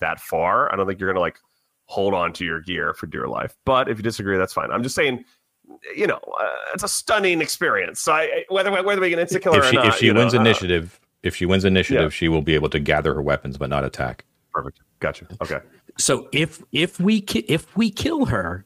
that 0.00 0.20
far. 0.20 0.72
I 0.72 0.76
don't 0.76 0.86
think 0.86 0.98
you're 0.98 1.10
gonna 1.10 1.20
like 1.20 1.38
hold 1.86 2.14
on 2.14 2.32
to 2.34 2.44
your 2.44 2.60
gear 2.60 2.94
for 2.94 3.06
dear 3.06 3.28
life. 3.28 3.56
But 3.64 3.88
if 3.88 3.98
you 3.98 4.02
disagree, 4.02 4.36
that's 4.36 4.52
fine. 4.52 4.70
I'm 4.70 4.82
just 4.82 4.94
saying, 4.94 5.24
you 5.96 6.06
know, 6.06 6.18
uh, 6.40 6.48
it's 6.74 6.82
a 6.82 6.88
stunning 6.88 7.40
experience. 7.40 8.00
So 8.00 8.12
I, 8.12 8.44
whether 8.48 8.70
whether 8.82 9.00
we 9.00 9.10
can 9.10 9.18
insta 9.18 9.40
kill 9.40 9.54
her 9.54 9.60
If 9.60 9.70
she 9.70 9.76
or 9.76 9.80
not, 9.80 9.86
if 9.88 9.94
she 9.96 10.06
you 10.06 10.12
know, 10.14 10.20
wins 10.20 10.34
uh, 10.34 10.40
initiative, 10.40 11.00
if 11.22 11.34
she 11.36 11.46
wins 11.46 11.64
initiative, 11.64 12.12
Yeah. 12.12 12.16
she 12.16 12.28
will 12.28 12.42
be 12.42 12.54
able 12.54 12.68
to 12.70 12.78
gather 12.78 13.14
her 13.14 13.22
weapons 13.22 13.56
but 13.58 13.70
not 13.70 13.84
attack. 13.84 14.24
perfect. 14.52 14.80
Gotcha. 15.00 15.26
Okay. 15.42 15.60
So 15.98 16.28
if 16.32 16.62
if 16.72 16.98
we 17.00 17.20
ki- 17.20 17.44
if 17.48 17.76
we 17.76 17.90
kill 17.90 18.26
her, 18.26 18.64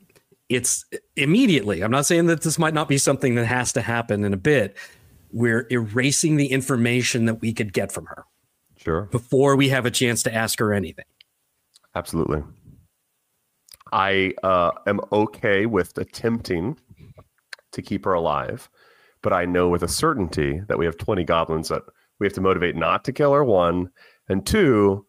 it's 0.49 0.85
immediately. 1.17 1.83
I'm 1.83 1.91
not 1.91 2.07
saying 2.07 2.27
that 2.27 2.43
this 2.43 2.59
might 2.59 2.75
not 2.75 2.89
be 2.89 2.99
something 2.99 3.35
that 3.37 3.47
has 3.47 3.73
to 3.75 3.81
happen 3.83 4.25
in 4.25 4.33
a 4.33 4.37
bit. 4.39 4.77
We're 5.33 5.67
erasing 5.71 6.37
the 6.37 6.47
information 6.47 7.27
that 7.27 7.41
we 7.43 7.53
could 7.53 7.73
get 7.75 7.93
from 7.93 8.07
her 8.07 8.25
Sure. 8.79 9.03
before 9.11 9.57
we 9.57 9.69
have 9.69 9.85
a 9.85 9.91
chance 9.91 10.23
to 10.23 10.35
ask 10.35 10.59
her 10.59 10.73
anything. 10.73 11.05
Absolutely. 11.95 12.43
I 13.93 14.33
uh, 14.43 14.71
am 14.87 15.01
okay 15.13 15.67
with 15.67 15.97
attempting 15.99 16.79
to 17.73 17.83
keep 17.83 18.05
her 18.05 18.13
alive, 18.13 18.69
but 19.23 19.33
I 19.33 19.45
know 19.45 19.69
with 19.69 19.83
a 19.83 19.89
certainty 19.89 20.61
that 20.69 20.79
we 20.79 20.85
have 20.85 20.97
20 20.97 21.25
goblins 21.25 21.69
that 21.69 21.83
we 22.19 22.27
have 22.27 22.35
to 22.35 22.41
motivate 22.41 22.77
not 22.77 23.05
to 23.05 23.13
kill 23.13 23.33
her, 23.33 23.45
one, 23.45 23.91
and 24.29 24.47
two, 24.47 25.07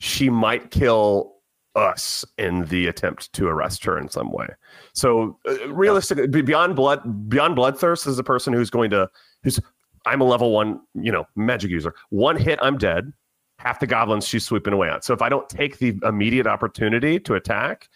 she 0.00 0.30
might 0.30 0.70
kill 0.70 1.34
us 1.74 2.24
in 2.38 2.64
the 2.66 2.86
attempt 2.86 3.32
to 3.34 3.46
arrest 3.46 3.84
her 3.84 3.98
in 3.98 4.08
some 4.08 4.32
way. 4.32 4.48
So 4.94 5.38
uh, 5.48 5.72
realistically, 5.72 6.26
be- 6.26 6.42
beyond 6.42 6.76
blood, 6.76 7.28
beyond 7.28 7.56
bloodthirst 7.56 8.06
is 8.06 8.18
a 8.18 8.24
person 8.24 8.52
who's 8.52 8.70
going 8.70 8.90
to 8.90 9.08
who's 9.42 9.60
I'm 10.06 10.20
a 10.20 10.24
level 10.24 10.52
one, 10.52 10.80
you 10.94 11.12
know, 11.12 11.24
magic 11.36 11.70
user. 11.70 11.94
One 12.10 12.36
hit, 12.36 12.58
I'm 12.62 12.78
dead. 12.78 13.12
Half 13.58 13.80
the 13.80 13.86
goblins 13.86 14.26
she's 14.26 14.44
sweeping 14.44 14.72
away 14.72 14.88
on. 14.88 15.02
So 15.02 15.12
if 15.12 15.20
I 15.20 15.28
don't 15.28 15.48
take 15.48 15.78
the 15.78 15.98
immediate 16.04 16.46
opportunity 16.46 17.18
to 17.20 17.34
attack, 17.34 17.88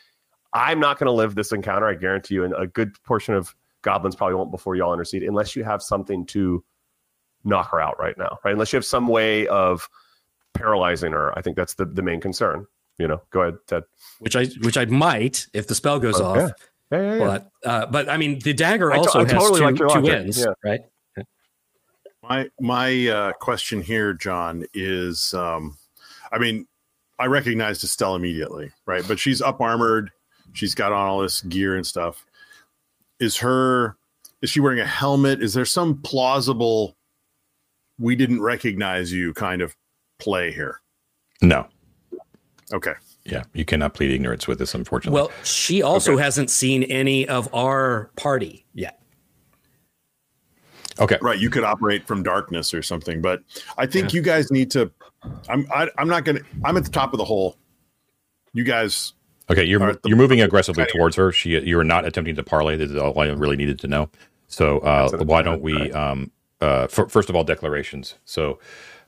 I'm 0.53 0.81
not 0.81 0.99
going 0.99 1.07
to 1.07 1.13
live 1.13 1.35
this 1.35 1.53
encounter. 1.53 1.87
I 1.87 1.95
guarantee 1.95 2.35
you. 2.35 2.45
And 2.45 2.55
a 2.55 2.67
good 2.67 3.01
portion 3.05 3.35
of 3.35 3.55
goblins 3.83 4.17
probably 4.17 4.35
won't 4.37 4.51
before 4.51 4.75
y'all 4.77 4.93
intercede, 4.93 5.23
unless 5.23 5.55
you 5.55 5.65
have 5.65 5.83
something 5.83 6.25
to 6.27 6.65
knock 7.45 7.71
her 7.71 7.81
out 7.81 7.99
right 7.99 8.17
now, 8.17 8.39
right? 8.45 8.53
Unless 8.53 8.73
you 8.73 8.77
have 8.77 8.85
some 8.85 9.09
way 9.09 9.47
of 9.49 9.89
paralyzing 10.55 11.13
her. 11.13 11.37
I 11.37 11.43
think 11.43 11.57
that's 11.57 11.75
the, 11.75 11.85
the 11.85 12.03
main 12.03 12.21
concern. 12.21 12.67
You 12.99 13.09
know, 13.09 13.23
go 13.31 13.43
ahead, 13.43 13.55
Ted. 13.67 13.85
Which 14.21 14.37
I 14.37 14.45
which 14.61 14.77
I 14.77 14.85
might 14.85 15.47
if 15.53 15.67
the 15.67 15.75
spell 15.75 15.99
goes 15.99 16.21
Okay. 16.21 16.45
off. 16.45 16.53
Yeah, 16.93 17.01
yeah, 17.01 17.13
yeah. 17.15 17.19
But 17.19 17.51
uh, 17.69 17.87
but 17.87 18.09
I 18.09 18.17
mean 18.19 18.39
the 18.41 18.53
dagger 18.53 18.93
I 18.93 18.99
also 18.99 19.21
I 19.21 19.23
has 19.23 19.33
totally 19.33 19.61
two, 19.61 19.65
like 19.67 19.77
two 19.77 19.87
logic. 19.87 20.11
ends, 20.15 20.39
Yeah. 20.39 20.53
right? 20.65 20.81
My 22.23 22.49
my 22.61 23.09
uh, 23.09 23.33
question 23.33 23.83
here, 23.83 24.13
John, 24.13 24.65
is 24.75 25.35
um, 25.35 25.77
I 26.31 26.39
mean, 26.39 26.67
I 27.19 27.27
recognized 27.27 27.83
Estelle 27.83 28.15
immediately, 28.15 28.71
right? 28.87 29.03
But 29.09 29.19
she's 29.19 29.43
up 29.43 29.61
armored. 29.61 30.13
She's 30.53 30.75
got 30.75 30.93
on 30.93 31.07
all 31.09 31.21
this 31.21 31.41
gear 31.43 31.75
and 31.77 31.87
stuff. 31.87 32.25
Is 33.23 33.37
her 33.39 33.97
is 34.43 34.51
she 34.51 34.59
wearing 34.61 34.81
a 34.81 34.87
helmet? 34.87 35.41
Is 35.41 35.55
there 35.55 35.65
some 35.65 35.99
plausible 36.03 36.97
we 37.99 38.17
didn't 38.17 38.43
recognize 38.43 39.13
you 39.13 39.33
kind 39.33 39.63
of 39.63 39.77
play 40.19 40.51
here? 40.51 40.81
No. 41.41 41.69
Okay. 42.73 42.95
Yeah, 43.25 43.45
you 43.53 43.65
cannot 43.65 43.95
plead 43.95 44.11
ignorance 44.11 44.49
with 44.49 44.59
this, 44.59 44.75
unfortunately. 44.75 45.21
Well, 45.21 45.31
she 45.45 45.81
also 45.81 46.17
hasn't 46.17 46.51
seen 46.51 46.83
any 46.85 47.29
of 47.29 47.49
our 47.55 48.11
party 48.17 48.67
yet. 48.75 49.01
okay. 50.99 51.19
Right, 51.23 51.39
you 51.39 51.49
could 51.49 51.63
operate 51.63 52.05
from 52.05 52.25
darkness 52.25 52.75
or 52.75 52.83
something, 52.83 53.23
but 53.23 53.43
I 53.79 53.87
think 53.87 54.13
you 54.13 54.23
guys 54.23 54.51
need 54.51 54.73
to. 54.73 54.91
I'm 55.49 55.69
I, 55.73 55.89
I'm 55.99 56.09
not 56.09 56.25
gonna. 56.25 56.41
I'm 56.65 56.77
at 56.77 56.83
the 56.85 56.91
top 56.91 57.13
of 57.13 57.19
the 57.19 57.25
hole. 57.25 57.57
You 58.55 58.65
guys, 58.65 59.13
Okay, 59.53 59.65
you're 59.65 59.81
All 59.81 59.89
right, 59.89 60.03
the- 60.03 60.09
you're 60.09 60.19
moving 60.19 60.41
aggressively 60.41 60.87
towards 60.87 61.17
her. 61.17 61.33
She 61.33 61.59
you're 61.61 61.85
not 61.85 62.05
attempting 62.05 62.37
to 62.37 62.43
parlay. 62.43 62.77
This 62.77 62.91
is 62.91 62.97
all 62.97 63.19
I 63.19 63.27
really 63.29 63.57
needed 63.57 63.79
to 63.81 63.87
know. 63.87 64.11
So 64.49 64.79
uh, 64.81 65.25
why 65.25 65.43
don't 65.43 65.63
we? 65.63 65.93
Um, 65.93 66.31
uh, 66.61 66.87
fir- 66.87 67.09
first 67.09 67.29
of 67.29 67.37
all, 67.37 67.45
declarations. 67.45 68.15
So 68.25 68.59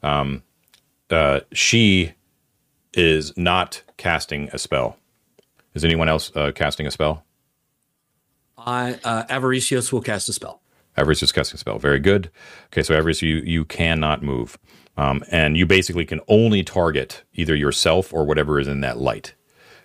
um, 0.03 0.42
uh, 1.11 1.40
she 1.53 2.12
is 2.92 3.36
not 3.36 3.82
casting 3.97 4.49
a 4.53 4.59
spell. 4.59 4.97
Is 5.74 5.84
anyone 5.84 6.09
else 6.09 6.30
uh, 6.34 6.53
casting 6.55 6.86
a 6.86 6.90
spell? 6.90 7.24
I 8.57 8.99
uh, 9.05 9.24
Avaricios 9.24 9.92
will 9.92 10.01
cast 10.01 10.28
a 10.28 10.32
spell. 10.32 10.62
Everest 10.97 11.22
is 11.22 11.32
casting 11.32 11.57
a 11.57 11.59
spell. 11.59 11.78
Very 11.78 11.99
good. 11.99 12.30
Okay, 12.66 12.82
so 12.82 12.95
Everest, 12.95 13.22
you 13.22 13.36
you 13.36 13.64
cannot 13.64 14.22
move, 14.22 14.59
um, 14.97 15.24
and 15.30 15.57
you 15.57 15.66
basically 15.66 16.05
can 16.05 16.20
only 16.28 16.62
target 16.62 17.24
either 17.34 17.55
yourself 17.55 18.12
or 18.12 18.24
whatever 18.24 18.61
is 18.61 18.68
in 18.68 18.80
that 18.80 18.99
light. 18.99 19.34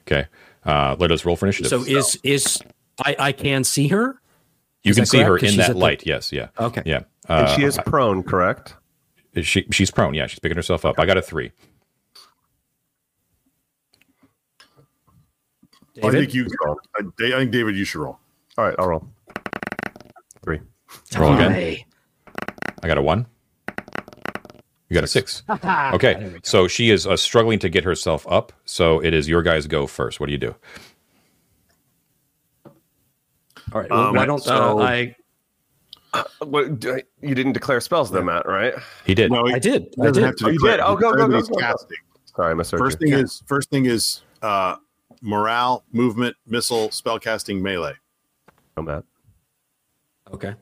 Okay, 0.01 0.27
uh, 0.65 0.95
let 0.99 1.11
us 1.11 1.25
roll 1.25 1.35
for 1.35 1.45
initiative. 1.45 1.69
So 1.69 1.81
is 1.83 2.19
is 2.23 2.59
I, 3.05 3.15
I 3.19 3.31
can 3.31 3.63
see 3.63 3.87
her? 3.89 4.21
you 4.83 4.91
is 4.91 4.95
can 4.97 5.05
see 5.05 5.17
correct? 5.17 5.29
her 5.29 5.39
'Cause 5.39 5.51
in 5.51 5.57
that 5.57 5.69
at 5.69 5.73
the- 5.73 5.79
light. 5.79 6.03
Yes, 6.05 6.31
yeah, 6.31 6.47
Okay. 6.59 6.81
yeah. 6.85 7.01
And 7.27 7.47
Uh, 7.47 7.55
she 7.55 7.63
is 7.63 7.77
prone, 7.85 8.23
correct? 8.23 8.75
she 9.41 9.65
she's 9.71 9.91
prone. 9.91 10.13
Yeah, 10.13 10.27
she's 10.27 10.39
picking 10.39 10.55
herself 10.57 10.83
up. 10.85 10.99
I 10.99 11.05
got 11.05 11.17
a 11.17 11.21
three. 11.21 11.51
I 16.03 16.11
think 16.11 16.33
you. 16.33 16.47
I, 16.97 17.03
I 17.25 17.29
think 17.39 17.51
David, 17.51 17.75
you 17.75 17.83
should 17.83 17.99
roll. 18.01 18.17
All 18.57 18.65
right, 18.65 18.75
I'll 18.79 18.87
roll. 18.87 19.07
Three. 20.43 20.61
Roll 21.17 21.33
again. 21.35 21.77
I 22.81 22.87
got 22.87 22.97
a 22.97 23.01
one. 23.01 23.25
You 24.89 24.95
got 24.95 25.03
a 25.03 25.07
six. 25.07 25.43
Okay, 25.93 26.35
so 26.43 26.67
she 26.67 26.89
is 26.89 27.05
uh, 27.05 27.15
struggling 27.15 27.59
to 27.59 27.69
get 27.69 27.83
herself 27.83 28.25
up. 28.27 28.51
So 28.65 28.99
it 29.03 29.13
is 29.13 29.27
your 29.27 29.43
guys 29.43 29.67
go 29.67 29.85
first. 29.87 30.19
What 30.19 30.25
do 30.27 30.31
you 30.31 30.37
do? 30.39 30.55
All 33.71 33.81
right. 33.81 33.89
Well, 33.89 34.07
Um, 34.07 34.15
why 34.15 34.25
don't 34.25 34.43
so- 34.43 34.79
uh, 34.79 34.83
I? 34.83 35.15
What, 36.39 36.79
do 36.79 36.95
I- 36.95 37.03
you 37.21 37.35
didn't 37.35 37.53
declare 37.53 37.79
spells, 37.81 38.09
though, 38.09 38.23
Matt, 38.23 38.47
right? 38.47 38.73
He 39.05 39.13
did. 39.13 39.31
No, 39.31 39.45
I 39.45 39.59
did. 39.59 39.93
I 40.01 40.09
did. 40.09 40.23
have 40.23 40.35
to 40.37 40.47
Oh, 40.47 40.49
you 40.49 40.57
did? 40.59 40.79
Oh, 40.79 40.95
go, 40.95 41.11
go, 41.11 41.17
Declare 41.17 41.27
go, 41.29 41.35
he's 41.37 41.47
go, 41.49 41.55
go. 41.55 41.59
casting. 41.61 41.97
Sorry, 42.35 42.51
I 42.51 42.53
misheard 42.55 42.79
First 42.79 42.97
you. 43.01 43.09
thing 43.11 43.19
is 43.19 43.43
first 43.45 43.69
thing 43.69 43.85
is 43.85 44.21
uh, 44.41 44.77
morale, 45.21 45.83
movement, 45.91 46.35
missile, 46.47 46.89
spellcasting, 46.89 47.61
melee. 47.61 47.93
Oh, 48.75 48.81
Matt. 48.81 49.03
Okay. 50.33 50.55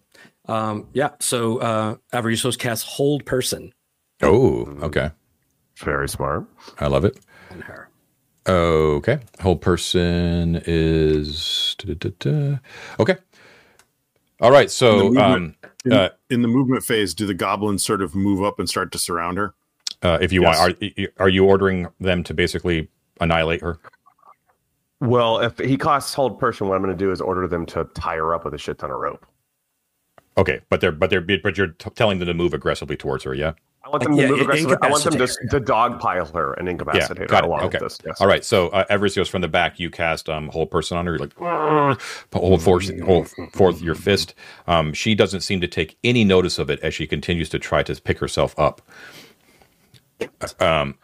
Um, 0.47 0.87
yeah. 0.93 1.11
So 1.21 1.59
uh, 1.59 1.95
Avaricios 2.13 2.57
casts 2.57 2.83
hold 2.85 3.25
person 3.25 3.73
Oh, 4.21 4.65
okay. 4.81 5.11
Very 5.77 6.09
smart. 6.09 6.45
I 6.79 6.87
love 6.87 7.05
it. 7.05 7.19
on 7.51 7.61
her. 7.61 7.89
Okay. 8.47 9.19
Hold 9.41 9.61
person 9.61 10.61
is 10.65 11.75
da-da-da-da. 11.77 12.59
okay. 12.99 13.17
All 14.41 14.51
right. 14.51 14.71
So, 14.71 15.07
And 15.07 15.15
the 15.15 15.23
um, 15.23 15.55
In, 15.85 15.93
uh, 15.93 16.09
in 16.29 16.41
the 16.41 16.47
movement 16.47 16.83
phase, 16.83 17.13
do 17.13 17.25
the 17.25 17.33
goblins 17.33 17.83
sort 17.83 18.01
of 18.01 18.15
move 18.15 18.43
up 18.43 18.59
and 18.59 18.67
start 18.69 18.91
to 18.93 18.97
surround 18.99 19.37
her? 19.37 19.53
uh, 20.03 20.17
if 20.21 20.31
you 20.31 20.41
Yes. 20.41 20.57
want, 20.59 20.77
are, 20.83 21.25
are 21.25 21.29
you 21.29 21.45
ordering 21.45 21.87
them 21.99 22.23
to 22.23 22.33
basically 22.33 22.87
annihilate 23.19 23.61
her? 23.61 23.79
Well, 24.99 25.39
if 25.39 25.57
he 25.59 25.77
costs 25.77 26.13
hold 26.13 26.39
person, 26.39 26.67
what 26.67 26.75
I'm 26.75 26.81
going 26.83 26.95
to 26.95 27.03
do 27.03 27.11
is 27.11 27.21
order 27.21 27.47
them 27.47 27.65
to 27.67 27.83
tie 27.95 28.15
her 28.15 28.33
up 28.33 28.45
with 28.45 28.53
a 28.53 28.57
shit 28.57 28.77
ton 28.79 28.89
of 28.91 28.97
rope. 28.99 29.25
Okay, 30.37 30.61
but 30.69 30.81
they're 30.81 30.91
but 30.91 31.09
they're 31.09 31.21
but 31.21 31.57
you're 31.57 31.67
t- 31.69 31.89
telling 31.91 32.19
them 32.19 32.27
to 32.27 32.33
move 32.33 32.53
aggressively 32.53 32.95
towards 32.95 33.23
her. 33.23 33.33
Yeah. 33.33 33.53
I 33.87 33.89
want 33.89 34.03
them 34.03 34.15
to 34.17 34.21
Yeah, 34.21 34.27
move 34.27 34.37
in- 34.39 34.43
aggressively. 34.43 34.75
I 34.81 34.89
want 34.89 35.03
them 35.05 35.13
to, 35.13 35.17
incapacitate 35.23 35.51
her, 35.53 35.59
to 35.59 35.65
dogpile 35.65 36.33
her 36.33 36.53
and 36.53 36.67
Yeah, 36.67 36.71
incapacitate 36.71 37.17
her 37.19 37.25
got 37.27 37.45
it. 37.45 37.47
along 37.47 37.61
Okay. 37.63 37.77
with 37.81 37.83
this. 37.83 37.97
Yes. 38.05 38.19
All 38.19 38.27
right. 38.27 38.43
So 38.43 38.67
uh, 38.69 38.83
Avaricios 38.91 39.29
from 39.29 39.39
the 39.41 39.47
back, 39.47 39.79
you 39.79 39.89
cast 39.89 40.27
um 40.27 40.49
hold 40.49 40.69
person 40.69 40.97
on 40.97 41.05
her. 41.05 41.13
You're 41.13 41.19
like 41.19 41.35
"Argh," 41.35 41.97
hold 42.33 42.61
forth, 42.61 42.99
hold 43.01 43.29
forth 43.53 43.81
your 43.81 43.95
fist. 43.95 44.33
Um, 44.67 44.93
she 44.93 45.15
doesn't 45.15 45.41
seem 45.41 45.61
to 45.61 45.67
take 45.67 45.97
any 46.03 46.25
notice 46.25 46.59
of 46.59 46.69
it 46.69 46.81
as 46.81 46.93
she 46.93 47.07
continues 47.07 47.47
to 47.49 47.59
try 47.59 47.81
to 47.83 47.95
pick 48.01 48.19
herself 48.19 48.57
up. 48.59 48.81
Um, 50.59 50.95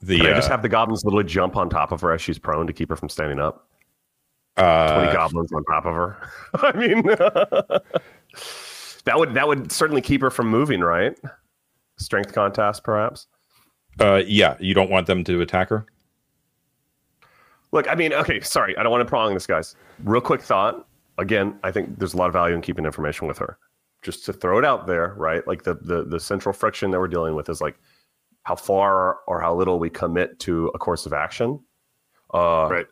the 0.00 0.18
Can 0.18 0.26
I 0.26 0.34
just 0.34 0.48
uh, 0.48 0.52
have 0.52 0.62
the 0.62 0.68
goblins 0.70 1.04
literally 1.04 1.24
jump 1.24 1.56
on 1.56 1.68
top 1.68 1.92
of 1.92 2.00
her 2.00 2.12
as 2.12 2.22
she's 2.22 2.38
prone 2.38 2.66
to 2.66 2.72
keep 2.72 2.88
her 2.88 2.96
from 2.96 3.10
standing 3.10 3.40
up? 3.40 3.68
uh, 4.56 4.94
Twenty 4.94 5.12
goblins 5.12 5.52
on 5.52 5.64
top 5.64 5.84
of 5.84 5.94
her. 5.94 6.16
I 6.54 6.72
mean, 6.76 7.02
that 9.04 9.18
would 9.18 9.34
that 9.34 9.46
would 9.46 9.70
certainly 9.70 10.00
keep 10.00 10.22
her 10.22 10.30
from 10.30 10.48
moving, 10.48 10.80
right? 10.80 11.14
Strength 12.04 12.32
contest, 12.32 12.84
perhaps. 12.84 13.26
uh, 14.00 14.22
yeah, 14.26 14.56
you 14.60 14.74
don't 14.74 14.90
want 14.90 15.06
them 15.06 15.22
to 15.24 15.40
attack 15.40 15.68
her. 15.68 15.86
Look, 17.72 17.88
I 17.88 17.94
mean, 17.94 18.12
okay, 18.12 18.40
sorry, 18.40 18.76
I 18.76 18.82
don't 18.82 18.92
want 18.92 19.02
to 19.02 19.08
prong 19.08 19.32
this, 19.34 19.46
guys. 19.46 19.76
Real 20.04 20.20
quick 20.20 20.42
thought. 20.42 20.86
Again, 21.18 21.58
I 21.62 21.70
think 21.70 21.98
there's 21.98 22.14
a 22.14 22.16
lot 22.16 22.26
of 22.26 22.32
value 22.32 22.54
in 22.54 22.60
keeping 22.62 22.84
information 22.84 23.26
with 23.26 23.38
her. 23.38 23.58
Just 24.02 24.24
to 24.26 24.32
throw 24.32 24.58
it 24.58 24.64
out 24.64 24.86
there, 24.86 25.14
right? 25.16 25.46
Like 25.46 25.62
the 25.62 25.74
the 25.74 26.04
the 26.04 26.18
central 26.18 26.52
friction 26.52 26.90
that 26.90 26.98
we're 26.98 27.08
dealing 27.08 27.34
with 27.34 27.48
is 27.48 27.60
like 27.60 27.78
how 28.42 28.56
far 28.56 29.18
or 29.28 29.40
how 29.40 29.54
little 29.54 29.78
we 29.78 29.88
commit 29.88 30.38
to 30.40 30.66
a 30.74 30.78
course 30.78 31.06
of 31.06 31.12
action. 31.12 31.60
Uh, 32.34 32.66
Right. 32.70 32.86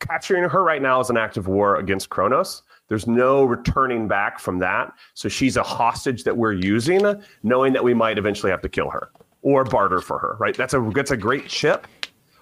Capturing 0.00 0.48
her 0.48 0.62
right 0.62 0.80
now 0.80 1.00
is 1.00 1.10
an 1.10 1.16
act 1.16 1.36
of 1.36 1.48
war 1.48 1.76
against 1.76 2.08
Kronos. 2.08 2.62
There's 2.88 3.06
no 3.06 3.44
returning 3.44 4.08
back 4.08 4.38
from 4.38 4.58
that. 4.60 4.92
So 5.14 5.28
she's 5.28 5.56
a 5.56 5.62
hostage 5.62 6.24
that 6.24 6.36
we're 6.36 6.54
using, 6.54 7.02
knowing 7.42 7.72
that 7.74 7.84
we 7.84 7.94
might 7.94 8.18
eventually 8.18 8.50
have 8.50 8.62
to 8.62 8.68
kill 8.68 8.90
her 8.90 9.10
or 9.42 9.64
barter 9.64 10.00
for 10.00 10.18
her. 10.18 10.36
Right? 10.40 10.56
That's 10.56 10.74
a 10.74 10.90
that's 10.94 11.10
a 11.10 11.16
great 11.16 11.48
chip 11.48 11.86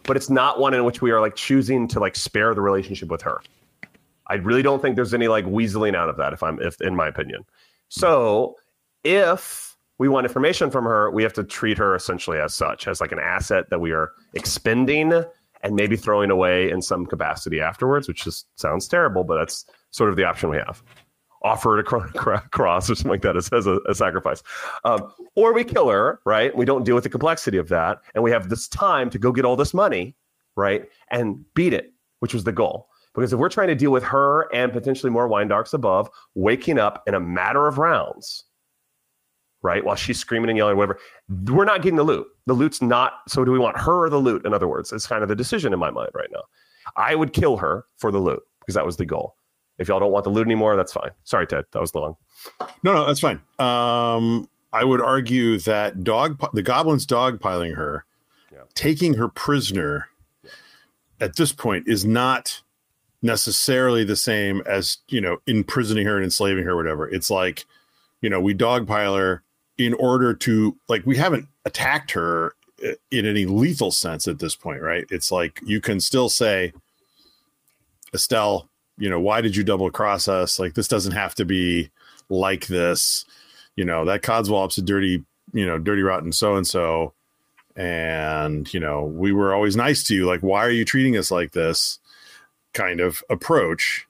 but 0.07 0.16
it's 0.16 0.30
not 0.30 0.59
one 0.59 0.72
in 0.72 0.84
which 0.84 1.03
we 1.03 1.11
are 1.11 1.20
like 1.20 1.36
choosing 1.36 1.86
to 1.88 2.01
like 2.01 2.16
spare 2.16 2.55
the 2.55 2.61
relationship 2.61 3.11
with 3.11 3.22
her. 3.22 3.42
I 4.28 4.34
really 4.34 4.62
don't 4.62 4.80
think 4.80 4.97
there's 4.97 5.14
any 5.14 5.28
like 5.28 5.44
weaseling 5.44 5.94
out 5.94 6.09
of 6.09 6.16
that 6.16 6.32
if 6.32 6.42
I'm 6.42 6.61
if 6.62 6.80
in 6.80 6.97
my 6.97 7.09
opinion. 7.09 7.44
So 7.88 8.57
if 9.05 9.76
we 9.99 10.09
want 10.09 10.26
information 10.26 10.70
from 10.70 10.84
her, 10.84 11.11
we 11.11 11.22
have 11.22 11.32
to 11.34 11.44
treat 11.44 11.78
her 11.78 11.94
essentially 11.94 12.38
as 12.38 12.55
such, 12.55 12.86
as 12.88 13.01
like 13.01 13.12
an 13.12 13.18
asset 13.18 13.70
that 13.70 13.80
we 13.80 13.92
are 13.92 14.12
expending 14.34 15.12
and 15.62 15.74
maybe 15.74 15.97
throwing 15.97 16.30
away 16.30 16.70
in 16.70 16.82
some 16.82 17.07
capacity 17.07 17.61
afterwards, 17.61 18.09
which 18.09 18.24
just 18.24 18.47
sounds 18.59 18.86
terrible, 18.86 19.24
but 19.24 19.36
that's 19.38 19.64
sort 19.97 20.11
of 20.11 20.16
the 20.16 20.24
option 20.24 20.51
we 20.51 20.59
have. 20.59 20.82
Offer 21.42 21.78
it 21.78 21.80
a 21.80 21.84
cro- 21.84 22.01
cro- 22.14 22.40
cross 22.51 22.90
or 22.90 22.94
something 22.94 23.11
like 23.11 23.22
that 23.22 23.36
as, 23.36 23.49
as 23.53 23.66
a, 23.66 23.78
a 23.88 23.94
sacrifice. 23.94 24.42
Um, 24.84 25.12
or 25.34 25.53
we 25.53 25.64
kill 25.64 25.88
her, 25.88 26.20
right? 26.24 26.55
We 26.57 26.64
don't 26.64 26.84
deal 26.84 26.94
with 26.94 27.05
the 27.05 27.11
complexity 27.11 27.57
of 27.57 27.68
that. 27.68 27.99
And 28.14 28.22
we 28.22 28.30
have 28.30 28.49
this 28.49 28.68
time 28.68 29.11
to 29.11 29.18
go 29.18 29.32
get 29.32 29.44
all 29.44 29.57
this 29.57 29.72
money, 29.72 30.16
right? 30.57 30.84
And 31.11 31.44
beat 31.55 31.72
it, 31.72 31.92
which 32.20 32.34
was 32.34 32.44
the 32.44 32.53
goal. 32.53 32.88
Because 33.14 33.32
if 33.32 33.38
we're 33.38 33.49
trying 33.49 33.68
to 33.68 33.74
deal 33.74 33.90
with 33.90 34.05
her 34.05 34.53
and 34.53 34.70
potentially 34.72 35.11
more 35.11 35.26
wine 35.26 35.49
darks 35.49 35.72
above, 35.72 36.11
waking 36.34 36.78
up 36.78 37.03
in 37.07 37.14
a 37.14 37.20
matter 37.20 37.66
of 37.66 37.78
rounds, 37.78 38.44
right? 39.62 39.82
While 39.82 39.97
she's 39.97 40.18
screaming 40.18 40.51
and 40.51 40.59
yelling, 40.59 40.74
or 40.74 40.76
whatever, 40.76 40.99
we're 41.51 41.64
not 41.64 41.80
getting 41.80 41.97
the 41.97 42.05
loot. 42.05 42.26
The 42.44 42.53
loot's 42.53 42.82
not. 42.82 43.20
So 43.26 43.42
do 43.42 43.51
we 43.51 43.59
want 43.59 43.78
her 43.78 44.05
or 44.05 44.11
the 44.11 44.18
loot? 44.18 44.44
In 44.44 44.53
other 44.53 44.68
words, 44.68 44.92
it's 44.92 45.07
kind 45.07 45.22
of 45.22 45.30
the 45.30 45.34
decision 45.34 45.72
in 45.72 45.78
my 45.78 45.90
mind 45.90 46.11
right 46.14 46.28
now. 46.30 46.42
I 46.97 47.14
would 47.14 47.32
kill 47.32 47.57
her 47.57 47.86
for 47.97 48.12
the 48.12 48.18
loot 48.18 48.42
because 48.61 48.74
that 48.74 48.84
was 48.84 48.99
the 48.99 49.07
goal. 49.07 49.34
If 49.79 49.89
y'all 49.89 50.01
don't 50.01 50.12
want 50.12 50.24
the 50.24 50.31
loot 50.31 50.47
anymore, 50.47 50.74
that's 50.77 50.93
fine. 50.93 51.11
Sorry, 51.24 51.47
Ted. 51.47 51.64
That 51.72 51.81
was 51.81 51.95
long. 51.95 52.16
No, 52.83 52.95
no, 52.95 53.07
that's 53.07 53.20
fine. 53.20 53.41
Um, 53.59 54.49
I 54.72 54.85
would 54.85 55.01
argue 55.01 55.59
that 55.61 56.03
dog, 56.05 56.41
the 56.55 56.62
goblins 56.62 57.07
dogpiling 57.07 57.77
her, 57.77 58.05
Yeah. 58.53 58.61
taking 58.74 59.14
her 59.14 59.29
prisoner 59.29 60.09
at 61.20 61.37
this 61.37 61.53
point 61.53 61.89
is 61.89 62.05
not 62.05 62.62
necessarily 63.22 64.05
the 64.05 64.16
same 64.16 64.62
as 64.66 64.99
you 65.09 65.20
know 65.20 65.39
imprisoning 65.47 66.07
her 66.07 66.16
and 66.16 66.24
enslaving 66.24 66.64
her, 66.64 66.72
or 66.72 66.77
whatever. 66.77 67.09
It's 67.09 67.31
like 67.31 67.64
you 68.20 68.31
know 68.31 68.41
we 68.41 68.55
dogpile 68.55 69.16
her 69.18 69.43
in 69.79 69.95
order 69.95 70.33
to 70.35 70.77
like 70.89 71.05
we 71.07 71.16
haven't 71.16 71.49
attacked 71.64 72.11
her 72.12 72.55
uh, 72.87 72.93
in 73.11 73.24
any 73.27 73.45
lethal 73.47 73.91
sense 73.91 74.29
at 74.29 74.39
this 74.39 74.55
point, 74.55 74.81
right? 74.83 75.07
It's 75.11 75.31
like 75.33 75.61
you 75.64 75.81
can 75.81 76.01
still 76.01 76.29
say, 76.29 76.72
Estelle, 78.14 78.68
you 78.99 79.11
know, 79.11 79.20
why 79.20 79.40
did 79.40 79.57
you 79.57 79.64
double 79.64 79.90
cross 79.90 80.28
us? 80.28 80.59
Like 80.59 80.74
this 80.74 80.88
doesn't 80.88 81.12
have 81.12 81.34
to 81.36 81.44
be 81.44 81.90
like 82.28 82.66
this. 82.66 83.24
You 83.76 83.84
know, 83.84 84.05
that 84.07 84.22
Codswallop's 84.22 84.78
a 84.78 84.82
dirty, 84.82 85.24
you 85.53 85.66
know, 85.66 85.78
dirty 85.78 86.03
rotten 86.03 86.32
so 86.32 86.57
and 86.57 86.66
so. 86.66 87.12
And, 87.76 88.72
you 88.72 88.80
know, 88.80 89.05
we 89.05 89.32
were 89.32 89.55
always 89.55 89.76
nice 89.76 90.03
to 90.05 90.14
you. 90.14 90.26
Like, 90.26 90.40
why 90.40 90.64
are 90.64 90.70
you 90.70 90.84
treating 90.84 91.16
us 91.16 91.30
like 91.30 91.53
this? 91.53 91.99
Kind 92.72 93.01
of 93.01 93.22
approach. 93.28 94.07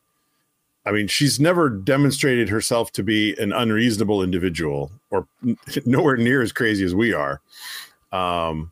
I 0.85 0.93
mean, 0.93 1.09
she's 1.09 1.41
never 1.41 1.69
demonstrated 1.69 2.49
herself 2.49 2.93
to 2.93 3.03
be 3.03 3.35
an 3.41 3.53
unreasonable 3.53 4.23
individual 4.23 4.93
or 5.11 5.27
nowhere 5.85 6.17
near 6.17 6.43
as 6.43 6.53
crazy 6.53 6.85
as 6.85 6.95
we 6.95 7.13
are. 7.13 7.41
Um, 8.13 8.71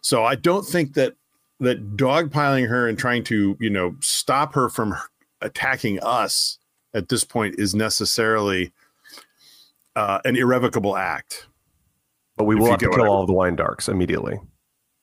so 0.00 0.24
I 0.24 0.34
don't 0.34 0.66
think 0.66 0.94
that 0.94 1.14
that 1.60 1.96
dogpiling 1.96 2.68
her 2.68 2.88
and 2.88 2.98
trying 2.98 3.22
to, 3.22 3.56
you 3.60 3.70
know, 3.70 3.94
stop 4.00 4.54
her 4.54 4.68
from 4.68 4.96
attacking 5.42 6.00
us 6.00 6.58
at 6.94 7.08
this 7.08 7.24
point 7.24 7.56
is 7.58 7.74
necessarily 7.74 8.72
uh, 9.96 10.20
an 10.24 10.36
irrevocable 10.36 10.96
act. 10.96 11.46
But 12.36 12.44
we 12.44 12.54
will 12.54 12.70
have 12.70 12.78
to 12.80 12.90
kill 12.90 13.08
all 13.08 13.20
of 13.20 13.26
the 13.26 13.32
wine 13.32 13.56
darks 13.56 13.88
immediately. 13.88 14.40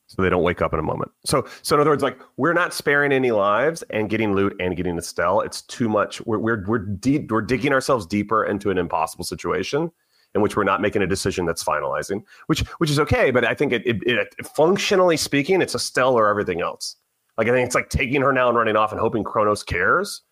So 0.08 0.24
they 0.24 0.30
don't 0.30 0.42
wake 0.42 0.64
up 0.64 0.74
in 0.74 0.80
a 0.80 0.84
moment. 0.84 1.12
So 1.24 1.46
so 1.62 1.76
in 1.76 1.82
other 1.82 1.92
words, 1.92 2.02
like 2.02 2.20
we're 2.38 2.54
not 2.54 2.74
sparing 2.74 3.12
any 3.12 3.30
lives 3.30 3.84
and 3.92 4.10
getting 4.10 4.34
loot 4.34 4.56
and 4.60 4.76
getting 4.76 4.98
Estelle. 4.98 5.42
It's 5.42 5.62
too 5.62 5.88
much. 5.88 6.26
We're 6.26 6.40
we're 6.40 6.66
we're 6.66 6.80
deep 6.80 7.32
we're 7.32 7.44
digging 7.44 7.74
ourselves 7.74 8.08
deeper 8.08 8.44
into 8.44 8.72
an 8.72 8.80
impossible 8.80 9.24
situation 9.24 9.92
in 10.34 10.42
which 10.42 10.56
we're 10.56 10.64
not 10.64 10.82
making 10.82 11.04
a 11.04 11.08
decision 11.08 11.46
that's 11.46 11.64
finalizing, 11.64 12.24
which 12.48 12.62
which 12.80 12.90
is 12.90 13.00
okay, 13.00 13.30
but 13.30 13.46
I 13.46 13.54
think 13.54 13.72
it, 13.72 13.86
it, 13.86 13.98
it 14.08 14.48
functionally 14.56 15.16
speaking, 15.16 15.62
it's 15.62 15.76
Estelle 15.76 16.16
or 16.16 16.28
everything 16.28 16.62
else. 16.62 16.96
Like 17.38 17.48
I 17.48 17.52
think 17.52 17.68
it's 17.68 17.76
like 17.76 17.90
taking 17.90 18.22
her 18.22 18.34
now 18.34 18.50
and 18.50 18.58
running 18.58 18.76
off 18.76 18.92
and 18.92 19.00
hoping 19.00 19.24
Kronos 19.24 19.62
cares 19.62 20.24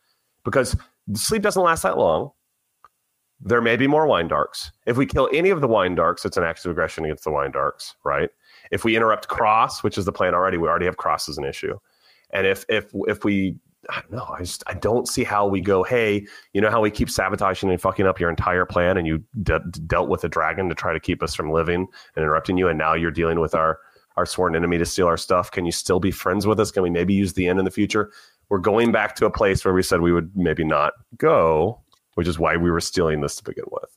because 0.48 0.78
sleep 1.14 1.42
doesn't 1.42 1.62
last 1.62 1.84
that 1.84 1.98
long. 1.98 2.32
There 3.42 3.60
may 3.60 3.76
be 3.76 3.86
more 3.86 4.08
wine 4.08 4.30
darks. 4.30 4.72
If 4.86 4.96
we 4.96 5.06
kill 5.06 5.30
any 5.34 5.50
of 5.50 5.60
the 5.60 5.68
wine 5.68 5.94
darks, 5.94 6.24
it's 6.24 6.38
an 6.38 6.46
act 6.46 6.66
of 6.66 6.72
aggression 6.72 7.04
against 7.04 7.26
the 7.26 7.32
wine 7.32 7.52
darks, 7.52 7.96
right? 8.06 8.30
If 8.72 8.86
we 8.86 8.96
interrupt 8.96 9.28
cross, 9.28 9.84
which 9.84 9.98
is 9.98 10.06
the 10.06 10.14
plan 10.14 10.34
already, 10.34 10.58
we 10.58 10.70
already 10.70 10.86
have 10.86 10.96
cross 10.96 11.28
as 11.28 11.38
an 11.38 11.44
issue. 11.44 11.78
And 12.30 12.48
if 12.48 12.64
if 12.70 12.86
if 13.10 13.26
we 13.26 13.58
I 13.90 14.00
don't 14.00 14.14
know, 14.14 14.26
I 14.34 14.40
just 14.40 14.64
I 14.68 14.74
don't 14.76 15.06
see 15.06 15.26
how 15.26 15.46
we 15.46 15.60
go, 15.60 15.84
hey, 15.84 16.26
you 16.54 16.62
know 16.62 16.72
how 16.72 16.80
we 16.80 16.92
keep 16.92 17.10
sabotaging 17.10 17.70
and 17.70 17.82
fucking 17.82 18.08
up 18.08 18.18
your 18.18 18.30
entire 18.30 18.66
plan 18.66 18.96
and 18.96 19.06
you 19.06 19.22
de- 19.44 19.60
dealt 19.86 20.08
with 20.08 20.24
a 20.24 20.30
dragon 20.30 20.70
to 20.70 20.76
try 20.76 20.94
to 20.94 21.00
keep 21.00 21.22
us 21.22 21.36
from 21.36 21.52
living 21.52 21.88
and 22.16 22.24
interrupting 22.24 22.58
you 22.58 22.70
and 22.70 22.78
now 22.78 22.94
you're 22.94 23.12
dealing 23.12 23.42
with 23.42 23.54
our 23.54 23.80
our 24.16 24.26
sworn 24.26 24.56
enemy 24.56 24.78
to 24.78 24.86
steal 24.86 25.08
our 25.08 25.18
stuff. 25.18 25.52
Can 25.52 25.66
you 25.66 25.72
still 25.74 26.00
be 26.00 26.10
friends 26.10 26.48
with 26.48 26.60
us? 26.60 26.72
Can 26.72 26.84
we 26.84 26.90
maybe 26.90 27.14
use 27.14 27.34
the 27.34 27.48
end 27.48 27.60
in 27.60 27.66
the 27.66 27.72
future? 27.72 28.12
We're 28.50 28.60
going 28.60 28.92
back 28.92 29.16
to 29.16 29.26
a 29.26 29.32
place 29.32 29.66
where 29.66 29.74
we 29.74 29.84
said 29.84 30.02
we 30.02 30.12
would 30.12 30.32
maybe 30.36 30.64
not 30.64 30.94
go, 31.18 31.82
which 32.16 32.28
is 32.28 32.40
why 32.40 32.56
we 32.58 32.72
were 32.72 32.80
stealing 32.80 33.22
this 33.22 33.36
to 33.38 33.44
begin 33.44 33.66
with. 33.72 33.90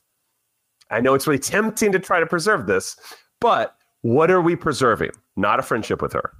I 0.89 0.99
know 0.99 1.13
it's 1.13 1.25
really 1.25 1.39
tempting 1.39 1.91
to 1.93 1.99
try 1.99 2.19
to 2.19 2.25
preserve 2.25 2.67
this, 2.67 2.97
but 3.39 3.77
what 4.01 4.29
are 4.29 4.41
we 4.41 4.55
preserving? 4.55 5.11
Not 5.37 5.59
a 5.59 5.63
friendship 5.63 6.01
with 6.01 6.13
her. 6.13 6.33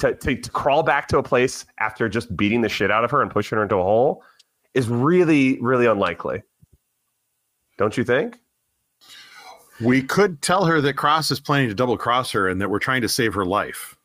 To, 0.00 0.14
to, 0.14 0.36
to 0.36 0.50
crawl 0.50 0.82
back 0.82 1.08
to 1.08 1.18
a 1.18 1.22
place 1.22 1.64
after 1.78 2.08
just 2.08 2.36
beating 2.36 2.60
the 2.60 2.68
shit 2.68 2.90
out 2.90 3.04
of 3.04 3.10
her 3.10 3.22
and 3.22 3.30
pushing 3.30 3.56
her 3.56 3.62
into 3.62 3.76
a 3.76 3.82
hole 3.82 4.22
is 4.74 4.88
really, 4.88 5.58
really 5.60 5.86
unlikely. 5.86 6.42
Don't 7.78 7.96
you 7.96 8.04
think? 8.04 8.38
We 9.80 10.02
could 10.02 10.42
tell 10.42 10.66
her 10.66 10.82
that 10.82 10.94
Cross 10.94 11.30
is 11.30 11.40
planning 11.40 11.68
to 11.68 11.74
double 11.74 11.96
cross 11.96 12.32
her 12.32 12.48
and 12.48 12.60
that 12.60 12.70
we're 12.70 12.78
trying 12.78 13.02
to 13.02 13.08
save 13.08 13.34
her 13.34 13.44
life. 13.44 13.95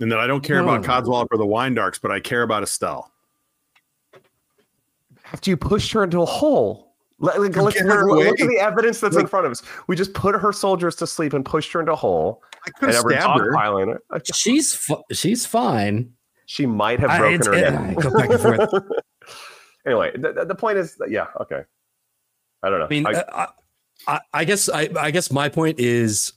And 0.00 0.10
that 0.12 0.18
I 0.20 0.26
don't 0.26 0.42
care 0.42 0.56
No, 0.62 0.68
about 0.68 0.82
no. 0.82 0.88
Codswallop 0.88 1.28
or 1.32 1.38
the 1.38 1.46
Wine 1.46 1.74
Darks, 1.74 1.98
but 1.98 2.10
I 2.10 2.20
care 2.20 2.42
about 2.42 2.62
Estelle. 2.62 3.10
After 5.32 5.50
you 5.50 5.56
pushed 5.56 5.92
her 5.92 6.04
into 6.04 6.20
a 6.22 6.26
hole. 6.26 6.86
Let, 7.20 7.40
like, 7.40 7.56
let's 7.56 7.76
Get 7.76 7.86
her 7.86 8.04
look, 8.08 8.24
look 8.24 8.40
at 8.40 8.46
the 8.48 8.58
evidence 8.60 9.00
that's 9.00 9.16
in 9.16 9.26
front 9.26 9.44
of 9.44 9.50
us. 9.50 9.62
We 9.88 9.96
just 9.96 10.14
put 10.14 10.36
her 10.36 10.52
soldiers 10.52 10.94
to 10.96 11.06
sleep 11.06 11.32
and 11.32 11.44
pushed 11.44 11.72
her 11.72 11.80
into 11.80 11.92
a 11.92 11.96
hole. 11.96 12.44
I 12.64 12.70
could 12.70 12.90
have 12.90 12.98
stabbed 13.00 13.40
her. 13.40 13.52
dogpiling 13.52 13.88
her. 14.10 14.20
She's 14.32 14.72
fu- 14.74 15.02
she's 15.10 15.44
fine. 15.44 16.12
She 16.46 16.64
might 16.64 17.00
have 17.00 17.18
broken 17.18 17.40
it's- 17.40 17.46
her 17.46 17.54
it- 17.54 17.72
neck. 17.72 17.96
Go 17.98 18.10
back 18.16 18.30
and 18.30 18.40
forth. 18.70 18.84
anyway, 19.86 20.12
the, 20.16 20.32
the- 20.32 20.44
the 20.44 20.54
point 20.54 20.78
is, 20.78 20.96
yeah, 21.08 21.26
okay. 21.40 21.62
I 22.62 22.70
don't 22.70 22.78
know. 22.78 22.84
I 22.86 22.88
mean, 22.88 23.06
I- 23.06 23.12
uh, 23.14 23.46
I, 24.06 24.12
I, 24.14 24.20
I 24.32 24.44
guess 24.44 24.68
I, 24.68 24.88
I 24.96 25.10
guess 25.10 25.32
my 25.32 25.48
point 25.48 25.80
is, 25.80 26.32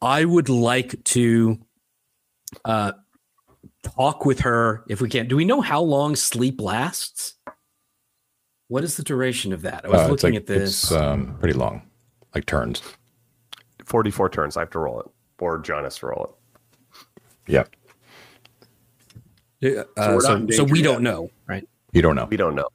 I 0.00 0.24
would 0.24 0.48
like 0.48 1.04
to 1.04 1.58
uh, 2.64 2.92
talk 3.82 4.24
with 4.24 4.40
her 4.40 4.84
if 4.88 5.00
we 5.00 5.08
can. 5.08 5.28
Do 5.28 5.36
we 5.36 5.44
know 5.44 5.60
how 5.60 5.80
long 5.82 6.16
sleep 6.16 6.60
lasts? 6.60 7.34
What 8.68 8.82
is 8.84 8.96
the 8.96 9.02
duration 9.04 9.52
of 9.52 9.62
that? 9.62 9.84
I 9.84 9.88
was 9.88 10.00
Uh, 10.00 10.02
it's 10.04 10.10
looking 10.22 10.34
like- 10.34 10.40
at 10.42 10.46
this. 10.46 10.84
It's 10.84 10.92
um, 10.92 11.36
pretty 11.38 11.54
long, 11.54 11.82
like 12.34 12.46
turns. 12.46 12.82
44 13.84 14.28
turns. 14.30 14.56
I 14.56 14.60
have 14.60 14.70
to 14.70 14.78
roll 14.80 15.00
it, 15.00 15.06
or 15.38 15.58
John 15.58 15.84
has 15.84 15.96
to 15.98 16.06
roll 16.06 16.24
it. 16.24 17.00
Yeah, 17.48 17.64
Yeah, 19.60 19.70
So 19.96 20.02
uh, 20.02 20.12
we're 20.14 20.20
so, 20.20 20.46
so 20.50 20.64
we 20.64 20.80
yet. 20.80 20.84
don't 20.84 21.02
know, 21.02 21.30
right? 21.46 21.66
you 21.92 22.02
don't 22.02 22.16
know. 22.16 22.24
We 22.24 22.36
don't 22.36 22.56
know. 22.56 22.68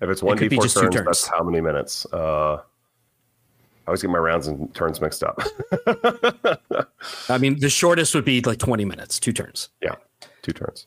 If 0.00 0.08
it's 0.10 0.22
It 0.22 0.24
one 0.24 0.38
could 0.38 0.48
be 0.50 0.56
d4 0.56 0.62
just 0.62 0.74
two 0.76 0.80
turns, 0.84 0.94
turns. 0.94 1.06
that's 1.06 1.26
how 1.26 1.42
many 1.42 1.60
minutes? 1.60 2.06
Uh, 2.12 2.62
I 3.86 3.90
always 3.90 4.02
get 4.02 4.10
my 4.10 4.18
rounds 4.18 4.48
and 4.48 4.74
turns 4.74 5.00
mixed 5.00 5.22
up. 5.22 5.40
I 7.28 7.38
mean, 7.38 7.60
the 7.60 7.68
shortest 7.68 8.16
would 8.16 8.24
be 8.24 8.40
like 8.40 8.58
20 8.58 8.84
minutes, 8.84 9.20
two 9.20 9.32
turns. 9.32 9.68
yeah, 9.80 9.94
two 10.42 10.52
turns. 10.52 10.86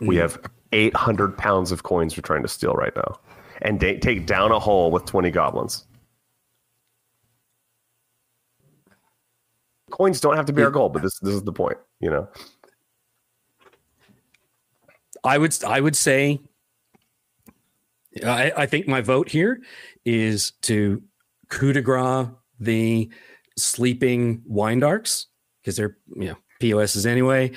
We 0.00 0.16
hmm. 0.16 0.22
have 0.22 0.40
800 0.72 1.38
pounds 1.38 1.70
of 1.70 1.84
coins 1.84 2.16
we're 2.16 2.22
trying 2.22 2.42
to 2.42 2.48
steal 2.48 2.74
right 2.74 2.94
now, 2.96 3.20
and 3.62 3.78
da- 3.78 3.98
take 3.98 4.26
down 4.26 4.50
a 4.50 4.58
hole 4.58 4.90
with 4.90 5.04
20 5.04 5.30
goblins. 5.30 5.84
Coins 9.90 10.20
don't 10.20 10.36
have 10.36 10.46
to 10.46 10.52
be 10.52 10.62
our 10.62 10.70
goal, 10.70 10.88
but 10.88 11.02
this 11.02 11.18
this 11.20 11.34
is 11.34 11.42
the 11.44 11.52
point, 11.52 11.78
you 12.00 12.10
know. 12.10 12.28
I 15.24 15.38
would 15.38 15.64
I 15.64 15.80
would 15.80 15.96
say 15.96 16.40
I, 18.24 18.52
I 18.56 18.66
think 18.66 18.86
my 18.88 19.00
vote 19.00 19.28
here 19.28 19.60
is 20.04 20.52
to 20.62 21.02
coup 21.48 21.72
de 21.72 21.82
grace 21.82 22.28
the 22.60 23.10
sleeping 23.56 24.42
wine 24.46 24.80
darks 24.80 25.26
because 25.60 25.76
they're 25.76 25.96
you 26.16 26.28
know 26.28 26.36
POSs 26.60 27.06
anyway, 27.06 27.52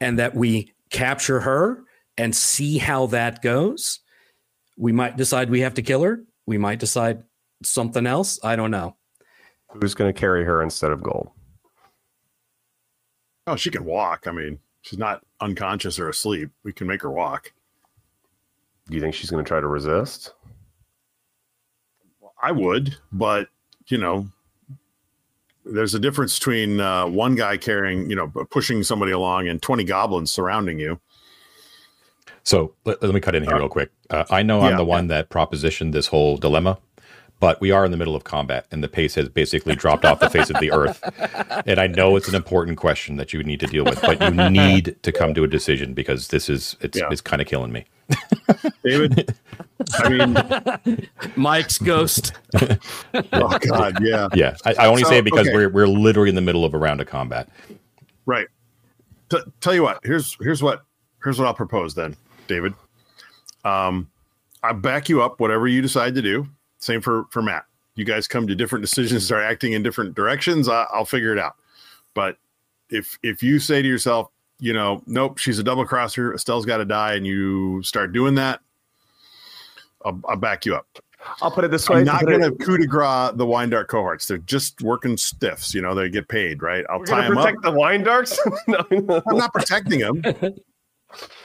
and 0.00 0.18
that 0.18 0.34
we 0.34 0.72
capture 0.90 1.40
her 1.40 1.82
and 2.16 2.34
see 2.34 2.78
how 2.78 3.06
that 3.06 3.42
goes. 3.42 4.00
We 4.78 4.92
might 4.92 5.16
decide 5.16 5.50
we 5.50 5.60
have 5.60 5.74
to 5.74 5.82
kill 5.82 6.02
her. 6.02 6.24
We 6.46 6.58
might 6.58 6.78
decide 6.78 7.22
something 7.62 8.06
else. 8.06 8.38
I 8.42 8.56
don't 8.56 8.70
know. 8.70 8.96
Who's 9.70 9.94
going 9.94 10.12
to 10.12 10.18
carry 10.18 10.44
her 10.44 10.62
instead 10.62 10.92
of 10.92 11.02
gold? 11.02 11.30
Oh, 13.46 13.56
she 13.56 13.70
can 13.70 13.84
walk. 13.84 14.26
I 14.26 14.32
mean, 14.32 14.58
she's 14.82 14.98
not 14.98 15.22
unconscious 15.40 15.98
or 15.98 16.08
asleep. 16.08 16.50
We 16.64 16.72
can 16.72 16.86
make 16.86 17.02
her 17.02 17.10
walk. 17.10 17.52
Do 18.88 18.94
you 18.94 19.00
think 19.00 19.14
she's 19.14 19.30
going 19.30 19.44
to 19.44 19.48
try 19.48 19.60
to 19.60 19.66
resist? 19.66 20.32
I 22.42 22.52
would, 22.52 22.96
but 23.12 23.48
you 23.88 23.98
know, 23.98 24.28
there's 25.64 25.94
a 25.94 25.98
difference 25.98 26.38
between 26.38 26.80
uh, 26.80 27.06
one 27.06 27.34
guy 27.34 27.56
carrying, 27.56 28.08
you 28.08 28.14
know, 28.16 28.28
pushing 28.50 28.82
somebody 28.82 29.12
along 29.12 29.48
and 29.48 29.60
20 29.60 29.84
goblins 29.84 30.32
surrounding 30.32 30.78
you. 30.78 31.00
So 32.44 32.74
let, 32.84 33.02
let 33.02 33.12
me 33.12 33.20
cut 33.20 33.34
in 33.34 33.42
here 33.42 33.56
real 33.56 33.68
quick. 33.68 33.90
Uh, 34.10 34.24
I 34.30 34.42
know 34.42 34.60
I'm 34.60 34.76
the 34.76 34.84
one 34.84 35.08
that 35.08 35.30
propositioned 35.30 35.92
this 35.92 36.06
whole 36.06 36.36
dilemma, 36.36 36.78
but 37.40 37.60
we 37.60 37.72
are 37.72 37.84
in 37.84 37.90
the 37.90 37.96
middle 37.96 38.14
of 38.14 38.22
combat, 38.22 38.66
and 38.70 38.84
the 38.84 38.88
pace 38.88 39.16
has 39.16 39.28
basically 39.28 39.74
dropped 39.74 40.04
off 40.04 40.20
the 40.20 40.30
face 40.30 40.50
of 40.50 40.60
the 40.60 40.70
earth. 40.70 41.02
And 41.66 41.80
I 41.80 41.88
know 41.88 42.14
it's 42.14 42.28
an 42.28 42.36
important 42.36 42.76
question 42.78 43.16
that 43.16 43.32
you 43.32 43.42
need 43.42 43.58
to 43.60 43.66
deal 43.66 43.84
with, 43.84 44.00
but 44.00 44.20
you 44.20 44.50
need 44.50 44.96
to 45.02 45.10
come 45.10 45.34
to 45.34 45.42
a 45.42 45.48
decision 45.48 45.94
because 45.94 46.28
this 46.28 46.48
is 46.48 46.76
it's 46.80 46.96
Yeah. 46.98 47.08
it's 47.10 47.20
kind 47.20 47.42
of 47.42 47.48
killing 47.48 47.72
me. 47.72 47.86
David, 48.84 49.34
I 49.94 50.08
mean, 50.08 51.08
Mike's 51.36 51.78
ghost. 51.78 52.32
oh 52.54 53.58
God, 53.58 53.98
yeah. 54.02 54.28
Yeah, 54.34 54.56
I, 54.64 54.74
I 54.78 54.86
only 54.86 55.02
So, 55.02 55.10
say 55.10 55.18
it 55.18 55.24
because 55.24 55.46
okay. 55.48 55.56
we're 55.56 55.68
we're 55.68 55.88
literally 55.88 56.28
in 56.28 56.34
the 56.34 56.40
middle 56.40 56.64
of 56.64 56.74
a 56.74 56.78
round 56.78 57.00
of 57.00 57.06
combat. 57.06 57.48
Right. 58.26 58.46
T- 59.28 59.38
tell 59.60 59.74
you 59.74 59.82
what. 59.82 60.00
Here's 60.04 60.36
here's 60.40 60.62
what 60.62 60.84
here's 61.22 61.38
what 61.38 61.46
I'll 61.46 61.54
propose 61.54 61.94
then, 61.94 62.16
David. 62.46 62.74
Um, 63.64 64.08
I 64.62 64.72
back 64.72 65.08
you 65.08 65.22
up. 65.22 65.40
Whatever 65.40 65.66
you 65.68 65.82
decide 65.82 66.14
to 66.14 66.22
do. 66.22 66.46
Same 66.78 67.00
for 67.00 67.24
for 67.30 67.42
Matt. 67.42 67.64
You 67.96 68.04
guys 68.04 68.28
come 68.28 68.46
to 68.46 68.54
different 68.54 68.82
decisions, 68.82 69.24
start 69.24 69.42
acting 69.42 69.72
in 69.72 69.82
different 69.82 70.14
directions. 70.14 70.68
I, 70.68 70.86
I'll 70.92 71.06
figure 71.06 71.32
it 71.32 71.38
out. 71.38 71.54
But 72.14 72.36
if 72.90 73.18
if 73.22 73.42
you 73.42 73.58
say 73.58 73.82
to 73.82 73.88
yourself, 73.88 74.30
you 74.58 74.72
know, 74.72 75.02
nope, 75.06 75.38
she's 75.38 75.58
a 75.58 75.62
double 75.62 75.84
crosser. 75.84 76.32
Estelle's 76.32 76.64
got 76.66 76.78
to 76.78 76.84
die, 76.84 77.14
and 77.14 77.26
you 77.26 77.82
start 77.82 78.12
doing 78.12 78.34
that, 78.36 78.60
I'll, 80.04 80.20
I'll 80.28 80.36
back 80.36 80.64
you 80.66 80.74
up. 80.74 80.86
I'll 81.42 81.50
put 81.50 81.64
it 81.64 81.70
this 81.72 81.88
way. 81.88 81.98
I'm 81.98 82.04
not 82.04 82.20
put 82.20 82.32
it- 82.34 82.38
going 82.40 82.56
to 82.56 82.64
coup 82.64 82.78
de 82.78 82.86
grace 82.86 83.32
the 83.34 83.46
wine 83.46 83.68
dark 83.70 83.88
cohorts. 83.88 84.26
They're 84.28 84.38
just 84.38 84.80
working 84.82 85.16
stiffs. 85.16 85.74
You 85.74 85.82
know, 85.82 85.94
they 85.94 86.08
get 86.08 86.28
paid, 86.28 86.62
right? 86.62 86.84
I'll 86.88 87.02
tie 87.04 87.22
them 87.22 87.34
to 87.34 87.38
up. 87.40 87.44
protect 87.46 87.62
the 87.62 87.72
wine 87.72 88.04
darks? 88.04 88.38
no, 88.68 88.78
I'm 88.90 89.36
not 89.36 89.52
protecting 89.52 90.00
them. 90.00 90.22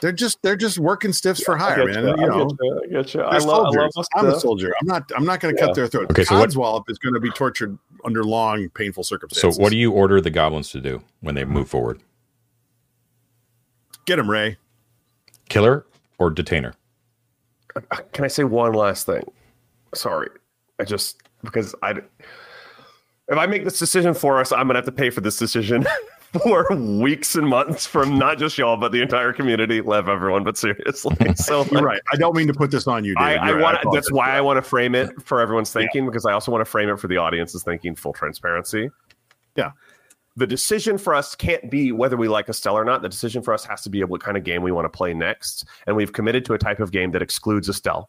They're 0.00 0.12
just 0.12 0.42
they're 0.42 0.56
just 0.56 0.78
working 0.78 1.12
stiffs 1.12 1.42
for 1.42 1.56
hire, 1.56 1.86
man. 1.86 2.04
you, 2.04 2.08
You, 2.08 2.12
I 2.12 2.26
know, 2.26 2.48
you, 2.60 2.80
I 2.84 3.02
get 3.02 3.14
you. 3.14 3.20
they're 3.20 3.26
I 3.28 3.38
love, 3.38 3.40
I 3.40 3.46
love 3.46 3.72
soldiers. 3.72 3.92
this 3.96 4.06
I'm 4.16 4.26
a 4.26 4.40
soldier. 4.40 4.74
I'm 4.80 4.86
not. 4.88 5.10
I'm 5.16 5.24
not 5.24 5.40
going 5.40 5.54
to 5.54 5.60
Yeah. 5.60 5.66
cut 5.68 5.74
their 5.76 5.86
throats. 5.86 6.10
Okay, 6.10 6.24
so 6.24 6.38
what- 6.38 6.50
Codswallop 6.50 6.84
is 6.90 6.98
going 6.98 7.14
to 7.14 7.20
be 7.20 7.30
tortured 7.30 7.78
under 8.04 8.22
long, 8.24 8.68
painful 8.70 9.04
circumstances. 9.04 9.40
So, 9.40 9.46
circumstances. 9.46 9.58
what 9.62 9.70
do 9.70 9.78
you 9.78 9.92
order 9.92 10.20
the 10.20 10.30
goblins 10.30 10.70
to 10.72 10.80
do 10.80 11.00
when 11.20 11.36
they 11.36 11.44
move 11.44 11.70
forward? 11.70 12.02
Get 14.04 14.18
him, 14.18 14.30
Ray? 14.30 14.56
Killer 15.48 15.86
or 16.18 16.30
detainer? 16.30 16.74
Uh, 17.74 17.80
can 18.12 18.24
I 18.24 18.28
say 18.28 18.44
one 18.44 18.72
last 18.72 19.06
thing? 19.06 19.24
Sorry, 19.94 20.28
I 20.78 20.84
just 20.84 21.22
because 21.42 21.74
I, 21.82 21.90
if 21.90 23.38
I 23.38 23.46
make 23.46 23.64
this 23.64 23.78
decision 23.78 24.14
for 24.14 24.40
us, 24.40 24.52
I'm 24.52 24.66
gonna 24.66 24.78
have 24.78 24.84
to 24.86 24.92
pay 24.92 25.10
for 25.10 25.20
this 25.20 25.36
decision 25.36 25.86
for 26.42 26.66
weeks 26.74 27.34
and 27.34 27.46
months 27.46 27.86
from 27.86 28.18
not 28.18 28.38
just 28.38 28.56
y'all 28.56 28.76
but 28.76 28.92
the 28.92 29.02
entire 29.02 29.32
community. 29.32 29.80
Love 29.80 30.08
everyone, 30.08 30.44
but 30.44 30.56
seriously, 30.56 31.16
so 31.36 31.64
You're 31.70 31.82
right. 31.82 32.00
I 32.12 32.16
don't 32.16 32.36
mean 32.36 32.46
to 32.46 32.54
put 32.54 32.70
this 32.70 32.86
on 32.86 33.04
you, 33.04 33.14
I, 33.18 33.32
David. 33.32 33.40
I 33.40 33.48
You're 33.48 33.58
right. 33.58 33.84
want. 33.84 33.94
That's 33.94 34.12
why 34.12 34.30
I 34.30 34.40
want 34.40 34.56
to 34.58 34.62
frame 34.62 34.94
it 34.94 35.10
for 35.22 35.40
everyone's 35.40 35.72
thinking 35.72 36.06
because 36.06 36.26
I 36.26 36.32
also 36.32 36.52
want 36.52 36.62
to 36.62 36.70
frame 36.70 36.88
it 36.88 36.98
for 36.98 37.08
the 37.08 37.16
audience's 37.16 37.62
thinking. 37.62 37.94
Full 37.94 38.12
transparency. 38.12 38.90
Yeah. 39.56 39.72
The 40.36 40.46
decision 40.46 40.96
for 40.96 41.14
us 41.14 41.34
can't 41.34 41.70
be 41.70 41.92
whether 41.92 42.16
we 42.16 42.28
like 42.28 42.48
Estelle 42.48 42.78
or 42.78 42.84
not. 42.84 43.02
The 43.02 43.08
decision 43.08 43.42
for 43.42 43.52
us 43.52 43.64
has 43.66 43.82
to 43.82 43.90
be 43.90 44.02
what 44.04 44.22
kind 44.22 44.36
of 44.36 44.44
game 44.44 44.62
we 44.62 44.72
want 44.72 44.86
to 44.86 44.88
play 44.88 45.12
next, 45.12 45.66
and 45.86 45.94
we've 45.94 46.12
committed 46.12 46.44
to 46.46 46.54
a 46.54 46.58
type 46.58 46.80
of 46.80 46.90
game 46.90 47.10
that 47.12 47.22
excludes 47.22 47.68
Estelle 47.68 48.08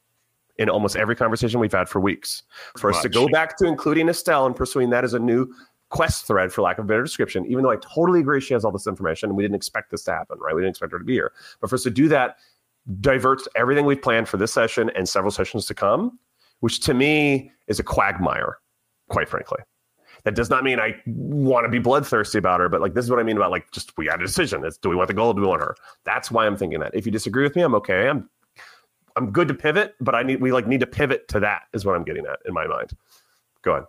in 0.58 0.70
almost 0.70 0.96
every 0.96 1.16
conversation 1.16 1.60
we've 1.60 1.74
had 1.74 1.90
for 1.90 2.00
weeks. 2.00 2.44
For 2.78 2.92
us 2.92 3.02
to 3.02 3.10
go 3.10 3.28
back 3.28 3.58
to 3.58 3.66
including 3.66 4.08
Estelle 4.08 4.46
and 4.46 4.56
pursuing 4.56 4.90
that 4.92 5.04
as 5.04 5.14
a 5.14 5.20
new 5.20 5.52
quest 5.90 6.26
thread, 6.26 6.52
for 6.52 6.62
lack 6.62 6.78
of 6.78 6.86
a 6.86 6.88
better 6.88 7.04
description, 7.04 7.46
even 7.46 7.64
though 7.64 7.72
I 7.72 7.78
totally 7.78 8.20
agree 8.20 8.40
she 8.40 8.54
has 8.54 8.64
all 8.64 8.72
this 8.72 8.88
information 8.88 9.30
and 9.30 9.38
we 9.38 9.44
didn't 9.44 9.56
expect 9.56 9.92
this 9.92 10.04
to 10.04 10.12
happen, 10.12 10.40
right? 10.40 10.56
We 10.56 10.62
didn't 10.62 10.72
expect 10.72 10.92
her 10.92 11.00
to 11.00 11.06
be 11.06 11.14
here. 11.14 11.34
But 11.60 11.70
for 11.70 11.76
us 11.76 11.84
to 11.84 11.92
do 11.92 12.08
that 12.10 12.38
diverts 13.00 13.48
everything 13.56 13.86
we've 13.86 14.02
planned 14.02 14.28
for 14.28 14.38
this 14.38 14.52
session 14.52 14.92
and 14.96 15.08
several 15.08 15.32
sessions 15.32 15.66
to 15.68 15.74
come, 15.74 16.20
which 16.60 16.80
to 16.82 16.94
me 16.94 17.52
is 17.68 17.80
a 17.80 17.84
quagmire, 17.84 18.58
quite 19.10 19.30
frankly. 19.30 19.60
That 20.26 20.36
does 20.36 20.50
not 20.50 20.64
mean 20.64 20.80
I 20.80 20.96
want 21.06 21.66
to 21.66 21.70
be 21.70 21.80
bloodthirsty 21.80 22.38
about 22.38 22.62
her, 22.62 22.70
but 22.70 22.80
like 22.80 22.94
this 22.94 23.04
is 23.04 23.12
what 23.12 23.20
I 23.20 23.24
mean 23.24 23.36
about 23.36 23.52
like 23.52 23.70
just 23.72 23.98
we 23.98 24.06
got 24.06 24.22
a 24.22 24.26
decision. 24.26 24.64
It's 24.66 24.78
do 24.78 24.88
we 24.90 24.96
want 24.96 25.08
the 25.10 25.14
gold? 25.14 25.36
Do 25.36 25.42
we 25.42 25.48
want 25.50 25.62
her? 25.62 25.76
That's 26.06 26.32
why 26.32 26.46
I'm 26.48 26.56
thinking 26.56 26.80
that. 26.80 26.92
If 26.96 27.06
you 27.06 27.12
disagree 27.12 27.44
with 27.44 27.56
me, 27.58 27.62
I'm 27.62 27.76
okay. 27.76 28.08
I'm 28.08 28.30
I'm 29.18 29.32
good 29.32 29.48
to 29.50 29.54
pivot, 29.54 29.96
but 30.00 30.16
I 30.16 30.24
need 30.24 30.40
we 30.42 30.52
like 30.54 30.66
need 30.66 30.80
to 30.80 30.88
pivot 30.88 31.28
to 31.30 31.40
that 31.42 31.64
is 31.74 31.84
what 31.86 31.96
I'm 31.96 32.04
getting 32.04 32.26
at 32.26 32.40
in 32.46 32.54
my 32.54 32.66
mind. 32.68 32.92
Go 33.64 33.72
ahead. 33.74 33.84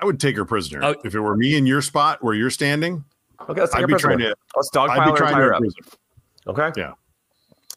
I 0.00 0.04
would 0.04 0.20
take 0.20 0.36
her 0.36 0.44
prisoner 0.44 0.80
Oh. 0.84 0.94
if 1.04 1.14
it 1.14 1.20
were 1.20 1.36
me 1.36 1.54
in 1.56 1.66
your 1.66 1.80
spot 1.80 2.22
where 2.22 2.34
you're 2.34 2.50
standing. 2.50 3.04
Okay, 3.48 3.60
let's 3.60 3.72
take 3.72 3.78
I'd 3.78 3.84
a 3.84 3.86
be 3.86 3.92
prisoner. 3.94 4.16
trying 4.16 4.18
to. 4.18 4.34
Let's 4.56 4.70
I'd 4.74 4.78
dogpile 4.78 5.04
be 5.06 5.10
her 5.12 5.16
trying 5.16 5.28
entire 5.32 5.50
to. 5.50 5.56
up. 5.56 5.62
imprison. 5.62 5.98
Okay. 6.48 6.80
Yeah. 6.80 6.92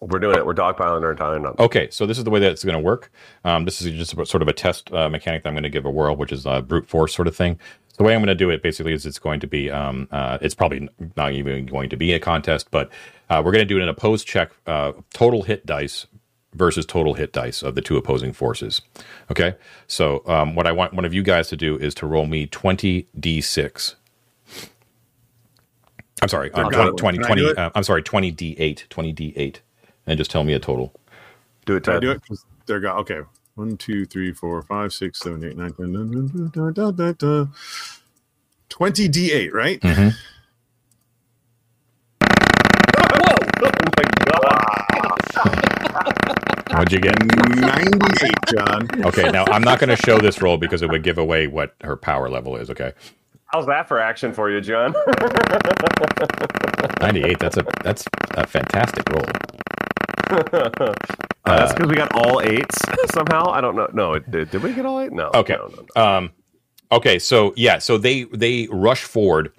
We're 0.02 0.20
doing 0.20 0.38
it. 0.38 0.46
We're 0.46 0.54
dogpiling 0.54 1.02
our 1.02 1.12
entire 1.12 1.46
up. 1.46 1.60
Okay, 1.60 1.90
so 1.90 2.06
this 2.06 2.18
is 2.18 2.24
the 2.24 2.30
way 2.30 2.40
that 2.40 2.52
it's 2.52 2.64
going 2.64 2.78
to 2.78 2.80
work. 2.80 3.12
Um, 3.44 3.66
this 3.66 3.82
is 3.82 3.92
just 3.94 4.14
a, 4.14 4.26
sort 4.26 4.44
of 4.44 4.48
a 4.48 4.54
test 4.54 4.94
uh, 4.94 5.10
mechanic 5.10 5.44
that 5.44 5.50
I'm 5.50 5.56
going 5.56 5.64
to 5.64 5.70
give 5.70 5.86
a 5.86 5.90
whirl, 5.90 6.16
which 6.16 6.32
is 6.32 6.46
a 6.46 6.62
brute 6.62 6.88
force 6.88 7.16
sort 7.16 7.28
of 7.28 7.36
thing. 7.36 7.60
So 7.90 7.96
the 7.98 8.04
way 8.04 8.14
I'm 8.14 8.20
going 8.22 8.28
to 8.28 8.36
do 8.36 8.52
it 8.52 8.62
basically 8.62 8.94
is 8.94 9.08
it's 9.08 9.18
going 9.18 9.40
to 9.40 9.48
be, 9.48 9.72
um, 9.72 10.08
uh, 10.12 10.38
it's 10.40 10.54
probably 10.54 10.88
not 11.16 11.34
even 11.34 11.66
going 11.66 11.90
to 11.90 11.98
be 11.98 12.14
a 12.14 12.20
contest, 12.20 12.70
but 12.70 12.92
uh, 13.30 13.42
we're 13.44 13.52
going 13.52 13.68
to 13.68 13.74
do 13.74 13.82
an 13.82 13.90
opposed 13.90 14.28
check, 14.28 14.52
uh, 14.68 14.92
total 15.14 15.44
hit 15.44 15.66
dice 15.66 16.06
versus 16.54 16.86
total 16.86 17.16
hit 17.16 17.34
dice 17.34 17.64
of 17.64 17.74
the 17.74 17.82
two 17.82 17.98
opposing 17.98 18.34
forces. 18.34 18.82
Okay, 19.32 19.56
so 19.88 20.22
um, 20.28 20.56
what 20.56 20.68
I 20.68 20.72
want 20.72 20.94
one 20.94 21.06
of 21.06 21.14
you 21.14 21.24
guys 21.24 21.48
to 21.50 21.58
do 21.58 21.76
is 21.78 21.96
to 21.96 22.06
roll 22.06 22.28
me 22.28 22.46
20 22.46 23.08
d6. 23.20 23.96
I'm 26.22 26.30
sorry, 26.30 26.52
um, 26.54 26.72
20, 26.72 26.98
20, 26.98 27.18
20 27.20 27.56
uh, 27.56 27.70
I'm 27.76 27.84
sorry, 27.84 28.02
20 28.02 28.32
d8, 28.32 28.90
20 28.90 29.14
d8, 29.14 29.60
and 30.08 30.18
just 30.18 30.32
tell 30.32 30.44
me 30.44 30.54
a 30.54 30.60
total. 30.60 30.94
Do 31.66 31.76
it, 31.76 31.84
Can 31.84 31.94
I 31.94 31.96
Ted. 31.96 32.00
do 32.00 32.12
it. 32.12 32.22
They're 32.66 32.80
go. 32.80 32.92
Okay. 32.98 33.20
One, 33.56 33.76
two, 33.78 34.06
three, 34.06 34.32
four, 34.34 34.62
five, 34.64 34.94
six, 34.94 35.20
seven, 35.20 35.44
eight, 35.44 35.58
nine, 35.58 35.74
ten, 35.74 35.92
dun, 35.94 36.12
dun, 36.12 36.28
dun, 36.28 36.50
dun, 36.52 36.74
dun, 36.74 36.96
dun, 36.96 37.14
dun. 37.18 37.52
Twenty 38.70 39.10
D8, 39.10 39.52
right? 39.54 39.80
Mm-hmm. 39.82 40.10
oh 43.14 43.36
my 43.98 44.04
god. 44.32 44.54
What'd 46.72 46.92
you 46.94 47.00
get? 47.00 47.18
Ninety-eight, 47.56 48.36
John. 48.56 48.88
Okay, 49.06 49.30
now 49.32 49.46
I'm 49.48 49.64
not 49.64 49.80
going 49.80 49.90
to 49.90 49.96
show 50.06 50.20
this 50.20 50.40
roll 50.42 50.58
because 50.58 50.82
it 50.84 50.90
would 50.92 51.02
give 51.04 51.18
away 51.18 51.48
what 51.48 51.74
her 51.84 51.96
power 51.96 52.30
level 52.30 52.56
is. 52.58 52.70
Okay, 52.70 52.94
How's 53.48 53.66
that 53.68 53.88
for 53.88 54.00
action 54.00 54.34
for 54.34 54.50
you, 54.52 54.60
John? 54.62 54.94
98. 57.02 57.40
That's 57.40 57.58
a 57.58 57.66
that's 57.84 58.06
a 58.36 58.46
fantastic 58.46 59.10
roll. 59.10 59.24
Uh, 60.30 61.58
that's 61.60 61.74
because 61.74 61.90
we 61.90 61.96
got 61.96 62.12
all 62.14 62.42
eights 62.42 62.78
somehow. 63.14 63.50
I 63.50 63.62
don't 63.62 63.76
know. 63.76 63.90
No, 63.94 64.20
did, 64.20 64.52
did 64.52 64.62
we 64.62 64.74
get 64.74 64.86
all 64.86 65.00
eight? 65.00 65.14
No. 65.14 65.32
Okay. 65.34 65.56
No, 65.56 65.68
no, 65.68 65.86
no. 65.96 66.04
Um, 66.04 66.32
okay. 66.92 67.20
So 67.20 67.54
yeah. 67.56 67.78
So 67.80 67.98
they 67.98 68.24
they 68.26 68.68
rush 68.70 69.04
forward, 69.04 69.54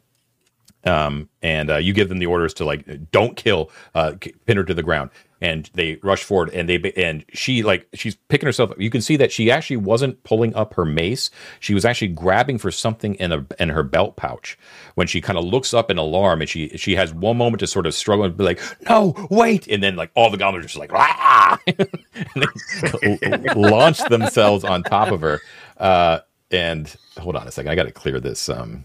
um, 0.85 1.29
and 1.43 1.71
uh, 1.71 1.77
you 1.77 1.93
give 1.95 2.09
them 2.09 2.19
the 2.19 2.27
orders 2.27 2.53
to 2.55 2.65
like 2.65 3.11
don't 3.11 3.37
kill, 3.37 3.71
uh, 3.95 4.13
pin 4.47 4.57
her 4.59 4.65
to 4.65 4.75
the 4.75 4.83
ground, 4.83 5.11
and 5.41 5.71
they 5.75 5.99
rush 6.03 6.25
forward, 6.25 6.51
and 6.51 6.69
they 6.69 6.93
and 6.97 7.25
she 7.33 7.63
like 7.63 7.89
she's 7.95 8.17
picking 8.29 8.47
herself. 8.47 8.73
up. 8.73 8.81
You 8.81 8.91
can 8.91 9.01
see 9.01 9.17
that 9.17 9.31
she 9.31 9.51
actually 9.51 9.77
wasn't 9.77 10.23
pulling 10.25 10.55
up 10.55 10.75
her 10.75 10.85
mace. 10.85 11.31
She 11.61 11.75
was 11.75 11.85
actually 11.85 12.09
grabbing 12.09 12.59
for 12.59 12.71
something 12.71 13.15
in 13.17 13.33
a 13.33 13.47
in 13.59 13.69
her 13.69 13.83
belt 13.83 14.17
pouch. 14.17 14.59
When 14.95 15.07
she 15.07 15.21
kind 15.21 15.39
of 15.39 15.45
looks 15.45 15.73
up 15.73 15.91
in 15.91 15.99
alarm, 15.99 16.41
and 16.41 16.51
she 16.51 16.69
she 16.77 16.97
has 16.97 17.15
one 17.15 17.37
moment 17.37 17.61
to 17.61 17.67
sort 17.67 17.87
of 17.87 17.95
struggle 17.95 18.25
and 18.25 18.37
be 18.37 18.45
like, 18.45 18.61
"No, 18.89 19.15
wait!" 19.31 19.69
And 19.69 19.83
then 19.83 19.97
like 19.97 20.11
all 20.15 20.31
the 20.31 20.37
goblins 20.37 20.65
are 20.65 20.69
just 20.69 20.79
like, 20.79 20.93
"Ah!" 20.93 21.59
launch 23.57 23.99
themselves 24.09 24.65
on 24.65 24.83
top 24.83 25.13
of 25.13 25.21
her. 25.21 25.41
Uh, 25.77 26.21
and 26.51 26.95
hold 27.19 27.37
on 27.37 27.47
a 27.47 27.53
second, 27.53 27.71
I 27.71 27.75
got 27.75 27.85
to 27.85 27.93
clear 27.93 28.21
this. 28.21 28.49
Um, 28.49 28.85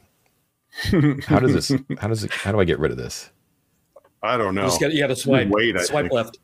how 1.26 1.40
does 1.40 1.54
this? 1.54 1.72
How 2.00 2.08
does 2.08 2.24
it? 2.24 2.32
How 2.32 2.52
do 2.52 2.60
I 2.60 2.64
get 2.64 2.80
rid 2.80 2.92
of 2.92 2.98
this? 2.98 3.30
I 4.24 4.38
don't 4.38 4.56
You 4.56 4.62
know. 4.62 4.68
just 4.68 4.80
got 4.80 4.94
you 4.94 5.00
got 5.00 5.08
to 5.08 5.16
swipe. 5.16 5.50
Wait, 5.50 5.78
swipe 5.82 6.12
left. 6.12 6.40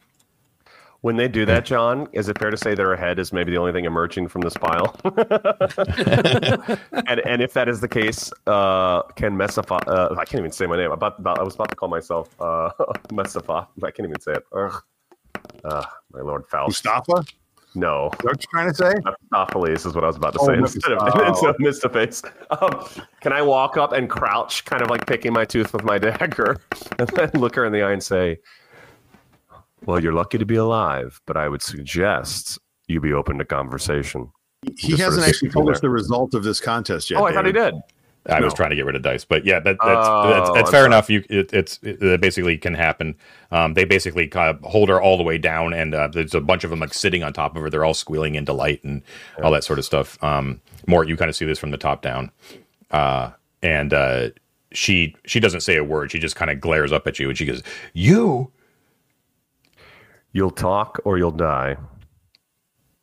When 1.01 1.15
they 1.15 1.29
do 1.29 1.45
that, 1.45 1.63
John, 1.63 2.09
is 2.11 2.27
it 2.27 2.37
fair 2.37 2.49
to 2.51 2.57
say 2.57 2.75
their 2.75 2.93
head 2.97 3.19
is 3.19 3.31
maybe 3.31 3.51
the 3.51 3.57
only 3.57 3.71
thing 3.71 3.85
emerging 3.85 4.27
from 4.27 4.41
this 4.41 4.53
pile? 4.55 4.99
and 7.07 7.19
and 7.25 7.41
if 7.41 7.53
that 7.53 7.69
is 7.69 7.79
the 7.79 7.87
case, 7.87 8.33
uh, 8.47 9.03
can 9.15 9.33
Messafa? 9.33 9.79
Uh, 9.87 10.13
I 10.19 10.25
can't 10.25 10.39
even 10.39 10.51
say 10.51 10.65
my 10.67 10.75
name. 10.75 10.91
About, 10.91 11.17
about 11.17 11.39
I 11.39 11.43
was 11.43 11.55
about 11.55 11.69
to 11.69 11.75
call 11.77 11.87
myself 11.87 12.35
uh, 12.41 12.71
Messafa. 13.13 13.67
I 13.81 13.91
can't 13.91 14.09
even 14.09 14.19
say 14.19 14.33
it. 14.33 14.43
Ugh. 14.53 14.83
Uh, 15.63 15.85
my 16.11 16.19
Lord 16.19 16.45
Faust. 16.47 16.83
Mustafa? 16.85 17.23
No, 17.75 18.05
what 18.21 18.23
you're 18.23 18.33
trying 18.51 18.69
to 18.69 18.73
say? 18.75 18.93
Mephistopheles 19.03 19.85
is 19.85 19.93
what 19.93 20.03
I 20.03 20.07
was 20.07 20.15
about 20.15 20.33
to 20.33 20.39
Oh, 20.41 20.47
say 20.47 20.53
instead 20.57 20.91
of, 20.91 21.27
instead 21.27 21.49
of 21.51 21.55
Mystiface. 21.57 22.23
Um, 22.49 23.05
can 23.21 23.31
I 23.31 23.41
walk 23.43 23.77
up 23.77 23.91
and 23.93 24.09
crouch, 24.09 24.65
kind 24.65 24.81
of 24.81 24.89
like 24.89 25.05
picking 25.05 25.33
my 25.33 25.45
tooth 25.45 25.71
with 25.73 25.83
my 25.83 25.97
dagger, 25.99 26.57
and 26.97 27.07
then 27.09 27.29
look 27.35 27.55
her 27.55 27.65
in 27.65 27.71
the 27.71 27.83
eye 27.83 27.91
and 27.91 28.01
say, 28.01 28.37
"Well, 29.85 30.01
you're 30.01 30.13
lucky 30.13 30.37
to 30.39 30.45
be 30.45 30.55
alive, 30.55 31.21
but 31.27 31.37
I 31.37 31.47
would 31.47 31.61
suggest 31.61 32.57
you 32.87 32.99
be 32.99 33.13
open 33.13 33.37
to 33.37 33.45
conversation." 33.45 34.31
He 34.77 34.89
Just 34.89 35.01
hasn't 35.03 35.23
of 35.23 35.29
actually 35.29 35.49
told 35.51 35.69
us 35.69 35.79
the 35.79 35.89
result 35.89 36.33
of 36.33 36.43
this 36.43 36.59
contest 36.59 37.09
yet. 37.11 37.21
oh, 37.21 37.25
I 37.25 37.33
thought 37.33 37.45
he 37.45 37.51
did. 37.53 37.75
I 38.25 38.41
was 38.41 38.53
trying 38.53 38.69
to 38.71 38.75
get 38.75 38.85
rid 38.85 38.95
of 38.95 39.01
dice, 39.01 39.25
but 39.25 39.45
yeah, 39.45 39.59
that, 39.59 39.77
that's 39.83 40.07
Oh, 40.07 40.29
that's, 40.29 40.49
that's 40.51 40.69
fair 40.69 40.81
sorry. 40.81 40.85
enough. 40.87 41.09
You, 41.09 41.23
it, 41.29 41.51
it's 41.53 41.79
it, 41.81 42.01
it 42.03 42.21
basically 42.21 42.57
can 42.57 42.73
happen. 42.75 43.15
Um, 43.51 43.73
they 43.73 43.85
basically 43.85 44.27
kind 44.27 44.49
of 44.55 44.61
hold 44.69 44.89
her 44.89 45.01
all 45.01 45.17
the 45.17 45.23
way 45.23 45.37
down, 45.37 45.73
and 45.73 45.95
uh, 45.95 46.07
there's 46.09 46.35
a 46.35 46.41
bunch 46.41 46.63
of 46.63 46.69
them 46.69 46.79
like 46.79 46.93
sitting 46.93 47.23
on 47.23 47.33
top 47.33 47.55
of 47.55 47.61
her. 47.61 47.69
They're 47.69 47.85
all 47.85 47.93
squealing 47.93 48.35
in 48.35 48.45
delight 48.45 48.83
and 48.83 49.01
all 49.41 49.51
that 49.51 49.63
sort 49.63 49.79
of 49.79 49.85
stuff. 49.85 50.21
Um, 50.23 50.61
more, 50.87 51.03
you 51.05 51.15
kind 51.17 51.29
of 51.29 51.35
see 51.35 51.45
this 51.45 51.57
from 51.59 51.71
the 51.71 51.77
top 51.77 52.01
down, 52.01 52.29
uh, 52.91 53.31
and 53.63 53.93
uh, 53.93 54.29
she 54.73 55.15
she 55.25 55.39
doesn't 55.39 55.61
say 55.61 55.77
a 55.77 55.83
word. 55.83 56.11
She 56.11 56.19
just 56.19 56.35
kind 56.35 56.51
of 56.51 56.59
glares 56.61 56.91
up 56.91 57.07
at 57.07 57.19
you, 57.19 57.29
and 57.29 57.37
she 57.37 57.45
goes, 57.45 57.63
"You." 57.93 58.51
You'll 60.31 60.51
talk 60.51 60.99
or 61.05 61.17
you'll 61.17 61.31
die. 61.31 61.77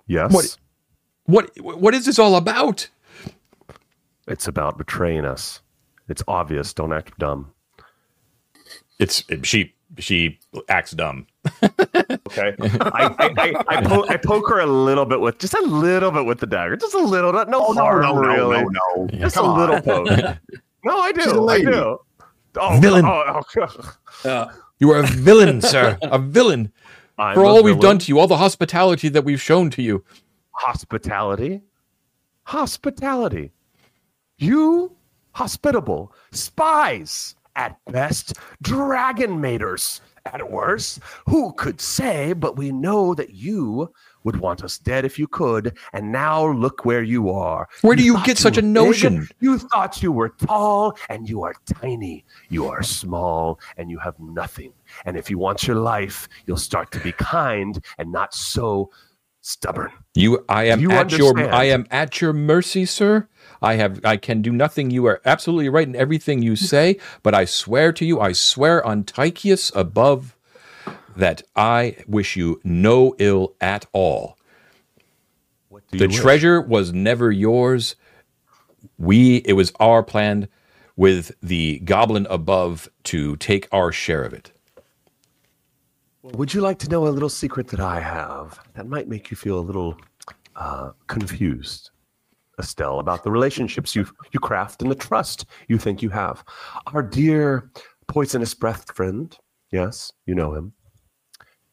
Yes. 0.07 0.33
What- 0.33 0.57
What 1.25 1.51
what 1.61 1.93
is 1.95 2.07
this 2.07 2.21
all 2.21 2.37
about? 2.37 2.89
It's 4.27 4.49
about 4.49 4.79
betraying 4.79 5.25
us. 5.25 5.61
It's 6.09 6.23
obvious. 6.29 6.73
Don't 6.75 6.93
act 6.93 7.19
dumb. 7.19 7.53
It's 8.99 9.25
she 9.43 9.75
she 9.99 10.39
acts 10.69 10.93
dumb. 10.93 11.27
Okay. 11.63 12.55
I, 12.61 13.15
I, 13.19 13.35
I, 13.39 13.65
I, 13.69 13.83
po- 13.83 14.07
I 14.09 14.17
poke 14.17 14.49
her 14.49 14.61
a 14.61 14.67
little 14.67 15.05
bit 15.05 15.21
with 15.21 15.39
just 15.39 15.55
a 15.55 15.61
little 15.63 16.11
bit 16.11 16.25
with 16.27 16.41
the 16.41 16.47
dagger. 16.47 16.77
Just 16.77 16.95
a 16.95 16.99
little. 16.99 17.33
Not, 17.33 17.49
no 17.49 17.65
Oh, 17.67 17.73
harm, 17.75 18.03
no, 18.03 18.15
no, 18.15 18.21
really. 18.21 18.63
no, 18.65 18.69
no. 18.97 19.09
Just 19.19 19.37
Come 19.37 19.47
a 19.47 19.49
on. 19.49 19.59
little 19.61 19.81
poke. 19.81 20.07
no, 20.85 20.99
I 20.99 21.13
She's 21.15 21.27
a 21.27 21.33
do. 21.35 21.49
I 21.49 21.59
do. 21.61 21.99
Oh, 22.59 22.79
Villain. 22.81 23.05
Oh, 23.05 23.43
oh, 23.57 24.29
Uh, 24.29 24.53
You 24.79 24.91
are 24.91 25.01
a 25.01 25.07
villain, 25.07 25.61
sir. 25.63 25.99
A 26.03 26.19
villain. 26.19 26.73
I'm 27.19 27.35
For 27.35 27.43
a 27.45 27.49
all 27.49 27.63
we've 27.63 27.81
done 27.81 27.99
to 28.01 28.09
you, 28.09 28.19
all 28.19 28.27
the 28.27 28.37
hospitality 28.39 29.09
that 29.11 29.25
we've 29.25 29.41
shown 29.41 29.71
to 29.71 29.83
you. 29.83 30.05
Hospitality. 30.53 31.63
Hospitality. 32.45 33.53
You 34.39 34.93
hospitable 35.33 36.13
spies 36.33 37.35
at 37.55 37.79
best, 37.87 38.35
dragon 38.63 39.39
maters 39.39 40.01
at 40.27 40.51
worst. 40.51 41.01
Who 41.27 41.53
could 41.55 41.81
say? 41.81 42.33
But 42.33 42.57
we 42.57 42.71
know 42.71 43.15
that 43.15 43.31
you 43.31 43.93
would 44.25 44.37
want 44.37 44.63
us 44.63 44.77
dead 44.79 45.05
if 45.05 45.19
you 45.19 45.29
could, 45.29 45.79
and 45.93 46.11
now 46.11 46.49
look 46.49 46.85
where 46.85 47.03
you 47.03 47.31
are. 47.31 47.69
Where 47.83 47.97
do 47.97 48.03
you 48.03 48.15
thought 48.15 48.27
get 48.27 48.39
such 48.39 48.59
a 48.59 48.63
notion? 48.63 49.21
big, 49.21 49.29
You 49.41 49.59
thought 49.59 50.03
you 50.03 50.13
were 50.13 50.31
tall, 50.31 50.99
and 51.09 51.29
you 51.29 51.43
are 51.43 51.55
tiny. 51.81 52.25
You 52.49 52.67
are 52.67 52.83
small, 52.83 53.61
and 53.77 53.91
you 53.91 53.99
have 53.99 54.19
nothing. 54.19 54.73
And 55.05 55.17
if 55.17 55.31
you 55.31 55.39
want 55.39 55.67
your 55.67 55.77
life, 55.77 56.29
you'll 56.45 56.57
start 56.57 56.91
to 56.93 57.01
be 57.01 57.13
kind 57.13 57.83
and 57.99 58.11
not 58.11 58.35
so 58.35 58.91
stubborn. 59.43 59.93
You, 60.15 60.45
I 60.49 60.65
am 60.65 60.81
You 60.81 60.91
at 60.91 61.13
your. 61.13 61.39
I 61.39 61.65
am 61.65 61.87
at 61.91 62.21
your 62.21 62.33
mercy, 62.33 62.85
sir. 62.85 63.29
I 63.63 63.75
have, 63.75 64.01
I 64.05 64.17
can 64.17 64.43
do 64.43 64.53
nothing. 64.53 64.91
You 64.91 65.07
are 65.07 65.21
absolutely 65.25 65.69
right 65.69 65.87
in 65.87 65.97
everything 65.97 66.43
you 66.43 66.57
say. 66.57 66.99
But 67.23 67.35
I 67.35 67.45
swear 67.45 67.93
to 67.93 68.05
you, 68.05 68.21
I 68.21 68.33
swear 68.33 68.85
on 68.85 69.05
Tychius 69.05 69.75
above, 69.75 70.37
that 71.17 71.43
I 71.57 71.97
wish 72.07 72.37
you 72.37 72.61
no 72.63 73.15
ill 73.19 73.55
at 73.61 73.87
all. 73.93 74.37
What 75.69 75.85
do 75.91 75.99
The 75.99 76.09
wish? 76.09 76.17
treasure 76.17 76.61
was 76.61 76.93
never 76.93 77.31
yours. 77.31 77.97
We, 78.99 79.37
it 79.39 79.55
was 79.55 79.73
our 79.81 80.03
plan 80.03 80.49
with 80.97 81.33
the 81.43 81.79
goblin 81.81 82.27
above 82.31 82.89
to 83.05 83.37
take 83.37 83.69
our 83.73 83.93
share 83.93 84.23
of 84.25 84.33
it. 84.33 84.53
Would 86.23 86.55
you 86.55 86.61
like 86.61 86.79
to 86.81 86.89
know 86.89 87.07
a 87.07 87.11
little 87.11 87.29
secret 87.29 87.69
that 87.69 87.81
I 87.81 88.01
have 88.01 88.59
that 88.75 88.87
might 88.89 89.07
make 89.09 89.31
you 89.31 89.37
feel 89.37 89.59
a 89.59 89.61
little 89.61 89.97
uh, 90.57 90.91
confused, 91.07 91.91
Estelle, 92.59 92.99
about 93.01 93.23
the 93.25 93.31
relationships 93.31 93.95
you 93.95 94.07
you 94.33 94.41
craft 94.41 94.83
and 94.83 94.91
the 94.91 94.95
trust 94.95 95.47
you 95.69 95.79
think 95.79 96.03
you 96.03 96.11
have? 96.11 96.45
Our 96.93 97.03
dear 97.03 97.71
poisonous 98.09 98.55
breath 98.55 98.95
friend, 98.95 99.37
yes, 99.71 100.13
you 100.27 100.35
know 100.35 100.55
him. 100.55 100.73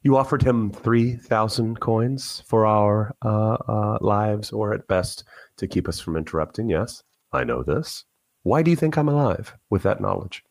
You 0.01 0.17
offered 0.17 0.41
him 0.41 0.71
three 0.71 1.15
thousand 1.15 1.79
coins 1.79 2.43
for 2.47 2.65
our 2.65 3.15
uh, 3.23 3.57
uh, 3.67 3.97
lives, 4.01 4.51
or 4.51 4.73
at 4.73 4.87
best 4.87 5.23
to 5.57 5.67
keep 5.67 5.87
us 5.87 5.99
from 5.99 6.17
interrupting. 6.17 6.69
Yes, 6.69 7.03
I 7.31 7.43
know 7.43 7.63
this. 7.63 8.03
Why 8.43 8.61
do 8.61 8.71
you 8.71 8.77
think 8.77 8.97
I'm 8.97 9.07
alive 9.07 9.55
with 9.69 9.83
that 9.83 10.01
knowledge? 10.01 10.43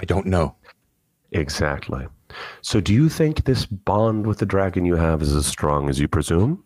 I 0.00 0.04
don't 0.06 0.26
know. 0.26 0.56
Exactly. 1.32 2.06
So, 2.62 2.80
do 2.80 2.94
you 2.94 3.08
think 3.08 3.44
this 3.44 3.66
bond 3.66 4.26
with 4.26 4.38
the 4.38 4.46
dragon 4.46 4.84
you 4.84 4.96
have 4.96 5.20
is 5.20 5.34
as 5.34 5.46
strong 5.46 5.90
as 5.90 5.98
you 5.98 6.08
presume? 6.08 6.64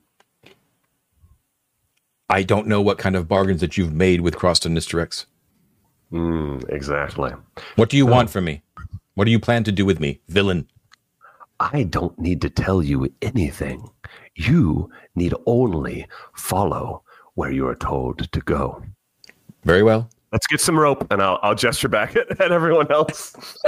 I 2.33 2.43
don't 2.43 2.67
know 2.67 2.81
what 2.81 2.97
kind 2.97 3.15
of 3.15 3.29
bargains 3.29 3.61
that 3.61 3.77
you've 3.77 3.93
made 3.93 4.23
with 4.23 4.37
Croston 4.37 4.73
Nisterex. 4.73 5.27
Mm, 6.11 6.67
exactly. 6.71 7.31
What 7.77 7.91
do 7.91 7.99
you 7.99 8.07
want 8.07 8.31
from 8.31 8.47
me? 8.47 8.63
What 9.15 9.27
do 9.27 9.31
you 9.31 9.39
plan 9.39 9.65
to 9.65 9.73
do 9.73 9.85
with 9.85 10.01
me, 10.01 10.21
villain? 10.29 10.67
I 11.61 11.83
don't 11.83 12.19
need 12.19 12.41
to 12.41 12.49
tell 12.49 12.83
you 12.83 13.13
anything. 13.21 13.87
You 14.35 14.91
need 15.15 15.35
only 15.45 16.09
follow 16.35 17.03
where 17.35 17.51
you 17.53 17.69
are 17.69 17.77
told 17.77 18.33
to 18.33 18.41
go. 18.41 18.83
Very 19.65 19.83
well. 19.83 20.09
Let's 20.33 20.47
get 20.47 20.63
some 20.63 20.79
rope, 20.79 21.07
and 21.13 21.23
I'll, 21.23 21.39
I'll 21.43 21.55
gesture 21.55 21.89
back 21.89 22.17
at, 22.17 22.41
at 22.41 22.51
everyone 22.51 22.91
else. 22.91 23.37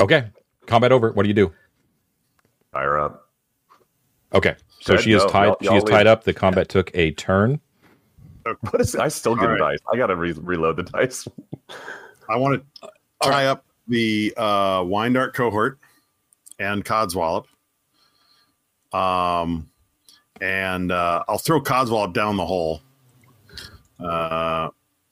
Okay. 0.00 0.30
Combat 0.66 0.92
over. 0.92 1.12
What 1.12 1.24
do 1.24 1.28
you 1.28 1.34
do? 1.34 1.52
Fire 2.72 2.98
up. 2.98 3.30
Okay. 4.32 4.54
So 4.80 4.96
she 4.96 5.12
is 5.12 5.22
No, 5.24 5.28
tied. 5.28 5.54
she 5.62 5.74
is 5.74 5.84
tied 5.84 6.06
up. 6.06 6.24
The 6.24 6.32
combat 6.34 6.68
took 6.68 6.90
a 6.94 7.10
turn. 7.12 7.60
What 8.70 8.80
is? 8.80 8.96
I 8.96 9.08
still 9.08 9.34
get 9.34 9.44
All 9.44 9.50
a 9.50 9.58
right. 9.60 9.72
dice. 9.72 9.78
I 9.92 9.96
gotta 9.96 10.16
re- 10.16 10.32
reload 10.32 10.76
the 10.76 10.84
dice. 10.84 11.28
I 12.30 12.36
want 12.36 12.62
to 12.80 12.88
tie 13.22 13.46
up 13.46 13.64
the 13.88 14.32
uh, 14.36 14.82
Wine 14.86 15.12
Dark 15.12 15.34
cohort 15.34 15.78
and 16.58 16.84
Codswallop. 16.84 17.44
Um, 18.92 19.68
and 20.40 20.92
uh, 20.92 21.24
I'll 21.28 21.38
throw 21.38 21.60
Codswallop 21.60 22.14
down 22.14 22.36
the 22.36 22.46
hole. 22.46 22.80
Uh, 24.00 24.70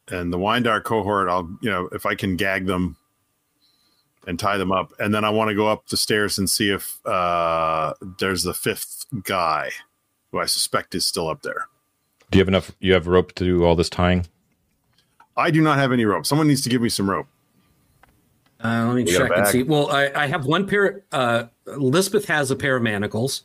and 0.09 0.33
the 0.33 0.39
Wine 0.39 0.63
Dark 0.63 0.85
cohort, 0.85 1.29
I'll 1.29 1.51
you 1.61 1.71
know 1.71 1.89
if 1.93 2.07
I 2.07 2.15
can 2.15 2.37
gag 2.37 2.67
them 2.67 2.97
and 4.27 4.39
tie 4.39 4.57
them 4.59 4.73
up, 4.73 4.93
and 4.99 5.15
then 5.15 5.25
I 5.25 5.31
want 5.31 5.49
to 5.51 5.55
go 5.55 5.69
up 5.69 5.87
the 5.89 5.97
stairs 5.97 6.37
and 6.39 6.51
see 6.51 6.71
if 6.71 6.99
uh, 7.07 7.95
there's 8.19 8.43
the 8.43 8.55
fifth 8.55 9.07
guy 9.23 9.71
who 10.33 10.39
I 10.41 10.47
suspect 10.47 10.95
is 10.95 11.07
still 11.07 11.29
up 11.29 11.43
there. 11.43 11.69
Do 12.31 12.39
you 12.39 12.41
have 12.41 12.49
enough? 12.49 12.73
You 12.81 12.93
have 12.95 13.07
rope 13.07 13.33
to 13.37 13.45
do 13.45 13.65
all 13.65 13.77
this 13.77 13.89
tying? 13.89 14.27
I 15.37 15.51
do 15.51 15.61
not 15.63 15.79
have 15.79 15.93
any 15.93 16.05
rope. 16.05 16.27
Someone 16.27 16.49
needs 16.49 16.63
to 16.63 16.69
give 16.69 16.83
me 16.83 16.89
some 16.89 17.09
rope. 17.09 17.27
Uh, 18.63 18.87
let 18.87 18.97
me 18.97 19.03
You 19.11 19.19
check 19.19 19.31
and 19.37 19.47
see. 19.47 19.63
Well, 19.63 19.91
I, 19.91 20.11
I 20.15 20.27
have 20.27 20.47
one 20.47 20.67
pair. 20.67 21.05
Uh, 21.13 21.45
Elizabeth 21.67 22.27
has 22.27 22.51
a 22.51 22.57
pair 22.57 22.77
of 22.77 22.83
manacles, 22.83 23.45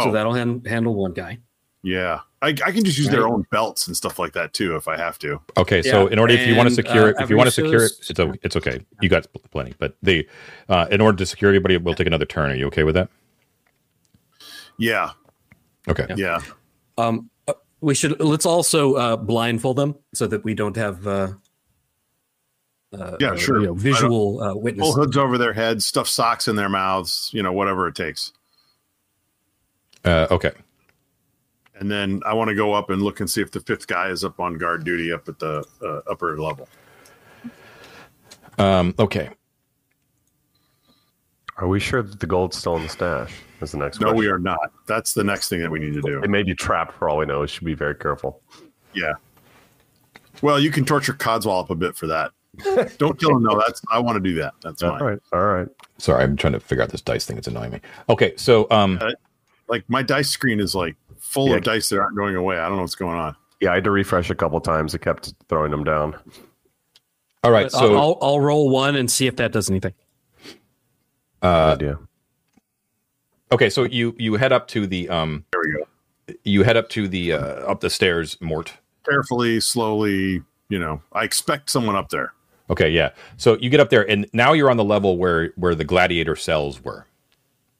so 0.00 0.08
Oh. 0.08 0.12
that'll 0.12 0.34
han- 0.34 0.64
handle 0.64 0.94
one 0.94 1.12
guy. 1.12 1.38
Yeah, 1.82 2.20
I, 2.46 2.50
I 2.64 2.72
can 2.72 2.84
just 2.84 2.96
use 2.96 3.08
their 3.08 3.26
own 3.26 3.44
belts 3.50 3.86
and 3.88 3.96
stuff 3.96 4.18
like 4.18 4.32
that 4.34 4.52
too 4.54 4.76
if 4.76 4.86
I 4.86 4.96
have 4.96 5.18
to. 5.18 5.40
Okay, 5.56 5.82
so 5.82 6.06
in 6.06 6.18
order, 6.18 6.32
if 6.34 6.46
you 6.46 6.54
want 6.54 6.68
to 6.68 6.74
and, 6.80 6.86
secure 6.86 7.06
uh, 7.06 7.10
it, 7.10 7.16
if 7.20 7.28
you 7.30 7.36
want 7.36 7.48
to 7.48 7.50
secure 7.50 7.82
it, 7.84 7.92
it's 8.08 8.20
o- 8.20 8.34
it's 8.42 8.54
okay. 8.56 8.78
You 9.00 9.08
got 9.08 9.26
plenty, 9.50 9.74
but 9.78 9.96
the 10.02 10.26
uh, 10.68 10.86
in 10.90 11.00
order 11.00 11.18
to 11.18 11.26
secure 11.26 11.50
everybody, 11.50 11.76
we'll 11.76 11.94
take 11.94 12.06
another 12.06 12.24
turn. 12.24 12.50
Are 12.52 12.54
you 12.54 12.66
okay 12.68 12.84
with 12.84 12.94
that? 12.94 13.08
Yeah, 14.78 15.10
Okay. 15.88 16.06
yeah. 16.16 16.40
Um, 16.98 17.30
uh, 17.48 17.54
we 17.80 17.94
should 17.94 18.20
let's 18.20 18.46
also 18.46 18.94
uh, 18.94 19.16
blindfold 19.16 19.76
them 19.76 19.96
so 20.14 20.26
that 20.26 20.44
we 20.44 20.54
don't 20.54 20.76
have 20.76 21.06
uh, 21.06 21.32
uh, 22.92 23.16
Yeah, 23.18 23.34
sure. 23.36 23.60
you 23.60 23.66
know, 23.66 23.74
visual 23.74 24.40
uh, 24.40 24.52
Pull 24.52 24.62
witness. 24.62 24.94
hoods 24.94 25.16
over 25.16 25.36
their 25.38 25.52
heads, 25.52 25.84
stuff 25.86 26.08
socks 26.08 26.46
in 26.48 26.56
their 26.56 26.68
mouths, 26.68 27.30
you 27.32 27.42
know, 27.42 27.52
whatever 27.52 27.88
it 27.88 27.94
takes. 27.94 28.32
Uh, 30.04 30.26
okay. 30.30 30.52
And 31.78 31.90
then 31.90 32.22
I 32.24 32.32
want 32.34 32.48
to 32.48 32.54
go 32.54 32.72
up 32.72 32.88
and 32.90 33.02
look 33.02 33.20
and 33.20 33.28
see 33.28 33.42
if 33.42 33.50
the 33.50 33.60
fifth 33.60 33.86
guy 33.86 34.08
is 34.08 34.24
up 34.24 34.40
on 34.40 34.56
guard 34.56 34.84
duty 34.84 35.12
up 35.12 35.28
at 35.28 35.38
the 35.38 35.64
uh, 35.82 36.10
upper 36.10 36.40
level. 36.40 36.68
Um, 38.58 38.94
okay. 38.98 39.28
Are 41.58 41.68
we 41.68 41.80
sure 41.80 42.02
that 42.02 42.20
the 42.20 42.26
gold's 42.26 42.56
still 42.56 42.76
in 42.76 42.82
the 42.82 42.88
stash? 42.88 43.32
Is 43.60 43.72
the 43.72 43.78
next 43.78 44.00
No, 44.00 44.06
question. 44.08 44.18
we 44.18 44.26
are 44.28 44.38
not. 44.38 44.72
That's 44.86 45.14
the 45.14 45.24
next 45.24 45.48
thing 45.48 45.60
that 45.60 45.70
we 45.70 45.78
need 45.78 45.94
to 45.94 46.02
do. 46.02 46.22
It 46.22 46.28
may 46.30 46.42
be 46.42 46.54
trapped 46.54 46.92
for 46.98 47.08
all 47.08 47.18
we 47.18 47.26
know. 47.26 47.40
We 47.40 47.48
should 47.48 47.64
be 47.64 47.74
very 47.74 47.94
careful. 47.94 48.42
Yeah. 48.94 49.14
Well, 50.42 50.60
you 50.60 50.70
can 50.70 50.84
torture 50.84 51.14
Codswallop 51.14 51.70
a 51.70 51.74
bit 51.74 51.96
for 51.96 52.06
that. 52.08 52.32
Don't 52.98 53.18
kill 53.18 53.36
him. 53.36 53.42
No, 53.42 53.58
that's 53.58 53.82
I 53.90 53.98
want 53.98 54.16
to 54.16 54.20
do 54.20 54.34
that. 54.36 54.54
That's 54.62 54.80
fine. 54.82 55.02
right. 55.02 55.18
All 55.32 55.44
right. 55.46 55.68
Sorry, 55.98 56.22
I'm 56.24 56.36
trying 56.36 56.52
to 56.54 56.60
figure 56.60 56.82
out 56.82 56.90
this 56.90 57.00
dice 57.02 57.24
thing. 57.26 57.36
It's 57.38 57.48
annoying 57.48 57.72
me. 57.72 57.80
Okay, 58.08 58.34
so 58.36 58.66
um, 58.70 58.98
Like 59.68 59.84
my 59.88 60.02
dice 60.02 60.28
screen 60.30 60.60
is 60.60 60.74
like 60.74 60.96
full 61.36 61.48
Yeah. 61.50 61.56
of 61.56 61.62
dice 61.62 61.88
that 61.90 61.98
aren't 62.00 62.16
going 62.16 62.34
away. 62.36 62.58
I 62.58 62.66
don't 62.66 62.76
know 62.76 62.82
what's 62.82 62.94
going 62.96 63.16
on. 63.18 63.36
Yeah, 63.60 63.70
I 63.70 63.74
had 63.76 63.84
to 63.84 63.90
refresh 63.90 64.28
a 64.30 64.34
couple 64.34 64.60
times. 64.60 64.94
It 64.94 65.00
kept 65.02 65.32
throwing 65.48 65.70
them 65.70 65.84
down. 65.84 66.14
all 67.44 67.50
right. 67.50 67.64
But 67.70 67.72
So 67.78 67.96
I'll, 67.96 68.18
I'll 68.20 68.40
roll 68.40 68.68
one 68.70 68.96
and 68.96 69.10
see 69.10 69.26
if 69.26 69.36
that 69.36 69.52
does 69.52 69.70
anything. 69.70 69.94
uh, 71.42 71.72
idea. 71.74 71.98
okay, 73.52 73.70
so 73.70 73.84
you 73.84 74.14
you 74.18 74.34
head 74.36 74.52
up 74.52 74.68
to 74.68 74.86
the 74.86 75.08
um, 75.08 75.44
There 75.52 75.60
we 75.62 75.72
go. 75.72 76.34
you 76.44 76.62
head 76.64 76.76
up 76.76 76.88
to 76.90 77.08
the 77.08 77.32
uh, 77.32 77.38
up 77.70 77.80
the 77.80 77.90
stairs, 77.90 78.36
Mort. 78.40 78.72
Carefully, 79.08 79.60
slowly. 79.60 80.42
You 80.68 80.78
know, 80.80 81.00
I 81.12 81.22
expect 81.24 81.70
someone 81.70 81.94
up 81.94 82.08
there. 82.10 82.32
Okay, 82.70 82.90
yeah. 82.90 83.10
So 83.36 83.56
you 83.58 83.70
get 83.70 83.78
up 83.78 83.90
there, 83.90 84.08
and 84.10 84.26
now 84.32 84.52
you're 84.52 84.68
on 84.70 84.76
the 84.76 84.84
level 84.84 85.16
where 85.16 85.52
where 85.56 85.74
the 85.76 85.84
gladiator 85.84 86.34
cells 86.36 86.82
were. 86.82 87.06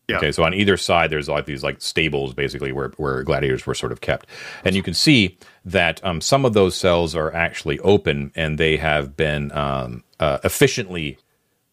Yeah. 0.09 0.19
Okay, 0.19 0.31
so 0.31 0.45
on 0.45 0.55
either 0.55 0.77
side, 0.77 1.11
there's 1.11 1.29
like 1.29 1.47
these 1.47 1.65
like 1.65 1.83
stables, 1.83 2.33
basically, 2.33 2.71
where 2.71 2.93
where 2.97 3.25
gladiators 3.25 3.67
were 3.67 3.75
sort 3.75 3.91
of 3.91 4.01
kept, 4.01 4.27
and 4.65 4.77
you 4.77 4.83
can 4.83 4.95
see 4.95 5.37
that 5.65 6.05
um, 6.05 6.21
some 6.21 6.45
of 6.45 6.53
those 6.53 6.77
cells 6.77 7.17
are 7.17 7.35
actually 7.35 7.81
open, 7.81 8.31
and 8.37 8.57
they 8.57 8.77
have 8.77 9.17
been 9.17 9.51
um, 9.51 10.05
uh, 10.21 10.39
efficiently 10.45 11.19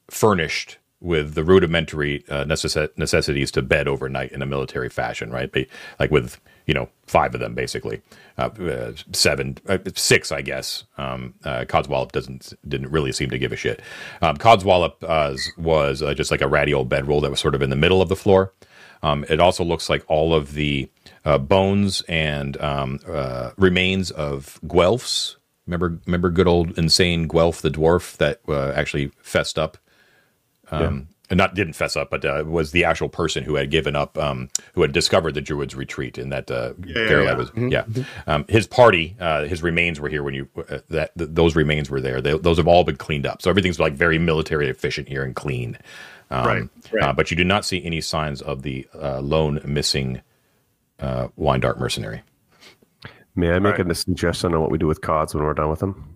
furnished 0.09 0.79
with 1.03 1.35
the 1.35 1.43
rudimentary 1.43 2.23
uh, 2.29 2.45
necess- 2.45 2.97
necessities 2.97 3.51
to 3.51 3.61
bed 3.61 3.87
overnight 3.87 4.31
in 4.31 4.41
a 4.41 4.45
military 4.45 4.89
fashion, 4.89 5.29
right? 5.29 5.53
Like 5.99 6.09
with 6.09 6.39
you 6.65 6.73
know 6.73 6.89
five 7.05 7.35
of 7.35 7.41
them 7.41 7.53
basically, 7.53 8.01
uh, 8.37 8.49
uh, 8.59 8.93
seven, 9.11 9.57
uh, 9.67 9.79
six, 9.95 10.31
I 10.31 10.41
guess. 10.41 10.85
Um, 10.97 11.35
uh, 11.43 11.65
Codswallop 11.65 12.13
doesn't 12.13 12.53
didn't 12.67 12.89
really 12.89 13.11
seem 13.11 13.29
to 13.29 13.37
give 13.37 13.51
a 13.51 13.57
shit. 13.57 13.81
Um, 14.21 14.37
Codswallop 14.37 14.95
uh, 15.03 15.37
was 15.57 15.99
just 16.15 16.31
like 16.31 16.41
a 16.41 16.47
ratty 16.47 16.73
old 16.73 16.89
bedroll 16.89 17.21
that 17.21 17.29
was 17.29 17.41
sort 17.41 17.53
of 17.53 17.61
in 17.61 17.69
the 17.69 17.75
middle 17.75 18.01
of 18.01 18.09
the 18.09 18.15
floor. 18.15 18.53
Um, 19.03 19.25
it 19.29 19.41
also 19.41 19.65
looks 19.65 19.89
like 19.89 20.05
all 20.07 20.33
of 20.33 20.53
the 20.53 20.89
bones 21.41 22.01
and 22.07 22.59
um, 22.61 22.99
remains 23.57 24.11
of 24.11 24.57
Guelphs. 24.65 25.35
Remember, 25.67 25.99
remember, 26.05 26.29
good 26.29 26.47
old 26.47 26.77
insane 26.77 27.27
Guelph 27.27 27.61
the 27.61 27.69
dwarf 27.69 28.15
that 28.17 28.39
actually 28.75 29.11
fessed 29.21 29.59
up 29.59 29.77
um, 30.73 31.07
and 31.29 31.37
not 31.37 31.55
didn't 31.55 31.73
fess 31.73 31.95
up, 31.95 32.09
but 32.09 32.25
uh, 32.25 32.43
was 32.45 32.71
the 32.71 32.83
actual 32.83 33.09
person 33.09 33.43
who 33.43 33.55
had 33.55 33.71
given 33.71 33.95
up, 33.95 34.17
um, 34.17 34.49
who 34.73 34.81
had 34.81 34.91
discovered 34.91 35.33
the 35.33 35.41
Druids' 35.41 35.75
retreat, 35.75 36.17
and 36.17 36.31
that 36.31 36.51
uh, 36.51 36.73
yeah, 36.85 36.93
Garrett 37.07 37.25
yeah. 37.25 37.33
was, 37.35 37.51
yeah. 37.55 38.03
Um, 38.27 38.45
his 38.49 38.67
party, 38.67 39.15
uh, 39.19 39.45
his 39.45 39.63
remains 39.63 39.99
were 39.99 40.09
here 40.09 40.21
when 40.23 40.33
you 40.33 40.47
uh, 40.69 40.79
that 40.89 41.17
th- 41.17 41.29
those 41.33 41.55
remains 41.55 41.89
were 41.89 42.01
there. 42.01 42.21
They, 42.21 42.37
those 42.37 42.57
have 42.57 42.67
all 42.67 42.83
been 42.83 42.97
cleaned 42.97 43.25
up, 43.25 43.41
so 43.41 43.49
everything's 43.49 43.79
like 43.79 43.93
very 43.93 44.19
military 44.19 44.69
efficient 44.69 45.07
here 45.07 45.23
and 45.23 45.35
clean. 45.35 45.77
Um, 46.29 46.45
Right, 46.47 46.63
right. 46.91 47.03
Uh, 47.03 47.13
but 47.13 47.31
you 47.31 47.37
do 47.37 47.43
not 47.43 47.63
see 47.65 47.83
any 47.83 48.01
signs 48.01 48.41
of 48.41 48.63
the 48.63 48.87
uh, 48.93 49.19
lone 49.19 49.61
missing 49.65 50.21
uh, 50.99 51.27
wine 51.35 51.59
dark 51.59 51.79
mercenary. 51.79 52.21
May 53.35 53.51
I 53.51 53.59
make 53.59 53.77
Right. 53.77 53.89
a 53.89 53.95
suggestion 53.95 54.53
on 54.53 54.61
what 54.61 54.71
we 54.71 54.77
do 54.77 54.87
with 54.87 55.01
cods 55.01 55.33
when 55.33 55.43
we're 55.43 55.53
done 55.53 55.69
with 55.69 55.79
them? 55.79 56.12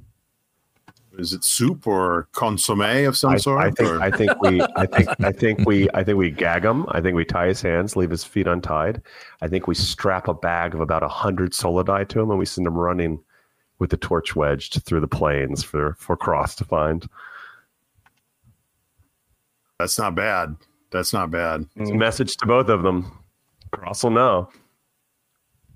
Is 1.17 1.33
it 1.33 1.43
soup 1.43 1.87
or 1.87 2.27
consomme 2.33 3.05
of 3.07 3.17
some 3.17 3.33
I, 3.33 3.37
sort? 3.37 3.63
I 3.63 3.71
think 3.71 3.89
or- 3.89 4.01
I 4.01 4.11
think 4.11 4.41
we 4.41 4.61
I 4.75 4.85
think 4.85 5.09
I 5.19 5.31
think 5.31 5.65
we 5.67 5.89
I 5.93 6.03
think 6.03 6.17
we 6.17 6.29
gag 6.29 6.63
him. 6.63 6.85
I 6.89 7.01
think 7.01 7.15
we 7.15 7.25
tie 7.25 7.47
his 7.47 7.61
hands, 7.61 7.95
leave 7.95 8.11
his 8.11 8.23
feet 8.23 8.45
untied. 8.45 9.01
I 9.41 9.47
think 9.47 9.67
we 9.67 9.73
strap 9.73 10.27
a 10.27 10.33
bag 10.33 10.75
of 10.75 10.79
about 10.81 11.01
a 11.03 11.07
hundred 11.07 11.53
solidai 11.53 12.07
to 12.09 12.19
him, 12.19 12.29
and 12.29 12.37
we 12.37 12.45
send 12.45 12.67
him 12.67 12.75
running 12.75 13.19
with 13.79 13.89
the 13.89 13.97
torch 13.97 14.35
wedged 14.35 14.83
through 14.83 15.01
the 15.01 15.07
plains 15.07 15.63
for 15.63 15.95
for 15.97 16.15
Cross 16.15 16.55
to 16.57 16.65
find. 16.65 17.07
That's 19.79 19.97
not 19.97 20.15
bad. 20.15 20.55
That's 20.91 21.13
not 21.13 21.31
bad. 21.31 21.65
It's 21.75 21.89
a 21.89 21.95
message 21.95 22.37
to 22.37 22.45
both 22.45 22.69
of 22.69 22.83
them. 22.83 23.11
Cross 23.71 24.03
will 24.03 24.11
know. 24.11 24.49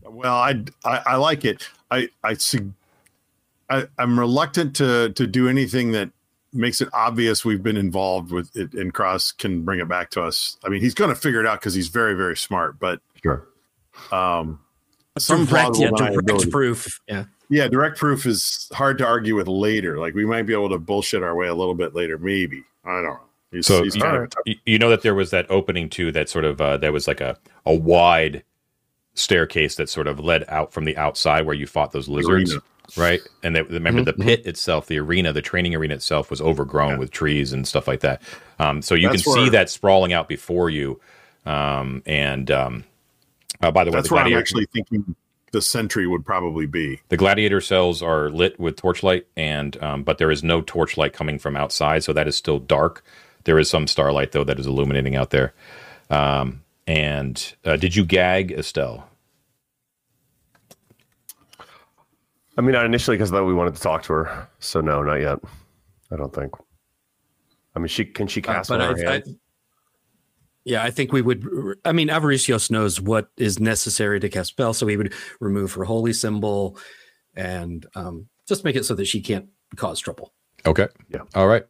Well, 0.04 0.36
I, 0.36 0.64
I 0.86 1.02
I 1.06 1.16
like 1.16 1.46
it. 1.46 1.68
I 1.90 2.10
I 2.24 2.34
sug- 2.36 2.74
I 3.72 3.88
I'm 3.98 4.20
reluctant 4.20 4.76
to 4.78 5.10
to 5.16 5.26
do 5.28 5.48
anything 5.48 5.92
that 5.94 6.10
makes 6.54 6.82
it 6.82 6.90
obvious 6.94 7.46
we've 7.46 7.64
been 7.64 7.78
involved 7.78 8.32
with 8.32 8.56
it, 8.58 8.74
and 8.74 8.94
Cross 8.94 9.32
can 9.34 9.64
bring 9.64 9.80
it 9.80 9.88
back 9.88 10.10
to 10.12 10.22
us. 10.22 10.58
I 10.66 10.70
mean, 10.70 10.82
he's 10.82 10.94
going 10.94 11.10
to 11.10 11.16
figure 11.16 11.40
it 11.40 11.48
out 11.48 11.60
because 11.60 11.74
he's 11.74 11.88
very 11.88 12.14
very 12.14 12.36
smart. 12.38 12.78
But 12.80 13.00
Sure. 13.24 13.48
um, 14.12 14.60
some 15.18 15.46
direct, 15.46 15.78
yeah, 15.80 15.90
direct 15.96 16.50
proof. 16.52 17.00
Yeah. 17.08 17.26
Yeah, 17.50 17.68
direct 17.68 17.98
proof 17.98 18.26
is 18.26 18.70
hard 18.74 18.98
to 19.00 19.06
argue 19.06 19.36
with 19.36 19.48
later. 19.50 19.98
Like 19.98 20.14
we 20.14 20.26
might 20.26 20.44
be 20.44 20.54
able 20.54 20.70
to 20.70 20.78
bullshit 20.80 21.22
our 21.22 21.36
way 21.36 21.48
a 21.48 21.54
little 21.56 21.76
bit 21.76 21.94
later, 21.94 22.18
maybe. 22.18 22.64
I 22.86 22.94
don't 23.02 23.04
know. 23.04 23.20
He's, 23.52 23.68
So 23.68 23.84
he's 23.84 23.96
you, 23.96 24.02
kind 24.02 24.16
of 24.16 24.24
a 24.24 24.28
tough- 24.28 24.44
you- 24.46 24.56
you 24.66 24.80
know 24.80 24.90
that 24.90 25.02
there 25.02 25.14
was 25.14 25.32
that 25.32 25.52
opening 25.52 25.90
too 25.90 26.12
that 26.14 26.30
sort 26.30 26.46
of 26.46 26.62
uh, 26.62 26.78
there 26.78 26.94
was 26.94 27.08
like 27.10 27.20
a 27.22 27.38
a 27.66 27.76
wide 27.76 28.44
staircase 29.14 29.76
that 29.76 29.90
sort 29.90 30.08
of 30.08 30.20
led 30.20 30.46
out 30.48 30.72
from 30.74 30.86
the 30.86 30.96
outside 30.98 31.46
where 31.46 31.56
you 31.56 31.68
fought 31.68 31.92
those 31.92 32.08
lizards, 32.08 32.52
arena. 32.54 32.64
Right? 32.98 33.22
And 33.44 33.56
they, 33.56 33.62
remember 33.62 34.04
the 34.04 34.14
pit 34.14 34.46
itself, 34.46 34.88
the 34.88 35.00
arena, 35.00 35.34
the 35.34 35.42
training 35.42 35.76
arena 35.76 35.96
itself 35.96 36.30
was 36.30 36.42
overgrown 36.42 36.92
Yeah. 36.92 36.98
with 36.98 37.12
trees 37.12 37.54
and 37.54 37.68
stuff 37.68 37.88
like 37.88 38.02
that. 38.02 38.22
Um, 38.60 38.82
so 38.82 38.96
you 38.96 39.10
That's 39.10 39.24
can 39.24 39.34
see 39.34 39.50
that 39.50 39.70
sprawling 39.70 40.14
out 40.14 40.28
before 40.28 40.70
you. 40.70 41.00
Um, 41.46 42.04
and 42.06 42.50
um, 42.52 42.84
uh, 43.62 43.72
by 43.72 43.84
the 43.84 43.92
way, 43.92 43.96
that's 43.96 44.10
the 44.10 44.16
where 44.16 44.24
I'm 44.24 44.34
actually 44.34 44.68
thinking 44.74 45.16
the 45.52 45.62
sentry 45.62 46.08
would 46.08 46.26
probably 46.26 46.66
be. 46.66 47.02
the 47.10 47.18
gladiator 47.18 47.62
cells 47.62 48.02
are 48.02 48.30
lit 48.30 48.60
with 48.60 48.78
torchlight, 48.78 49.28
and 49.36 49.82
um, 49.84 50.04
but 50.04 50.18
there 50.18 50.32
is 50.32 50.44
no 50.44 50.62
torchlight 50.62 51.14
coming 51.14 51.40
from 51.40 51.56
outside, 51.58 52.04
so 52.04 52.14
that 52.14 52.28
is 52.28 52.36
still 52.38 52.60
dark. 52.60 53.04
There 53.44 53.60
is 53.60 53.70
some 53.70 53.88
starlight 53.88 54.32
though 54.34 54.44
that 54.46 54.60
is 54.60 54.68
illuminating 54.68 55.16
out 55.16 55.32
there. 55.32 55.54
Um, 56.10 56.62
and 56.88 57.54
uh, 57.66 57.78
did 57.78 57.96
you 57.96 58.06
gag 58.06 58.52
Estelle? 58.52 59.08
I 62.62 62.64
mean, 62.64 62.74
not 62.74 62.86
initially 62.86 63.18
because 63.18 63.34
I 63.34 63.42
we 63.42 63.56
wanted 63.56 63.74
to 63.74 63.82
talk 63.82 64.04
to 64.04 64.14
her. 64.14 64.48
So 64.60 64.82
no, 64.82 65.02
not 65.02 65.16
yet. 65.16 65.40
I 66.12 66.16
don't 66.16 66.32
think. 66.32 66.54
I 67.76 67.80
mean, 67.80 67.88
she 67.88 68.06
can 68.06 68.28
she 68.28 68.40
Uh, 68.44 68.54
cast 68.54 68.70
but 68.70 68.80
one 68.80 68.90
on 68.90 69.00
her 69.00 69.10
I, 69.10 69.16
I, 69.16 69.24
yeah, 70.64 70.84
I 70.84 70.92
think 70.92 71.12
we 71.12 71.24
would. 71.24 71.44
I 71.84 71.92
mean, 71.92 72.10
Avaricios 72.10 72.70
knows 72.70 73.02
what 73.02 73.30
is 73.36 73.60
necessary 73.60 74.20
to 74.20 74.30
cast 74.30 74.50
spell, 74.50 74.76
so 74.76 74.86
we 74.86 74.96
would 74.96 75.12
remove 75.40 75.74
her 75.74 75.86
holy 75.86 76.14
symbol 76.14 76.78
and 77.36 77.84
um, 77.96 78.28
just 78.48 78.64
make 78.64 78.76
it 78.76 78.86
so 78.86 78.94
that 78.94 79.06
she 79.06 79.22
can't 79.22 79.48
cause 79.76 80.00
trouble. 80.00 80.32
Okay. 80.64 80.88
Yeah. 81.10 81.22
All 81.34 81.48
right. 81.48 81.64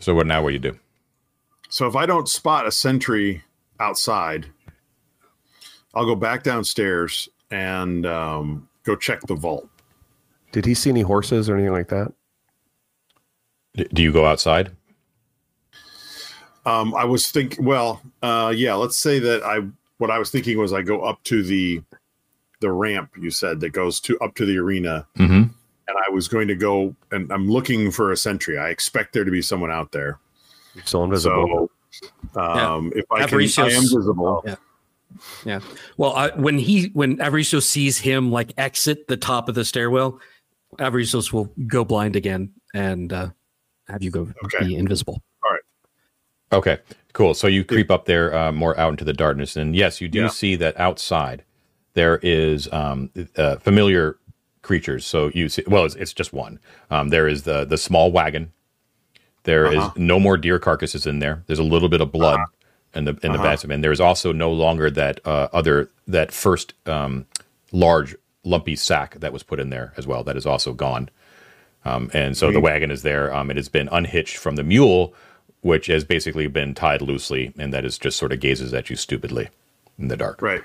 So 0.00 0.14
what 0.14 0.26
now? 0.26 0.42
What 0.42 0.50
do 0.50 0.52
you 0.52 0.58
do? 0.58 0.78
So 1.70 1.86
if 1.86 1.96
I 1.96 2.04
don't 2.04 2.28
spot 2.28 2.66
a 2.66 2.70
sentry 2.70 3.42
outside, 3.80 4.48
I'll 5.94 6.04
go 6.04 6.14
back 6.14 6.42
downstairs 6.42 7.26
and 7.50 8.04
um, 8.04 8.68
go 8.82 8.96
check 8.96 9.22
the 9.22 9.34
vault. 9.34 9.70
Did 10.54 10.66
he 10.66 10.74
see 10.74 10.88
any 10.88 11.00
horses 11.00 11.50
or 11.50 11.56
anything 11.56 11.72
like 11.72 11.88
that? 11.88 12.12
D- 13.74 13.88
Do 13.92 14.02
you 14.02 14.12
go 14.12 14.24
outside? 14.24 14.70
Um, 16.64 16.94
I 16.94 17.04
was 17.04 17.28
thinking, 17.28 17.64
well, 17.64 18.00
uh, 18.22 18.52
yeah, 18.54 18.74
let's 18.74 18.96
say 18.96 19.18
that 19.18 19.42
I 19.42 19.66
what 19.98 20.12
I 20.12 20.18
was 20.20 20.30
thinking 20.30 20.56
was 20.56 20.72
I 20.72 20.82
go 20.82 21.00
up 21.00 21.20
to 21.24 21.42
the 21.42 21.82
the 22.60 22.70
ramp 22.70 23.10
you 23.20 23.32
said 23.32 23.58
that 23.60 23.70
goes 23.70 23.98
to 24.02 24.16
up 24.20 24.36
to 24.36 24.46
the 24.46 24.56
arena, 24.56 25.08
hmm 25.16 25.42
and 25.86 25.98
I 26.06 26.08
was 26.10 26.28
going 26.28 26.46
to 26.46 26.54
go 26.54 26.94
and 27.10 27.30
I'm 27.32 27.50
looking 27.50 27.90
for 27.90 28.12
a 28.12 28.16
sentry. 28.16 28.56
I 28.56 28.68
expect 28.68 29.12
there 29.12 29.24
to 29.24 29.32
be 29.32 29.42
someone 29.42 29.72
out 29.72 29.90
there. 29.90 30.20
You're 30.76 30.84
still 30.84 31.02
invisible. 31.02 31.68
So, 31.90 32.40
um, 32.40 32.92
if 32.94 33.04
I 33.10 33.22
Have 33.22 33.30
can, 33.30 33.40
I 33.40 33.70
am 33.70 33.82
visible. 33.82 34.40
Yeah. 34.46 34.54
Yeah. 35.44 35.60
Well, 35.96 36.14
I, 36.14 36.28
when 36.30 36.58
he 36.58 36.90
when 36.94 37.18
Avaricio 37.18 37.60
sees 37.62 37.98
him 37.98 38.30
like 38.30 38.52
exit 38.56 39.08
the 39.08 39.16
top 39.16 39.48
of 39.48 39.54
the 39.54 39.64
stairwell, 39.64 40.20
Avaricios 40.78 41.32
will 41.32 41.52
go 41.66 41.84
blind 41.84 42.16
again 42.16 42.52
and 42.74 43.12
uh, 43.12 43.30
have 43.88 44.02
you 44.02 44.10
go 44.10 44.28
Okay. 44.44 44.64
be 44.64 44.76
invisible. 44.76 45.22
All 45.44 45.50
right. 45.50 45.60
Okay, 46.52 46.78
cool. 47.12 47.34
So 47.34 47.46
you 47.46 47.64
creep 47.64 47.90
up 47.90 48.04
there 48.06 48.34
uh, 48.34 48.52
more 48.52 48.78
out 48.78 48.90
into 48.90 49.04
the 49.04 49.12
darkness, 49.12 49.56
and 49.56 49.74
yes, 49.74 50.00
you 50.00 50.08
do 50.08 50.20
Yeah. 50.22 50.28
see 50.28 50.56
that 50.56 50.78
outside 50.78 51.42
there 51.94 52.18
is 52.22 52.72
um, 52.72 53.10
uh, 53.36 53.56
familiar 53.56 54.16
creatures. 54.62 55.04
So 55.06 55.30
you 55.34 55.48
see, 55.48 55.62
well, 55.66 55.84
it's, 55.84 55.94
it's 55.96 56.12
just 56.12 56.32
one. 56.32 56.58
Um, 56.90 57.08
there 57.08 57.28
is 57.28 57.42
the 57.42 57.64
the 57.64 57.76
small 57.78 58.10
wagon. 58.12 58.52
There 59.44 59.66
is 59.66 59.78
Uh-huh. 59.78 59.92
no 59.96 60.18
more 60.18 60.36
deer 60.36 60.58
carcasses 60.58 61.06
in 61.06 61.18
there. 61.18 61.42
There's 61.46 61.58
a 61.58 61.62
little 61.64 61.88
bit 61.88 62.00
of 62.00 62.10
blood 62.10 62.40
in 62.94 63.04
the 63.04 63.10
in 63.22 63.32
the 63.32 63.38
Uh-huh. 63.38 63.42
basement. 63.42 63.74
And 63.74 63.84
there's 63.84 64.00
also 64.00 64.32
no 64.32 64.50
longer 64.52 64.90
that 64.90 65.20
uh, 65.26 65.48
other 65.52 65.90
that 66.08 66.32
first 66.32 66.74
um, 66.86 67.26
large 67.72 68.14
lumpy 68.44 68.76
sack 68.76 69.14
that 69.20 69.32
was 69.32 69.42
put 69.42 69.58
in 69.58 69.70
there 69.70 69.92
as 69.96 70.06
well. 70.06 70.22
That 70.22 70.36
is 70.36 70.46
also 70.46 70.72
gone. 70.72 71.08
Um, 71.84 72.10
and 72.14 72.36
so 72.36 72.50
the 72.50 72.60
wagon 72.60 72.90
is 72.90 73.02
there. 73.02 73.34
Um, 73.34 73.50
it 73.50 73.56
has 73.56 73.68
been 73.68 73.88
unhitched 73.92 74.36
from 74.36 74.56
the 74.56 74.62
mule, 74.62 75.12
which 75.60 75.86
has 75.88 76.04
basically 76.04 76.46
been 76.46 76.74
tied 76.74 77.02
loosely, 77.02 77.52
and 77.58 77.74
that 77.74 77.84
is 77.84 77.98
just 77.98 78.16
sort 78.18 78.32
of 78.32 78.40
gazes 78.40 78.72
at 78.72 78.88
you 78.88 78.96
stupidly 78.96 79.48
in 79.98 80.08
the 80.08 80.16
dark. 80.16 80.40
Right. 80.40 80.62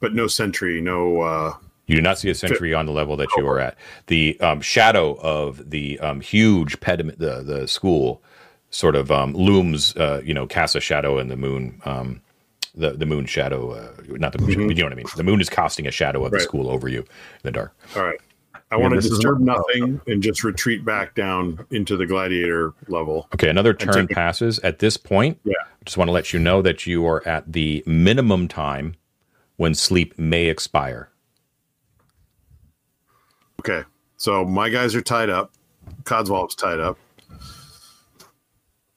But 0.00 0.14
no 0.14 0.26
sentry, 0.26 0.80
no 0.80 1.20
uh 1.20 1.54
You 1.86 1.96
do 1.96 2.02
not 2.02 2.18
see 2.18 2.30
a 2.30 2.34
sentry 2.34 2.74
on 2.74 2.86
the 2.86 2.92
level 2.92 3.16
that 3.16 3.28
you 3.36 3.46
are 3.46 3.60
at. 3.60 3.76
The 4.06 4.38
um, 4.40 4.60
shadow 4.60 5.14
of 5.20 5.70
the 5.70 5.98
um, 6.00 6.20
huge 6.20 6.80
pediment, 6.80 7.18
the 7.18 7.42
the 7.42 7.68
school, 7.68 8.22
sort 8.70 8.96
of 8.96 9.10
um, 9.10 9.34
looms. 9.34 9.94
Uh, 9.96 10.20
you 10.24 10.34
know, 10.34 10.46
casts 10.46 10.74
a 10.74 10.80
shadow 10.80 11.18
in 11.18 11.28
the 11.28 11.36
moon. 11.36 11.80
The 12.76 12.90
the 12.92 13.06
moon 13.06 13.24
shadow, 13.26 13.70
uh, 13.72 13.92
not 14.08 14.32
the 14.32 14.38
moon. 14.38 14.50
shadow, 14.50 14.68
You 14.68 14.74
know 14.74 14.84
what 14.84 14.92
I 14.92 14.96
mean. 14.96 15.06
The 15.16 15.24
moon 15.24 15.40
is 15.40 15.48
casting 15.48 15.86
a 15.86 15.90
shadow 15.90 16.24
of 16.24 16.32
the 16.32 16.40
school 16.40 16.68
over 16.68 16.88
you 16.88 17.00
in 17.00 17.06
the 17.42 17.52
dark. 17.52 17.74
all 17.96 18.04
right. 18.04 18.18
I 18.72 18.76
want 18.76 18.94
to 18.94 19.00
disturb 19.00 19.38
nothing 19.40 20.00
and 20.08 20.20
just 20.22 20.42
retreat 20.42 20.84
back 20.84 21.14
down 21.14 21.64
into 21.70 21.96
the 21.96 22.04
gladiator 22.04 22.74
level. 22.88 23.28
Okay, 23.32 23.48
another 23.48 23.72
turn 23.72 24.08
take 24.08 24.16
passes. 24.16 24.58
At 24.58 24.80
this 24.80 24.96
point, 24.96 25.38
Yeah. 25.44 25.52
I 25.64 25.84
just 25.84 25.96
want 25.96 26.08
to 26.08 26.12
let 26.12 26.32
you 26.32 26.40
know 26.40 26.62
that 26.62 26.84
you 26.84 27.06
are 27.06 27.26
at 27.28 27.52
the 27.52 27.84
minimum 27.86 28.48
time 28.48 28.96
when 29.56 29.72
sleep 29.72 30.18
may 30.18 30.46
expire. 30.46 31.10
Okay. 33.60 33.84
So 34.16 34.44
my 34.44 34.68
guys 34.68 34.94
are 34.96 35.00
tied 35.00 35.30
up. 35.30 35.52
Codswallop's 36.02 36.56
tied 36.56 36.80
up. 36.80 36.98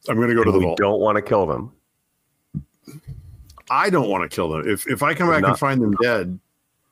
I'm 0.07 0.15
going 0.15 0.29
to 0.29 0.35
go 0.35 0.43
to 0.43 0.51
the 0.51 0.57
we 0.57 0.65
vault. 0.65 0.77
don't 0.79 0.99
want 0.99 1.15
to 1.17 1.21
kill 1.21 1.45
them. 1.45 1.71
I 3.69 3.89
don't 3.89 4.09
want 4.09 4.29
to 4.29 4.33
kill 4.33 4.49
them. 4.49 4.67
If 4.67 4.87
if 4.87 5.03
I 5.03 5.13
come 5.13 5.29
back 5.29 5.41
Not- 5.41 5.51
and 5.51 5.59
find 5.59 5.81
them 5.81 5.93
dead, 6.01 6.39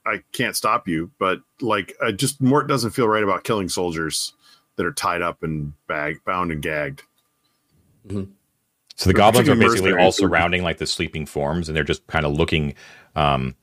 I 0.06 0.24
can't 0.32 0.56
stop 0.56 0.88
you. 0.88 1.12
But 1.20 1.40
like, 1.62 1.96
I 2.02 2.12
just 2.12 2.42
Mort 2.42 2.68
doesn't 2.68 2.92
feel 2.92 3.08
right 3.08 3.24
about 3.24 3.44
killing 3.44 3.70
soldiers 3.70 4.34
that 4.76 4.86
are 4.86 4.94
tied 4.94 5.22
up 5.22 5.44
and 5.44 5.74
bag 5.88 6.20
bound 6.26 6.52
and 6.52 6.62
gagged. 6.62 7.04
So 8.10 8.16
the 8.16 8.28
They're 9.06 9.14
goblins 9.14 9.50
are 9.50 9.56
basically 9.56 9.94
all 9.94 10.12
surrounding 10.12 10.64
like 10.64 10.78
the 10.78 10.88
sleeping 10.88 11.26
forms, 11.26 11.68
and 11.70 11.76
they're 11.76 11.84
just 11.84 12.06
kind 12.08 12.26
of 12.26 12.34
looking. 12.34 12.74
Um, 13.16 13.56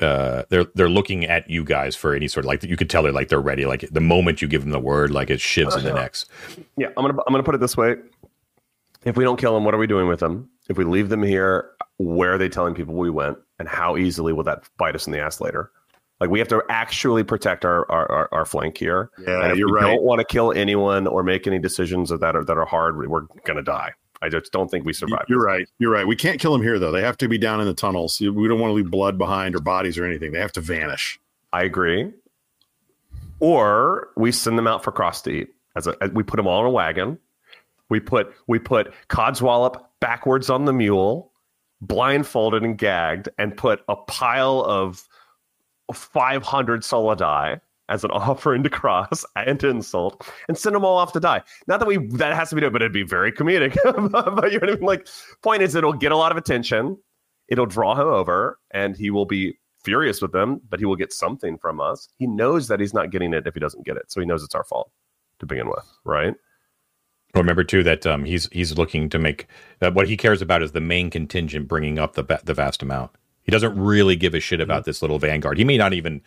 uh, 0.00 0.42
they're 0.48 0.66
they're 0.74 0.88
looking 0.88 1.24
at 1.26 1.48
you 1.48 1.62
guys 1.62 1.94
for 1.94 2.14
any 2.14 2.26
sort 2.26 2.44
of 2.44 2.48
like 2.48 2.64
you 2.64 2.76
could 2.76 2.90
tell 2.90 3.02
they're 3.02 3.12
like 3.12 3.28
they're 3.28 3.40
ready. 3.40 3.64
Like 3.64 3.88
the 3.90 4.00
moment 4.00 4.42
you 4.42 4.48
give 4.48 4.62
them 4.62 4.70
the 4.70 4.80
word, 4.80 5.12
like 5.12 5.30
it 5.30 5.38
shivs 5.38 5.76
in 5.78 5.84
the 5.84 5.94
necks. 5.94 6.26
Yeah, 6.76 6.88
I'm 6.88 7.04
gonna 7.04 7.18
I'm 7.26 7.32
gonna 7.32 7.44
put 7.44 7.54
it 7.54 7.60
this 7.60 7.76
way. 7.76 7.96
If 9.04 9.16
we 9.16 9.24
don't 9.24 9.38
kill 9.38 9.54
them, 9.54 9.64
what 9.64 9.74
are 9.74 9.78
we 9.78 9.86
doing 9.86 10.08
with 10.08 10.20
them? 10.20 10.48
If 10.68 10.76
we 10.76 10.84
leave 10.84 11.08
them 11.08 11.22
here, 11.22 11.70
where 11.98 12.34
are 12.34 12.38
they 12.38 12.48
telling 12.48 12.74
people 12.74 12.94
we 12.94 13.10
went, 13.10 13.38
and 13.58 13.68
how 13.68 13.96
easily 13.96 14.32
will 14.32 14.44
that 14.44 14.64
bite 14.76 14.94
us 14.94 15.06
in 15.06 15.12
the 15.12 15.20
ass 15.20 15.40
later? 15.40 15.70
Like 16.20 16.30
we 16.30 16.38
have 16.38 16.48
to 16.48 16.62
actually 16.68 17.24
protect 17.24 17.64
our 17.64 17.90
our, 17.90 18.10
our, 18.10 18.28
our 18.32 18.44
flank 18.44 18.78
here. 18.78 19.10
Yeah, 19.26 19.42
and 19.42 19.52
if 19.52 19.58
you're 19.58 19.68
we 19.68 19.74
right. 19.74 19.92
don't 19.94 20.02
want 20.02 20.20
to 20.20 20.24
kill 20.24 20.52
anyone 20.52 21.06
or 21.06 21.22
make 21.22 21.46
any 21.46 21.58
decisions 21.58 22.10
that 22.10 22.36
are 22.36 22.44
that 22.44 22.56
are 22.56 22.66
hard, 22.66 22.96
we're 22.96 23.26
gonna 23.44 23.62
die. 23.62 23.92
I 24.22 24.28
just 24.28 24.52
don't 24.52 24.70
think 24.70 24.84
we 24.84 24.92
survive. 24.92 25.24
You're 25.28 25.42
right. 25.42 25.68
You're 25.80 25.90
right. 25.90 26.06
We 26.06 26.14
can't 26.14 26.38
kill 26.38 26.52
them 26.52 26.62
here 26.62 26.78
though. 26.78 26.92
They 26.92 27.02
have 27.02 27.18
to 27.18 27.28
be 27.28 27.38
down 27.38 27.60
in 27.60 27.66
the 27.66 27.74
tunnels. 27.74 28.20
We 28.20 28.46
don't 28.46 28.60
want 28.60 28.70
to 28.70 28.74
leave 28.74 28.88
blood 28.88 29.18
behind 29.18 29.56
or 29.56 29.60
bodies 29.60 29.98
or 29.98 30.04
anything. 30.04 30.30
They 30.30 30.38
have 30.38 30.52
to 30.52 30.60
vanish. 30.60 31.18
I 31.52 31.64
agree. 31.64 32.12
Or 33.40 34.10
we 34.16 34.30
send 34.30 34.56
them 34.56 34.68
out 34.68 34.84
for 34.84 34.92
cross 34.92 35.22
to 35.22 35.30
eat. 35.30 35.48
As, 35.74 35.88
a, 35.88 35.96
as 36.00 36.10
we 36.12 36.22
put 36.22 36.36
them 36.36 36.46
all 36.46 36.60
in 36.60 36.66
a 36.66 36.70
wagon. 36.70 37.18
We 37.88 37.98
put 37.98 38.32
we 38.46 38.60
put 38.60 38.94
Codswallop 39.08 39.82
backwards 39.98 40.48
on 40.48 40.66
the 40.66 40.72
mule, 40.72 41.31
blindfolded 41.82 42.62
and 42.62 42.78
gagged, 42.78 43.28
and 43.36 43.56
put 43.56 43.82
a 43.88 43.96
pile 43.96 44.64
of 44.66 45.06
500 45.92 46.82
solidai 46.82 47.60
as 47.88 48.04
an 48.04 48.10
offering 48.12 48.62
to 48.62 48.70
cross 48.70 49.24
and 49.36 49.62
insult, 49.62 50.26
and 50.48 50.56
send 50.56 50.74
them 50.74 50.84
all 50.84 50.96
off 50.96 51.12
to 51.12 51.20
die. 51.20 51.42
Not 51.66 51.80
that 51.80 51.86
we 51.86 51.98
that 51.98 52.34
has 52.34 52.48
to 52.50 52.54
be 52.54 52.60
done, 52.62 52.72
but 52.72 52.80
it'd 52.80 52.92
be 52.92 53.02
very 53.02 53.30
comedic. 53.30 53.76
but 53.84 54.52
you 54.52 54.58
know 54.58 54.66
what 54.66 54.70
I 54.70 54.74
mean? 54.74 54.80
Like, 54.80 55.06
point 55.42 55.62
is, 55.62 55.74
it'll 55.74 55.92
get 55.92 56.12
a 56.12 56.16
lot 56.16 56.32
of 56.32 56.38
attention. 56.38 56.96
It'll 57.48 57.66
draw 57.66 57.94
him 57.94 58.06
over, 58.06 58.58
and 58.70 58.96
he 58.96 59.10
will 59.10 59.26
be 59.26 59.58
furious 59.84 60.22
with 60.22 60.32
them, 60.32 60.60
but 60.68 60.78
he 60.78 60.86
will 60.86 60.96
get 60.96 61.12
something 61.12 61.58
from 61.58 61.80
us. 61.80 62.08
He 62.16 62.26
knows 62.26 62.68
that 62.68 62.80
he's 62.80 62.94
not 62.94 63.10
getting 63.10 63.34
it 63.34 63.46
if 63.46 63.54
he 63.54 63.60
doesn't 63.60 63.84
get 63.84 63.96
it, 63.96 64.10
so 64.10 64.20
he 64.20 64.26
knows 64.26 64.42
it's 64.42 64.54
our 64.54 64.64
fault 64.64 64.90
to 65.40 65.46
begin 65.46 65.68
with, 65.68 65.84
right? 66.04 66.34
Remember 67.34 67.64
too 67.64 67.82
that 67.82 68.06
um, 68.06 68.24
he's 68.24 68.48
he's 68.52 68.76
looking 68.76 69.08
to 69.08 69.18
make 69.18 69.46
that 69.78 69.94
what 69.94 70.06
he 70.06 70.16
cares 70.16 70.42
about 70.42 70.62
is 70.62 70.72
the 70.72 70.80
main 70.82 71.08
contingent 71.10 71.66
bringing 71.68 71.98
up 71.98 72.14
the 72.14 72.40
the 72.44 72.52
vast 72.54 72.82
amount. 72.82 73.10
He 73.42 73.50
doesn't 73.50 73.74
really 73.78 74.16
give 74.16 74.34
a 74.34 74.40
shit 74.40 74.60
about 74.60 74.84
this 74.84 75.00
little 75.02 75.18
vanguard. 75.18 75.56
He 75.58 75.64
may 75.64 75.76
not 75.78 75.92
even 75.94 76.20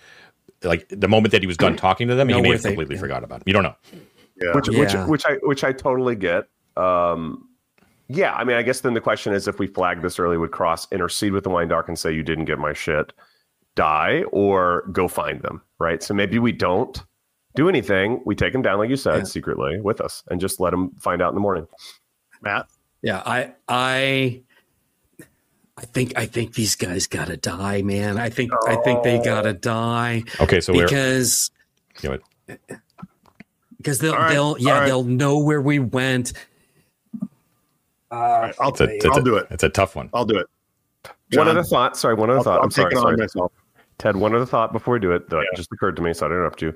like 0.63 0.87
the 0.89 1.07
moment 1.07 1.31
that 1.31 1.41
he 1.43 1.47
was 1.47 1.57
done 1.57 1.75
talking 1.77 2.07
to 2.07 2.15
them, 2.15 2.27
Know 2.27 2.37
he 2.37 2.41
may 2.41 2.49
where 2.49 2.55
have 2.57 2.63
they- 2.63 2.69
completely 2.69 2.95
yeah. 2.95 3.01
forgot 3.01 3.23
about 3.23 3.37
him. 3.37 3.43
You 3.45 3.53
don't 3.53 3.63
know. 3.63 3.75
Yeah. 4.41 4.53
which 4.53 4.67
which 4.69 4.93
which 5.07 5.25
I 5.25 5.33
which 5.43 5.63
I 5.63 5.71
totally 5.71 6.15
get. 6.15 6.47
Um, 6.75 7.49
yeah, 8.07 8.33
I 8.33 8.43
mean, 8.43 8.55
I 8.57 8.61
guess 8.63 8.81
then 8.81 8.93
the 8.93 9.01
question 9.01 9.33
is 9.33 9.47
if 9.47 9.57
we 9.59 9.65
flag 9.67 10.01
this 10.01 10.19
early, 10.19 10.37
would 10.37 10.51
Cross 10.51 10.91
intercede 10.91 11.31
with 11.33 11.43
the 11.43 11.49
Wine 11.49 11.67
Dark 11.69 11.87
and 11.87 11.97
say 11.97 12.11
you 12.13 12.21
didn't 12.21 12.45
get 12.45 12.59
my 12.59 12.73
shit, 12.73 13.13
die, 13.75 14.23
or 14.31 14.87
go 14.91 15.07
find 15.07 15.41
them, 15.41 15.61
right? 15.79 16.03
So 16.03 16.13
maybe 16.13 16.37
we 16.37 16.51
don't 16.51 17.01
do 17.55 17.69
anything. 17.69 18.21
We 18.25 18.35
take 18.35 18.53
them 18.53 18.61
down, 18.61 18.79
like 18.79 18.89
you 18.89 18.95
said, 18.95 19.17
Yeah. 19.17 19.23
secretly 19.23 19.79
with 19.81 20.01
us, 20.01 20.23
and 20.29 20.39
just 20.39 20.59
let 20.59 20.71
them 20.71 20.91
find 20.99 21.21
out 21.21 21.29
in 21.29 21.35
the 21.35 21.41
morning. 21.41 21.67
Matt. 22.41 22.67
Yeah, 23.01 23.21
I 23.25 23.53
I 23.67 24.41
I 25.77 25.81
think 25.85 26.13
I 26.17 26.25
think 26.25 26.53
these 26.53 26.75
guys 26.75 27.07
gotta 27.07 27.37
die, 27.37 27.81
man. 27.81 28.17
I 28.17 28.29
think 28.29 28.51
I 28.67 28.75
think 28.77 29.03
they 29.03 29.19
oh. 29.19 29.23
gotta 29.23 29.53
die 29.53 30.23
Okay, 30.39 30.61
so 30.61 30.73
we're 30.73 30.85
because 30.85 31.51
you 32.01 32.19
because 33.77 33.99
they'll 33.99 34.13
All 34.13 34.19
right, 34.19 34.29
they'll 34.29 34.55
yeah 34.59 34.73
all 34.73 34.79
right. 34.79 34.85
they'll 34.87 35.03
know 35.03 35.39
where 35.39 35.61
we 35.61 35.79
went. 35.79 36.33
All 38.11 38.41
right, 38.41 38.55
I'll, 38.59 38.67
I'll 38.67 39.21
do 39.21 39.35
it. 39.35 39.47
It's 39.51 39.63
a 39.63 39.69
tough 39.69 39.95
one. 39.95 40.09
I'll 40.13 40.25
do 40.25 40.37
it. 40.37 40.47
one 41.03 41.13
John, 41.31 41.47
other 41.49 41.63
thought. 41.63 41.97
Sorry, 41.97 42.15
one 42.15 42.29
other 42.29 42.39
I'll, 42.39 42.43
thought. 42.43 42.57
I'll 42.59 42.63
I'm 42.65 42.69
take 42.69 42.91
sorry. 42.91 42.93
it 42.93 42.97
on 42.97 43.03
sorry. 43.03 43.17
myself. 43.17 43.51
Ted, 43.97 44.15
one 44.15 44.35
other 44.35 44.45
thought 44.45 44.73
before 44.73 44.93
we 44.95 44.99
do 44.99 45.11
it 45.11 45.29
that 45.29 45.45
just 45.55 45.71
occurred 45.71 45.95
to 45.95 46.01
me, 46.01 46.13
so 46.13 46.25
I 46.25 46.29
didn't 46.29 46.39
interrupt 46.39 46.61
you. 46.61 46.73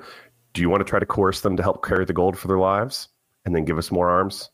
Do 0.60 0.64
you 0.64 0.70
want 0.70 0.82
to 0.82 0.90
try 0.90 1.00
to 1.00 1.06
coerce 1.06 1.40
them 1.40 1.56
to 1.56 1.64
help 1.64 1.86
carry 1.86 2.04
the 2.04 2.12
gold 2.12 2.38
for 2.38 2.50
their 2.50 2.58
lives, 2.58 3.08
and 3.46 3.56
then 3.56 3.64
give 3.64 3.78
us 3.78 3.92
more 3.92 4.10
arms 4.10 4.50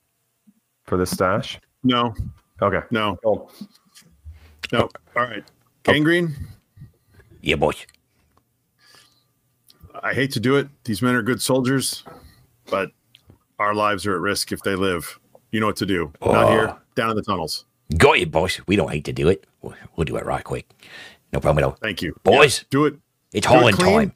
for 0.83 0.97
this 0.97 1.09
stash? 1.09 1.59
No, 1.83 2.13
Okay. 2.61 2.81
no, 2.91 3.17
Cool. 3.23 3.51
no. 4.71 4.81
All 4.81 5.23
right. 5.23 5.43
Gangrene, 5.83 6.35
Yeah, 7.41 7.55
boys. 7.55 7.87
I 10.03 10.13
hate 10.13 10.29
to 10.33 10.39
do 10.39 10.57
it. 10.57 10.67
These 10.83 11.01
men 11.01 11.15
are 11.15 11.23
good 11.23 11.41
soldiers, 11.41 12.03
but 12.69 12.91
our 13.57 13.73
lives 13.73 14.05
are 14.05 14.13
at 14.13 14.21
risk 14.21 14.51
if 14.51 14.61
they 14.61 14.75
live. 14.75 15.19
You 15.51 15.59
know 15.59 15.65
what 15.65 15.77
to 15.77 15.87
do. 15.87 16.13
Not 16.23 16.35
oh. 16.35 16.47
here, 16.51 16.75
down 16.93 17.09
in 17.09 17.15
the 17.15 17.23
tunnels. 17.23 17.65
Got 17.97 18.19
you, 18.19 18.27
boys. 18.27 18.61
We 18.67 18.75
don't 18.75 18.91
hate 18.91 19.05
to 19.05 19.13
do 19.13 19.27
it. 19.27 19.47
We'll 19.63 19.73
we'll 19.95 20.05
do 20.05 20.17
it 20.17 20.25
right 20.27 20.43
quick. 20.43 20.69
No 21.33 21.39
problem 21.39 21.63
at 21.63 21.67
all. 21.67 21.77
Thank 21.81 22.03
you. 22.03 22.15
Boys. 22.21 22.59
Yeah, 22.59 22.65
do 22.69 22.85
it. 22.85 22.93
It's 23.33 23.47
Do 23.47 23.53
it 23.53 23.57
hauling 23.57 23.75
time. 23.75 24.13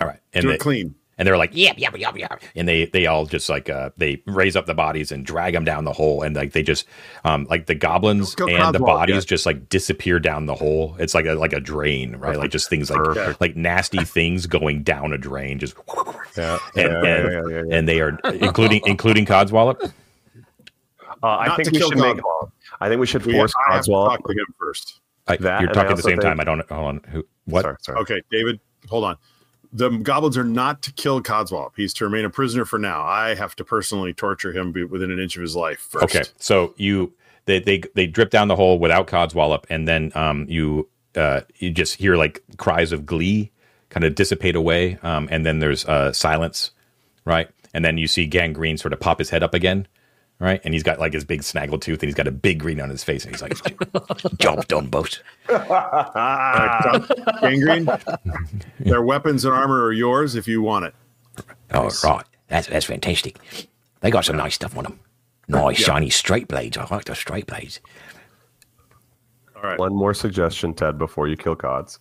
All 0.00 0.06
right, 0.06 0.20
and 0.32 0.42
Do 0.42 0.48
they, 0.48 0.54
it 0.54 0.60
clean. 0.60 0.94
and 1.18 1.26
they're 1.26 1.36
like, 1.36 1.50
Yep, 1.52 1.74
yep, 1.78 1.96
yep, 1.98 2.16
yep. 2.16 2.40
and 2.54 2.68
they 2.68 2.86
they 2.86 3.06
all 3.06 3.26
just 3.26 3.48
like 3.48 3.68
uh 3.68 3.90
they 3.96 4.22
raise 4.26 4.54
up 4.54 4.66
the 4.66 4.74
bodies 4.74 5.10
and 5.10 5.26
drag 5.26 5.54
them 5.54 5.64
down 5.64 5.84
the 5.84 5.92
hole 5.92 6.22
and 6.22 6.36
like 6.36 6.52
they 6.52 6.62
just 6.62 6.86
um 7.24 7.46
like 7.50 7.66
the 7.66 7.74
goblins 7.74 8.34
Go 8.36 8.46
and 8.46 8.72
the 8.74 8.78
bodies 8.78 9.16
yeah. 9.16 9.20
just 9.22 9.44
like 9.46 9.68
disappear 9.68 10.20
down 10.20 10.46
the 10.46 10.54
hole 10.54 10.94
it's 11.00 11.14
like 11.14 11.26
a 11.26 11.34
like 11.34 11.52
a 11.52 11.58
drain 11.60 12.14
right 12.16 12.36
like 12.38 12.50
just 12.52 12.70
things 12.70 12.90
like 12.90 13.02
Perfect. 13.02 13.40
like 13.40 13.56
nasty 13.56 14.04
things 14.04 14.46
going 14.46 14.82
down 14.84 15.12
a 15.12 15.18
drain 15.18 15.58
just 15.58 15.74
Yeah. 16.36 16.58
and, 16.76 16.82
yeah, 16.84 16.84
and, 16.84 17.04
yeah, 17.04 17.30
yeah, 17.30 17.30
yeah, 17.30 17.62
yeah. 17.68 17.76
and 17.76 17.88
they 17.88 18.00
are 18.00 18.16
including 18.34 18.82
including 18.86 19.26
codswallop 19.26 19.92
Uh, 21.20 21.26
I 21.26 21.46
Not 21.48 21.56
think 21.56 21.72
we 21.72 21.78
kill 21.78 21.88
should 21.90 21.98
make. 21.98 22.16
Codswallop. 22.18 22.52
I 22.80 22.88
think 22.88 23.00
we 23.00 23.06
should 23.06 23.24
force 23.24 23.52
I 23.68 23.74
have 23.74 23.84
to 23.84 23.90
Codswallop. 23.90 24.08
talk 24.10 24.26
to 24.28 24.32
him 24.32 24.46
first. 24.60 25.00
I, 25.26 25.36
That, 25.38 25.60
you're 25.62 25.72
talking 25.72 25.90
at 25.90 25.96
the 25.96 26.02
same 26.02 26.12
think- 26.12 26.22
time 26.22 26.38
i 26.40 26.44
don't 26.44 26.60
hold 26.70 26.86
on 26.86 27.00
who 27.10 27.26
What? 27.46 27.62
Sorry, 27.62 27.76
sorry. 27.80 27.98
Okay, 28.02 28.22
David, 28.30 28.60
hold 28.88 29.02
on. 29.04 29.16
The 29.72 29.90
goblins 29.90 30.38
are 30.38 30.44
not 30.44 30.82
to 30.82 30.92
kill 30.92 31.22
Codswallop. 31.22 31.72
He's 31.76 31.92
to 31.94 32.04
remain 32.04 32.24
a 32.24 32.30
prisoner 32.30 32.64
for 32.64 32.78
now. 32.78 33.02
I 33.02 33.34
have 33.34 33.54
to 33.56 33.64
personally 33.64 34.14
torture 34.14 34.52
him 34.52 34.72
within 34.90 35.10
an 35.10 35.18
inch 35.18 35.36
of 35.36 35.42
his 35.42 35.54
life 35.54 35.78
first. 35.78 36.04
Okay, 36.04 36.22
so 36.38 36.74
you 36.76 37.12
they 37.44 37.60
they 37.60 37.82
they 37.94 38.06
drip 38.06 38.30
down 38.30 38.48
the 38.48 38.56
hole 38.56 38.78
without 38.78 39.06
Codswallop, 39.06 39.64
and 39.68 39.86
then 39.86 40.12
um 40.14 40.46
you 40.48 40.88
uh 41.16 41.42
you 41.56 41.70
just 41.70 41.96
hear 41.96 42.16
like 42.16 42.42
cries 42.56 42.92
of 42.92 43.04
glee 43.04 43.50
kind 43.90 44.04
of 44.04 44.14
dissipate 44.14 44.56
away, 44.56 44.98
um 45.02 45.28
and 45.30 45.44
then 45.44 45.58
there's 45.58 45.84
uh 45.84 46.12
silence, 46.12 46.70
right? 47.24 47.50
And 47.74 47.84
then 47.84 47.98
you 47.98 48.06
see 48.06 48.26
Gangrene 48.26 48.78
sort 48.78 48.92
of 48.94 49.00
pop 49.00 49.18
his 49.18 49.30
head 49.30 49.42
up 49.42 49.52
again, 49.52 49.86
right? 50.38 50.60
And 50.64 50.74
he's 50.74 50.82
got 50.82 50.98
like 50.98 51.12
his 51.12 51.24
big 51.24 51.42
snaggle 51.42 51.78
tooth, 51.78 52.02
and 52.02 52.08
he's 52.08 52.14
got 52.14 52.26
a 52.26 52.32
big 52.32 52.60
grin 52.60 52.80
on 52.80 52.90
his 52.90 53.04
face, 53.04 53.24
and 53.24 53.34
he's 53.34 53.42
like, 53.42 54.38
Job 54.38 54.66
done, 54.68 54.86
boss. 54.88 55.20
Gangrene, 57.40 57.88
their 58.80 59.02
weapons 59.02 59.44
and 59.44 59.54
armor 59.54 59.84
are 59.84 59.92
yours 59.92 60.34
if 60.34 60.48
you 60.48 60.62
want 60.62 60.86
it. 60.86 60.94
Oh, 61.72 61.90
right. 62.04 62.24
That's 62.48 62.66
that's 62.66 62.86
fantastic. 62.86 63.38
They 64.00 64.10
got 64.10 64.24
some 64.24 64.36
nice 64.36 64.54
stuff 64.54 64.76
on 64.76 64.84
them. 64.84 65.00
Nice, 65.48 65.78
shiny 65.78 66.10
straight 66.10 66.48
blades. 66.48 66.76
I 66.76 66.86
like 66.90 67.04
the 67.04 67.14
straight 67.14 67.46
blades. 67.46 67.80
All 69.56 69.62
right. 69.62 69.78
One 69.78 69.94
more 69.94 70.14
suggestion, 70.14 70.74
Ted, 70.74 70.98
before 70.98 71.26
you 71.26 71.36
kill 71.36 71.56
Cods. 71.56 71.98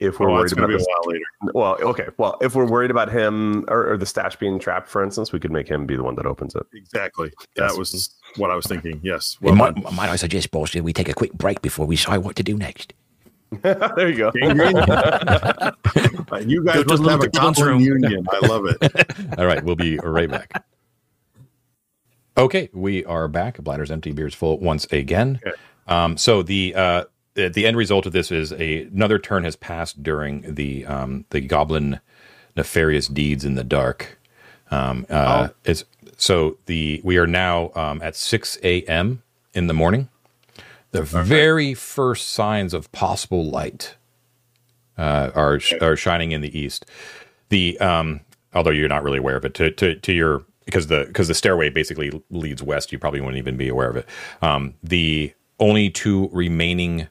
If 0.00 0.18
we're 0.18 0.28
Well, 0.28 0.36
worried 0.36 0.52
about 0.52 0.66
to 0.68 0.74
a 0.74 0.78
this, 0.78 0.86
while 0.88 1.12
later. 1.12 1.24
well, 1.54 1.76
okay, 1.82 2.06
well, 2.16 2.38
if 2.40 2.54
we're 2.54 2.64
worried 2.66 2.90
about 2.90 3.12
him 3.12 3.64
or, 3.68 3.92
or 3.92 3.96
the 3.98 4.06
stash 4.06 4.34
being 4.36 4.58
trapped, 4.58 4.88
for 4.88 5.04
instance, 5.04 5.30
we 5.30 5.38
could 5.38 5.52
make 5.52 5.68
him 5.68 5.84
be 5.86 5.94
the 5.94 6.02
one 6.02 6.14
that 6.14 6.24
opens 6.26 6.54
it. 6.54 6.66
Exactly. 6.72 7.30
That 7.56 7.76
was 7.76 8.14
what 8.36 8.50
I 8.50 8.54
was 8.56 8.64
thinking. 8.66 8.98
Yes. 9.02 9.36
Well, 9.42 9.54
Well 9.54 9.72
might, 9.72 9.92
might 9.92 10.08
I 10.08 10.16
suggest, 10.16 10.50
boss, 10.50 10.72
that 10.72 10.82
we 10.82 10.94
take 10.94 11.08
a 11.10 11.14
quick 11.14 11.34
break 11.34 11.60
before 11.60 11.84
we 11.86 11.96
decide 11.96 12.18
what 12.18 12.34
to 12.36 12.42
do 12.42 12.56
next? 12.56 12.94
there 13.62 14.08
you 14.08 14.16
go. 14.16 14.30
You 16.40 16.64
guys 16.64 16.76
Go 16.76 16.82
to 16.84 16.88
must 16.96 17.10
have 17.10 17.20
a 17.20 17.28
goblins 17.28 17.58
goblin 17.58 17.80
union. 17.80 18.26
I 18.30 18.46
love 18.46 18.64
it. 18.66 18.78
All 19.38 19.44
right, 19.46 19.62
we'll 19.62 19.76
be 19.76 19.98
right 19.98 20.30
back. 20.30 20.64
Okay, 22.38 22.70
we 22.72 23.04
are 23.04 23.28
back. 23.28 23.58
Bladder's 23.58 23.90
empty, 23.90 24.12
beer's 24.12 24.34
full 24.34 24.58
once 24.60 24.86
again. 24.92 25.40
Um, 25.88 26.16
so 26.16 26.42
the 26.42 26.74
uh, 26.74 27.04
the 27.34 27.66
end 27.66 27.76
result 27.76 28.06
of 28.06 28.12
this 28.12 28.30
is 28.30 28.52
a 28.52 28.82
another 28.82 29.18
turn 29.18 29.44
has 29.44 29.56
passed 29.56 30.02
during 30.02 30.54
the 30.54 30.86
um, 30.86 31.24
the 31.30 31.40
goblin 31.40 32.00
nefarious 32.56 33.08
deeds 33.08 33.44
in 33.44 33.54
the 33.54 33.64
dark. 33.64 34.18
Um, 34.70 35.06
uh, 35.10 35.48
It's 35.64 35.84
so 36.16 36.56
the 36.66 37.00
we 37.04 37.16
are 37.18 37.26
now 37.26 37.70
um, 37.74 38.02
at 38.02 38.16
six 38.16 38.58
a.m. 38.62 39.22
in 39.54 39.66
the 39.66 39.74
morning. 39.74 40.08
The 40.92 41.02
very 41.02 41.74
first 41.74 42.30
signs 42.30 42.74
of 42.74 42.90
possible 42.90 43.48
light 43.48 43.96
uh, 44.98 45.30
are 45.34 45.60
are 45.80 45.96
shining 45.96 46.32
in 46.32 46.40
the 46.40 46.58
east. 46.58 46.84
The 47.48 47.78
um, 47.78 48.20
although 48.54 48.70
you're 48.70 48.88
not 48.88 49.04
really 49.04 49.18
aware 49.18 49.36
of 49.36 49.44
it 49.44 49.54
to 49.54 49.70
to, 49.70 49.94
to 49.94 50.12
your 50.12 50.44
because 50.64 50.88
the 50.88 51.04
because 51.06 51.28
the 51.28 51.34
stairway 51.34 51.70
basically 51.70 52.22
leads 52.30 52.62
west, 52.62 52.92
you 52.92 52.98
probably 52.98 53.20
wouldn't 53.20 53.38
even 53.38 53.56
be 53.56 53.68
aware 53.68 53.88
of 53.88 53.96
it. 53.96 54.06
Um, 54.42 54.74
the 54.82 55.32
only 55.58 55.90
two 55.90 56.28
remaining 56.32 57.06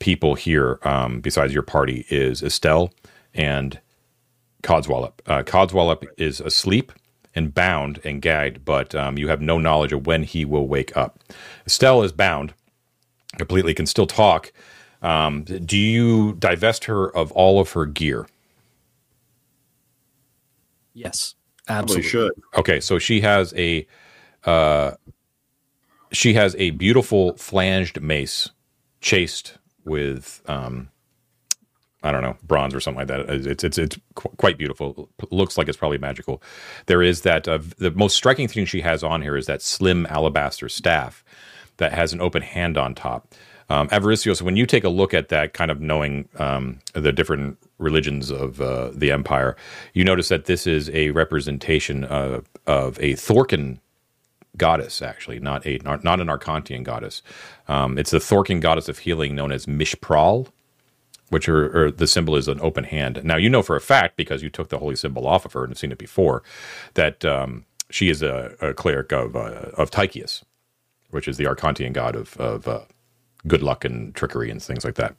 people 0.00 0.34
here 0.34 0.80
um, 0.82 1.20
besides 1.20 1.54
your 1.54 1.62
party 1.62 2.04
is 2.10 2.42
Estelle 2.42 2.92
and 3.32 3.78
Codswallop. 4.62 5.12
Uh, 5.26 5.42
Codswallop 5.42 6.04
is 6.18 6.40
asleep 6.40 6.92
and 7.34 7.54
bound 7.54 8.00
and 8.02 8.20
gagged, 8.20 8.64
but 8.64 8.94
um, 8.94 9.16
you 9.16 9.28
have 9.28 9.40
no 9.40 9.58
knowledge 9.58 9.92
of 9.92 10.06
when 10.06 10.24
he 10.24 10.44
will 10.44 10.66
wake 10.66 10.96
up. 10.96 11.20
Estelle 11.64 12.02
is 12.02 12.12
bound 12.12 12.52
completely, 13.38 13.72
can 13.74 13.86
still 13.86 14.06
talk. 14.06 14.52
Um, 15.02 15.44
do 15.44 15.78
you 15.78 16.34
divest 16.34 16.84
her 16.86 17.14
of 17.16 17.30
all 17.32 17.60
of 17.60 17.72
her 17.72 17.86
gear? 17.86 18.26
Yes, 20.92 21.34
Probably 21.66 21.82
absolutely. 21.98 22.08
should. 22.08 22.32
Okay, 22.56 22.80
so 22.80 22.98
she 22.98 23.20
has 23.20 23.54
a 23.56 23.86
uh, 24.44 24.92
she 26.10 26.34
has 26.34 26.56
a 26.58 26.70
beautiful 26.70 27.36
flanged 27.36 28.02
mace, 28.02 28.50
chased 29.00 29.56
with 29.84 30.42
um, 30.46 30.90
I 32.02 32.12
don't 32.12 32.22
know 32.22 32.36
bronze 32.42 32.74
or 32.74 32.80
something 32.80 33.06
like 33.06 33.08
that. 33.08 33.20
It's 33.46 33.64
it's 33.64 33.78
it's 33.78 33.98
qu- 34.14 34.30
quite 34.38 34.58
beautiful. 34.58 35.10
Looks 35.30 35.58
like 35.58 35.68
it's 35.68 35.78
probably 35.78 35.98
magical. 35.98 36.42
There 36.86 37.02
is 37.02 37.22
that 37.22 37.48
uh, 37.48 37.58
the 37.78 37.90
most 37.90 38.16
striking 38.16 38.48
thing 38.48 38.66
she 38.66 38.80
has 38.82 39.04
on 39.04 39.22
here 39.22 39.36
is 39.36 39.46
that 39.46 39.62
slim 39.62 40.06
alabaster 40.06 40.68
staff 40.68 41.24
that 41.78 41.92
has 41.92 42.12
an 42.12 42.20
open 42.20 42.42
hand 42.42 42.78
on 42.78 42.94
top. 42.94 43.34
Um, 43.70 43.88
Avaricios, 43.88 44.42
when 44.42 44.56
you 44.56 44.66
take 44.66 44.84
a 44.84 44.88
look 44.88 45.14
at 45.14 45.28
that, 45.28 45.54
kind 45.54 45.70
of 45.70 45.80
knowing 45.80 46.28
um, 46.38 46.80
the 46.94 47.12
different 47.12 47.56
religions 47.78 48.30
of 48.30 48.60
uh, 48.60 48.90
the 48.94 49.12
empire, 49.12 49.56
you 49.94 50.04
notice 50.04 50.28
that 50.28 50.46
this 50.46 50.66
is 50.66 50.90
a 50.90 51.10
representation 51.10 52.04
of, 52.04 52.48
of 52.66 52.98
a 53.00 53.14
Thorkin 53.14 53.78
goddess, 54.56 55.02
actually, 55.02 55.38
not 55.38 55.66
a 55.66 55.78
not, 55.78 56.04
an 56.20 56.28
Arcantian 56.28 56.82
goddess. 56.82 57.22
Um, 57.68 57.98
it's 57.98 58.10
the 58.10 58.18
Thorkin 58.18 58.60
goddess 58.60 58.88
of 58.88 58.98
healing 58.98 59.34
known 59.34 59.52
as 59.52 59.66
Mishpral, 59.66 60.48
which 61.28 61.48
are, 61.48 61.86
or 61.86 61.90
the 61.90 62.06
symbol 62.06 62.36
is 62.36 62.48
an 62.48 62.60
open 62.60 62.84
hand. 62.84 63.22
Now 63.24 63.36
you 63.36 63.48
know 63.48 63.62
for 63.62 63.76
a 63.76 63.80
fact 63.80 64.16
because 64.16 64.42
you 64.42 64.50
took 64.50 64.68
the 64.68 64.78
holy 64.78 64.96
symbol 64.96 65.26
off 65.26 65.44
of 65.44 65.52
her 65.52 65.64
and 65.64 65.70
have 65.70 65.78
seen 65.78 65.92
it 65.92 65.98
before 65.98 66.42
that 66.94 67.24
um, 67.24 67.64
she 67.90 68.08
is 68.08 68.22
a, 68.22 68.54
a 68.60 68.74
cleric 68.74 69.12
of 69.12 69.36
uh, 69.36 69.70
of 69.76 69.90
Tychius, 69.90 70.42
which 71.10 71.28
is 71.28 71.36
the 71.36 71.44
Arcantian 71.44 71.92
god 71.92 72.16
of 72.16 72.36
of 72.36 72.68
uh, 72.68 72.80
good 73.46 73.62
luck 73.62 73.84
and 73.84 74.14
trickery 74.14 74.50
and 74.50 74.62
things 74.62 74.84
like 74.84 74.96
that. 74.96 75.14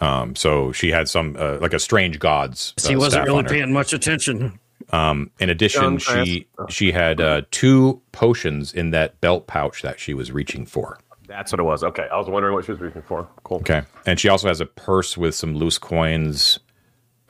Um, 0.00 0.34
so 0.34 0.72
she 0.72 0.90
had 0.90 1.08
some 1.08 1.36
uh, 1.38 1.58
like 1.60 1.72
a 1.72 1.78
strange 1.78 2.18
god's. 2.18 2.74
He 2.86 2.94
uh, 2.94 2.98
wasn't 2.98 3.26
really 3.26 3.44
paying 3.44 3.72
much 3.72 3.92
attention. 3.92 4.58
In 4.92 5.50
addition, 5.50 5.98
John, 5.98 5.98
can 5.98 6.18
I 6.18 6.24
she 6.24 6.46
she 6.68 6.92
had 6.92 7.20
uh, 7.20 7.42
two 7.50 8.00
potions 8.12 8.72
in 8.72 8.90
that 8.90 9.20
belt 9.20 9.46
pouch 9.46 9.82
that 9.82 10.00
she 10.00 10.14
was 10.14 10.32
reaching 10.32 10.66
for. 10.66 10.98
That's 11.26 11.52
what 11.52 11.60
it 11.60 11.64
was. 11.64 11.82
Okay, 11.82 12.08
I 12.12 12.16
was 12.16 12.28
wondering 12.28 12.54
what 12.54 12.64
she 12.64 12.72
was 12.72 12.80
reaching 12.80 13.02
for. 13.02 13.28
Cool. 13.44 13.58
Okay, 13.58 13.82
and 14.06 14.20
she 14.20 14.28
also 14.28 14.48
has 14.48 14.60
a 14.60 14.66
purse 14.66 15.16
with 15.16 15.34
some 15.34 15.54
loose 15.54 15.78
coins. 15.78 16.58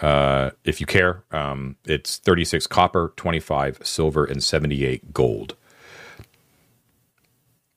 Uh, 0.01 0.51
if 0.65 0.81
you 0.81 0.87
care, 0.87 1.23
um, 1.31 1.77
it's 1.85 2.19
thirty 2.19 2.45
six 2.45 2.67
copper, 2.67 3.13
twenty 3.17 3.39
five 3.41 3.79
silver, 3.83 4.25
and 4.25 4.43
seventy 4.43 4.85
eight 4.85 5.13
gold. 5.13 5.57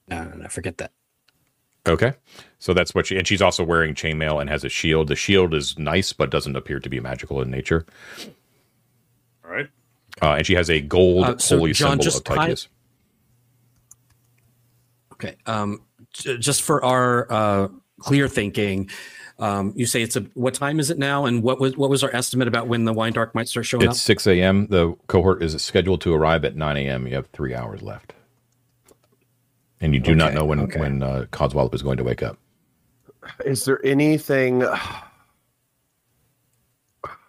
No, 0.08 0.24
no, 0.24 0.36
no, 0.36 0.48
forget 0.48 0.78
that. 0.78 0.92
Okay, 1.88 2.14
so 2.58 2.74
that's 2.74 2.96
what 2.96 3.06
she 3.06 3.18
and 3.18 3.28
she's 3.28 3.42
also 3.42 3.64
wearing 3.64 3.94
chainmail 3.94 4.42
and 4.42 4.50
has 4.50 4.64
a 4.64 4.70
shield. 4.70 5.08
The 5.08 5.16
shield 5.16 5.54
is 5.54 5.78
nice, 5.78 6.14
but 6.14 6.32
doesn't 6.32 6.56
appear 6.56 6.80
to 6.80 6.90
be 6.90 7.00
magical 7.00 7.42
in 7.42 7.52
nature. 7.52 7.86
All 9.46 9.52
right. 9.52 9.68
Uh, 10.22 10.36
and 10.36 10.46
she 10.46 10.56
has 10.56 10.70
a 10.70 10.82
gold 10.82 11.26
Uh, 11.26 11.38
so, 11.38 11.58
holy 11.58 11.74
John, 11.74 11.92
symbol 11.92 12.04
just 12.04 12.18
of 12.18 12.24
Tychius. 12.24 12.68
Okay. 15.14 15.36
Um, 15.46 15.82
j- 16.14 16.38
just 16.38 16.62
for 16.62 16.84
our 16.84 17.32
uh, 17.32 17.68
clear 18.00 18.28
thinking, 18.28 18.90
um, 19.40 19.74
you 19.76 19.86
say 19.86 20.02
it's 20.02 20.16
a 20.16 20.22
what 20.34 20.54
time 20.54 20.80
is 20.80 20.90
it 20.90 20.98
now, 20.98 21.26
and 21.26 21.44
what 21.44 21.60
was 21.60 21.76
what 21.76 21.90
was 21.90 22.04
our 22.04 22.16
estimate 22.16 22.48
about 22.48 22.68
when 22.68 22.86
the 22.86 22.94
wine 22.94 23.12
dark 23.12 23.36
might 23.36 23.50
start 23.50 23.66
showing 23.66 23.90
It's 23.90 24.02
six 24.02 24.26
a.m. 24.28 24.68
The 24.68 24.96
cohort 25.08 25.44
is 25.44 25.62
scheduled 25.62 26.00
to 26.02 26.14
arrive 26.14 26.46
at 26.46 26.56
nine 26.56 26.78
a.m. 26.78 27.06
You 27.08 27.16
have 27.16 27.28
three 27.28 27.54
hours 27.54 27.82
left, 27.82 28.14
and 29.82 29.94
you 29.94 30.00
do 30.00 30.16
not 30.16 30.34
know 30.34 30.46
when 30.46 30.62
okay. 30.62 30.80
when 30.80 31.04
uh, 31.04 31.26
Codswallop 31.32 31.74
is 31.76 31.82
going 31.82 31.98
to 31.98 32.04
wake 32.06 32.24
up. 32.24 32.38
Is 33.44 33.66
there 33.66 33.86
anything? 33.86 34.64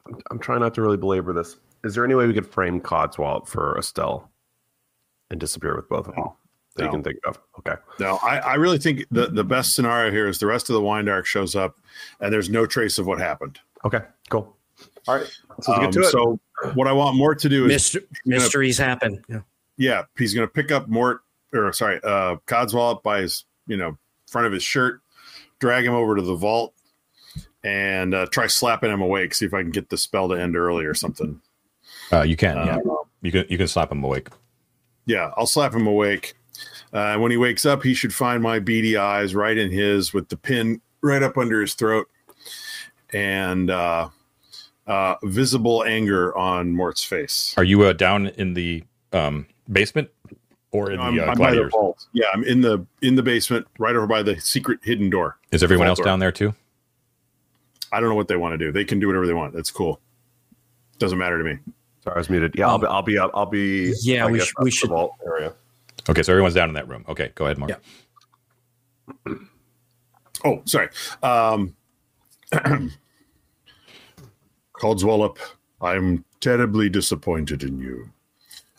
I'm, 0.07 0.21
I'm 0.31 0.39
trying 0.39 0.61
not 0.61 0.75
to 0.75 0.83
really 0.83 0.97
belabor 0.97 1.33
this. 1.33 1.57
Is 1.87 1.95
there 1.95 2.05
any 2.05 2.15
way 2.15 2.27
we 2.27 2.35
could 2.35 2.47
frame 2.47 2.81
Codswallop 2.81 3.47
for 3.47 3.79
Estelle 3.79 4.31
and 5.31 5.39
disappear 5.41 5.77
with 5.77 5.89
both 5.89 6.09
of 6.09 6.15
them 6.15 6.25
that 6.77 6.85
you 6.85 6.91
can 6.91 7.03
think 7.03 7.19
of? 7.27 7.39
Okay. 7.61 7.75
No, 8.01 8.19
I, 8.23 8.39
I 8.39 8.55
really 8.55 8.79
think 8.79 9.05
the, 9.11 9.27
the 9.29 9.45
best 9.45 9.75
scenario 9.75 10.11
here 10.11 10.29
is 10.29 10.39
the 10.39 10.47
rest 10.47 10.69
of 10.69 10.75
the 10.75 10.81
wine 10.81 11.05
dark 11.07 11.27
shows 11.27 11.55
up 11.55 11.77
and 12.21 12.33
there's 12.33 12.51
no 12.51 12.67
trace 12.67 12.99
of 12.99 13.07
what 13.07 13.19
happened. 13.19 13.59
Okay. 13.85 14.01
Cool. 14.31 14.55
All 15.09 15.15
right. 15.17 15.27
So 15.27 15.39
let's 15.51 15.69
Um, 15.69 15.81
get 15.85 15.93
to 15.93 16.01
it. 16.01 16.11
so 16.11 16.41
what 16.75 16.87
I 16.89 16.93
want 16.93 17.17
Mort 17.17 17.39
to 17.41 17.49
do 17.49 17.67
is 17.67 17.73
Myster- 17.83 18.05
mysteries 18.25 18.77
happen. 18.79 19.23
Yeah. 19.29 19.41
yeah, 19.77 20.03
he's 20.19 20.35
going 20.35 20.47
to 20.47 20.53
pick 20.53 20.71
up 20.71 20.89
Mort 20.89 21.21
or 21.55 21.73
sorry, 21.73 22.01
uh, 22.03 22.37
Codswallop 22.47 23.03
by 23.03 23.21
his 23.23 23.45
you 23.67 23.77
know 23.77 23.97
front 24.29 24.47
of 24.47 24.53
his 24.53 24.63
shirt, 24.63 25.01
drag 25.61 25.85
him 25.85 25.95
over 25.95 26.17
to 26.17 26.23
the 26.23 26.35
vault, 26.35 26.75
and 27.65 28.15
uh, 28.15 28.27
try 28.27 28.47
slapping 28.49 28.91
him 28.91 29.01
awake. 29.01 29.33
See 29.35 29.47
if 29.47 29.55
I 29.55 29.63
can 29.63 29.71
get 29.71 29.89
the 29.89 29.97
spell 29.97 30.29
to 30.29 30.35
end 30.35 30.57
early 30.57 30.85
or 30.85 30.93
something. 30.95 31.41
Uh, 32.13 32.23
you 32.23 32.37
can, 32.37 32.57
yeah, 32.57 32.77
Uh, 32.77 32.95
you 33.23 33.33
can 33.33 33.45
you 33.49 33.59
can 33.59 33.69
slap 33.69 33.91
him 33.91 34.03
awake. 34.05 34.29
Yeah, 35.07 35.31
I'll 35.37 35.47
slap 35.47 35.75
him 35.75 35.87
awake. 35.87 36.35
Uh, 36.93 37.17
when 37.19 37.31
he 37.31 37.37
wakes 37.37 37.67
up, 37.67 37.83
he 37.83 37.95
should 37.95 38.15
find 38.15 38.43
my 38.43 38.59
beady 38.59 38.97
eyes 38.97 39.35
right 39.35 39.57
in 39.57 39.71
his 39.71 40.15
with 40.15 40.29
the 40.29 40.37
pin 40.37 40.81
right 41.03 41.23
up 41.23 41.37
under 41.37 41.61
his 41.61 41.75
throat 41.75 42.09
and 43.13 43.71
uh, 43.71 44.09
uh, 44.87 45.17
visible 45.25 45.85
anger 45.85 46.37
on 46.37 46.73
Mort's 46.73 47.05
face. 47.05 47.55
Are 47.57 47.65
you 47.65 47.83
uh, 47.83 47.93
down 47.93 48.29
in 48.29 48.55
the 48.55 48.85
um, 49.13 49.47
basement 49.71 50.09
or 50.71 50.91
in 50.91 51.01
I'm, 51.01 51.17
the 51.17 51.23
uh, 51.23 51.31
I'm 51.31 51.39
by 51.39 51.51
the 51.51 51.57
gladiators? 51.57 51.73
vault. 51.73 52.07
Yeah, 52.13 52.27
I'm 52.33 52.45
in 52.45 52.61
the 52.61 52.87
in 53.03 53.17
the 53.17 53.23
basement, 53.23 53.67
right 53.79 53.95
over 53.95 54.07
by 54.07 54.23
the 54.23 54.41
secret 54.41 54.81
hidden 54.83 55.11
door. 55.11 55.39
Is 55.51 55.63
everyone 55.63 55.89
else 55.89 55.99
door. 55.99 56.07
down 56.07 56.19
there 56.19 56.33
too? 56.33 56.55
I 57.93 58.01
don't 58.01 58.09
know 58.09 58.17
what 58.17 58.29
they 58.29 58.37
want 58.37 58.53
to 58.53 58.59
do. 58.59 58.73
They 58.73 58.85
can 58.85 58.99
do 58.99 59.07
whatever 59.07 59.27
they 59.27 59.35
want. 59.35 59.55
That's 59.55 59.71
cool. 59.71 60.01
Doesn't 60.99 61.19
matter 61.19 61.39
to 61.39 61.45
me. 61.45 61.59
Sorry, 62.07 62.15
I 62.15 62.19
was 62.19 62.31
muted. 62.31 62.55
Yeah, 62.57 62.69
I'll 62.69 62.79
be. 62.79 62.87
I'll 62.87 63.03
be. 63.03 63.19
I'll 63.19 63.47
be. 63.47 63.93
Yeah, 64.03 64.27
I 64.27 64.31
we 64.31 64.39
guess 64.39 64.47
sh- 64.47 64.53
we 64.61 64.71
should- 64.71 64.91
vault 64.91 65.15
area. 65.27 65.53
Okay, 66.09 66.23
so 66.23 66.33
everyone's 66.33 66.55
down 66.55 66.69
in 66.69 66.75
that 66.77 66.87
room. 66.87 67.05
Okay, 67.09 67.33
go 67.35 67.47
ahead, 67.47 67.59
Mark. 67.59 67.73
Yeah. 69.27 69.35
Oh, 70.45 70.63
sorry. 70.67 70.89
Um, 71.25 71.75
Codswallop, 74.81 75.39
I'm 75.81 76.25
terribly 76.41 76.89
disappointed 76.89 77.65
in 77.65 77.81
you. 77.81 78.11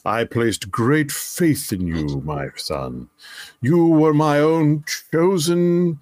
I 0.06 0.24
placed 0.24 0.72
great 0.72 1.12
faith 1.12 1.74
in 1.74 1.86
you, 1.86 2.22
my 2.24 2.48
son. 2.56 3.10
You 3.62 3.88
were 3.88 4.14
my 4.14 4.40
own 4.40 4.86
chosen, 5.12 6.00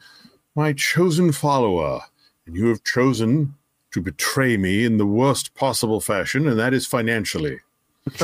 my 0.56 0.74
chosen 0.74 1.32
follower, 1.32 2.02
and 2.46 2.56
you 2.56 2.68
have 2.68 2.84
chosen 2.84 3.56
to 3.96 4.02
betray 4.02 4.58
me 4.58 4.84
in 4.84 4.98
the 4.98 5.06
worst 5.06 5.56
possible 5.56 6.02
fashion, 6.02 6.50
and 6.50 6.60
that 6.60 6.74
is 6.74 6.86
financially. 6.86 7.62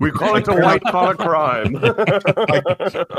we 0.00 0.10
call 0.10 0.34
it 0.34 0.48
a 0.48 0.56
white 0.56 0.82
collar 0.82 1.14
crime. 1.14 1.76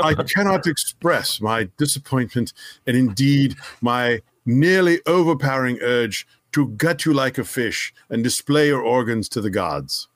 I 0.02 0.14
cannot 0.28 0.66
express 0.66 1.40
my 1.40 1.70
disappointment 1.78 2.52
and 2.86 2.94
indeed 2.94 3.56
my 3.80 4.20
nearly 4.44 5.00
overpowering 5.06 5.78
urge 5.80 6.26
to 6.52 6.68
gut 6.68 7.06
you 7.06 7.14
like 7.14 7.38
a 7.38 7.44
fish 7.44 7.94
and 8.10 8.22
display 8.22 8.66
your 8.66 8.82
organs 8.82 9.30
to 9.30 9.40
the 9.40 9.48
gods. 9.48 10.08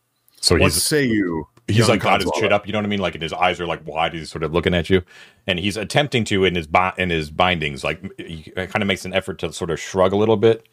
So 0.42 0.56
What 0.56 0.72
he's 0.74 0.82
say 0.82 1.06
you? 1.06 1.48
He's 1.70 1.88
like 1.88 2.00
got 2.00 2.20
his 2.20 2.30
chin 2.38 2.52
up, 2.52 2.66
you 2.66 2.72
know 2.72 2.78
what 2.78 2.84
I 2.86 2.88
mean? 2.88 3.00
Like, 3.00 3.14
and 3.14 3.22
his 3.22 3.32
eyes 3.32 3.60
are 3.60 3.66
like 3.66 3.86
wide. 3.86 4.12
He's 4.14 4.30
sort 4.30 4.42
of 4.42 4.52
looking 4.52 4.74
at 4.74 4.90
you, 4.90 5.02
and 5.46 5.58
he's 5.58 5.76
attempting 5.76 6.24
to 6.24 6.44
in 6.44 6.54
his 6.54 6.66
bi- 6.66 6.94
in 6.98 7.10
his 7.10 7.30
bindings, 7.30 7.82
like 7.84 8.00
he 8.18 8.50
kind 8.54 8.82
of 8.82 8.86
makes 8.86 9.04
an 9.04 9.12
effort 9.14 9.38
to 9.40 9.52
sort 9.52 9.70
of 9.70 9.80
shrug 9.80 10.12
a 10.12 10.16
little 10.16 10.36
bit. 10.36 10.66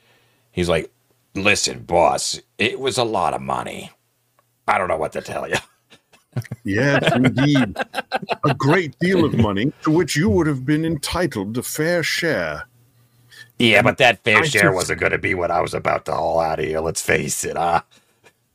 He's 0.51 0.69
like, 0.69 0.91
Listen, 1.35 1.79
boss, 1.83 2.39
it 2.57 2.79
was 2.79 2.97
a 2.97 3.03
lot 3.03 3.33
of 3.35 3.41
money. 3.41 3.91
I 4.67 4.77
don't 4.77 4.87
know 4.87 4.97
what 4.97 5.11
to 5.13 5.21
tell 5.21 5.47
you. 5.47 5.55
Yes, 6.63 7.11
indeed. 7.15 7.75
a 8.43 8.53
great 8.53 8.95
deal 8.99 9.25
of 9.25 9.33
money 9.35 9.73
to 9.81 9.89
which 9.89 10.15
you 10.15 10.29
would 10.29 10.45
have 10.45 10.65
been 10.67 10.85
entitled 10.85 11.57
a 11.57 11.63
fair 11.63 12.03
share. 12.03 12.67
Yeah, 13.57 13.81
but 13.81 13.97
that 13.97 14.23
fair 14.23 14.39
I 14.39 14.41
share 14.43 14.61
just- 14.63 14.75
wasn't 14.75 14.99
going 14.99 15.13
to 15.13 15.17
be 15.17 15.33
what 15.33 15.49
I 15.49 15.61
was 15.61 15.73
about 15.73 16.05
to 16.05 16.11
haul 16.13 16.39
out 16.39 16.59
of 16.59 16.65
here. 16.65 16.79
Let's 16.79 17.01
face 17.01 17.43
it, 17.43 17.57
huh? 17.57 17.81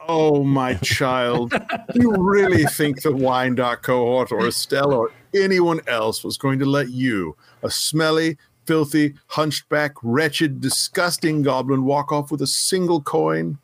Oh, 0.09 0.45
my 0.45 0.75
child. 0.75 1.53
you 1.95 2.13
really 2.19 2.65
think 2.65 3.03
the 3.03 3.15
wine 3.15 3.55
dark 3.55 3.83
cohort 3.83 4.33
or 4.33 4.47
Estelle 4.47 4.93
or 4.93 5.11
anyone 5.35 5.81
else 5.87 6.25
was 6.25 6.37
going 6.37 6.59
to 6.59 6.67
let 6.67 6.91
you, 6.91 7.37
a 7.63 7.71
smelly, 7.71 8.37
filthy, 8.67 9.15
hunched 9.29 9.69
back, 9.69 9.95
wretched, 10.03 10.61
disgusting 10.61 11.43
goblin, 11.43 11.85
walk 11.85 12.13
off 12.13 12.31
with 12.31 12.43
a 12.43 12.47
single 12.47 13.01
coin? 13.01 13.59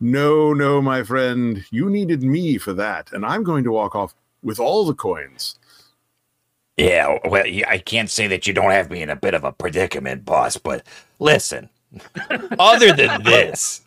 No, 0.00 0.52
no, 0.52 0.82
my 0.82 1.02
friend. 1.02 1.64
You 1.70 1.88
needed 1.90 2.22
me 2.22 2.58
for 2.58 2.72
that, 2.74 3.12
and 3.12 3.24
I'm 3.24 3.42
going 3.42 3.64
to 3.64 3.72
walk 3.72 3.94
off 3.94 4.14
with 4.42 4.60
all 4.60 4.84
the 4.84 4.94
coins. 4.94 5.58
Yeah, 6.76 7.18
well, 7.24 7.44
I 7.68 7.78
can't 7.78 8.10
say 8.10 8.26
that 8.26 8.46
you 8.46 8.52
don't 8.52 8.72
have 8.72 8.90
me 8.90 9.00
in 9.00 9.10
a 9.10 9.16
bit 9.16 9.34
of 9.34 9.44
a 9.44 9.52
predicament, 9.52 10.24
boss, 10.24 10.56
but 10.56 10.84
listen, 11.20 11.68
other 12.58 12.92
than 12.92 13.22
this, 13.22 13.82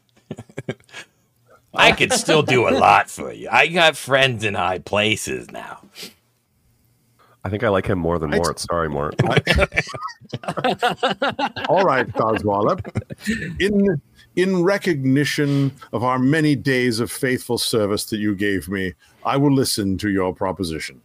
I 1.78 1.92
could 1.92 2.12
still 2.14 2.42
do 2.44 2.68
a 2.68 2.72
lot 2.72 3.10
for 3.10 3.32
you. 3.32 3.48
I 3.52 3.68
got 3.68 3.96
friends 3.98 4.44
in 4.44 4.54
high 4.56 4.80
places 4.80 5.52
now. 5.52 5.82
I 7.44 7.50
think 7.50 7.64
I 7.64 7.70
like 7.70 7.86
him 7.88 8.00
more 8.00 8.18
than 8.20 8.34
I- 8.34 8.38
Mort. 8.38 8.60
Sorry, 8.60 8.90
Mort. 8.90 9.16
All 9.24 9.30
right, 11.86 12.08
Codswallop. 12.08 12.82
In 13.62 14.02
in 14.36 14.64
recognition 14.64 15.72
of 15.94 16.04
our 16.04 16.20
many 16.20 16.56
days 16.56 17.00
of 17.00 17.12
faithful 17.12 17.58
service 17.58 18.06
that 18.06 18.18
you 18.18 18.36
gave 18.36 18.68
me, 18.70 18.94
I 19.26 19.38
will 19.38 19.54
listen 19.54 19.98
to 20.00 20.10
your 20.10 20.34
proposition. 20.34 21.02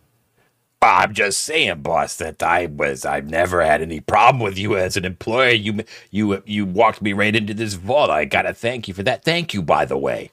I'm 0.83 1.15
just 1.15 1.43
saying, 1.43 1.83
boss, 1.83 2.17
that 2.17 2.43
I 2.43 2.67
was 2.67 3.07
I've 3.07 3.31
never 3.31 3.63
had 3.63 3.81
any 3.83 4.01
problem 4.01 4.43
with 4.43 4.59
you 4.59 4.77
as 4.77 4.97
an 4.97 5.05
employer. 5.05 5.51
You 5.53 5.85
you 6.11 6.43
you 6.45 6.67
walked 6.67 7.01
me 7.01 7.13
right 7.13 7.37
into 7.37 7.55
this 7.55 7.75
vault. 7.75 8.11
I 8.11 8.25
gotta 8.25 8.53
thank 8.53 8.89
you 8.89 8.95
for 8.95 9.05
that. 9.05 9.25
Thank 9.25 9.55
you, 9.55 9.63
by 9.63 9.85
the 9.85 9.97
way. 9.97 10.33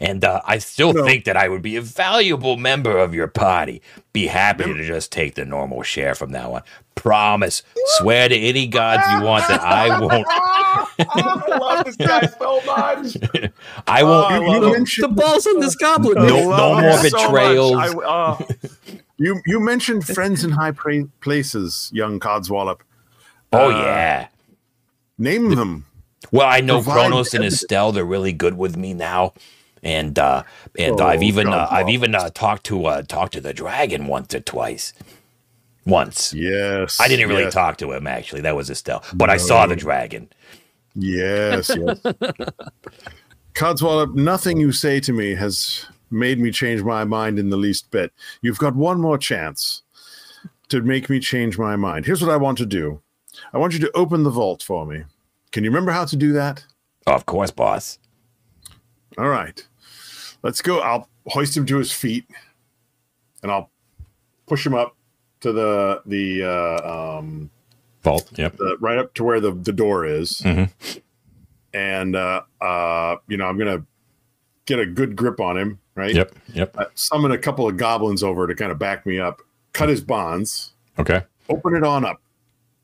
And 0.00 0.24
uh, 0.24 0.40
I 0.44 0.58
still 0.58 0.92
No. 0.92 1.04
think 1.04 1.24
that 1.24 1.36
I 1.36 1.48
would 1.48 1.62
be 1.62 1.76
a 1.76 1.80
valuable 1.82 2.56
member 2.56 2.96
of 2.98 3.14
your 3.14 3.28
party. 3.28 3.82
Be 4.12 4.26
happy 4.26 4.64
to 4.64 4.82
just 4.84 5.12
take 5.12 5.34
the 5.34 5.44
normal 5.44 5.82
share 5.82 6.14
from 6.14 6.30
now 6.30 6.54
on. 6.54 6.62
Promise. 6.94 7.62
Swear 7.98 8.28
to 8.28 8.34
any 8.36 8.66
gods 8.66 9.02
you 9.12 9.22
want 9.26 9.46
that 9.48 9.60
I 9.60 10.00
won't. 10.00 10.26
I 10.98 11.58
love 11.58 11.84
this 11.84 11.96
guy 11.96 12.26
so 12.26 12.60
much. 12.64 13.16
I 13.86 14.02
won't. 14.02 14.32
I 14.32 14.38
You, 14.38 14.46
love 14.48 14.62
you 14.62 14.64
him. 14.68 14.72
mentioned 14.72 15.04
The 15.16 15.22
balls 15.22 15.46
on 15.46 15.60
this 15.60 15.76
goblin. 15.76 16.14
No- 16.14 16.22
I 16.24 16.28
man. 16.28 16.48
love 16.48 16.82
more 16.82 16.90
him 16.98 17.10
so 17.10 17.26
betrayals. 17.26 17.76
I- 17.76 17.88
uh, 17.94 18.44
you, 19.18 19.40
you 19.46 19.60
mentioned 19.60 20.06
friends 20.06 20.42
in 20.44 20.50
high 20.52 20.70
pra- 20.72 21.04
places, 21.20 21.90
young 21.92 22.18
Codswallop. 22.20 22.80
Oh 23.52 23.66
Uh, 23.70 23.78
yeah. 23.82 24.28
Name 25.18 25.54
them. 25.54 25.86
Well, 26.32 26.46
I 26.46 26.60
know 26.60 26.82
Provide 26.82 27.08
Kronos 27.08 27.34
and. 27.34 27.44
Estelle. 27.44 27.92
They're 27.92 28.04
really 28.04 28.32
good 28.32 28.56
with 28.58 28.76
me 28.76 28.92
now, 28.94 29.32
and 29.82 30.18
uh, 30.18 30.42
and 30.78 31.00
Oh, 31.00 31.06
I've 31.06 31.22
even 31.22 31.48
uh, 31.48 31.68
I've 31.70 31.88
even 31.88 32.14
uh, 32.14 32.30
talked 32.30 32.64
to 32.66 32.86
uh, 32.86 33.02
talked 33.02 33.32
to 33.34 33.40
the 33.40 33.52
dragon 33.52 34.06
once 34.06 34.34
or 34.34 34.40
twice. 34.40 34.92
Once 35.84 36.34
Yes. 36.34 37.00
I 37.00 37.06
didn't 37.06 37.28
really 37.28 37.44
yes, 37.44 37.54
talk 37.54 37.76
to 37.78 37.92
him 37.92 38.06
actually. 38.08 38.40
That 38.40 38.56
was 38.56 38.70
Estelle, 38.70 39.04
but 39.14 39.30
I 39.30 39.36
saw 39.36 39.66
the 39.66 39.76
dragon. 39.76 40.28
Yes, 40.96 41.70
yes. 41.76 42.00
Codswallop, 43.54 44.14
nothing 44.14 44.58
you 44.58 44.72
say 44.72 44.98
to 45.00 45.12
me 45.12 45.34
has 45.34 45.86
made 46.10 46.38
me 46.38 46.50
change 46.50 46.82
my 46.82 47.04
mind 47.04 47.38
in 47.38 47.50
the 47.50 47.56
least 47.56 47.90
bit. 47.90 48.12
You've 48.42 48.58
got 48.58 48.74
one 48.74 49.00
more 49.00 49.16
chance 49.18 49.82
to 50.68 50.82
make 50.82 51.08
me 51.08 51.20
change 51.20 51.58
my 51.58 51.76
mind. 51.76 52.06
Here's 52.06 52.20
what 52.20 52.30
I 52.30 52.36
want 52.36 52.58
to 52.58 52.66
do 52.66 53.00
I 53.52 53.58
want 53.58 53.72
you 53.72 53.78
to 53.80 53.92
open 53.94 54.24
the 54.24 54.30
vault 54.30 54.62
for 54.62 54.86
me. 54.86 55.04
Can 55.52 55.64
you 55.64 55.70
remember 55.70 55.92
how 55.92 56.04
to 56.04 56.16
do 56.16 56.32
that? 56.32 56.64
Of 57.06 57.26
course, 57.26 57.50
boss. 57.50 57.98
All 59.18 59.28
right. 59.28 59.66
Let's 60.42 60.60
go. 60.62 60.80
I'll 60.80 61.08
hoist 61.26 61.56
him 61.56 61.66
to 61.66 61.76
his 61.78 61.92
feet 61.92 62.24
and 63.42 63.50
I'll 63.50 63.70
push 64.46 64.64
him 64.66 64.74
up 64.74 64.94
to 65.40 65.52
the 65.52 66.02
the 66.06 66.44
uh 66.44 67.18
um 67.18 67.50
vault. 68.02 68.30
Yep. 68.36 68.56
the 68.56 68.76
right 68.80 68.98
up 68.98 69.14
to 69.14 69.24
where 69.24 69.40
the, 69.40 69.52
the 69.52 69.72
door 69.72 70.04
is. 70.06 70.42
Mhm. 70.44 70.70
And 71.74 72.16
uh 72.16 72.42
uh 72.60 73.16
you 73.28 73.36
know, 73.36 73.46
I'm 73.46 73.58
gonna 73.58 73.84
get 74.66 74.78
a 74.78 74.86
good 74.86 75.16
grip 75.16 75.40
on 75.40 75.56
him, 75.56 75.78
right? 75.94 76.14
Yep. 76.14 76.34
Yep. 76.54 76.76
Uh, 76.78 76.84
summon 76.94 77.32
a 77.32 77.38
couple 77.38 77.68
of 77.68 77.76
goblins 77.76 78.22
over 78.22 78.46
to 78.46 78.54
kind 78.54 78.70
of 78.72 78.78
back 78.78 79.06
me 79.06 79.18
up, 79.18 79.42
cut 79.72 79.88
his 79.88 80.00
bonds, 80.00 80.72
Okay. 80.98 81.22
open 81.48 81.74
it 81.74 81.84
on 81.84 82.04
up. 82.04 82.20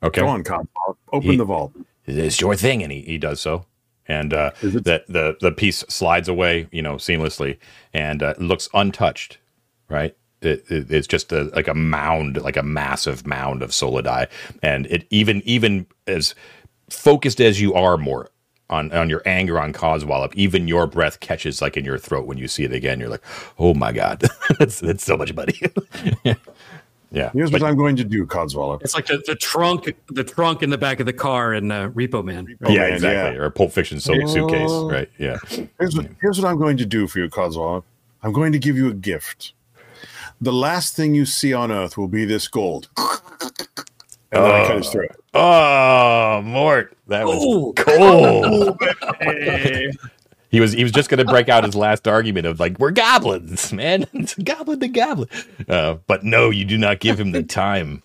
Okay. 0.03 0.21
Go 0.21 0.29
on, 0.29 0.43
Cobb. 0.43 0.67
Open 1.13 1.31
He- 1.33 1.37
the 1.37 1.45
vault. 1.45 1.73
It's 2.05 2.41
your 2.41 2.57
thing, 2.57 2.83
and 2.83 2.91
and 2.91 2.93
he, 2.93 3.13
he 3.13 3.19
does 3.19 3.41
so 3.41 3.65
and 4.09 4.33
uh 4.35 4.51
it- 4.63 4.85
the, 4.85 5.05
the 5.09 5.37
the 5.41 5.53
piece 5.53 5.79
slides 5.89 6.29
away 6.29 6.69
you 6.73 6.83
know 6.83 6.95
seamlessly 6.97 7.59
and 7.95 8.23
uh, 8.23 8.35
looks 8.39 8.69
untouched 8.75 9.39
right 9.89 10.17
it, 10.41 10.65
it, 10.71 10.91
it's 10.91 11.07
just 11.07 11.31
a, 11.33 11.45
like 11.55 11.69
a 11.69 11.75
mound 11.75 12.41
like 12.43 12.57
a 12.57 12.63
massive 12.63 13.27
mound 13.27 13.63
of 13.63 13.71
solidi 13.71 14.27
and 14.63 14.87
it 14.87 15.07
even 15.11 15.43
even 15.45 15.87
as 16.07 16.35
focused 16.91 17.41
as 17.41 17.61
you 17.61 17.75
are 17.75 17.97
more 17.97 18.29
on, 18.71 18.91
on 18.93 19.11
your 19.11 19.21
anger 19.27 19.61
on 19.61 19.73
Codswallop, 19.75 20.35
even 20.35 20.67
your 20.67 20.87
breath 20.87 21.21
catches 21.21 21.61
like 21.61 21.77
in 21.77 21.85
your 21.85 21.99
throat 21.99 22.27
when 22.27 22.39
you 22.39 22.49
see 22.49 22.65
it 22.65 22.73
again. 22.73 22.99
You're 23.01 23.11
like, 23.11 23.23
oh 23.59 23.75
my 23.75 23.93
god, 23.93 24.25
that's, 24.59 24.81
that's 24.81 25.05
so 25.05 25.17
much 25.19 25.35
money. 25.35 25.61
yeah, 27.13 27.31
Here's 27.33 27.51
but- 27.51 27.61
what 27.63 27.69
I'm 27.69 27.77
going 27.77 27.97
to 27.97 28.05
do, 28.05 28.27
Codswallop. 28.27 28.83
It's 28.83 28.95
like 28.95 29.07
the, 29.07 29.23
the 29.27 29.35
trunk, 29.37 29.95
the 30.09 30.25
trunk 30.25 30.63
in 30.63 30.71
the 30.71 30.79
back 30.79 30.99
of 31.01 31.07
the 31.07 31.13
car 31.13 31.55
in 31.55 31.71
uh, 31.71 31.91
Repo 31.91 32.25
Man. 32.25 32.47
Oh, 32.65 32.71
yeah, 32.71 32.81
man, 32.81 32.93
exactly. 32.95 33.39
Or 33.39 33.45
a 33.45 33.51
Pulp 33.51 33.73
Fiction 33.73 34.01
so, 34.01 34.15
suitcase, 34.27 34.71
Oh. 34.71 34.91
right? 34.91 35.09
Yeah. 35.19 35.37
Here's 35.79 35.97
what, 35.97 36.07
here's 36.21 36.41
what 36.41 36.49
I'm 36.51 36.59
going 36.59 36.77
to 36.79 36.87
do 36.87 37.07
for 37.07 37.19
you, 37.21 37.29
Codswallop. 37.29 37.85
I'm 38.23 38.33
going 38.33 38.53
to 38.53 38.59
give 38.59 38.77
you 38.77 38.89
a 38.89 38.95
gift. 38.95 39.53
The 40.41 40.53
last 40.53 40.97
thing 40.97 41.15
you 41.15 41.25
see 41.27 41.53
on 41.55 41.71
Earth 41.71 41.97
will 41.97 42.09
be 42.09 42.25
this 42.25 42.49
gold. 42.49 42.89
And 44.35 44.43
then 44.43 44.51
I 44.51 44.67
cut 44.67 44.77
his 44.79 44.89
throat. 44.89 45.11
Oh, 45.35 46.41
Mort, 46.43 46.97
that 47.09 47.27
was 47.27 47.45
Ooh. 47.45 47.75
cool. 47.77 48.79
he 50.53 50.61
was 50.61 50.73
he 50.73 50.83
was 50.85 50.93
just 50.93 51.09
going 51.09 51.19
to 51.19 51.25
break 51.25 51.49
out 51.49 51.65
his 51.65 51.75
last 51.75 52.07
argument 52.07 52.47
of 52.47 52.61
like 52.61 52.79
we're 52.79 52.91
goblins, 52.91 53.73
man, 53.73 54.07
it's 54.13 54.35
goblin 54.35 54.79
to 54.81 54.89
goblin. 54.89 55.29
Uh, 55.67 55.95
but 56.07 56.23
no, 56.23 56.51
you 56.51 56.65
do 56.65 56.79
not 56.79 57.01
give 57.01 57.19
him 57.19 57.33
the 57.33 57.43
time. 57.43 58.03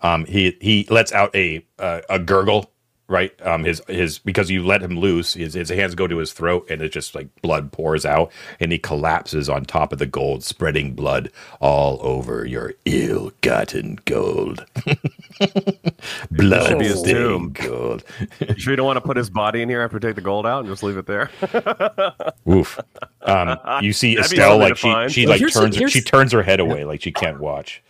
Um, 0.00 0.24
he 0.24 0.56
he 0.62 0.86
lets 0.88 1.12
out 1.12 1.34
a 1.36 1.64
uh, 1.78 2.00
a 2.08 2.18
gurgle, 2.18 2.69
right? 3.10 3.32
Um, 3.46 3.64
his 3.64 3.82
his 3.88 4.18
because 4.18 4.50
you 4.50 4.64
let 4.64 4.80
him 4.82 4.98
loose, 4.98 5.34
his 5.34 5.52
his 5.54 5.68
hands 5.68 5.94
go 5.94 6.06
to 6.06 6.16
his 6.18 6.32
throat, 6.32 6.66
and 6.70 6.80
it 6.80 6.90
just 6.92 7.14
like 7.14 7.28
blood 7.42 7.72
pours 7.72 8.06
out, 8.06 8.30
and 8.60 8.72
he 8.72 8.78
collapses 8.78 9.48
on 9.50 9.64
top 9.66 9.92
of 9.92 9.98
the 9.98 10.06
gold, 10.06 10.42
spreading 10.44 10.94
blood 10.94 11.30
all 11.60 11.98
over 12.02 12.46
your 12.46 12.72
ill-gotten 12.86 13.98
gold. 14.06 14.64
blood 16.30 16.68
Should 16.68 16.78
be 16.78 16.84
his 16.86 17.02
tomb. 17.02 17.52
gold. 17.52 18.04
You 18.40 18.54
sure 18.58 18.72
you 18.72 18.76
don't 18.76 18.86
want 18.86 18.96
to 18.96 19.00
put 19.02 19.16
his 19.16 19.28
body 19.30 19.62
in 19.62 19.68
here 19.68 19.80
after 19.82 19.96
we 19.96 20.00
take 20.00 20.14
the 20.14 20.20
gold 20.20 20.46
out 20.46 20.60
and 20.60 20.68
just 20.68 20.82
leave 20.82 20.96
it 20.96 21.06
there? 21.06 21.30
Oof. 22.48 22.78
Um, 23.22 23.58
you 23.82 23.92
see 23.92 24.14
That'd 24.14 24.32
Estelle 24.32 24.58
like 24.58 24.76
she 24.76 24.90
find. 24.90 25.10
she 25.12 25.26
like 25.26 25.38
here's 25.40 25.54
turns 25.54 25.76
here's- 25.76 25.92
she 25.92 26.00
turns 26.00 26.32
her 26.32 26.42
head 26.42 26.60
away 26.60 26.84
like 26.84 27.02
she 27.02 27.12
can't 27.12 27.40
watch. 27.40 27.82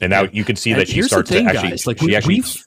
And 0.00 0.10
now 0.10 0.22
you 0.24 0.44
can 0.44 0.56
see 0.56 0.72
And 0.72 0.80
that 0.80 0.88
she 0.88 1.02
starts 1.02 1.30
thing, 1.30 1.44
to 1.46 1.50
actually 1.52 1.70
guys, 1.70 1.86
like, 1.86 1.98
she 1.98 2.06
we- 2.06 2.16
actually 2.16 2.34
we've- 2.36 2.48
yeah. 2.58 2.63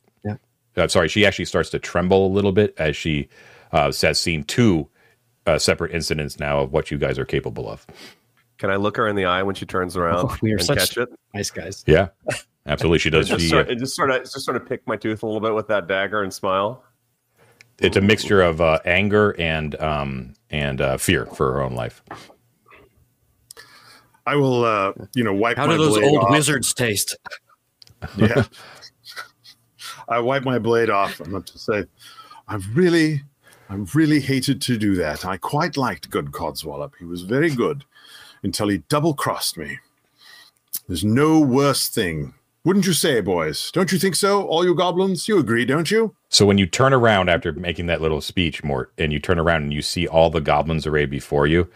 Uh, 0.77 0.87
sorry, 0.87 1.07
she 1.09 1.25
actually 1.25 1.45
starts 1.45 1.69
to 1.71 1.79
tremble 1.79 2.27
a 2.27 2.31
little 2.33 2.51
bit 2.51 2.73
as 2.77 2.95
she 2.95 3.27
uh, 3.71 3.91
has 4.01 4.19
seen 4.19 4.43
two 4.43 4.87
uh, 5.45 5.57
separate 5.59 5.91
incidents 5.93 6.39
now 6.39 6.59
of 6.59 6.71
what 6.73 6.91
you 6.91 6.97
guys 6.97 7.17
are 7.19 7.25
capable 7.25 7.69
of. 7.69 7.85
Can 8.57 8.69
I 8.71 8.75
look 8.75 8.97
her 8.97 9.07
in 9.07 9.15
the 9.15 9.25
eye 9.25 9.43
when 9.43 9.55
she 9.55 9.65
turns 9.65 9.95
around 9.95 10.29
Oh, 10.29 10.35
we 10.41 10.51
are 10.53 10.57
and 10.57 10.65
such- 10.65 10.77
catch 10.79 10.97
it? 10.97 11.09
Nice 11.33 11.51
guys. 11.51 11.83
Yeah, 11.87 12.07
absolutely. 12.65 12.99
She 12.99 13.09
does. 13.11 13.27
Just 13.29 13.41
She, 13.43 13.49
sort, 13.49 13.69
uh, 13.69 13.75
just 13.75 13.95
sort 13.95 14.09
of, 14.11 14.21
just 14.23 14.41
sort 14.41 14.57
of 14.57 14.67
pick 14.67 14.85
my 14.87 14.95
tooth 14.95 15.21
a 15.23 15.25
little 15.25 15.41
bit 15.41 15.53
with 15.53 15.67
that 15.67 15.87
dagger 15.87 16.23
and 16.23 16.33
smile. 16.33 16.83
it's 17.79 17.97
a 17.97 18.01
mixture 18.01 18.41
of 18.41 18.59
uh, 18.61 18.79
anger 18.85 19.35
and 19.39 19.79
um, 19.81 20.33
and 20.49 20.81
uh, 20.81 20.97
fear 20.97 21.25
for 21.27 21.51
her 21.53 21.61
own 21.61 21.75
life. 21.75 22.01
I 24.25 24.35
will, 24.35 24.65
uh, 24.65 24.93
you 25.15 25.23
know, 25.23 25.33
wipe 25.33 25.57
How 25.57 25.67
my 25.67 25.73
do 25.73 25.85
those 25.85 25.97
blade 25.97 26.05
old 26.09 26.23
off. 26.23 26.31
wizards 26.31 26.73
taste? 26.73 27.15
Yeah. 28.17 28.43
I 30.07 30.19
wipe 30.19 30.43
my 30.43 30.59
blade 30.59 30.89
off. 30.89 31.19
I'm 31.19 31.31
not 31.31 31.47
to 31.47 31.57
say, 31.57 31.85
I 32.47 32.55
really, 32.73 33.23
I 33.69 33.75
really 33.93 34.19
hated 34.19 34.61
to 34.63 34.77
do 34.77 34.95
that. 34.95 35.25
I 35.25 35.37
quite 35.37 35.77
liked 35.77 36.09
good 36.09 36.31
Codswallop. 36.31 36.93
He 36.97 37.05
was 37.05 37.23
very 37.23 37.49
good 37.49 37.83
until 38.43 38.69
he 38.69 38.79
double 38.89 39.13
crossed 39.13 39.57
me. 39.57 39.79
There's 40.87 41.03
no 41.03 41.39
worse 41.39 41.89
thing. 41.89 42.33
Wouldn't 42.63 42.85
you 42.85 42.93
say, 42.93 43.21
boys? 43.21 43.71
Don't 43.71 43.91
you 43.91 43.97
think 43.97 44.15
so? 44.15 44.45
All 44.45 44.65
you 44.65 44.75
goblins? 44.75 45.27
You 45.27 45.39
agree, 45.39 45.65
don't 45.65 45.89
you? 45.89 46.15
So 46.29 46.45
when 46.45 46.57
you 46.57 46.65
turn 46.65 46.93
around 46.93 47.29
after 47.29 47.53
making 47.53 47.85
that 47.87 48.01
little 48.01 48.21
speech, 48.21 48.63
Mort, 48.63 48.91
and 48.97 49.13
you 49.13 49.19
turn 49.19 49.39
around 49.39 49.63
and 49.63 49.73
you 49.73 49.81
see 49.81 50.07
all 50.07 50.29
the 50.29 50.41
goblins 50.41 50.85
arrayed 50.85 51.09
before 51.09 51.47
you, 51.47 51.69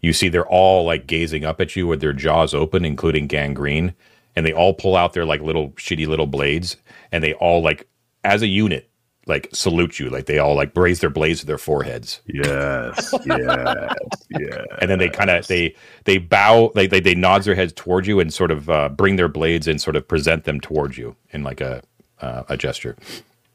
you 0.00 0.12
see 0.12 0.28
they're 0.28 0.46
all 0.46 0.84
like 0.84 1.06
gazing 1.06 1.44
up 1.44 1.60
at 1.60 1.74
you 1.74 1.86
with 1.86 2.00
their 2.00 2.12
jaws 2.12 2.54
open, 2.54 2.84
including 2.84 3.26
Gangrene, 3.26 3.94
and 4.36 4.46
they 4.46 4.52
all 4.52 4.74
pull 4.74 4.96
out 4.96 5.12
their 5.14 5.24
like 5.24 5.40
little 5.40 5.70
shitty 5.70 6.06
little 6.06 6.26
blades, 6.26 6.76
and 7.10 7.24
they 7.24 7.34
all 7.34 7.62
like 7.62 7.88
as 8.24 8.42
a 8.42 8.46
unit 8.46 8.88
like 9.26 9.48
salute 9.52 9.98
you, 9.98 10.08
like 10.08 10.26
they 10.26 10.38
all 10.38 10.54
like 10.54 10.70
raise 10.76 11.00
their 11.00 11.10
blades 11.10 11.40
to 11.40 11.46
their 11.46 11.58
foreheads, 11.58 12.20
Yes, 12.26 13.12
yes, 13.26 13.94
yeah. 14.30 14.64
and 14.80 14.88
then 14.88 15.00
they 15.00 15.08
kind 15.08 15.30
of 15.30 15.46
they 15.48 15.74
they 16.04 16.18
bow, 16.18 16.70
like 16.76 16.90
they 16.90 17.00
they 17.00 17.14
nods 17.16 17.44
their 17.46 17.56
heads 17.56 17.72
towards 17.72 18.06
you 18.06 18.20
and 18.20 18.32
sort 18.32 18.52
of 18.52 18.70
uh, 18.70 18.88
bring 18.88 19.16
their 19.16 19.28
blades 19.28 19.66
and 19.66 19.80
sort 19.80 19.96
of 19.96 20.06
present 20.06 20.44
them 20.44 20.60
towards 20.60 20.96
you 20.96 21.16
in 21.30 21.42
like 21.42 21.60
a 21.60 21.82
uh, 22.20 22.44
a 22.48 22.56
gesture, 22.56 22.96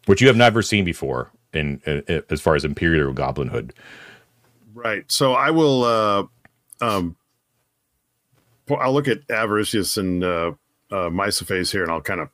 which 0.08 0.22
you 0.22 0.28
have 0.28 0.36
never 0.36 0.62
seen 0.62 0.84
before 0.84 1.32
in, 1.54 1.82
in 1.86 2.24
as 2.30 2.42
far 2.42 2.56
as 2.56 2.66
imperial 2.66 3.14
goblinhood. 3.14 3.72
Right. 4.74 5.10
So 5.10 5.34
I 5.34 5.52
will. 5.52 5.84
Uh, 5.84 6.24
um, 6.82 7.16
I'll 8.70 8.94
look 8.94 9.08
at 9.08 9.26
Avaricios 9.28 9.98
and 9.98 10.24
uh, 10.24 10.52
uh, 10.92 11.10
Mysophase 11.10 11.72
here, 11.72 11.84
and 11.84 11.92
I'll 11.92 12.02
kind 12.02 12.20
of 12.20 12.30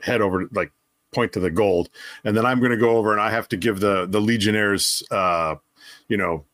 head 0.00 0.20
over, 0.20 0.48
like 0.52 0.72
point 1.12 1.32
to 1.32 1.40
the 1.40 1.50
gold, 1.50 1.90
and 2.24 2.36
then 2.36 2.46
I'm 2.46 2.58
going 2.58 2.72
to 2.72 2.76
go 2.76 2.96
over 2.96 3.12
and 3.12 3.20
I 3.20 3.30
have 3.30 3.48
to 3.48 3.56
give 3.56 3.80
the 3.80 4.06
the 4.06 4.20
legionnaires, 4.20 5.02
uh, 5.10 5.56
you 6.08 6.16
know, 6.16 6.44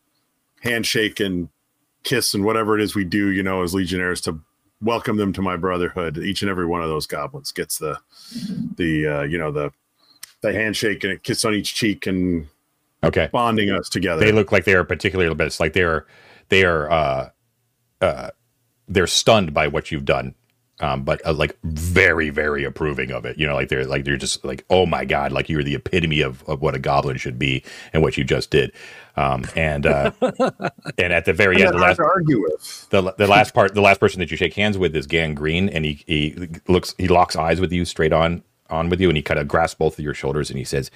handshake 0.61 1.19
and 1.19 1.49
kiss 2.03 2.33
and 2.33 2.43
whatever 2.45 2.77
it 2.77 2.81
is 2.81 2.95
we 2.95 3.05
do, 3.05 3.29
you 3.29 3.43
know, 3.43 3.63
as 3.63 3.73
legionnaires 3.73 4.21
to 4.21 4.39
welcome 4.81 5.17
them 5.17 5.33
to 5.33 5.41
my 5.41 5.57
brotherhood. 5.57 6.17
Each 6.17 6.41
and 6.41 6.49
every 6.49 6.65
one 6.65 6.81
of 6.81 6.89
those 6.89 7.07
goblins 7.07 7.51
gets 7.51 7.77
the 7.77 7.99
the 8.75 9.07
uh, 9.07 9.23
you 9.23 9.37
know 9.37 9.51
the 9.51 9.71
the 10.41 10.53
handshake 10.53 11.03
and 11.03 11.13
a 11.13 11.17
kiss 11.17 11.43
on 11.45 11.53
each 11.53 11.75
cheek 11.75 12.07
and 12.07 12.47
Okay. 13.03 13.29
bonding 13.31 13.69
us 13.71 13.87
together. 13.87 14.19
They 14.25 14.31
look 14.33 14.51
like 14.51 14.65
they 14.65 14.73
are 14.73 14.83
particularly 14.83 15.33
but 15.33 15.47
it's 15.47 15.59
like 15.59 15.73
they're 15.73 16.05
they 16.49 16.65
are 16.65 16.91
uh 16.91 17.29
uh 18.01 18.29
they're 18.87 19.07
stunned 19.07 19.53
by 19.53 19.67
what 19.67 19.91
you've 19.91 20.05
done. 20.05 20.35
Um, 20.81 21.03
but 21.03 21.25
uh, 21.25 21.33
like 21.33 21.57
very, 21.63 22.29
very 22.29 22.63
approving 22.63 23.11
of 23.11 23.25
it. 23.25 23.37
You 23.37 23.47
know, 23.47 23.55
like 23.55 23.69
they're 23.69 23.85
like 23.85 24.05
they're 24.05 24.17
just 24.17 24.45
like, 24.45 24.65
oh 24.69 24.85
my 24.85 25.05
god, 25.05 25.31
like 25.31 25.49
you're 25.49 25.63
the 25.63 25.75
epitome 25.75 26.21
of, 26.21 26.43
of 26.47 26.61
what 26.61 26.75
a 26.75 26.79
goblin 26.79 27.17
should 27.17 27.39
be 27.39 27.63
and 27.93 28.03
what 28.03 28.17
you 28.17 28.23
just 28.23 28.51
did. 28.51 28.71
Um, 29.17 29.49
and 29.55 29.85
uh, 29.85 30.11
and 30.97 31.13
at 31.13 31.25
the 31.25 31.33
very 31.33 31.61
end, 31.61 31.73
the 31.73 31.79
last 31.79 31.99
argue 31.99 32.41
with. 32.41 32.87
the 32.91 33.13
the 33.17 33.27
last 33.27 33.53
part, 33.53 33.75
the 33.75 33.81
last 33.81 33.99
person 33.99 34.19
that 34.19 34.31
you 34.31 34.37
shake 34.37 34.53
hands 34.55 34.77
with 34.77 34.95
is 34.95 35.07
Gangrene, 35.07 35.69
and 35.69 35.85
he 35.85 36.03
he 36.07 36.49
looks 36.67 36.95
he 36.97 37.07
locks 37.07 37.35
eyes 37.35 37.61
with 37.61 37.71
you 37.73 37.85
straight 37.85 38.13
on 38.13 38.43
on 38.69 38.89
with 38.89 39.01
you, 39.01 39.09
and 39.09 39.17
he 39.17 39.23
kind 39.23 39.39
of 39.39 39.47
grasps 39.47 39.77
both 39.77 39.99
of 39.99 40.05
your 40.05 40.13
shoulders, 40.13 40.49
and 40.49 40.59
he 40.59 40.65
says, 40.65 40.91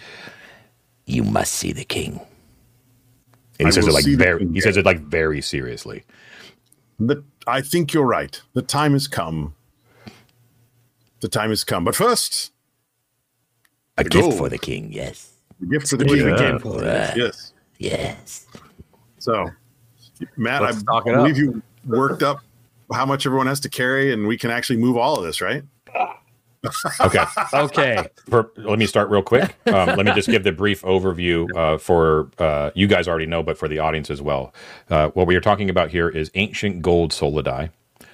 You 1.05 1.23
must 1.23 1.53
see 1.53 1.73
the 1.73 1.85
king. 1.85 2.22
and 3.60 3.68
he 3.68 3.72
I 3.72 3.72
says 3.72 3.88
it 3.88 3.93
like 3.93 4.07
very 4.07 4.45
king, 4.45 4.53
he 4.53 4.61
says 4.61 4.77
it 4.77 4.85
like 4.85 4.99
very 5.01 5.41
seriously. 5.41 6.03
The, 6.99 7.23
I 7.47 7.61
think 7.61 7.93
you're 7.93 8.05
right. 8.05 8.41
The 8.53 8.61
time 8.61 8.93
has 8.93 9.07
come. 9.07 9.55
The 11.24 11.30
time 11.30 11.52
has 11.52 11.64
come. 11.64 11.86
But 11.86 11.95
first, 11.95 12.52
A 13.98 14.04
gift 14.04 14.24
gold. 14.26 14.38
for 14.38 14.50
the 14.50 14.58
king, 14.58 14.91
yes. 14.91 15.32
the 15.58 15.68
gift 15.68 15.88
for 15.88 15.95
the 15.95 16.04
king. 16.04 16.18
Yeah. 16.28 16.36
came 16.36 16.60
for. 16.60 16.84
Uh, 16.84 17.14
Yes. 17.16 17.54
yes. 17.78 18.45
So, 19.20 19.50
Matt, 20.36 20.64
Let's 20.64 20.78
I 20.78 20.80
stock 20.82 21.08
it 21.08 21.16
believe 21.16 21.36
up. 21.36 21.40
you 21.40 21.62
worked 21.86 22.24
up 22.24 22.41
how 22.91 23.06
much 23.06 23.26
everyone 23.26 23.48
has 23.48 23.62
to 23.62 23.70
carry, 23.70 24.12
and 24.12 24.28
we 24.28 24.38
can 24.38 24.52
actually 24.52 24.76
move 24.76 24.98
all 24.98 25.16
of 25.18 25.24
this, 25.24 25.40
right? 25.41 25.64
Okay. 27.02 27.24
Okay. 27.54 28.08
Per, 28.30 28.50
let 28.58 28.80
me 28.80 28.86
start 28.86 29.10
real 29.10 29.22
quick. 29.22 29.54
Um, 29.68 29.98
let 29.98 30.06
me 30.06 30.14
just 30.14 30.30
give 30.30 30.44
the 30.45 30.52
brief 30.54 30.82
overview 30.84 31.48
uh, 31.58 31.78
for 31.78 32.30
uh, 32.40 32.72
you 32.74 32.88
guys 32.88 33.06
already 33.06 33.26
know, 33.26 33.44
but 33.44 33.58
for 33.58 33.68
the 33.68 33.80
audience 33.80 34.10
as 34.10 34.22
well. 34.22 34.54
Uh, 34.90 35.10
what 35.10 35.28
we 35.28 35.36
are 35.36 35.41
talking 35.41 35.70
about 35.70 35.91
here 35.91 36.08
is 36.08 36.32
ancient 36.36 36.82
gold 36.82 37.12
solidi. 37.12 37.70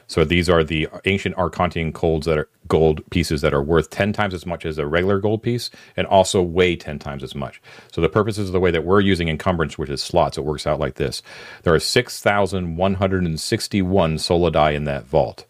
So 0.10 0.26
these 0.26 0.49
are 0.49 0.64
the 0.64 0.90
ancient 1.06 1.36
Arcantian 1.36 1.94
golds 1.94 2.26
that 2.26 2.40
are 2.40 2.49
gold 2.68 3.07
pieces 3.11 3.41
that 3.41 3.53
are 3.53 3.61
worth 3.61 3.91
ten 3.91 4.11
times 4.11 4.34
as 4.34 4.45
much 4.45 4.65
as 4.65 4.80
a 4.80 4.88
regular 4.88 5.19
gold 5.19 5.44
piece, 5.44 5.69
and 5.95 6.07
also 6.07 6.41
weigh 6.41 6.76
ten 6.76 6.98
times 6.98 7.23
as 7.23 7.36
much. 7.36 7.61
So 7.91 8.02
the 8.02 8.10
purposes 8.10 8.49
of 8.49 8.53
the 8.53 8.60
way 8.60 8.72
that 8.72 8.84
we're 8.84 9.02
using 9.02 9.30
encumbrance, 9.30 9.77
which 9.77 9.90
is 9.90 10.02
slots, 10.02 10.38
it 10.38 10.44
works 10.44 10.65
out 10.65 10.80
like 10.80 10.95
this: 10.95 11.22
there 11.61 11.76
are 11.76 11.80
six 11.80 12.22
thousand 12.22 12.76
one 12.76 12.95
hundred 12.95 13.23
and 13.23 13.40
sixty-one 13.40 14.18
solidi 14.18 14.73
in 14.73 14.86
that 14.86 15.06
vault, 15.06 15.45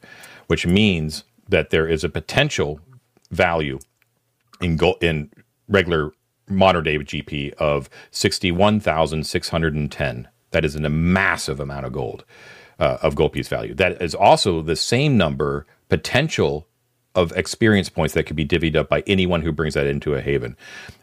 which 0.48 0.68
means 0.68 1.24
that 1.48 1.70
there 1.70 1.88
is 1.88 2.04
a 2.04 2.10
potential 2.10 2.82
value 3.32 3.80
in 4.62 4.76
gold 4.76 5.02
in 5.02 5.32
regular 5.70 6.12
modern 6.50 6.84
day 6.84 6.98
GP 6.98 7.54
of 7.54 7.90
sixty 8.12 8.52
one 8.52 8.82
thousand 8.82 9.26
six 9.26 9.48
hundred 9.48 9.74
and 9.74 9.90
ten. 9.90 10.28
That 10.52 10.66
is 10.66 10.76
a 10.76 10.90
massive 10.90 11.60
amount 11.62 11.86
of 11.86 11.94
gold 11.94 12.26
uh, 12.80 12.98
of 13.02 13.16
gold 13.16 13.34
piece 13.34 13.48
value. 13.48 13.74
That 13.74 14.02
is 14.02 14.16
also 14.16 14.62
the 14.62 14.76
same 14.76 15.18
number 15.18 15.66
potential 15.90 16.68
of 17.16 17.32
experience 17.34 17.90
points 17.90 18.14
that 18.14 18.24
could 18.24 18.36
be 18.36 18.46
divvied 18.46 18.76
up 18.76 18.90
by 18.90 19.04
anyone 19.08 19.42
who 19.42 19.52
brings 19.52 19.74
that 19.74 19.88
into 19.88 20.14
a 20.14 20.22
haven. 20.22 20.56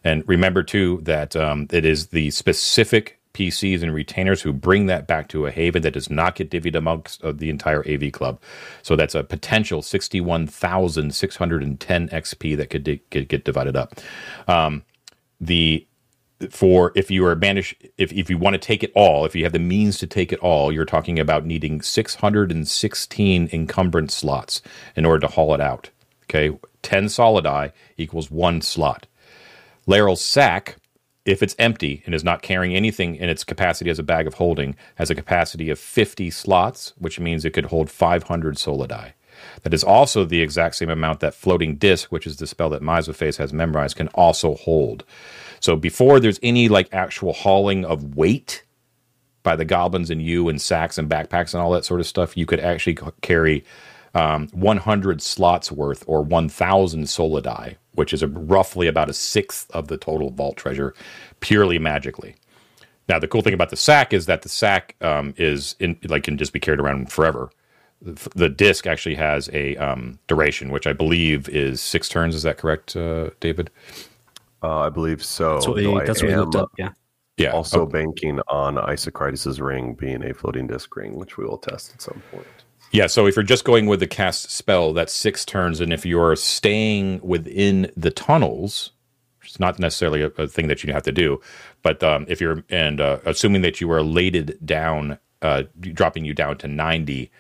And 0.04 0.22
remember 0.26 0.62
too 0.62 1.00
that 1.02 1.34
um, 1.36 1.66
it 1.70 1.84
is 1.84 2.08
the 2.08 2.30
specific 2.30 3.18
PCs 3.34 3.82
and 3.82 3.92
retainers 3.92 4.40
who 4.40 4.52
bring 4.52 4.86
that 4.86 5.06
back 5.06 5.28
to 5.28 5.46
a 5.46 5.50
haven 5.50 5.82
that 5.82 5.92
does 5.92 6.08
not 6.08 6.36
get 6.36 6.50
divvied 6.50 6.74
amongst 6.74 7.22
uh, 7.22 7.32
the 7.32 7.50
entire 7.50 7.86
AV 7.86 8.10
club. 8.12 8.40
So 8.82 8.96
that's 8.96 9.14
a 9.14 9.22
potential 9.22 9.82
61,610 9.82 12.08
XP 12.08 12.56
that 12.56 12.70
could 12.70 12.84
di- 12.84 13.02
get, 13.10 13.28
get 13.28 13.44
divided 13.44 13.76
up. 13.76 14.00
Um, 14.48 14.84
the 15.38 15.86
for 16.50 16.92
if 16.94 17.10
you 17.10 17.24
are 17.24 17.34
banished 17.34 17.74
if, 17.96 18.12
if 18.12 18.28
you 18.28 18.36
want 18.36 18.54
to 18.54 18.58
take 18.58 18.82
it 18.82 18.92
all 18.94 19.24
if 19.24 19.34
you 19.34 19.44
have 19.44 19.54
the 19.54 19.58
means 19.58 19.98
to 19.98 20.06
take 20.06 20.32
it 20.32 20.38
all 20.40 20.70
you're 20.70 20.84
talking 20.84 21.18
about 21.18 21.46
needing 21.46 21.80
616 21.80 23.48
encumbrance 23.52 24.14
slots 24.14 24.60
in 24.96 25.06
order 25.06 25.20
to 25.20 25.32
haul 25.32 25.54
it 25.54 25.60
out 25.60 25.90
okay 26.24 26.58
10 26.82 27.06
solidi 27.06 27.72
equals 27.96 28.30
one 28.30 28.60
slot 28.60 29.06
Laryl's 29.86 30.20
sack, 30.20 30.76
if 31.24 31.42
it's 31.42 31.54
empty 31.58 32.02
and 32.06 32.14
is 32.14 32.24
not 32.24 32.42
carrying 32.42 32.74
anything 32.74 33.16
in 33.16 33.28
its 33.28 33.44
capacity 33.44 33.90
as 33.90 33.98
a 33.98 34.04
bag 34.04 34.26
of 34.26 34.34
holding, 34.34 34.76
has 34.96 35.10
a 35.10 35.14
capacity 35.14 35.70
of 35.70 35.78
50 35.78 36.30
slots, 36.30 36.92
which 36.98 37.20
means 37.20 37.44
it 37.44 37.52
could 37.52 37.66
hold 37.66 37.90
500 37.90 38.56
solidi. 38.56 39.12
That 39.62 39.74
is 39.74 39.84
also 39.84 40.24
the 40.24 40.40
exact 40.40 40.76
same 40.76 40.90
amount 40.90 41.20
that 41.20 41.34
floating 41.34 41.76
disc, 41.76 42.10
which 42.12 42.26
is 42.26 42.36
the 42.36 42.46
spell 42.46 42.70
that 42.70 42.82
Mysophase 42.82 43.36
has 43.36 43.52
memorized, 43.52 43.96
can 43.96 44.08
also 44.08 44.54
hold. 44.54 45.04
So 45.60 45.76
before 45.76 46.20
there's 46.20 46.40
any 46.42 46.68
like 46.68 46.92
actual 46.92 47.32
hauling 47.32 47.84
of 47.84 48.16
weight 48.16 48.64
by 49.42 49.56
the 49.56 49.64
goblins 49.64 50.10
and 50.10 50.20
you 50.20 50.48
and 50.48 50.60
sacks 50.60 50.98
and 50.98 51.08
backpacks 51.08 51.54
and 51.54 51.62
all 51.62 51.70
that 51.72 51.84
sort 51.84 52.00
of 52.00 52.06
stuff, 52.06 52.36
you 52.36 52.46
could 52.46 52.60
actually 52.60 52.98
carry 53.22 53.64
um, 54.14 54.48
100 54.52 55.22
slots 55.22 55.70
worth 55.70 56.04
or 56.06 56.22
1,000 56.22 57.04
solidi 57.04 57.76
which 57.96 58.12
is 58.12 58.22
a, 58.22 58.28
roughly 58.28 58.86
about 58.86 59.10
a 59.10 59.12
sixth 59.12 59.70
of 59.72 59.88
the 59.88 59.96
total 59.96 60.30
vault 60.30 60.56
treasure, 60.56 60.94
purely 61.40 61.78
magically. 61.78 62.36
Now, 63.08 63.18
the 63.18 63.28
cool 63.28 63.42
thing 63.42 63.54
about 63.54 63.70
the 63.70 63.76
sack 63.76 64.12
is 64.12 64.26
that 64.26 64.42
the 64.42 64.48
sack 64.48 64.94
um, 65.00 65.34
is 65.36 65.74
in, 65.80 65.98
like 66.08 66.24
can 66.24 66.38
just 66.38 66.52
be 66.52 66.60
carried 66.60 66.80
around 66.80 67.10
forever. 67.10 67.50
The, 68.02 68.30
the 68.34 68.48
disc 68.48 68.86
actually 68.86 69.14
has 69.16 69.48
a 69.52 69.76
um, 69.76 70.18
duration, 70.28 70.70
which 70.70 70.86
I 70.86 70.92
believe 70.92 71.48
is 71.48 71.80
six 71.80 72.08
turns. 72.08 72.34
Is 72.34 72.42
that 72.42 72.58
correct, 72.58 72.94
uh, 72.96 73.30
David? 73.40 73.70
Uh, 74.62 74.80
I 74.80 74.90
believe 74.90 75.24
so. 75.24 75.54
That's 75.54 75.68
what 75.68 75.76
we, 75.76 75.86
I 75.86 76.04
that's 76.04 76.22
what 76.22 76.28
we 76.30 76.36
looked 76.36 76.56
up. 76.56 76.70
Yeah. 76.78 76.90
Yeah. 77.36 77.50
Also 77.50 77.82
Oh, 77.82 77.86
banking 77.86 78.40
on 78.48 78.76
Isocritus's 78.76 79.60
ring 79.60 79.94
being 79.94 80.22
a 80.24 80.32
floating 80.34 80.66
disc 80.66 80.94
ring, 80.96 81.16
which 81.16 81.36
we 81.36 81.44
will 81.44 81.58
test 81.58 81.92
at 81.94 82.02
some 82.02 82.22
point. 82.30 82.46
yeah. 82.92 83.06
So 83.06 83.26
if 83.26 83.36
you're 83.36 83.42
just 83.42 83.64
going 83.64 83.86
with 83.86 84.00
the 84.00 84.06
cast 84.06 84.50
spell, 84.50 84.92
that's 84.92 85.12
six 85.12 85.44
turns, 85.44 85.80
and 85.80 85.92
if 85.92 86.06
you're 86.06 86.36
staying 86.36 87.20
within 87.22 87.90
the 87.96 88.10
tunnels, 88.10 88.92
it's 89.42 89.60
not 89.60 89.78
necessarily 89.78 90.22
a, 90.22 90.28
a 90.38 90.48
thing 90.48 90.68
that 90.68 90.82
you 90.84 90.92
have 90.92 91.02
to 91.04 91.12
do, 91.12 91.40
but 91.82 92.02
um, 92.02 92.24
if 92.28 92.40
you're 92.40 92.64
and 92.70 93.00
uh, 93.00 93.18
assuming 93.26 93.62
that 93.62 93.80
you 93.80 93.90
are 93.92 94.02
lated 94.02 94.58
down, 94.64 95.18
uh, 95.42 95.64
dropping 95.80 96.24
you 96.24 96.34
down 96.34 96.56
to 96.58 96.68
ninety, 96.68 97.30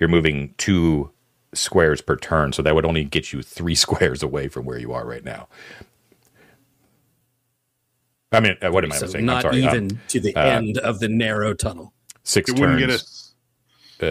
you're 0.00 0.08
moving 0.08 0.54
two 0.58 1.10
squares 1.54 2.00
per 2.00 2.16
turn, 2.16 2.52
so 2.52 2.62
that 2.62 2.74
would 2.74 2.84
only 2.86 3.04
get 3.04 3.32
you 3.32 3.42
three 3.42 3.74
squares 3.84 4.22
away 4.22 4.48
from 4.48 4.64
where 4.64 4.78
you 4.78 4.92
are 4.92 5.06
right 5.06 5.24
now. 5.24 5.48
I 8.32 8.40
mean, 8.40 8.56
uh, 8.62 8.70
what 8.70 8.84
am 8.84 8.92
I 8.92 8.96
So 8.96 9.06
saying? 9.06 9.22
I'm 9.22 9.26
not 9.26 9.42
sorry, 9.42 9.64
um, 9.64 9.74
even 9.76 10.00
to 10.08 10.20
the 10.20 10.34
uh, 10.36 10.40
end 10.44 10.78
of 10.78 11.00
the 11.00 11.08
narrow 11.08 11.52
tunnel. 11.54 11.92
six 12.22 12.48
It 12.50 12.52
turns. 12.56 12.60
wouldn't 12.60 12.78
get 12.78 12.90
us. 12.90 13.34
uh, 14.00 14.06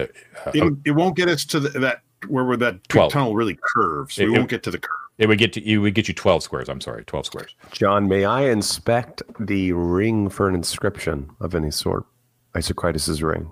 uh, 0.46 0.50
It, 0.54 0.74
it 0.86 0.90
won't 0.92 1.16
get 1.16 1.28
us 1.28 1.44
to 1.46 1.60
the, 1.60 1.70
that 1.80 2.02
where, 2.28 2.44
where 2.44 2.58
that 2.58 2.86
Twelve. 2.88 3.12
tunnel 3.12 3.34
really 3.34 3.58
curves. 3.62 4.18
It- 4.18 4.26
we 4.28 4.34
it- 4.34 4.38
won't 4.38 4.50
get 4.50 4.62
to 4.64 4.70
the 4.70 4.78
curve. 4.78 4.96
It 5.16 5.28
would 5.28 5.38
get 5.38 5.52
to 5.54 5.62
you 5.66 5.82
would 5.82 5.92
get 5.94 6.08
you 6.08 6.14
twelve 6.14 6.42
squares. 6.42 6.70
I'm 6.70 6.80
sorry, 6.80 7.04
twelve 7.04 7.26
squares. 7.26 7.54
John, 7.72 8.08
may 8.08 8.24
I 8.24 8.44
inspect 8.44 9.22
the 9.38 9.72
ring 9.72 10.30
for 10.30 10.48
an 10.48 10.54
inscription 10.54 11.30
of 11.40 11.54
any 11.54 11.70
sort? 11.70 12.06
Isocritus's 12.54 13.22
ring. 13.22 13.50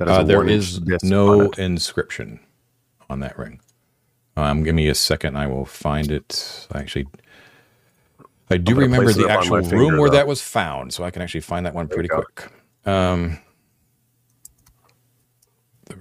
Uh, 0.00 0.22
there 0.22 0.48
is 0.48 0.80
no 1.02 1.50
inscription 1.50 2.40
on 3.08 3.20
that 3.20 3.38
ring. 3.38 3.60
Um, 4.36 4.62
give 4.62 4.74
me 4.74 4.88
a 4.88 4.94
second. 4.94 5.36
I 5.36 5.46
will 5.46 5.66
find 5.66 6.10
it. 6.10 6.66
Actually, 6.74 7.06
I 8.48 8.56
do 8.56 8.74
remember 8.74 9.12
the 9.12 9.28
actual 9.28 9.56
room 9.58 9.64
finger, 9.64 10.00
where 10.00 10.08
though. 10.10 10.16
that 10.16 10.26
was 10.26 10.40
found, 10.40 10.94
so 10.94 11.04
I 11.04 11.10
can 11.10 11.22
actually 11.22 11.42
find 11.42 11.66
that 11.66 11.74
one 11.74 11.88
pretty 11.88 12.08
quick. 12.08 12.50
Um. 12.86 13.38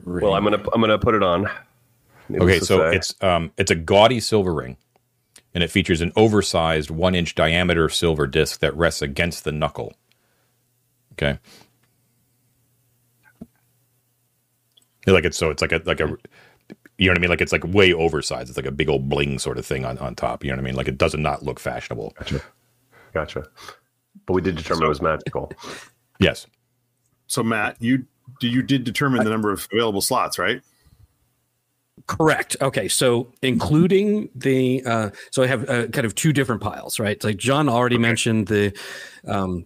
Well, 0.05 0.33
I'm 0.35 0.43
gonna 0.43 0.63
I'm 0.73 0.81
gonna 0.81 0.99
put 0.99 1.15
it 1.15 1.23
on. 1.23 1.49
Needless 2.29 2.49
Okay, 2.49 2.59
so 2.59 2.77
say. 2.77 2.95
it's 2.95 3.15
um 3.21 3.51
it's 3.57 3.71
a 3.71 3.75
gaudy 3.75 4.19
silver 4.19 4.53
ring, 4.53 4.77
and 5.53 5.63
it 5.63 5.71
features 5.71 5.99
an 6.01 6.13
oversized 6.15 6.89
one 6.91 7.15
inch 7.15 7.35
diameter 7.35 7.89
silver 7.89 8.27
disc 8.27 8.59
that 8.61 8.75
rests 8.75 9.01
against 9.01 9.43
the 9.43 9.51
knuckle. 9.51 9.93
Okay. 11.13 11.39
Yeah, 13.41 14.98
Like 15.13 15.25
it's 15.25 15.37
so 15.37 15.49
it's 15.49 15.61
like 15.61 15.71
a 15.71 15.81
like 15.85 15.99
a 15.99 16.15
you 16.97 17.07
know 17.07 17.11
what 17.11 17.17
I 17.17 17.21
mean? 17.21 17.29
Like 17.29 17.41
it's 17.41 17.51
like 17.51 17.63
way 17.65 17.93
oversized. 17.93 18.49
It's 18.49 18.57
like 18.57 18.65
a 18.65 18.71
big 18.71 18.89
old 18.89 19.09
bling 19.09 19.39
sort 19.39 19.57
of 19.57 19.65
thing 19.65 19.85
on, 19.85 19.97
on 19.99 20.15
top. 20.15 20.43
You 20.43 20.49
know 20.49 20.57
what 20.57 20.63
I 20.63 20.65
mean? 20.65 20.75
Like 20.75 20.87
it 20.87 20.97
does 20.97 21.15
not 21.15 21.43
look 21.43 21.59
fashionable. 21.59 22.13
gotcha. 22.17 22.41
Gotcha. 23.13 23.45
But 24.25 24.33
we 24.33 24.41
did 24.41 24.55
determine 24.55 24.85
it 24.85 24.89
was 24.89 25.01
magical. 25.01 25.51
Yes. 26.21 26.47
So 27.27 27.41
Matt, 27.43 27.77
you 27.79 28.05
you 28.41 28.61
did 28.61 28.83
determine 28.83 29.23
the 29.23 29.29
number 29.29 29.53
of 29.53 29.65
available 29.71 30.01
slots, 30.01 30.37
right? 30.37 30.61
Correct. 32.07 32.57
Okay, 32.59 32.89
so 32.89 33.31
including 33.41 34.29
the 34.35 34.83
uh, 34.85 35.09
so 35.31 35.43
I 35.43 35.47
have 35.47 35.69
uh, 35.69 35.87
kind 35.87 36.05
of 36.05 36.13
two 36.15 36.33
different 36.33 36.61
piles, 36.61 36.99
right? 36.99 37.23
Like 37.23 37.37
John 37.37 37.69
already 37.69 37.97
mentioned 37.97 38.47
the 38.47 38.77
um, 39.25 39.65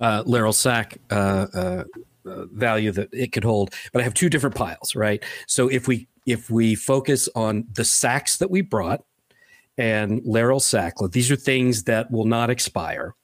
uh, 0.00 0.24
Laryl 0.24 0.52
Sack 0.52 0.98
uh, 1.10 1.46
uh, 1.54 1.84
value 2.24 2.92
that 2.92 3.08
it 3.12 3.32
could 3.32 3.44
hold, 3.44 3.74
but 3.92 4.00
I 4.00 4.04
have 4.04 4.14
two 4.14 4.28
different 4.28 4.56
piles, 4.56 4.94
right? 4.94 5.22
So 5.46 5.68
if 5.68 5.88
we 5.88 6.08
if 6.26 6.50
we 6.50 6.74
focus 6.74 7.28
on 7.34 7.64
the 7.72 7.84
sacks 7.84 8.36
that 8.38 8.50
we 8.50 8.60
brought 8.60 9.04
and 9.76 10.22
Laryl 10.22 10.60
Sacklet, 10.60 11.12
these 11.12 11.30
are 11.30 11.36
things 11.36 11.84
that 11.84 12.10
will 12.10 12.26
not 12.26 12.50
expire. 12.50 13.14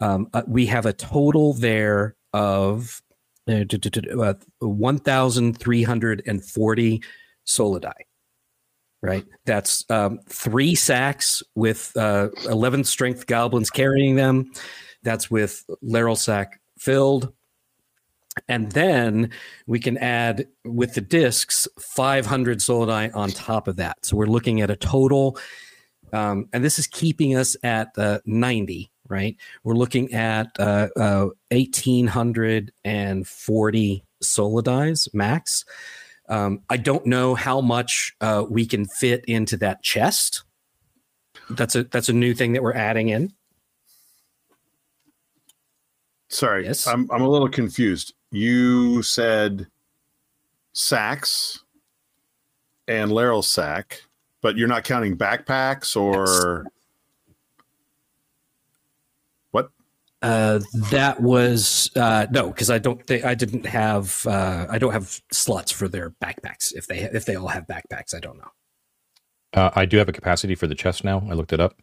Um, 0.00 0.28
uh, 0.32 0.42
we 0.46 0.66
have 0.66 0.86
a 0.86 0.92
total 0.92 1.54
there 1.54 2.16
of 2.32 3.02
uh, 3.48 3.64
uh, 4.18 4.34
1,340 4.60 7.02
solidi. 7.46 7.92
Right. 9.02 9.24
That's 9.46 9.86
um, 9.88 10.20
three 10.28 10.74
sacks 10.74 11.42
with 11.54 11.90
uh, 11.96 12.28
11 12.46 12.84
strength 12.84 13.26
goblins 13.26 13.70
carrying 13.70 14.14
them. 14.14 14.52
That's 15.02 15.30
with 15.30 15.64
Laryl 15.82 16.18
sack 16.18 16.60
filled. 16.78 17.32
And 18.48 18.70
then 18.72 19.30
we 19.66 19.78
can 19.80 19.98
add 19.98 20.46
with 20.64 20.94
the 20.94 21.00
discs 21.00 21.66
500 21.78 22.58
solidi 22.58 23.14
on 23.14 23.30
top 23.30 23.68
of 23.68 23.76
that. 23.76 24.04
So 24.04 24.16
we're 24.16 24.26
looking 24.26 24.60
at 24.60 24.70
a 24.70 24.76
total, 24.76 25.38
um, 26.12 26.48
and 26.52 26.64
this 26.64 26.78
is 26.78 26.86
keeping 26.86 27.36
us 27.36 27.56
at 27.62 27.88
uh, 27.98 28.20
90, 28.24 28.90
right? 29.08 29.36
We're 29.64 29.74
looking 29.74 30.14
at 30.14 30.46
uh, 30.58 30.88
uh, 30.96 31.28
1,840 31.50 34.04
solidis 34.22 35.14
max. 35.14 35.64
Um, 36.28 36.60
I 36.70 36.76
don't 36.76 37.06
know 37.06 37.34
how 37.34 37.60
much 37.60 38.14
uh, 38.20 38.44
we 38.48 38.64
can 38.66 38.86
fit 38.86 39.24
into 39.24 39.56
that 39.58 39.82
chest. 39.82 40.44
That's 41.50 41.74
a 41.74 41.82
that's 41.84 42.08
a 42.08 42.12
new 42.12 42.34
thing 42.34 42.52
that 42.52 42.62
we're 42.62 42.74
adding 42.74 43.08
in. 43.08 43.32
Sorry, 46.28 46.64
Yes. 46.64 46.86
I'm 46.86 47.10
I'm 47.10 47.22
a 47.22 47.28
little 47.28 47.48
confused. 47.48 48.14
You 48.30 49.02
said 49.02 49.66
sacks 50.72 51.64
and 52.86 53.10
Laryl 53.10 53.44
sack, 53.44 54.02
but 54.40 54.56
you're 54.56 54.68
not 54.68 54.84
counting 54.84 55.16
backpacks 55.16 55.96
or 55.96 56.66
what? 59.50 59.70
Uh, 60.22 60.60
that 60.90 61.20
was 61.20 61.90
uh, 61.96 62.26
no, 62.30 62.48
because 62.48 62.70
I 62.70 62.78
don't 62.78 63.04
think 63.06 63.24
I 63.24 63.34
didn't 63.34 63.66
have 63.66 64.24
uh, 64.26 64.66
I 64.70 64.78
don't 64.78 64.92
have 64.92 65.20
slots 65.32 65.72
for 65.72 65.88
their 65.88 66.10
backpacks. 66.10 66.72
If 66.74 66.86
they 66.86 67.00
if 67.00 67.24
they 67.24 67.34
all 67.34 67.48
have 67.48 67.66
backpacks, 67.66 68.14
I 68.14 68.20
don't 68.20 68.38
know. 68.38 68.50
Uh, 69.52 69.70
I 69.74 69.86
do 69.86 69.96
have 69.96 70.08
a 70.08 70.12
capacity 70.12 70.54
for 70.54 70.68
the 70.68 70.76
chest 70.76 71.02
now. 71.02 71.26
I 71.28 71.32
looked 71.32 71.52
it 71.52 71.58
up. 71.58 71.74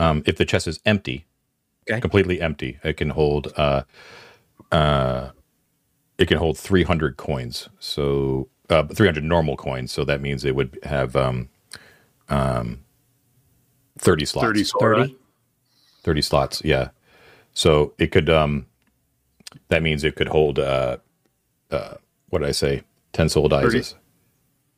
Um, 0.00 0.24
if 0.26 0.36
the 0.36 0.44
chest 0.44 0.66
is 0.66 0.80
empty, 0.84 1.26
Okay. 1.88 2.00
completely 2.00 2.40
empty, 2.40 2.78
it 2.82 2.96
can 2.96 3.10
hold 3.10 3.52
uh, 3.56 3.82
uh, 4.72 5.30
it 6.18 6.26
can 6.26 6.38
hold 6.38 6.58
300 6.58 7.16
coins. 7.16 7.68
So 7.78 8.48
uh, 8.70 8.84
300 8.84 9.24
normal 9.24 9.56
coins. 9.56 9.92
So 9.92 10.04
that 10.04 10.20
means 10.20 10.44
it 10.44 10.54
would 10.54 10.78
have 10.84 11.16
um, 11.16 11.48
um, 12.28 12.84
30 13.98 14.24
slots. 14.24 14.46
30 14.46 14.64
Thirty. 14.80 15.16
30 16.02 16.22
slots. 16.22 16.62
Yeah. 16.64 16.88
So 17.54 17.94
it 17.98 18.08
could, 18.08 18.28
um, 18.28 18.66
that 19.68 19.82
means 19.82 20.04
it 20.04 20.16
could 20.16 20.28
hold, 20.28 20.58
uh, 20.58 20.98
uh, 21.70 21.94
what 22.28 22.40
did 22.40 22.48
I 22.48 22.52
say? 22.52 22.82
10 23.12 23.26
solidis. 23.26 23.62
30. 23.62 23.82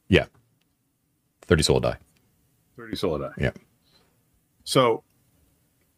Yeah. 0.08 0.26
30 1.42 1.62
solidi. 1.62 1.96
30 2.76 2.96
solidi. 2.96 3.32
Yeah. 3.38 3.50
So, 4.64 5.02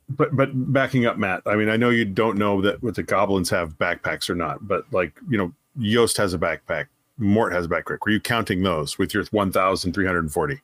but 0.09 0.35
but 0.35 0.51
backing 0.73 1.07
up, 1.07 1.19
Matt. 1.19 1.43
I 1.47 1.57
mean, 1.57 1.69
I 1.69 1.77
know 1.77 1.91
you 1.91 2.05
don't 2.05 2.39
know 2.39 2.61
that 2.63 2.83
what 2.83 2.95
the 2.95 3.03
goblins 3.03 3.51
have 3.51 3.79
backpacks 3.79 4.31
or 4.31 4.35
not, 4.35 4.67
but 4.67 4.85
like 4.93 5.19
you 5.29 5.37
know, 5.37 5.53
Yost 5.79 6.17
has 6.17 6.35
a 6.35 6.39
backpack. 6.39 6.87
Mort 7.19 7.53
has 7.53 7.67
a 7.67 7.69
backpack. 7.69 7.99
Were 8.05 8.13
you 8.13 8.21
counting 8.21 8.63
those 8.63 8.97
with 8.99 9.13
your 9.13 9.25
1,340? 9.25 10.61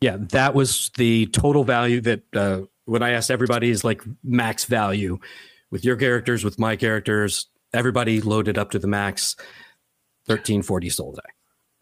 Yeah, 0.00 0.16
that 0.18 0.54
was 0.54 0.90
the 0.96 1.26
total 1.26 1.62
value 1.62 2.00
that 2.00 2.22
uh, 2.34 2.62
when 2.86 3.02
I 3.02 3.10
asked 3.10 3.30
everybody 3.30 3.68
is 3.68 3.84
like 3.84 4.02
max 4.24 4.64
value 4.64 5.18
with 5.70 5.84
your 5.84 5.96
characters, 5.96 6.42
with 6.42 6.58
my 6.58 6.74
characters, 6.74 7.48
everybody 7.72 8.20
loaded 8.20 8.56
up 8.56 8.70
to 8.70 8.78
the 8.78 8.88
max. 8.88 9.36
Thirteen 10.26 10.62
forty 10.62 10.88
solidi. 10.88 11.18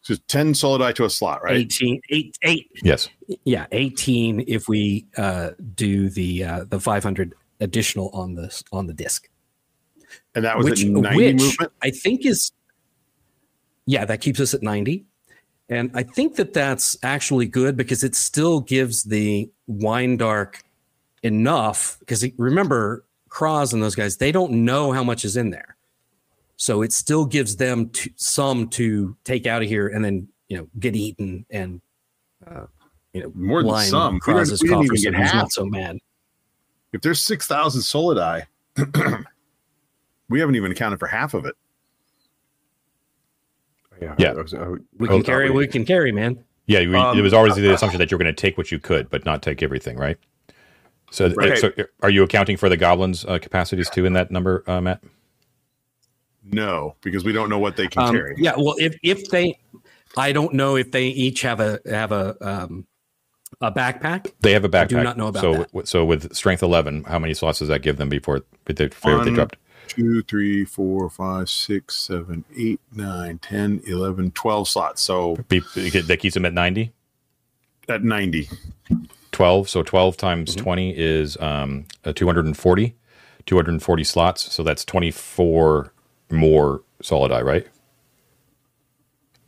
So 0.08 0.14
10 0.26 0.54
solidi 0.54 0.94
to 0.94 1.04
a 1.04 1.10
slot, 1.10 1.44
right? 1.44 1.56
18, 1.56 2.00
eight, 2.08 2.38
eight, 2.40 2.70
Yes. 2.82 3.10
yeah, 3.44 3.66
18 3.72 4.42
if 4.48 4.66
we 4.66 5.06
uh, 5.18 5.50
do 5.74 6.08
the 6.08 6.44
uh, 6.44 6.64
the 6.64 6.80
500 6.80 7.34
additional 7.60 8.08
on 8.14 8.34
the 8.34 8.62
on 8.72 8.86
the 8.86 8.94
disc. 8.94 9.28
And 10.34 10.46
that 10.46 10.56
was 10.56 10.64
which, 10.64 10.82
at 10.82 10.90
90 10.90 11.14
which 11.14 11.42
movement. 11.42 11.72
I 11.82 11.90
think 11.90 12.24
is, 12.24 12.52
yeah, 13.84 14.06
that 14.06 14.22
keeps 14.22 14.40
us 14.40 14.54
at 14.54 14.62
90. 14.62 15.04
And 15.68 15.90
I 15.92 16.04
think 16.04 16.36
that 16.36 16.54
that's 16.54 16.96
actually 17.02 17.44
good 17.44 17.76
because 17.76 18.02
it 18.02 18.14
still 18.14 18.60
gives 18.60 19.02
the 19.02 19.50
wine 19.66 20.16
dark 20.16 20.62
enough. 21.22 21.98
Because 21.98 22.24
remember, 22.38 23.04
Kraz 23.28 23.74
and 23.74 23.82
those 23.82 23.94
guys, 23.94 24.16
they 24.16 24.32
don't 24.32 24.64
know 24.64 24.90
how 24.90 25.04
much 25.04 25.26
is 25.26 25.36
in 25.36 25.50
there. 25.50 25.76
So 26.60 26.82
it 26.82 26.92
still 26.92 27.24
gives 27.24 27.54
them 27.54 27.88
to, 27.90 28.10
some 28.16 28.68
to 28.70 29.16
take 29.22 29.46
out 29.46 29.62
of 29.62 29.68
here 29.68 29.86
and 29.88 30.04
then, 30.04 30.26
you 30.48 30.56
know, 30.58 30.68
get 30.80 30.96
eaten 30.96 31.46
and 31.50 31.80
uh, 32.46 32.66
you 33.12 33.22
know, 33.22 33.30
More 33.34 33.62
than 33.62 33.70
line 33.70 33.86
some. 33.88 34.14
We 34.14 34.18
across 34.18 34.48
didn't- 34.50 34.62
we 34.62 34.68
didn't 34.68 34.84
even 34.84 34.96
so 34.96 35.10
get 35.10 35.14
half. 35.14 35.34
not 35.34 35.52
so 35.52 35.64
mad. 35.64 35.98
If 36.92 37.00
there's 37.02 37.20
six 37.20 37.46
thousand 37.46 37.82
solidi, 37.82 38.44
we 40.28 40.40
haven't 40.40 40.56
even 40.56 40.72
accounted 40.72 40.98
for 40.98 41.06
half 41.06 41.32
of 41.34 41.46
it. 41.46 41.54
Yeah. 44.02 44.14
Yeah. 44.18 44.30
I 44.32 44.42
was- 44.42 44.54
I 44.54 44.66
would- 44.68 44.84
We 44.98 45.08
oh, 45.08 45.12
can 45.12 45.22
carry, 45.22 45.50
we- 45.50 45.58
we 45.58 45.66
can 45.68 45.84
carry, 45.84 46.10
man. 46.12 46.42
Yeah, 46.66 46.80
we, 46.80 46.94
Um, 46.96 47.16
it 47.18 47.22
was 47.22 47.32
always 47.32 47.54
the 47.54 47.72
assumption 47.72 47.98
that 48.00 48.10
you're 48.10 48.18
going 48.18 48.26
to 48.34 48.38
take 48.38 48.58
what 48.58 48.70
you 48.72 48.78
could, 48.80 49.08
but 49.10 49.24
not 49.24 49.42
take 49.42 49.62
everything, 49.62 49.96
right? 49.96 50.18
So, 51.10 51.28
Right. 51.30 51.56
so 51.56 51.72
are 52.02 52.10
you 52.10 52.22
accounting 52.24 52.56
for 52.58 52.68
the 52.68 52.76
goblins' 52.76 53.24
uh, 53.24 53.38
capacities 53.38 53.88
too 53.88 54.04
in 54.04 54.12
that 54.14 54.30
number, 54.30 54.64
uh, 54.66 54.80
Matt? 54.80 55.02
No, 56.50 56.94
because 57.02 57.24
we 57.24 57.32
don't 57.32 57.48
know 57.50 57.58
what 57.58 57.76
they 57.76 57.86
can 57.88 58.02
Um, 58.02 58.14
carry. 58.14 58.34
yeah, 58.38 58.54
well, 58.56 58.74
if 58.78 58.96
if 59.02 59.28
they, 59.30 59.58
I 60.16 60.32
don't 60.32 60.54
know 60.54 60.76
if 60.76 60.90
they 60.90 61.06
each 61.08 61.42
have 61.42 61.60
a 61.60 61.80
have 61.86 62.12
a 62.12 62.36
um, 62.40 62.86
a 63.60 63.70
backpack. 63.72 64.32
They 64.40 64.52
have 64.52 64.64
a 64.64 64.68
backpack. 64.68 64.88
do 64.88 65.02
not 65.02 65.16
know 65.16 65.28
about 65.28 65.40
so, 65.40 65.52
that. 65.54 65.66
w- 65.68 65.86
so 65.86 66.04
with 66.04 66.34
strength 66.34 66.62
11, 66.62 67.04
how 67.04 67.18
many 67.18 67.34
slots 67.34 67.58
does 67.60 67.68
that 67.68 67.82
give 67.82 67.96
them 67.96 68.08
before 68.08 68.42
they, 68.66 68.74
before 68.88 69.24
they 69.24 69.32
dropped? 69.32 69.56
Two, 69.88 70.22
three, 70.22 70.64
four, 70.64 71.08
five, 71.10 71.48
six, 71.48 71.96
seven, 71.96 72.44
eight, 72.56 72.78
nine, 72.94 73.38
10, 73.38 73.82
11, 73.86 74.30
12 74.32 74.68
slots. 74.68 75.02
So 75.02 75.36
Be, 75.48 75.60
that 75.60 76.18
keeps 76.20 76.34
them 76.34 76.44
at 76.44 76.52
90. 76.52 76.92
at 77.88 78.04
90. 78.04 78.48
12 79.32 79.68
so 79.68 79.82
12 79.82 80.16
times 80.16 80.54
Mm-hmm. 80.56 80.62
20 80.64 80.94
is 80.98 81.36
um 81.40 81.84
uh, 82.04 82.12
240 82.12 82.94
240 83.46 84.04
slots 84.04 84.52
so 84.52 84.62
that's 84.62 84.84
24 84.84 85.92
more 86.30 86.82
solidi 87.02 87.42
right 87.44 87.66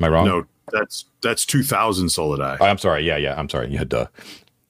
am 0.00 0.04
i 0.04 0.08
wrong 0.08 0.26
No, 0.26 0.44
that's 0.72 1.06
that's 1.22 1.44
2,000 1.46 2.06
solidi. 2.06 2.56
Oh, 2.60 2.64
i'm 2.64 2.78
sorry 2.78 3.04
yeah 3.06 3.16
yeah 3.16 3.34
i'm 3.38 3.48
sorry 3.48 3.68
yeah 3.70 3.84
duh 3.84 4.06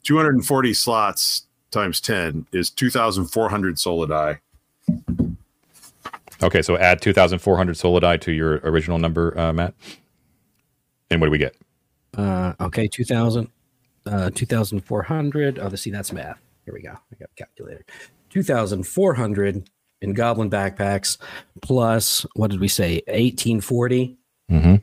240 0.04 0.72
slots 0.74 1.46
times 1.70 2.00
10 2.00 2.46
is 2.52 2.70
2,400 2.70 3.76
solidi. 3.76 4.38
okay 6.42 6.62
so 6.62 6.76
add 6.78 7.00
2400 7.02 7.76
solidi 7.76 8.20
to 8.20 8.32
your 8.32 8.54
original 8.64 8.98
number 8.98 9.38
uh, 9.38 9.52
matt 9.52 9.74
and 11.10 11.20
what 11.20 11.26
do 11.26 11.30
we 11.30 11.38
get 11.38 11.54
Uh, 12.16 12.54
okay, 12.60 12.88
2000, 12.88 13.46
uh, 14.06 14.30
2,400. 14.34 15.58
Oh, 15.60 15.68
see, 15.76 15.90
that's 15.92 16.12
math. 16.12 16.38
Here 16.64 16.74
we 16.74 16.82
go. 16.82 16.90
I 16.90 17.14
got 17.20 17.30
a 17.30 17.34
calculator. 17.36 17.84
2,400 18.30 19.70
in 20.02 20.12
goblin 20.12 20.50
backpacks 20.50 21.18
plus, 21.62 22.26
what 22.34 22.50
did 22.50 22.60
we 22.60 22.68
say, 22.68 23.02
1840? 23.06 24.16
mm-hmm 24.50 24.76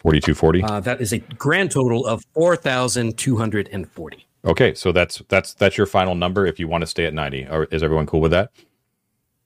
4240 0.00 0.62
Uh, 0.64 0.80
that 0.80 1.00
is 1.00 1.12
a 1.12 1.18
grand 1.18 1.70
total 1.70 2.04
of 2.06 2.24
4,240. 2.34 4.26
okay 4.44 4.74
so 4.74 4.90
that's 4.92 5.22
that's 5.28 5.54
that's 5.54 5.78
your 5.78 5.86
final 5.86 6.14
number 6.16 6.44
if 6.44 6.58
you 6.58 6.66
want 6.66 6.82
to 6.82 6.86
stay 6.86 7.06
at 7.06 7.14
90 7.14 7.46
or 7.48 7.64
is 7.64 7.82
everyone 7.82 8.06
cool 8.06 8.20
with 8.20 8.32
that 8.32 8.50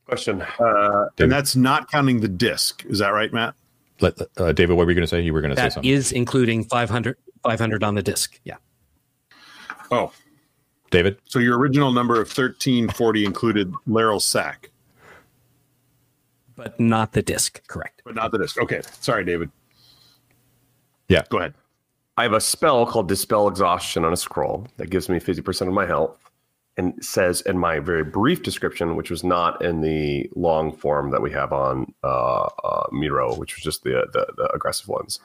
Question. 0.06 0.40
Uh, 0.40 1.08
and 1.18 1.32
that's 1.32 1.56
not 1.56 1.90
counting 1.90 2.20
the 2.20 2.28
disc. 2.28 2.84
Is 2.86 3.00
that 3.00 3.08
right, 3.08 3.32
Matt? 3.32 3.54
Let, 4.00 4.16
uh, 4.36 4.52
david 4.52 4.76
what 4.76 4.86
were 4.86 4.92
you 4.92 4.94
going 4.94 5.02
to 5.02 5.08
say 5.08 5.20
you 5.20 5.32
were 5.32 5.40
going 5.40 5.52
to 5.54 5.60
say 5.60 5.68
something 5.68 5.90
is 5.90 6.12
including 6.12 6.62
500, 6.62 7.16
500 7.42 7.82
on 7.82 7.96
the 7.96 8.02
disc. 8.04 8.38
Yeah. 8.44 8.54
Oh, 9.90 10.12
david 10.96 11.18
so 11.26 11.38
your 11.38 11.58
original 11.58 11.92
number 11.92 12.14
of 12.14 12.28
1340 12.28 13.24
included 13.24 13.72
Laryl's 13.86 14.24
sack, 14.26 14.70
But 16.56 16.80
not 16.80 17.12
the 17.12 17.22
disc. 17.22 17.60
Correct. 17.68 18.00
but 18.04 18.14
not 18.14 18.32
the 18.32 18.38
disc. 18.38 18.58
Okay. 18.58 18.80
Sorry, 19.00 19.24
David. 19.24 19.50
Yeah. 21.08 21.22
Go 21.28 21.38
ahead. 21.38 21.54
I 22.16 22.22
have 22.22 22.32
a 22.32 22.40
spell 22.40 22.86
called 22.86 23.08
Dispel 23.08 23.46
Exhaustion 23.46 24.04
on 24.06 24.12
a 24.14 24.16
scroll 24.16 24.66
that 24.78 24.88
gives 24.88 25.08
me 25.10 25.18
50% 25.20 25.68
of 25.68 25.74
my 25.74 25.84
health 25.84 26.16
and 26.78 26.94
says 27.04 27.42
in 27.42 27.58
my 27.58 27.78
very 27.78 28.04
brief 28.04 28.42
description, 28.42 28.96
which 28.96 29.10
was 29.10 29.22
not 29.22 29.62
in 29.62 29.82
the 29.82 30.30
long 30.34 30.72
form 30.72 31.10
that 31.10 31.20
we 31.20 31.30
have 31.30 31.52
on 31.52 31.92
uh, 32.04 32.44
uh, 32.64 32.86
Miro, 32.90 33.34
which 33.36 33.54
was 33.56 33.62
just 33.62 33.82
the, 33.84 34.06
the, 34.14 34.26
the 34.36 34.50
aggressive 34.54 34.88
ones. 34.88 35.20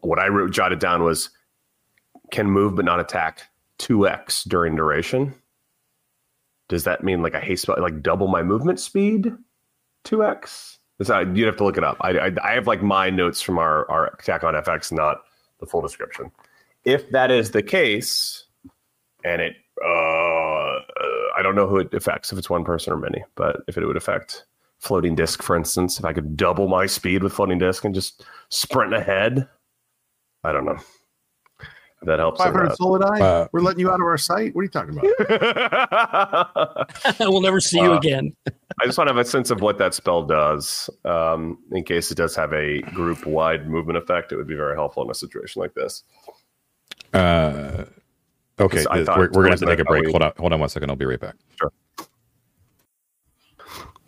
What 0.00 0.18
I 0.18 0.28
wrote, 0.28 0.50
jotted 0.50 0.78
down 0.78 1.02
was 1.02 1.28
can 2.30 2.50
move 2.50 2.74
but 2.74 2.86
not 2.86 3.00
attack 3.00 3.42
2x 3.84 4.48
during 4.48 4.76
duration. 4.76 5.34
Does 6.68 6.84
that 6.84 7.04
mean 7.04 7.22
like 7.22 7.34
a 7.34 7.40
haste 7.40 7.68
like 7.68 8.02
double 8.02 8.28
my 8.28 8.42
movement 8.42 8.80
speed 8.80 9.32
2x? 10.04 10.78
Is 11.00 11.08
that, 11.08 11.36
you'd 11.36 11.46
have 11.46 11.56
to 11.56 11.64
look 11.64 11.76
it 11.76 11.84
up. 11.84 11.98
I, 12.00 12.10
I, 12.18 12.32
I 12.42 12.52
have 12.52 12.66
like 12.66 12.82
my 12.82 13.10
notes 13.10 13.42
from 13.42 13.58
our, 13.58 13.90
our 13.90 14.06
attack 14.14 14.44
on 14.44 14.54
FX, 14.54 14.92
not 14.92 15.22
the 15.60 15.66
full 15.66 15.82
description. 15.82 16.30
If 16.84 17.10
that 17.10 17.30
is 17.30 17.50
the 17.50 17.62
case, 17.62 18.44
and 19.24 19.42
it, 19.42 19.56
uh, 19.84 20.78
I 21.36 21.40
don't 21.42 21.56
know 21.56 21.66
who 21.66 21.78
it 21.78 21.92
affects, 21.92 22.32
if 22.32 22.38
it's 22.38 22.48
one 22.48 22.64
person 22.64 22.92
or 22.92 22.96
many, 22.96 23.24
but 23.34 23.62
if 23.66 23.76
it 23.76 23.84
would 23.84 23.96
affect 23.96 24.44
floating 24.78 25.14
disc, 25.14 25.42
for 25.42 25.56
instance, 25.56 25.98
if 25.98 26.04
I 26.04 26.12
could 26.12 26.36
double 26.36 26.68
my 26.68 26.86
speed 26.86 27.22
with 27.22 27.32
floating 27.32 27.58
disc 27.58 27.84
and 27.84 27.94
just 27.94 28.24
sprint 28.50 28.94
ahead, 28.94 29.48
I 30.44 30.52
don't 30.52 30.64
know. 30.64 30.78
If 32.04 32.08
that 32.08 32.18
helps. 32.18 32.38
500 32.42 32.64
not. 32.68 32.78
solidi? 32.78 33.20
Uh, 33.20 33.48
We're 33.52 33.60
letting 33.60 33.80
you 33.80 33.88
out 33.90 33.94
of 33.94 34.02
our 34.06 34.18
site? 34.18 34.54
What 34.54 34.60
are 34.60 34.64
you 34.64 34.68
talking 34.68 34.98
about? 34.98 35.06
we'll 37.20 37.40
never 37.40 37.60
see 37.60 37.80
you 37.80 37.92
Uh, 37.92 37.96
again. 37.96 38.34
I 38.46 38.84
just 38.84 38.98
want 38.98 39.08
to 39.08 39.14
have 39.14 39.24
a 39.24 39.28
sense 39.28 39.50
of 39.50 39.62
what 39.62 39.78
that 39.78 39.94
spell 39.94 40.22
does. 40.24 40.90
Um, 41.06 41.58
in 41.72 41.82
case 41.84 42.10
it 42.10 42.16
does 42.16 42.36
have 42.36 42.52
a 42.52 42.82
group 42.82 43.24
wide 43.24 43.68
movement 43.68 43.96
effect, 43.96 44.32
it 44.32 44.36
would 44.36 44.46
be 44.46 44.54
very 44.54 44.74
helpful 44.74 45.02
in 45.02 45.10
a 45.10 45.14
situation 45.14 45.60
like 45.60 45.72
this. 45.74 46.02
Uh, 47.14 47.84
okay, 48.60 48.84
I 48.90 49.02
thought 49.04 49.16
we're, 49.16 49.30
we're 49.30 49.42
gonna 49.44 49.50
have 49.50 49.60
to 49.60 49.66
take 49.66 49.78
a 49.78 49.84
break. 49.84 50.04
we- 50.04 50.10
Hold 50.12 50.22
on, 50.22 50.32
hold 50.36 50.52
on 50.52 50.60
one 50.60 50.68
second. 50.68 50.90
I'll 50.90 50.96
be 50.96 51.06
right 51.06 51.20
back. 51.20 51.36
Sure. 51.58 51.72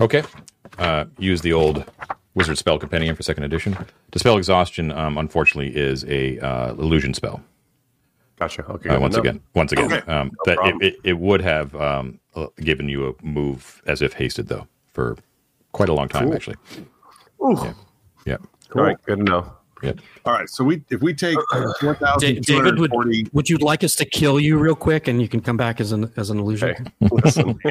Okay. 0.00 0.22
Uh, 0.78 1.06
use 1.18 1.40
the 1.40 1.52
old 1.54 1.84
wizard 2.34 2.58
spell 2.58 2.78
compendium 2.78 3.16
for 3.16 3.22
second 3.22 3.44
edition. 3.44 3.76
Dispel 4.10 4.36
exhaustion, 4.36 4.92
um, 4.92 5.16
unfortunately, 5.16 5.74
is 5.74 6.04
a 6.04 6.38
uh, 6.40 6.72
illusion 6.72 7.14
spell. 7.14 7.42
Gotcha. 8.38 8.64
Okay. 8.66 8.90
Uh, 8.90 9.00
once 9.00 9.16
again, 9.16 9.40
once 9.54 9.72
again, 9.72 9.90
Okay. 9.92 10.12
um, 10.12 10.30
that 10.44 10.58
it, 10.62 10.74
it, 10.82 10.96
it 11.04 11.18
would 11.18 11.40
have 11.40 11.74
um, 11.76 12.20
uh, 12.34 12.46
given 12.60 12.88
you 12.88 13.08
a 13.08 13.14
move 13.24 13.80
as 13.86 14.02
if 14.02 14.12
hasted 14.12 14.48
though 14.48 14.66
for 14.92 15.16
quite 15.72 15.88
a 15.88 15.94
long 15.94 16.08
time 16.08 16.24
Cool. 16.24 16.34
actually. 16.34 16.56
Ooh. 17.42 17.74
Yeah. 18.26 18.36
All 18.74 18.82
right. 18.82 18.96
Good 19.06 19.18
to 19.18 19.24
know. 19.24 19.52
All 20.24 20.32
right. 20.32 20.48
So 20.50 20.64
we 20.64 20.82
if 20.90 21.00
we 21.00 21.14
take 21.14 21.36
Da- 21.52 21.72
David, 22.18 22.78
would, 22.78 22.90
4,240 22.90 23.28
would 23.32 23.48
you 23.48 23.56
like 23.58 23.84
us 23.84 23.94
to 23.96 24.04
kill 24.04 24.40
you 24.40 24.58
real 24.58 24.74
quick 24.74 25.06
and 25.08 25.20
you 25.22 25.28
can 25.28 25.40
come 25.40 25.56
back 25.56 25.80
as 25.80 25.92
an 25.92 26.12
as 26.16 26.28
an 26.30 26.38
illusion? 26.38 26.74
Hey, 27.00 27.08
listen. 27.10 27.58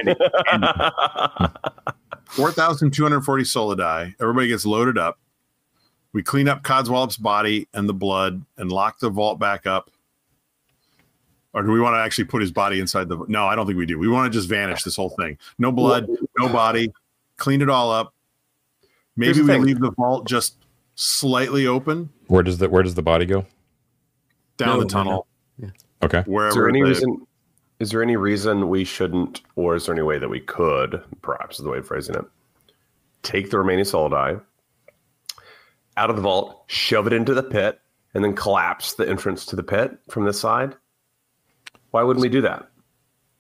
4,240 2.27 3.43
solidi. 3.43 4.13
Everybody 4.19 4.47
gets 4.47 4.65
loaded 4.65 4.97
up. 4.97 5.19
We 6.13 6.23
clean 6.23 6.47
up 6.47 6.63
Codswallop's 6.63 7.17
body 7.17 7.67
and 7.73 7.87
the 7.89 7.93
blood 7.93 8.43
and 8.57 8.71
lock 8.71 8.99
the 8.99 9.09
vault 9.09 9.37
back 9.39 9.67
up. 9.67 9.91
Or 11.55 11.63
do 11.63 11.71
we 11.71 11.79
want 11.79 11.93
to 11.95 11.99
actually 11.99 12.25
put 12.25 12.41
his 12.41 12.51
body 12.51 12.81
inside 12.81 13.07
the? 13.07 13.17
No, 13.29 13.45
I 13.47 13.55
don't 13.55 13.65
think 13.65 13.77
we 13.79 13.85
do. 13.85 13.97
We 13.97 14.09
want 14.09 14.31
to 14.31 14.37
just 14.37 14.49
vanish 14.49 14.83
this 14.83 14.97
whole 14.97 15.11
thing. 15.11 15.37
No 15.57 15.71
blood, 15.71 16.05
no 16.37 16.49
body. 16.49 16.91
Clean 17.37 17.61
it 17.61 17.69
all 17.69 17.89
up. 17.91 18.13
Maybe 19.15 19.39
we 19.39 19.47
thing. 19.47 19.61
leave 19.63 19.79
the 19.79 19.91
vault 19.91 20.27
just 20.27 20.57
slightly 20.95 21.65
open 21.65 22.09
Where 22.27 22.43
does 22.43 22.57
the 22.57 22.69
where 22.69 22.83
does 22.83 22.95
the 22.95 23.01
body 23.01 23.25
go? 23.25 23.45
down 24.57 24.67
No, 24.67 24.77
the 24.79 24.83
no, 24.83 24.87
tunnel, 24.89 25.27
Okay. 26.03 26.23
wherever. 26.25 26.49
Is 26.49 26.55
there 26.55 26.67
any 26.69 26.81
the- 26.81 26.87
reason? 26.89 27.27
Is 27.79 27.89
there 27.91 28.01
any 28.03 28.15
reason 28.17 28.69
we 28.69 28.83
shouldn't, 28.85 29.41
or 29.55 29.75
is 29.75 29.85
there 29.85 29.95
any 29.95 30.01
way 30.01 30.17
that 30.17 30.29
we 30.29 30.39
could, 30.41 31.01
perhaps 31.21 31.57
is 31.59 31.63
the 31.65 31.69
way 31.69 31.77
of 31.79 31.87
phrasing 31.87 32.15
it, 32.15 32.23
take 33.23 33.49
the 33.49 33.57
remaining 33.57 33.83
solidi 33.83 34.41
out 35.97 36.09
of 36.09 36.15
the 36.17 36.21
vault, 36.21 36.63
shove 36.67 37.07
it 37.07 37.11
into 37.13 37.33
the 37.33 37.43
pit, 37.43 37.79
and 38.13 38.23
then 38.23 38.33
collapse 38.33 38.93
the 38.93 39.07
entrance 39.09 39.45
to 39.47 39.55
the 39.57 39.63
pit 39.63 39.97
from 40.09 40.23
this 40.25 40.39
side? 40.39 40.75
Why 41.95 42.03
wouldn't 42.03 42.21
we 42.21 42.27
do 42.27 42.41
that? 42.41 42.67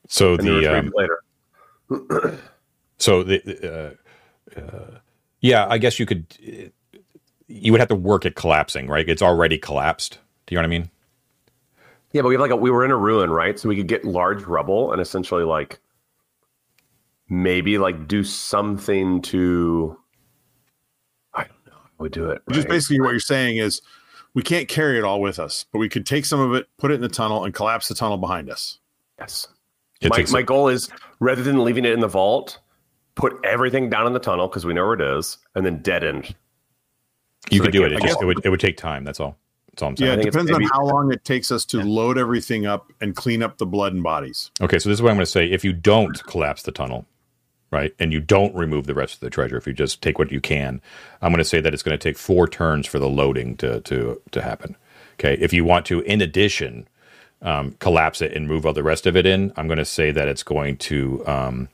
So 0.07 0.35
And 0.35 0.47
the 0.47 0.77
um, 0.79 0.93
later. 0.95 2.39
So 2.97 3.21
the, 3.23 3.41
the, 3.43 3.97
uh, 4.55 4.59
uh, 4.61 4.99
yeah, 5.41 5.67
I 5.69 5.77
guess 5.77 5.99
you 5.99 6.05
could. 6.05 6.25
uh, 6.41 6.99
You 7.49 7.73
would 7.73 7.81
have 7.81 7.89
to 7.89 7.95
work 7.95 8.25
at 8.25 8.35
collapsing, 8.35 8.87
right? 8.87 9.09
It's 9.09 9.21
already 9.21 9.57
collapsed. 9.57 10.19
Do 10.45 10.55
you 10.55 10.57
know 10.57 10.61
what 10.61 10.73
I 10.73 10.79
mean? 10.79 10.89
Yeah, 12.13 12.21
but 12.21 12.29
we 12.29 12.35
have 12.35 12.39
like 12.39 12.51
a, 12.51 12.55
we 12.55 12.71
were 12.71 12.85
in 12.85 12.91
a 12.91 12.95
ruin, 12.95 13.29
right? 13.29 13.59
So 13.59 13.67
we 13.67 13.75
could 13.75 13.89
get 13.89 14.05
large 14.05 14.43
rubble 14.43 14.93
and 14.93 15.01
essentially 15.01 15.43
like 15.43 15.81
maybe 17.27 17.77
like 17.77 18.07
do 18.07 18.23
something 18.23 19.21
to. 19.23 19.99
I 21.33 21.43
don't 21.43 21.65
know. 21.67 21.73
how 21.73 21.89
We 21.99 22.07
do 22.07 22.29
it. 22.29 22.41
Which 22.45 22.55
is 22.55 22.63
right? 22.63 22.69
basically 22.69 23.01
what 23.01 23.11
you're 23.11 23.19
saying 23.19 23.57
is 23.57 23.81
we 24.35 24.43
can't 24.43 24.67
carry 24.67 24.97
it 24.99 25.03
all 25.03 25.21
with 25.21 25.39
us, 25.39 25.65
but 25.71 25.79
we 25.79 25.89
could 25.89 26.05
take 26.05 26.25
some 26.25 26.39
of 26.39 26.53
it, 26.53 26.67
put 26.77 26.91
it 26.91 26.95
in 26.95 27.01
the 27.01 27.07
tunnel, 27.09 27.45
and 27.45 27.53
collapse 27.53 27.87
the 27.87 27.95
tunnel 27.95 28.17
behind 28.17 28.49
us. 28.49 28.79
Yes. 29.17 29.47
It 30.01 30.09
my, 30.09 30.25
my 30.29 30.41
goal 30.41 30.67
is 30.67 30.89
rather 31.19 31.41
than 31.41 31.63
leaving 31.63 31.85
it 31.85 31.93
in 31.93 32.01
the 32.01 32.07
vault, 32.07 32.59
put 33.15 33.33
everything 33.45 33.89
down 33.89 34.05
in 34.05 34.13
the 34.13 34.19
tunnel 34.19 34.47
because 34.47 34.65
we 34.65 34.73
know 34.73 34.85
where 34.85 34.93
it 34.93 35.19
is, 35.19 35.37
and 35.55 35.65
then 35.65 35.81
dead 35.81 36.03
end. 36.03 36.35
you 37.49 37.59
so 37.59 37.63
could 37.63 37.71
do 37.71 37.85
it. 37.85 37.93
It 37.93 38.01
just 38.01 38.21
it 38.21 38.25
would 38.25 38.45
it 38.45 38.49
would 38.49 38.59
take 38.59 38.75
time. 38.77 39.05
That's 39.05 39.21
all. 39.21 39.37
That's 39.71 39.81
all 39.83 39.89
I'm 39.89 39.95
Yeah, 39.97 40.07
saying. 40.07 40.11
it 40.11 40.15
think 40.17 40.27
it's 40.27 40.35
depends 40.35 40.51
on 40.51 40.63
how 40.73 40.85
long 40.85 41.13
it 41.13 41.23
takes 41.23 41.49
us 41.49 41.63
to 41.65 41.81
load 41.81 42.17
everything 42.17 42.65
up 42.65 42.91
and 42.99 43.15
clean 43.15 43.41
up 43.41 43.57
the 43.57 43.65
blood 43.65 43.93
and 43.93 44.03
bodies. 44.03 44.51
Okay, 44.61 44.79
so 44.79 44.89
this 44.89 44.97
is 44.97 45.01
what 45.01 45.11
I'm 45.11 45.15
going 45.15 45.25
to 45.25 45.31
say. 45.31 45.49
If 45.49 45.63
you 45.63 45.71
don't 45.71 46.21
collapse 46.25 46.63
the 46.63 46.73
tunnel, 46.73 47.05
right, 47.71 47.93
and 47.99 48.13
you 48.13 48.21
don't 48.21 48.55
remove 48.55 48.87
the 48.87 48.93
rest 48.93 49.15
of 49.15 49.19
the 49.21 49.29
treasure, 49.29 49.57
if 49.57 49.67
you 49.67 49.73
just 49.73 50.01
take 50.01 50.17
what 50.19 50.31
you 50.31 50.41
can, 50.41 50.81
I'm 51.21 51.31
going 51.31 51.39
to 51.39 51.45
say 51.45 51.61
that 51.61 51.73
it's 51.73 51.83
going 51.83 51.97
to 51.97 52.03
take 52.03 52.17
four 52.17 52.47
turns 52.47 52.87
for 52.87 52.99
the 52.99 53.09
loading 53.09 53.57
to 53.57 53.81
to 53.81 54.21
to 54.31 54.41
happen. 54.41 54.75
Okay, 55.19 55.35
if 55.41 55.53
you 55.53 55.63
want 55.65 55.85
to, 55.87 56.01
in 56.01 56.21
addition, 56.21 56.87
um, 57.41 57.75
collapse 57.79 58.21
it 58.21 58.33
and 58.33 58.47
move 58.47 58.65
all 58.65 58.73
the 58.73 58.83
rest 58.83 59.05
of 59.05 59.15
it 59.15 59.25
in, 59.25 59.53
I'm 59.55 59.67
going 59.67 59.77
to 59.77 59.85
say 59.85 60.11
that 60.11 60.27
it's 60.27 60.43
going 60.43 60.77
to 60.77 61.25
um, 61.27 61.69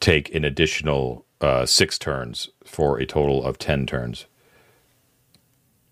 take 0.00 0.34
an 0.34 0.44
additional 0.44 1.24
uh, 1.40 1.66
six 1.66 1.98
turns 1.98 2.48
for 2.64 2.98
a 2.98 3.06
total 3.06 3.44
of 3.44 3.58
ten 3.58 3.86
turns. 3.86 4.26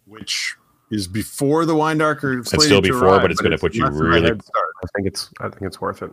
which 0.07 0.55
is 0.91 1.09
before 1.09 1.65
the 1.67 1.75
wine 1.75 1.99
darker. 1.99 2.39
It's 2.39 2.51
still 2.65 2.81
before, 2.81 3.21
but 3.21 3.31
it's 3.31 3.41
going 3.41 3.53
to 3.53 3.59
put 3.59 3.75
you 3.75 3.87
really. 3.87 4.27
start. 4.27 4.69
I 4.83 4.87
think 4.95 5.07
it's 5.09 5.31
I 5.41 5.49
think 5.49 5.63
it's 5.63 5.81
worth 5.81 6.03
it. 6.03 6.11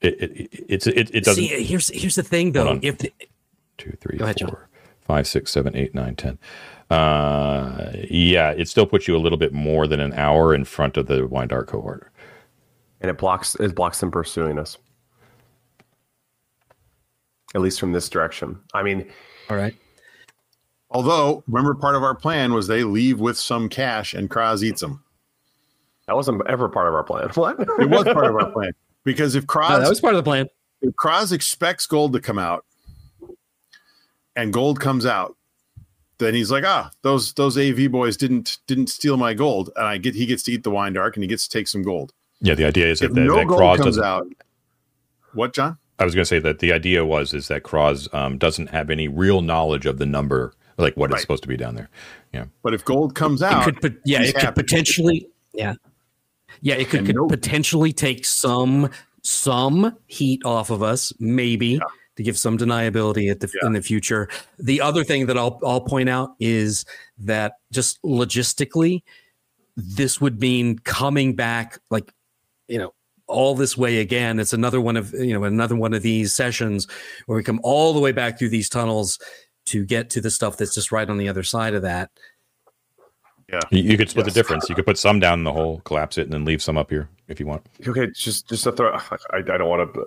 It, 0.00 0.14
it, 0.22 0.30
it, 0.36 0.64
it's 0.68 0.86
it, 0.86 1.14
it 1.14 1.24
doesn't. 1.24 1.42
See, 1.42 1.64
here's 1.64 1.88
here's 1.88 2.14
the 2.14 2.22
thing 2.22 2.52
though. 2.52 2.68
on. 2.68 2.80
If 2.82 2.98
the, 2.98 3.12
two, 3.78 3.92
three, 4.00 4.16
Go 4.18 4.24
ahead, 4.24 4.36
John. 4.36 4.50
four, 4.50 4.68
five, 5.00 5.26
six, 5.26 5.50
seven, 5.50 5.74
eight, 5.76 5.94
nine, 5.94 6.14
ten. 6.14 6.38
Uh, 6.90 7.90
yeah, 8.08 8.50
it 8.52 8.68
still 8.68 8.86
puts 8.86 9.06
you 9.08 9.16
a 9.16 9.18
little 9.18 9.36
bit 9.38 9.52
more 9.52 9.86
than 9.86 10.00
an 10.00 10.12
hour 10.14 10.54
in 10.54 10.64
front 10.64 10.96
of 10.96 11.06
the 11.06 11.26
wine 11.26 11.48
dark 11.48 11.68
cohort. 11.68 12.10
And 13.00 13.10
it 13.10 13.18
blocks 13.18 13.54
it 13.56 13.74
blocks 13.74 14.00
them 14.00 14.10
pursuing 14.10 14.58
us. 14.58 14.78
At 17.54 17.60
least 17.60 17.80
from 17.80 17.92
this 17.92 18.08
direction. 18.08 18.58
I 18.74 18.82
mean, 18.82 19.10
all 19.50 19.56
right, 19.56 19.74
Although, 20.90 21.42
remember, 21.48 21.74
part 21.74 21.96
of 21.96 22.02
our 22.02 22.14
plan 22.14 22.52
was 22.52 22.66
they 22.66 22.84
leave 22.84 23.20
with 23.20 23.36
some 23.38 23.68
cash 23.68 24.14
and 24.14 24.30
Kraz 24.30 24.62
eats 24.62 24.80
them. 24.80 25.02
that 26.06 26.14
wasn't 26.16 26.42
ever 26.46 26.68
part 26.68 26.88
of 26.88 26.94
our 26.94 27.04
plan. 27.04 27.28
What? 27.34 27.58
It 27.60 27.90
was 27.90 28.04
part 28.04 28.26
of 28.26 28.34
our 28.36 28.50
plan 28.50 28.72
because 29.08 29.34
if 29.34 29.46
Kraz, 29.46 29.70
No, 29.70 29.80
that 29.80 29.88
was 29.88 30.00
part 30.00 30.14
of 30.14 30.18
the 30.18 30.22
plan. 30.28 30.48
if 30.82 30.94
Kraz 30.94 31.32
expects 31.32 31.86
gold 31.86 32.12
to 32.12 32.20
come 32.20 32.38
out, 32.38 32.64
and 34.36 34.52
gold 34.52 34.80
comes 34.80 35.06
out, 35.06 35.36
then 36.18 36.34
he's 36.34 36.50
like, 36.50 36.64
ah, 36.64 36.90
those 37.02 37.32
those 37.34 37.56
AV 37.56 37.90
boys 37.90 38.16
didn't 38.16 38.58
didn't 38.66 38.88
steal 38.88 39.16
my 39.16 39.34
gold, 39.34 39.70
and 39.76 39.86
I 39.86 39.98
get 39.98 40.14
he 40.14 40.26
gets 40.26 40.42
to 40.44 40.52
eat 40.52 40.62
the 40.64 40.70
wine 40.70 40.92
dark 40.92 41.16
and 41.16 41.24
he 41.24 41.28
gets 41.28 41.46
to 41.48 41.58
take 41.58 41.68
some 41.68 41.82
gold. 41.82 42.12
Yeah, 42.40 42.54
the 42.54 42.64
idea 42.64 42.86
is 42.86 43.02
If 43.02 43.10
that, 43.10 43.14
that, 43.14 43.26
no 43.26 43.34
that 43.36 43.46
gold 43.46 43.60
Kraz 43.60 43.78
comes 43.78 43.98
out, 43.98 44.26
what, 45.32 45.52
John? 45.54 45.78
I 45.98 46.04
was 46.04 46.14
going 46.14 46.22
to 46.22 46.28
say 46.28 46.38
that 46.38 46.60
the 46.60 46.72
idea 46.72 47.04
was 47.04 47.34
is 47.34 47.48
that 47.48 47.64
Kraz 47.64 48.12
um, 48.14 48.38
doesn't 48.38 48.68
have 48.70 48.90
any 48.90 49.08
real 49.08 49.42
knowledge 49.42 49.86
of 49.86 49.98
the 49.98 50.06
number, 50.06 50.52
like 50.76 50.96
what 50.96 51.10
Right. 51.10 51.14
it's 51.16 51.22
supposed 51.22 51.42
to 51.42 51.48
be 51.48 51.56
down 51.56 51.74
there. 51.74 51.88
Yeah, 52.32 52.44
But 52.62 52.74
if 52.74 52.84
gold 52.84 53.16
comes 53.16 53.42
It 53.42 53.46
out, 53.50 53.64
could, 53.64 53.80
pot- 53.80 53.92
yeah, 54.04 54.20
he's 54.20 54.28
it 54.30 54.36
could 54.36 54.54
potentially, 54.54 55.28
yeah, 55.52 55.74
yeah, 56.60 56.74
it 56.74 56.88
could, 56.88 57.06
could 57.06 57.16
no- 57.16 57.26
potentially 57.28 57.92
take 57.92 58.24
some 58.24 58.90
some 59.22 59.96
heat 60.06 60.44
off 60.44 60.70
of 60.70 60.82
us, 60.82 61.12
maybe 61.18 61.80
to 62.16 62.22
give 62.22 62.38
some 62.38 62.56
deniability 62.58 63.30
at 63.30 63.40
the 63.40 63.50
Yeah. 63.60 63.66
in 63.66 63.72
the 63.74 63.82
future. 63.82 64.28
The 64.58 64.80
other 64.80 65.04
thing 65.04 65.26
that 65.26 65.36
I'll 65.38 65.60
I'll 65.64 65.80
point 65.80 66.08
out 66.08 66.34
is 66.40 66.84
that 67.18 67.54
just 67.72 68.02
logistically, 68.02 69.02
this 69.76 70.20
would 70.20 70.40
mean 70.40 70.78
coming 70.80 71.34
back 71.36 71.78
like 71.90 72.12
you 72.68 72.78
know 72.78 72.92
all 73.28 73.54
this 73.54 73.76
way 73.76 73.98
again 74.00 74.40
it's 74.40 74.54
another 74.54 74.80
one 74.80 74.96
of 74.96 75.12
you 75.12 75.34
know 75.34 75.44
another 75.44 75.76
one 75.76 75.92
of 75.92 76.00
these 76.02 76.32
sessions 76.32 76.86
where 77.26 77.36
we 77.36 77.42
come 77.44 77.60
all 77.62 77.92
the 77.92 78.00
way 78.00 78.10
back 78.10 78.38
through 78.38 78.48
these 78.48 78.70
tunnels 78.70 79.18
to 79.66 79.84
get 79.84 80.08
to 80.08 80.20
the 80.20 80.30
stuff 80.30 80.56
that's 80.56 80.74
just 80.74 80.90
right 80.90 81.10
on 81.10 81.18
the 81.18 81.28
other 81.28 81.42
side 81.42 81.74
of 81.74 81.82
that 81.82 82.10
you, 83.70 83.82
you 83.82 83.96
could 83.96 84.10
split 84.10 84.26
Yes. 84.26 84.34
the 84.34 84.38
difference. 84.38 84.68
You 84.68 84.74
could 84.74 84.86
put 84.86 84.98
some 84.98 85.20
down 85.20 85.38
in 85.40 85.44
the 85.44 85.52
hole, 85.52 85.80
collapse 85.84 86.18
it, 86.18 86.22
and 86.22 86.32
then 86.32 86.44
leave 86.44 86.62
some 86.62 86.76
up 86.76 86.90
here 86.90 87.08
if 87.28 87.40
you 87.40 87.46
want. 87.46 87.66
Okay, 87.86 88.06
just 88.08 88.48
just 88.48 88.64
to 88.64 88.72
throw. 88.72 88.92
I, 89.30 89.38
I 89.38 89.40
don't 89.42 89.68
want 89.68 89.94
to. 89.94 90.00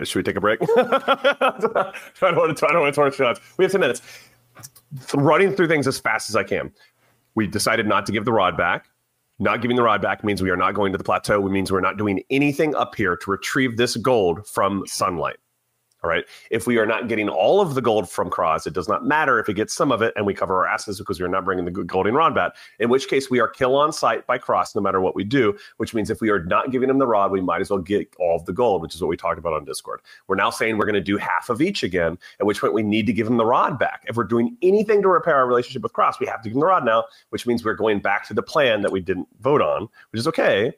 Uh, 0.00 0.04
should 0.04 0.18
we 0.20 0.22
take 0.22 0.36
a 0.36 0.40
break? 0.40 0.60
I 0.76 1.92
don't 2.20 2.36
want 2.36 2.56
to. 2.58 2.66
I 2.68 2.72
don't 2.72 2.80
want 2.82 2.94
to 2.94 3.00
torch 3.00 3.16
shots. 3.16 3.40
We 3.58 3.64
have 3.64 3.72
ten 3.72 3.80
minutes. 3.80 4.02
Running 5.14 5.54
through 5.54 5.68
things 5.68 5.86
as 5.86 5.98
fast 5.98 6.30
as 6.30 6.36
I 6.36 6.44
can. 6.44 6.72
We 7.34 7.46
decided 7.46 7.86
not 7.86 8.06
to 8.06 8.12
give 8.12 8.24
the 8.24 8.32
rod 8.32 8.56
back. 8.56 8.86
Not 9.38 9.60
giving 9.60 9.76
the 9.76 9.82
rod 9.82 10.00
back 10.00 10.24
means 10.24 10.42
we 10.42 10.48
are 10.50 10.56
not 10.56 10.72
going 10.74 10.92
to 10.92 10.98
the 10.98 11.04
plateau. 11.04 11.46
It 11.46 11.50
means 11.50 11.70
we're 11.70 11.80
not 11.80 11.98
doing 11.98 12.22
anything 12.30 12.74
up 12.74 12.94
here 12.94 13.16
to 13.18 13.30
retrieve 13.30 13.76
this 13.76 13.96
gold 13.96 14.46
from 14.46 14.84
sunlight. 14.86 15.36
All 16.06 16.10
right. 16.10 16.24
If 16.52 16.68
we 16.68 16.78
are 16.78 16.86
not 16.86 17.08
getting 17.08 17.28
all 17.28 17.60
of 17.60 17.74
the 17.74 17.82
gold 17.82 18.08
from 18.08 18.30
Kraz, 18.30 18.64
it 18.64 18.72
does 18.72 18.86
not 18.86 19.04
matter 19.04 19.40
if 19.40 19.48
we 19.48 19.54
get 19.54 19.72
some 19.72 19.90
of 19.90 20.02
it 20.02 20.12
and 20.14 20.24
we 20.24 20.34
cover 20.34 20.54
our 20.54 20.64
asses 20.64 20.98
because 20.98 21.18
we 21.18 21.26
are 21.26 21.28
not 21.28 21.44
bringing 21.44 21.64
the 21.64 21.70
good 21.72 21.88
gold 21.88 22.06
in 22.06 22.14
Rodbat. 22.14 22.52
In 22.78 22.90
which 22.90 23.08
case, 23.08 23.28
we 23.28 23.40
are 23.40 23.48
kill 23.48 23.74
on 23.74 23.92
sight 23.92 24.24
by 24.24 24.38
Kraz 24.38 24.76
no 24.76 24.80
matter 24.80 25.00
what 25.00 25.16
we 25.16 25.24
do. 25.24 25.58
Which 25.78 25.94
means 25.94 26.08
if 26.08 26.20
we 26.20 26.30
are 26.30 26.44
not 26.44 26.70
giving 26.70 26.88
him 26.88 26.98
the 26.98 27.08
rod, 27.08 27.32
we 27.32 27.40
might 27.40 27.60
as 27.60 27.70
well 27.70 27.80
get 27.80 28.14
all 28.20 28.36
of 28.36 28.44
the 28.44 28.52
gold, 28.52 28.82
which 28.82 28.94
is 28.94 29.00
what 29.00 29.08
we 29.08 29.16
talked 29.16 29.40
about 29.40 29.52
on 29.52 29.64
Discord. 29.64 30.00
We're 30.28 30.36
now 30.36 30.50
saying 30.50 30.78
we're 30.78 30.84
going 30.84 30.94
to 30.94 31.00
do 31.00 31.16
half 31.16 31.50
of 31.50 31.60
each 31.60 31.82
again. 31.82 32.16
At 32.38 32.46
which 32.46 32.60
point, 32.60 32.72
we 32.72 32.84
need 32.84 33.06
to 33.06 33.12
give 33.12 33.26
him 33.26 33.36
the 33.36 33.44
rod 33.44 33.76
back. 33.76 34.04
If 34.06 34.14
we're 34.14 34.22
doing 34.22 34.56
anything 34.62 35.02
to 35.02 35.08
repair 35.08 35.34
our 35.34 35.46
relationship 35.48 35.82
with 35.82 35.92
Kraz, 35.92 36.20
we 36.20 36.28
have 36.28 36.40
to 36.42 36.48
give 36.48 36.54
him 36.54 36.60
the 36.60 36.66
rod 36.66 36.84
now. 36.84 37.02
Which 37.30 37.48
means 37.48 37.64
we're 37.64 37.74
going 37.74 37.98
back 37.98 38.28
to 38.28 38.34
the 38.34 38.42
plan 38.44 38.82
that 38.82 38.92
we 38.92 39.00
didn't 39.00 39.26
vote 39.40 39.60
on, 39.60 39.88
which 40.12 40.20
is 40.20 40.28
okay 40.28 40.72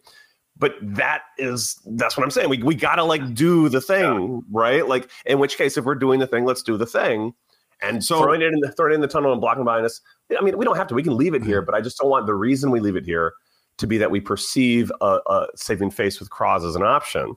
but 0.58 0.74
that 0.82 1.22
is 1.38 1.78
that's 1.92 2.16
what 2.16 2.24
i'm 2.24 2.30
saying. 2.30 2.48
We, 2.48 2.62
we 2.62 2.74
gotta 2.74 3.04
like 3.04 3.34
do 3.34 3.68
the 3.68 3.80
thing 3.80 4.42
right? 4.50 4.86
Like 4.86 5.10
in 5.26 5.38
which 5.38 5.56
case 5.56 5.76
if 5.76 5.84
we're 5.84 5.94
doing 5.94 6.20
the 6.20 6.26
thing 6.26 6.44
let's 6.44 6.62
do 6.62 6.76
the 6.76 6.86
thing. 6.86 7.34
And 7.80 8.02
So- 8.02 8.20
throwing 8.22 8.42
it 8.42 8.52
in 8.52 8.60
the 8.60 8.72
throwing 8.72 8.92
it 8.92 8.96
in 8.96 9.00
the 9.00 9.08
tunnel 9.08 9.32
and 9.32 9.40
blocking 9.40 9.64
behind 9.64 9.86
us 9.86 10.00
i 10.38 10.42
mean 10.42 10.58
we 10.58 10.64
don't 10.64 10.76
have 10.76 10.88
to 10.88 10.94
we 10.94 11.02
can 11.02 11.16
leave 11.16 11.34
it 11.34 11.42
here 11.42 11.60
mm-hmm. 11.60 11.66
but 11.66 11.74
i 11.74 11.80
just 11.80 11.98
don't 11.98 12.10
want 12.10 12.26
the 12.26 12.34
reason 12.34 12.70
we 12.70 12.80
leave 12.80 12.96
it 12.96 13.04
here 13.04 13.34
to 13.76 13.86
be 13.86 13.96
that 13.98 14.10
we 14.10 14.20
perceive 14.20 14.90
a, 15.00 15.20
a 15.26 15.46
saving 15.54 15.90
face 15.90 16.18
with 16.18 16.28
Kraz 16.30 16.68
as 16.68 16.74
an 16.74 16.82
option. 16.82 17.36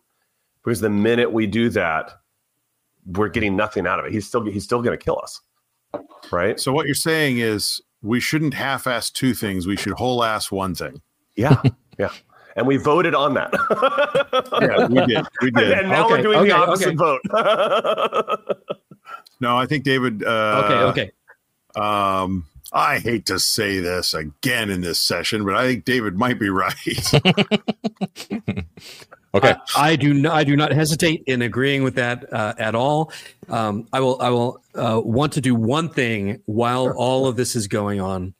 Because 0.64 0.82
the 0.82 0.90
minute 0.90 1.32
we 1.32 1.46
do 1.46 1.70
that 1.70 2.12
we're 3.06 3.30
getting 3.30 3.56
nothing 3.56 3.86
out 3.88 4.00
of 4.00 4.06
it. 4.06 4.12
He's 4.12 4.28
still 4.28 4.44
he's 4.46 4.64
still 4.64 4.82
gonna 4.82 4.98
kill 4.98 5.20
us 5.22 5.40
right? 6.32 6.60
So 6.60 6.72
what 6.72 6.86
you're 6.86 6.96
saying 6.96 7.40
is 7.40 7.82
we 8.02 8.20
shouldn't 8.20 8.54
half-ass 8.54 9.10
two 9.12 9.34
things. 9.34 9.68
We 9.68 9.76
should 9.76 9.94
whole-ass 9.94 10.52
one 10.52 10.76
thing. 10.76 11.02
yeah 11.36 11.62
yeah 11.98 12.10
and 12.56 12.68
we 12.68 12.78
voted 12.78 13.16
on 13.16 13.34
that 13.36 13.52
Yeah, 14.62 14.88
we 14.88 15.06
did. 15.06 15.26
We 15.42 15.52
did. 15.52 15.72
and 15.80 15.90
now 15.90 16.10
we're 16.10 16.22
doing 16.22 16.40
okay, 16.40 16.50
the 16.50 16.56
opposite 16.56 16.88
okay. 16.88 16.96
vote 16.96 17.22
No, 19.40 19.58
I 19.58 19.66
think 19.66 19.84
David. 19.84 20.24
Uh, 20.24 20.90
okay 20.92 21.12
okay 21.76 21.76
Um, 21.76 22.46
I 22.74 23.00
hate 23.00 23.26
to 23.26 23.40
say 23.40 23.80
this 23.80 24.14
again 24.14 24.70
in 24.70 24.82
this 24.82 25.00
session, 25.00 25.44
but 25.44 25.56
I 25.56 25.68
think 25.68 25.84
David 25.84 26.16
might 26.16 26.40
be 26.40 26.50
right. 26.50 26.74
Okay. 29.34 29.54
I, 29.78 29.92
I 29.92 29.96
do 29.96 30.14
not. 30.14 30.34
I 30.34 30.44
do 30.44 30.58
not 30.58 30.74
hesitate 30.74 31.24
in 31.26 31.42
agreeing 31.42 31.84
with 31.84 31.96
that 31.96 32.32
uh, 32.34 32.54
at 32.58 32.76
all. 32.76 33.14
Um, 33.48 33.88
I 33.94 34.02
will. 34.02 34.22
I 34.22 34.30
will 34.30 34.62
uh, 34.76 35.00
want 35.04 35.32
to 35.34 35.42
do 35.42 35.56
one 35.56 35.88
thing 35.88 36.42
while 36.48 36.92
all 36.98 37.28
of 37.28 37.38
this 37.38 37.56
is 37.56 37.68
going 37.68 38.02
on. 38.02 38.34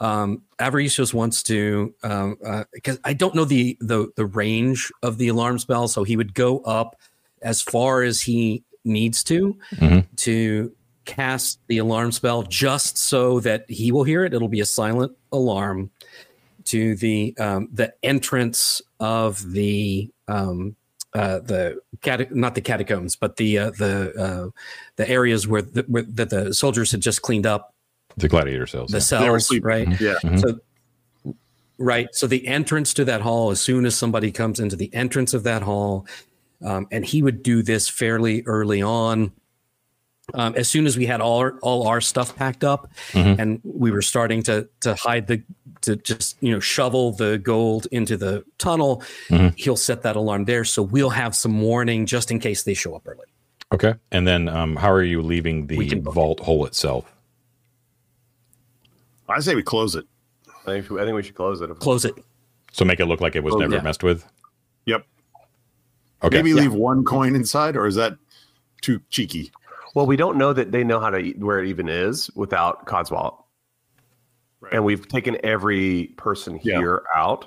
Um, 0.00 0.42
Avaricios 0.60 1.12
wants 1.12 1.42
to 1.44 1.94
um, 2.02 2.36
uh, 2.44 2.64
because 2.72 2.98
I 3.04 3.12
don't 3.14 3.34
know 3.34 3.44
the 3.44 3.76
the 3.80 4.08
the 4.16 4.26
range 4.26 4.92
of 5.02 5.18
the 5.18 5.28
alarm 5.28 5.58
spell, 5.58 5.88
so 5.88 6.04
he 6.04 6.16
would 6.16 6.34
go 6.34 6.60
up 6.60 6.96
as 7.42 7.62
far 7.62 8.02
as 8.02 8.20
he 8.20 8.62
needs 8.84 9.22
to 9.24 9.56
Mhm. 9.76 10.06
to 10.16 10.72
cast 11.04 11.58
the 11.68 11.78
alarm 11.78 12.12
spell, 12.12 12.42
just 12.42 12.98
so 12.98 13.40
that 13.40 13.64
he 13.68 13.90
will 13.90 14.04
hear 14.04 14.24
it. 14.24 14.34
It'll 14.34 14.48
be 14.48 14.60
a 14.60 14.66
silent 14.66 15.12
alarm 15.32 15.90
to 16.64 16.94
the 16.96 17.34
um, 17.38 17.68
the 17.72 17.92
entrance 18.02 18.82
of 19.00 19.52
the 19.52 20.10
um, 20.28 20.76
uh, 21.14 21.38
the 21.40 21.80
not 22.30 22.54
the 22.54 22.60
catacombs, 22.60 23.16
but 23.16 23.36
the 23.36 23.58
uh, 23.58 23.70
the 23.70 24.12
uh, 24.18 24.50
the 24.96 25.08
areas 25.08 25.48
where, 25.48 25.62
the, 25.62 25.82
where 25.88 26.02
that 26.02 26.30
the 26.30 26.52
soldiers 26.52 26.92
had 26.92 27.00
just 27.00 27.22
cleaned 27.22 27.46
up 27.46 27.74
The 28.18 28.28
gladiator 28.28 28.66
cells. 28.66 28.90
the 28.90 28.98
yeah. 28.98 29.20
They 29.22 29.30
were 29.30 29.38
cells, 29.40 29.46
sleeping. 29.46 29.66
right? 29.66 30.00
yeah. 30.00 30.14
Mhm. 30.22 30.40
So, 30.40 31.34
right. 31.78 32.08
So 32.14 32.26
the 32.26 32.46
entrance 32.46 32.94
to 32.94 33.04
that 33.06 33.20
hall, 33.20 33.50
as 33.50 33.60
soon 33.60 33.86
as 33.86 33.94
somebody 33.96 34.30
comes 34.32 34.60
into 34.60 34.76
the 34.76 34.92
entrance 34.94 35.34
of 35.34 35.42
that 35.44 35.62
hall, 35.62 36.06
um, 36.64 36.86
and 36.90 37.04
he 37.04 37.22
would 37.22 37.42
do 37.42 37.62
this 37.62 37.88
fairly 37.88 38.42
early 38.46 38.82
on. 38.82 39.32
Um, 40.34 40.54
as 40.56 40.68
soon 40.68 40.86
as 40.86 40.98
we 40.98 41.06
had 41.06 41.22
all 41.22 41.38
our, 41.38 41.58
all 41.62 41.86
our 41.86 42.02
stuff 42.02 42.36
packed 42.36 42.62
up, 42.62 42.90
Mhm. 43.12 43.38
and 43.38 43.60
we 43.64 43.90
were 43.90 44.02
starting 44.02 44.42
to 44.42 44.68
to 44.80 44.94
hide 44.94 45.26
the 45.26 45.42
to 45.82 45.96
just 45.96 46.36
you 46.42 46.52
know 46.52 46.60
shovel 46.60 47.12
the 47.12 47.38
gold 47.38 47.86
into 47.92 48.16
the 48.18 48.44
tunnel, 48.58 49.02
Mhm. 49.30 49.54
he'll 49.56 49.76
set 49.76 50.02
that 50.02 50.16
alarm 50.16 50.44
there, 50.44 50.64
so 50.64 50.82
we'll 50.82 51.10
have 51.10 51.34
some 51.34 51.60
warning 51.62 52.04
just 52.04 52.30
in 52.30 52.40
case 52.40 52.62
they 52.64 52.74
show 52.74 52.94
up 52.94 53.06
early. 53.06 53.24
Okay. 53.72 53.94
And 54.12 54.26
then 54.26 54.48
um, 54.48 54.76
how 54.76 54.90
are 54.90 55.02
you 55.02 55.22
leaving 55.22 55.66
the 55.66 55.88
can 55.88 56.00
book 56.02 56.14
vault 56.14 56.40
hole 56.40 56.66
itself? 56.66 57.04
I 59.28 59.40
say 59.40 59.54
we 59.54 59.62
close 59.62 59.94
it. 59.94 60.06
I 60.66 60.80
think, 60.80 60.92
I 60.92 61.04
think 61.04 61.14
we 61.14 61.22
should 61.22 61.34
close 61.34 61.60
it. 61.60 61.70
Close 61.80 62.04
it. 62.04 62.14
So 62.72 62.84
make 62.84 63.00
it 63.00 63.06
look 63.06 63.20
like 63.20 63.36
it 63.36 63.42
was 63.42 63.54
Oh, 63.54 63.58
never 63.58 63.76
yeah. 63.76 63.82
messed 63.82 64.02
with. 64.02 64.24
Yep. 64.86 65.04
Okay. 66.24 66.36
Maybe 66.36 66.50
Yeah. 66.50 66.56
leave 66.62 66.74
one 66.74 67.04
coin 67.04 67.34
inside, 67.34 67.76
or 67.76 67.86
is 67.86 67.94
that 67.94 68.16
too 68.82 69.00
cheeky? 69.10 69.50
Well, 69.94 70.06
we 70.06 70.16
don't 70.16 70.36
know 70.36 70.52
that 70.52 70.72
they 70.72 70.84
know 70.84 71.00
how 71.00 71.10
to 71.10 71.30
where 71.38 71.60
it 71.60 71.68
even 71.68 71.88
is 71.88 72.30
without 72.34 72.86
Codswallop. 72.86 73.36
Right. 74.60 74.72
and 74.72 74.84
we've 74.84 75.06
taken 75.06 75.36
every 75.44 76.06
person 76.16 76.58
Yeah. 76.64 76.78
here 76.78 77.02
out. 77.14 77.44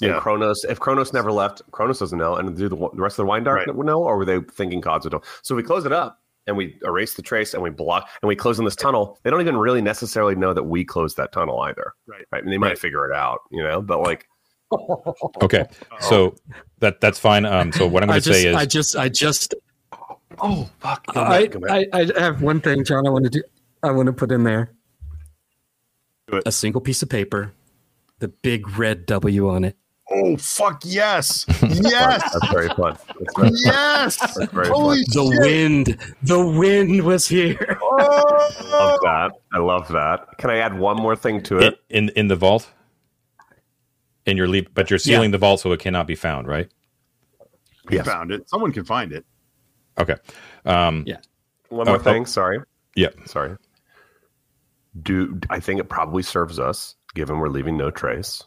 And 0.00 0.12
Yeah. 0.12 0.20
Kronos, 0.20 0.64
if 0.64 0.80
Kronos 0.80 1.12
never 1.12 1.30
left, 1.30 1.60
Kronos 1.70 1.98
doesn't 1.98 2.18
know, 2.18 2.36
and 2.36 2.56
do 2.56 2.66
the, 2.70 2.76
the 2.76 3.02
rest 3.02 3.18
of 3.18 3.24
the 3.24 3.28
Wine 3.28 3.44
Dark 3.44 3.66
Right. 3.66 3.76
know, 3.76 4.02
or 4.02 4.16
were 4.16 4.24
they 4.24 4.40
thinking 4.40 4.80
gods 4.80 5.04
would 5.04 5.12
know? 5.12 5.20
So 5.42 5.54
we 5.54 5.62
close 5.62 5.84
it 5.84 5.92
up 5.92 6.18
and 6.46 6.56
we 6.56 6.78
erase 6.84 7.14
the 7.14 7.22
trace 7.22 7.54
and 7.54 7.62
we 7.62 7.70
block 7.70 8.08
and 8.22 8.28
we 8.28 8.36
close 8.36 8.58
in 8.58 8.64
this 8.64 8.76
tunnel. 8.76 9.18
They 9.22 9.30
don't 9.30 9.40
even 9.40 9.56
really 9.56 9.82
necessarily 9.82 10.34
know 10.36 10.52
that 10.54 10.64
we 10.64 10.84
closed 10.84 11.16
that 11.16 11.32
tunnel 11.32 11.60
either. 11.60 11.92
Right. 12.06 12.24
Right. 12.30 12.42
And 12.42 12.52
they 12.52 12.58
might 12.58 12.68
Right. 12.68 12.78
figure 12.78 13.08
it 13.10 13.14
out, 13.14 13.40
you 13.50 13.62
know, 13.62 13.80
but 13.82 14.00
like, 14.00 14.26
Okay, 15.42 15.64
so 16.00 16.34
that 16.80 17.00
that's 17.00 17.20
fine. 17.20 17.46
Um, 17.46 17.70
so 17.72 17.86
what 17.86 18.02
I'm 18.02 18.08
going 18.08 18.20
to 18.20 18.24
just, 18.28 18.42
say 18.42 18.48
is, 18.48 18.56
I 18.56 18.66
just, 18.66 18.96
I 18.96 19.08
just, 19.08 19.54
oh, 20.40 20.68
fuck. 20.80 21.04
I, 21.14 21.48
I, 21.70 21.86
I 21.92 22.20
have 22.20 22.42
one 22.42 22.60
thing, 22.60 22.82
John. 22.84 23.06
I 23.06 23.10
want 23.10 23.24
to 23.24 23.30
do. 23.30 23.42
I 23.84 23.92
want 23.92 24.06
to 24.08 24.12
put 24.12 24.32
in 24.32 24.42
there 24.42 24.72
Do 26.28 26.38
it. 26.38 26.42
a 26.46 26.50
single 26.50 26.80
piece 26.80 27.00
of 27.04 27.08
paper, 27.08 27.52
the 28.18 28.26
big 28.26 28.76
red 28.76 29.06
W 29.06 29.48
on 29.48 29.62
it. 29.62 29.76
Oh 30.08 30.36
fuck 30.36 30.82
yes, 30.84 31.44
yes, 31.62 32.22
That's 32.32 32.48
very 32.52 32.68
fun. 32.68 32.96
That's 33.18 33.36
very 33.36 33.48
fun. 33.48 33.52
yes! 33.64 34.36
very 34.52 34.68
Holy 34.68 34.98
The 35.08 35.30
shit! 35.32 35.40
wind, 35.40 36.14
the 36.22 36.46
wind 36.46 37.02
was 37.02 37.26
here. 37.26 37.76
I 37.98 38.54
love 38.70 39.00
that. 39.02 39.30
I 39.52 39.58
love 39.58 39.88
that. 39.88 40.38
Can 40.38 40.50
I 40.50 40.58
add 40.58 40.78
one 40.78 40.96
more 40.96 41.16
thing 41.16 41.42
to 41.44 41.58
it? 41.58 41.80
in 41.90 42.10
in 42.10 42.28
the 42.28 42.36
vault, 42.36 42.70
and 44.26 44.38
you're 44.38 44.46
leave, 44.46 44.72
but 44.74 44.90
you're 44.90 44.98
sealing 45.00 45.32
the 45.32 45.38
vault 45.38 45.60
so 45.60 45.72
it 45.72 45.80
cannot 45.80 46.06
be 46.06 46.14
found, 46.14 46.46
right? 46.46 46.70
We 47.88 47.96
Yes. 47.96 48.06
found 48.06 48.30
it. 48.30 48.48
Someone 48.48 48.72
can 48.72 48.84
find 48.84 49.12
it. 49.12 49.24
Okay. 49.98 50.16
Um, 50.64 51.02
Yeah. 51.06 51.18
One 51.68 51.86
more 51.86 51.96
Oh, 51.96 51.98
oh. 51.98 52.02
thing. 52.02 52.26
Sorry. 52.26 52.60
yeah. 52.94 53.08
Sorry. 53.24 53.56
Do 55.02 55.38
I 55.50 55.58
think 55.60 55.80
it 55.80 55.88
probably 55.88 56.22
serves 56.22 56.58
us, 56.60 56.94
given 57.14 57.38
we're 57.38 57.48
leaving 57.48 57.76
no 57.76 57.90
trace, 57.90 58.44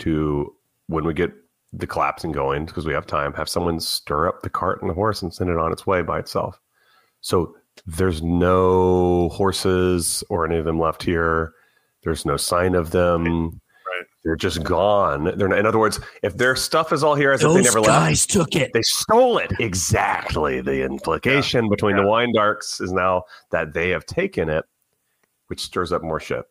to 0.00 0.54
when 0.90 1.04
we 1.04 1.14
get 1.14 1.30
the 1.72 1.86
collapsing 1.86 2.32
going, 2.32 2.66
because 2.66 2.84
we 2.84 2.92
have 2.92 3.06
time, 3.06 3.32
have 3.34 3.48
someone 3.48 3.78
stir 3.78 4.26
up 4.28 4.42
the 4.42 4.50
cart 4.50 4.80
and 4.82 4.90
the 4.90 4.94
horse 4.94 5.22
and 5.22 5.32
send 5.32 5.48
it 5.48 5.56
on 5.56 5.72
its 5.72 5.86
way 5.86 6.02
by 6.02 6.18
itself. 6.18 6.60
So 7.20 7.54
there's 7.86 8.22
no 8.22 9.28
horses 9.28 10.24
or 10.28 10.44
any 10.44 10.56
of 10.56 10.64
them 10.64 10.80
left 10.80 11.02
here. 11.02 11.52
There's 12.02 12.26
no 12.26 12.36
sign 12.36 12.74
of 12.74 12.90
them. 12.90 13.24
Right. 13.24 14.06
They're 14.24 14.34
just 14.36 14.64
gone. 14.64 15.24
They're 15.36 15.48
not, 15.48 15.58
in 15.60 15.66
other 15.66 15.78
words, 15.78 16.00
if 16.22 16.36
their 16.36 16.56
stuff 16.56 16.92
is 16.92 17.04
all 17.04 17.14
here 17.14 17.30
as 17.30 17.42
if 17.42 17.48
they 17.48 17.54
Those 17.54 17.64
never 17.66 17.80
left, 17.80 17.92
guys 17.92 18.26
took 18.26 18.56
it. 18.56 18.72
they 18.74 18.82
stole 18.82 19.38
it. 19.38 19.52
Exactly. 19.60 20.60
The 20.60 20.82
implication 20.84 21.68
between 21.68 21.96
the 21.96 22.06
wine 22.06 22.32
darks 22.34 22.80
is 22.80 22.92
now 22.92 23.24
that 23.50 23.74
they 23.74 23.90
have 23.90 24.06
taken 24.06 24.48
it, 24.48 24.64
which 25.46 25.60
stirs 25.60 25.92
up 25.92 26.02
more 26.02 26.18
shit. 26.20 26.44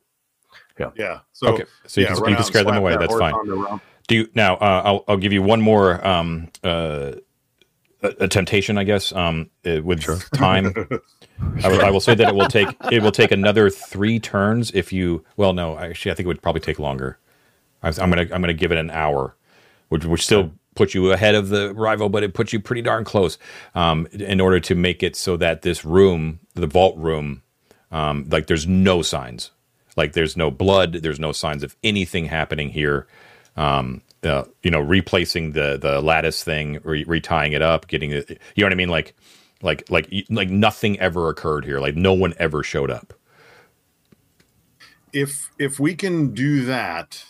Yeah. 0.80 0.92
Yeah. 0.96 1.20
So 1.34 1.48
Okay. 1.50 1.66
So 1.88 2.00
you 2.02 2.08
yeah, 2.08 2.16
can, 2.16 2.30
you 2.30 2.36
can 2.36 2.46
scare 2.46 2.64
them 2.64 2.78
away. 2.78 2.96
That's 2.96 3.14
fine. 3.18 3.34
on 3.34 3.48
the 3.48 3.56
rump. 3.56 3.84
Do 4.10 4.16
you 4.16 4.30
now? 4.36 4.56
Uh, 4.56 4.84
I'll 4.86 5.06
I'll 5.08 5.18
give 5.18 5.34
you 5.34 5.44
one 5.44 5.62
more 5.62 6.06
um, 6.06 6.50
uh, 6.64 7.14
a, 8.04 8.08
a 8.22 8.28
temptation, 8.28 8.78
I 8.78 8.86
guess. 8.86 9.14
Um, 9.14 9.52
uh, 9.66 9.82
with 9.84 10.04
time, 10.34 10.74
I 11.64 11.70
will, 11.70 11.82
I 11.82 11.92
will 11.92 12.02
say 12.02 12.16
that 12.16 12.30
it 12.30 12.36
will 12.36 12.48
take 12.48 12.70
it 12.92 13.04
will 13.04 13.14
take 13.14 13.32
another 13.32 13.70
three 13.70 14.20
turns 14.20 14.72
if 14.72 14.94
you. 14.94 15.26
Well, 15.38 15.54
no, 15.54 15.78
actually, 15.78 16.12
I 16.12 16.16
think 16.16 16.26
it 16.26 16.30
would 16.30 16.42
probably 16.42 16.62
take 16.62 16.80
longer. 16.80 17.20
I 17.84 17.90
I'm 17.90 18.10
gonna 18.10 18.24
I'm 18.24 18.42
gonna 18.42 18.54
give 18.54 18.72
it 18.72 18.80
an 18.80 18.92
hour, 18.92 19.36
which 19.90 20.06
which 20.06 20.26
still 20.26 20.54
puts 20.76 20.96
you 20.96 21.12
ahead 21.12 21.36
of 21.36 21.50
the 21.50 21.74
rival, 21.76 22.10
but 22.10 22.24
it 22.24 22.34
puts 22.34 22.54
you 22.54 22.60
pretty 22.60 22.82
darn 22.82 23.04
close. 23.04 23.38
Um, 23.76 24.08
in 24.14 24.42
order 24.42 24.60
to 24.62 24.76
make 24.76 25.04
it 25.04 25.16
so 25.16 25.38
that 25.38 25.62
this 25.62 25.86
room, 25.86 26.40
the 26.56 26.68
vault 26.68 26.98
room, 26.98 27.44
um, 27.92 28.28
like 28.32 28.48
there's 28.48 28.68
no 28.68 29.04
signs, 29.04 29.52
like 29.98 30.14
there's 30.14 30.38
no 30.38 30.52
blood, 30.52 30.94
there's 30.94 31.20
no 31.20 31.32
signs 31.32 31.64
of 31.64 31.76
anything 31.84 32.26
happening 32.26 32.70
here. 32.70 33.08
Um, 33.58 34.02
you 34.24 34.72
know, 34.72 34.80
replacing 34.82 35.54
the 35.54 35.78
the 35.82 36.02
lattice 36.02 36.44
thing, 36.44 36.80
re- 36.84 37.06
retying 37.06 37.54
it 37.54 37.62
up, 37.62 37.88
getting 37.88 38.12
it. 38.12 38.30
You 38.56 38.64
know 38.64 38.68
what 38.68 38.74
I 38.74 38.76
mean? 38.76 38.90
Like, 38.90 39.16
like, 39.62 39.90
like, 39.90 40.10
like 40.30 40.50
nothing 40.50 41.00
ever 41.00 41.30
occurred 41.30 41.66
here. 41.66 41.80
Like 41.80 41.96
no 41.96 42.14
one 42.14 42.34
ever 42.40 42.64
showed 42.64 42.92
up. 42.92 43.14
if 45.14 45.50
if 45.58 45.80
we 45.80 45.96
can 45.96 46.34
do 46.34 46.66
that 46.66 47.24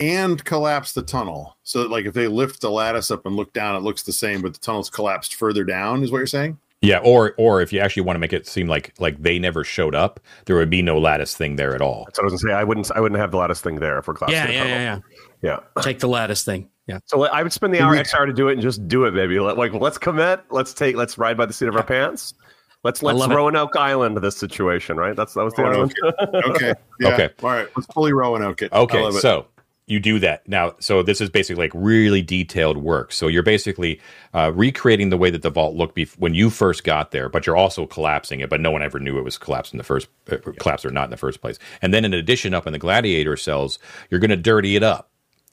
and 0.00 0.44
collapse 0.44 0.92
the 0.92 1.02
tunnel 1.02 1.56
so 1.62 1.80
that 1.82 1.90
like 1.90 2.06
if 2.06 2.14
they 2.14 2.28
lift 2.28 2.60
the 2.60 2.70
lattice 2.70 3.10
up 3.10 3.26
and 3.26 3.36
look 3.36 3.52
down 3.52 3.76
it 3.76 3.82
looks 3.82 4.02
the 4.02 4.12
same 4.12 4.42
but 4.42 4.52
the 4.54 4.60
tunnel's 4.60 4.90
collapsed 4.90 5.34
further 5.34 5.64
down 5.64 6.02
is 6.02 6.10
what 6.10 6.18
you're 6.18 6.26
saying 6.26 6.58
Yeah, 6.80 6.98
or 6.98 7.34
or 7.38 7.60
if 7.60 7.72
you 7.72 7.80
actually 7.80 8.02
want 8.02 8.14
to 8.16 8.20
make 8.20 8.32
it 8.32 8.46
seem 8.46 8.68
like 8.68 8.94
like 9.00 9.20
they 9.20 9.38
never 9.38 9.64
showed 9.64 9.94
up, 9.96 10.20
there 10.46 10.54
would 10.56 10.70
be 10.70 10.80
no 10.80 10.98
lattice 10.98 11.36
thing 11.36 11.56
there 11.56 11.74
at 11.74 11.82
all. 11.82 12.04
That's 12.06 12.18
what 12.18 12.22
I 12.22 12.30
was 12.30 12.42
gonna 12.42 12.52
say. 12.52 12.58
I 12.58 12.62
wouldn't. 12.62 12.90
I 12.92 13.00
wouldn't 13.00 13.20
have 13.20 13.32
the 13.32 13.36
lattice 13.36 13.60
thing 13.60 13.76
there 13.76 14.00
for 14.02 14.14
class. 14.14 14.30
Yeah, 14.30 14.48
yeah, 14.48 14.64
yeah, 14.64 15.00
yeah. 15.42 15.60
yeah. 15.76 15.82
Take 15.82 15.98
the 15.98 16.08
lattice 16.08 16.44
thing. 16.44 16.70
Yeah. 16.86 17.00
So 17.06 17.24
I 17.24 17.42
would 17.42 17.52
spend 17.52 17.74
the 17.74 17.80
hour 17.80 17.96
extra 17.96 18.20
hour 18.20 18.26
to 18.26 18.32
do 18.32 18.48
it 18.48 18.52
and 18.54 18.62
just 18.62 18.86
do 18.86 19.04
it, 19.04 19.10
baby. 19.12 19.40
Like, 19.40 19.72
let's 19.74 19.98
commit. 19.98 20.40
Let's 20.50 20.72
take. 20.72 20.94
Let's 20.94 21.18
ride 21.18 21.36
by 21.36 21.46
the 21.46 21.52
seat 21.52 21.68
of 21.68 21.74
our 21.74 21.82
pants. 21.82 22.34
Let's 22.84 23.02
let's 23.02 23.18
love 23.18 23.32
it. 23.32 23.34
Roanoke 23.34 23.74
Island 23.76 24.16
this 24.18 24.36
situation, 24.36 24.96
right? 24.96 25.16
That's 25.16 25.34
that 25.34 25.42
was 25.42 25.54
the 25.54 25.64
other 25.64 25.78
one. 25.80 25.92
okay 26.52 26.74
yeah. 27.00 27.08
Okay. 27.08 27.30
all 27.42 27.50
right 27.50 27.66
let's 27.76 27.92
fully 27.92 28.12
roanoke 28.12 28.62
it 28.62 28.72
I 28.72 28.78
Okay, 28.78 29.02
love 29.02 29.16
it. 29.16 29.20
You 29.88 30.00
do 30.00 30.18
that 30.18 30.46
now. 30.48 30.74
So 30.80 31.02
this 31.02 31.20
is 31.20 31.30
basically 31.30 31.64
like 31.64 31.72
really 31.74 32.22
detailed 32.22 32.76
work. 32.76 33.12
So 33.12 33.26
you're 33.26 33.42
basically 33.42 34.00
uh, 34.34 34.52
recreating 34.54 35.10
the 35.10 35.16
way 35.16 35.30
that 35.30 35.42
the 35.42 35.50
vault 35.50 35.74
looked 35.74 35.96
bef- 35.96 36.18
when 36.18 36.34
you 36.34 36.50
first 36.50 36.84
got 36.84 37.10
there, 37.10 37.28
but 37.28 37.46
you're 37.46 37.56
also 37.56 37.86
collapsing 37.86 38.40
it. 38.40 38.50
But 38.50 38.60
no 38.60 38.70
one 38.70 38.82
ever 38.82 39.00
knew 39.00 39.18
it 39.18 39.24
was 39.24 39.38
collapsed 39.38 39.72
in 39.72 39.78
the 39.78 39.84
first 39.84 40.08
uh, 40.30 40.36
collapsed 40.58 40.84
or 40.84 40.90
not 40.90 41.04
in 41.04 41.10
the 41.10 41.16
first 41.16 41.40
place. 41.40 41.58
And 41.82 41.94
then 41.94 42.04
in 42.04 42.14
addition, 42.14 42.54
up 42.54 42.66
in 42.66 42.72
the 42.72 42.78
gladiator 42.78 43.36
cells, 43.36 43.78
you're 44.10 44.20
going 44.20 44.30
to 44.30 44.36
dirty 44.36 44.76
it 44.76 44.82
up. 44.82 45.07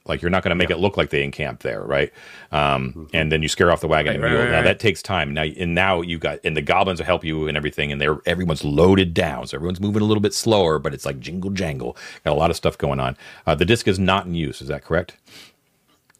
Like 0.06 0.22
you're 0.22 0.30
not 0.32 0.44
going 0.44 0.52
to 0.52 0.56
make 0.56 0.69
it 0.69 0.77
look 0.77 0.98
like 0.98 1.10
they 1.10 1.23
encamp 1.23 1.61
there, 1.61 1.82
right? 1.82 2.11
Um, 2.52 3.10
And 3.14 3.32
then 3.32 3.41
you 3.41 3.48
scare 3.48 3.72
off 3.72 3.82
the 3.82 3.88
wagon 3.88 4.14
and 4.14 4.23
Right, 4.23 4.30
mule. 4.32 4.41
right, 4.44 4.52
Now 4.52 4.57
right. 4.57 4.64
that 4.65 4.80
takes 4.80 5.02
time. 5.02 5.34
Now 5.34 5.44
and 5.44 5.73
now 5.73 6.02
you 6.02 6.18
got 6.19 6.40
and 6.44 6.56
the 6.56 6.61
goblins 6.61 6.99
will 6.99 7.06
help 7.07 7.23
you 7.23 7.48
and 7.48 7.57
everything, 7.57 7.91
and 7.91 7.99
they're 7.99 8.19
everyone's 8.26 8.64
loaded 8.64 9.14
down, 9.14 9.48
so 9.48 9.57
everyone's 9.57 9.80
moving 9.82 10.02
a 10.02 10.06
little 10.06 10.22
bit 10.22 10.34
slower, 10.34 10.77
but 10.80 10.94
it's 10.94 11.06
like 11.06 11.19
jingle 11.19 11.49
jangle. 11.52 11.98
Got 12.23 12.32
a 12.34 12.36
lot 12.40 12.49
of 12.52 12.56
stuff 12.56 12.77
going 12.77 12.99
on. 12.99 13.18
Uh, 13.48 13.56
the 13.56 13.65
disc 13.65 13.88
is 13.88 13.98
not 13.99 14.26
in 14.26 14.36
use. 14.36 14.61
Is 14.61 14.68
that 14.68 14.84
correct? 14.84 15.18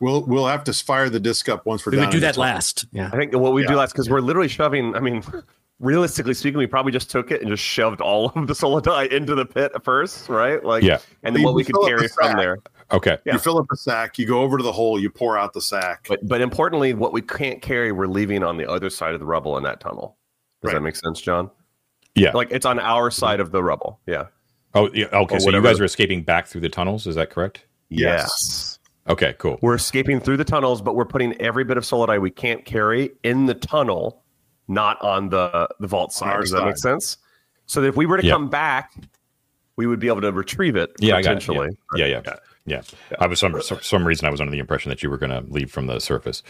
we'll 0.02 0.24
we'll 0.26 0.48
have 0.48 0.64
to 0.66 0.74
fire 0.74 1.10
the 1.10 1.20
disc 1.20 1.48
up 1.48 1.66
once 1.66 1.86
we're 1.86 1.92
done. 1.92 2.00
We 2.00 2.06
down 2.06 2.10
would 2.10 2.14
do 2.18 2.20
that 2.22 2.38
last. 2.38 2.86
Yeah. 2.92 3.10
I 3.14 3.18
think 3.18 3.34
what 3.34 3.54
we 3.54 3.66
do 3.66 3.76
last 3.76 3.94
because 3.94 4.10
we're 4.10 4.20
literally 4.22 4.50
shoving. 4.50 4.94
I 4.96 5.00
mean, 5.00 5.24
realistically 5.80 6.34
speaking, 6.34 6.58
we 6.58 6.68
probably 6.68 6.92
just 6.92 7.10
took 7.10 7.32
it 7.32 7.42
and 7.42 7.50
just 7.50 7.64
shoved 7.64 8.02
all 8.02 8.26
of 8.36 8.48
the 8.48 8.54
solidi 8.54 9.12
into 9.12 9.36
the 9.36 9.46
pit 9.46 9.72
at 9.76 9.84
first, 9.84 10.28
right? 10.30 10.64
Like, 10.64 10.84
Yeah. 10.84 11.00
And 11.24 11.36
then 11.36 11.42
You 11.42 11.46
what 11.48 11.56
we 11.56 11.64
could 11.64 11.76
carry 11.86 12.04
the 12.04 12.10
from 12.10 12.36
there. 12.38 12.58
Okay. 12.92 13.18
Yeah. 13.26 13.34
you 13.34 13.40
fill 13.40 13.58
up 13.58 13.66
a 13.72 13.76
sack 13.76 14.20
you 14.20 14.28
go 14.28 14.42
over 14.42 14.58
to 14.58 14.64
the 14.64 14.72
hole 14.72 15.00
you 15.00 15.10
pour 15.10 15.38
out 15.38 15.54
the 15.54 15.62
sack 15.62 16.06
But 16.08 16.28
but 16.28 16.40
importantly, 16.42 16.94
what 16.94 17.14
we 17.14 17.22
can't 17.22 17.62
carry, 17.62 17.92
we're 17.92 18.06
leaving 18.08 18.44
on 18.44 18.58
the 18.58 18.70
other 18.70 18.90
side 18.90 19.14
of 19.14 19.20
the 19.20 19.26
rubble 19.26 19.58
in 19.58 19.64
that 19.64 19.80
tunnel. 19.80 20.18
Does 20.62 20.72
that 20.74 20.82
make 20.82 20.96
sense, 20.96 21.20
John? 21.22 21.50
Yeah. 22.16 22.32
Like 22.34 22.50
it's 22.52 22.66
on 22.66 22.80
our 22.80 23.10
side 23.12 23.40
of 23.40 23.52
the 23.52 23.64
rubble. 23.64 24.00
Yeah. 24.08 24.26
oh, 24.74 24.90
yeah. 24.94 25.06
Okay. 25.12 25.36
Or 25.36 25.40
So 25.40 25.50
you 25.50 25.62
guys 25.62 25.80
are 25.80 25.84
escaping 25.86 26.24
back 26.24 26.48
through 26.48 26.62
the 26.62 26.70
tunnels. 26.70 27.08
Is 27.08 27.16
that 27.16 27.30
correct? 27.30 27.66
Yes. 27.90 28.80
Okay. 29.08 29.34
Cool. 29.38 29.60
We're 29.62 29.76
escaping 29.76 30.20
through 30.20 30.38
the 30.38 30.46
tunnels, 30.46 30.82
but 30.82 30.96
we're 30.96 31.06
putting 31.06 31.40
every 31.42 31.64
bit 31.64 31.78
of 31.78 31.84
solidi 31.84 32.20
we 32.22 32.32
can't 32.32 32.66
carry 32.66 33.12
in 33.24 33.46
the 33.48 33.54
tunnel, 33.54 34.24
not 34.68 35.02
on 35.02 35.30
the 35.30 35.68
the 35.80 35.88
vault 35.88 36.14
side. 36.14 36.34
our 36.34 36.42
Does 36.42 36.52
that 36.52 36.66
make 36.66 36.78
sense? 36.78 37.18
So 37.68 37.82
that 37.82 37.88
if 37.90 37.96
we 37.96 38.06
were 38.06 38.18
to 38.18 38.26
Yeah. 38.26 38.34
come 38.34 38.50
back, 38.50 38.94
we 39.76 39.86
would 39.88 40.00
be 40.00 40.08
able 40.08 40.22
to 40.22 40.32
retrieve 40.32 40.76
it 40.76 40.92
Yeah, 41.00 41.16
I 41.18 41.22
got 41.22 41.34
it. 41.34 41.40
potentially. 41.42 41.78
Yeah, 41.96 42.06
yeah, 42.06 42.22
yeah. 42.26 42.36
Yeah. 42.66 42.82
I 43.20 43.28
was 43.28 43.40
some 43.40 43.54
for 43.54 43.82
some 43.82 44.08
reason 44.08 44.28
I 44.28 44.32
was 44.32 44.42
under 44.42 44.52
the 44.52 44.60
impression 44.60 44.90
that 44.90 45.04
you 45.04 45.10
were 45.10 45.18
going 45.18 45.30
to 45.30 45.42
leave 45.52 45.72
from 45.72 45.86
the 45.86 46.00
surface. 46.00 46.42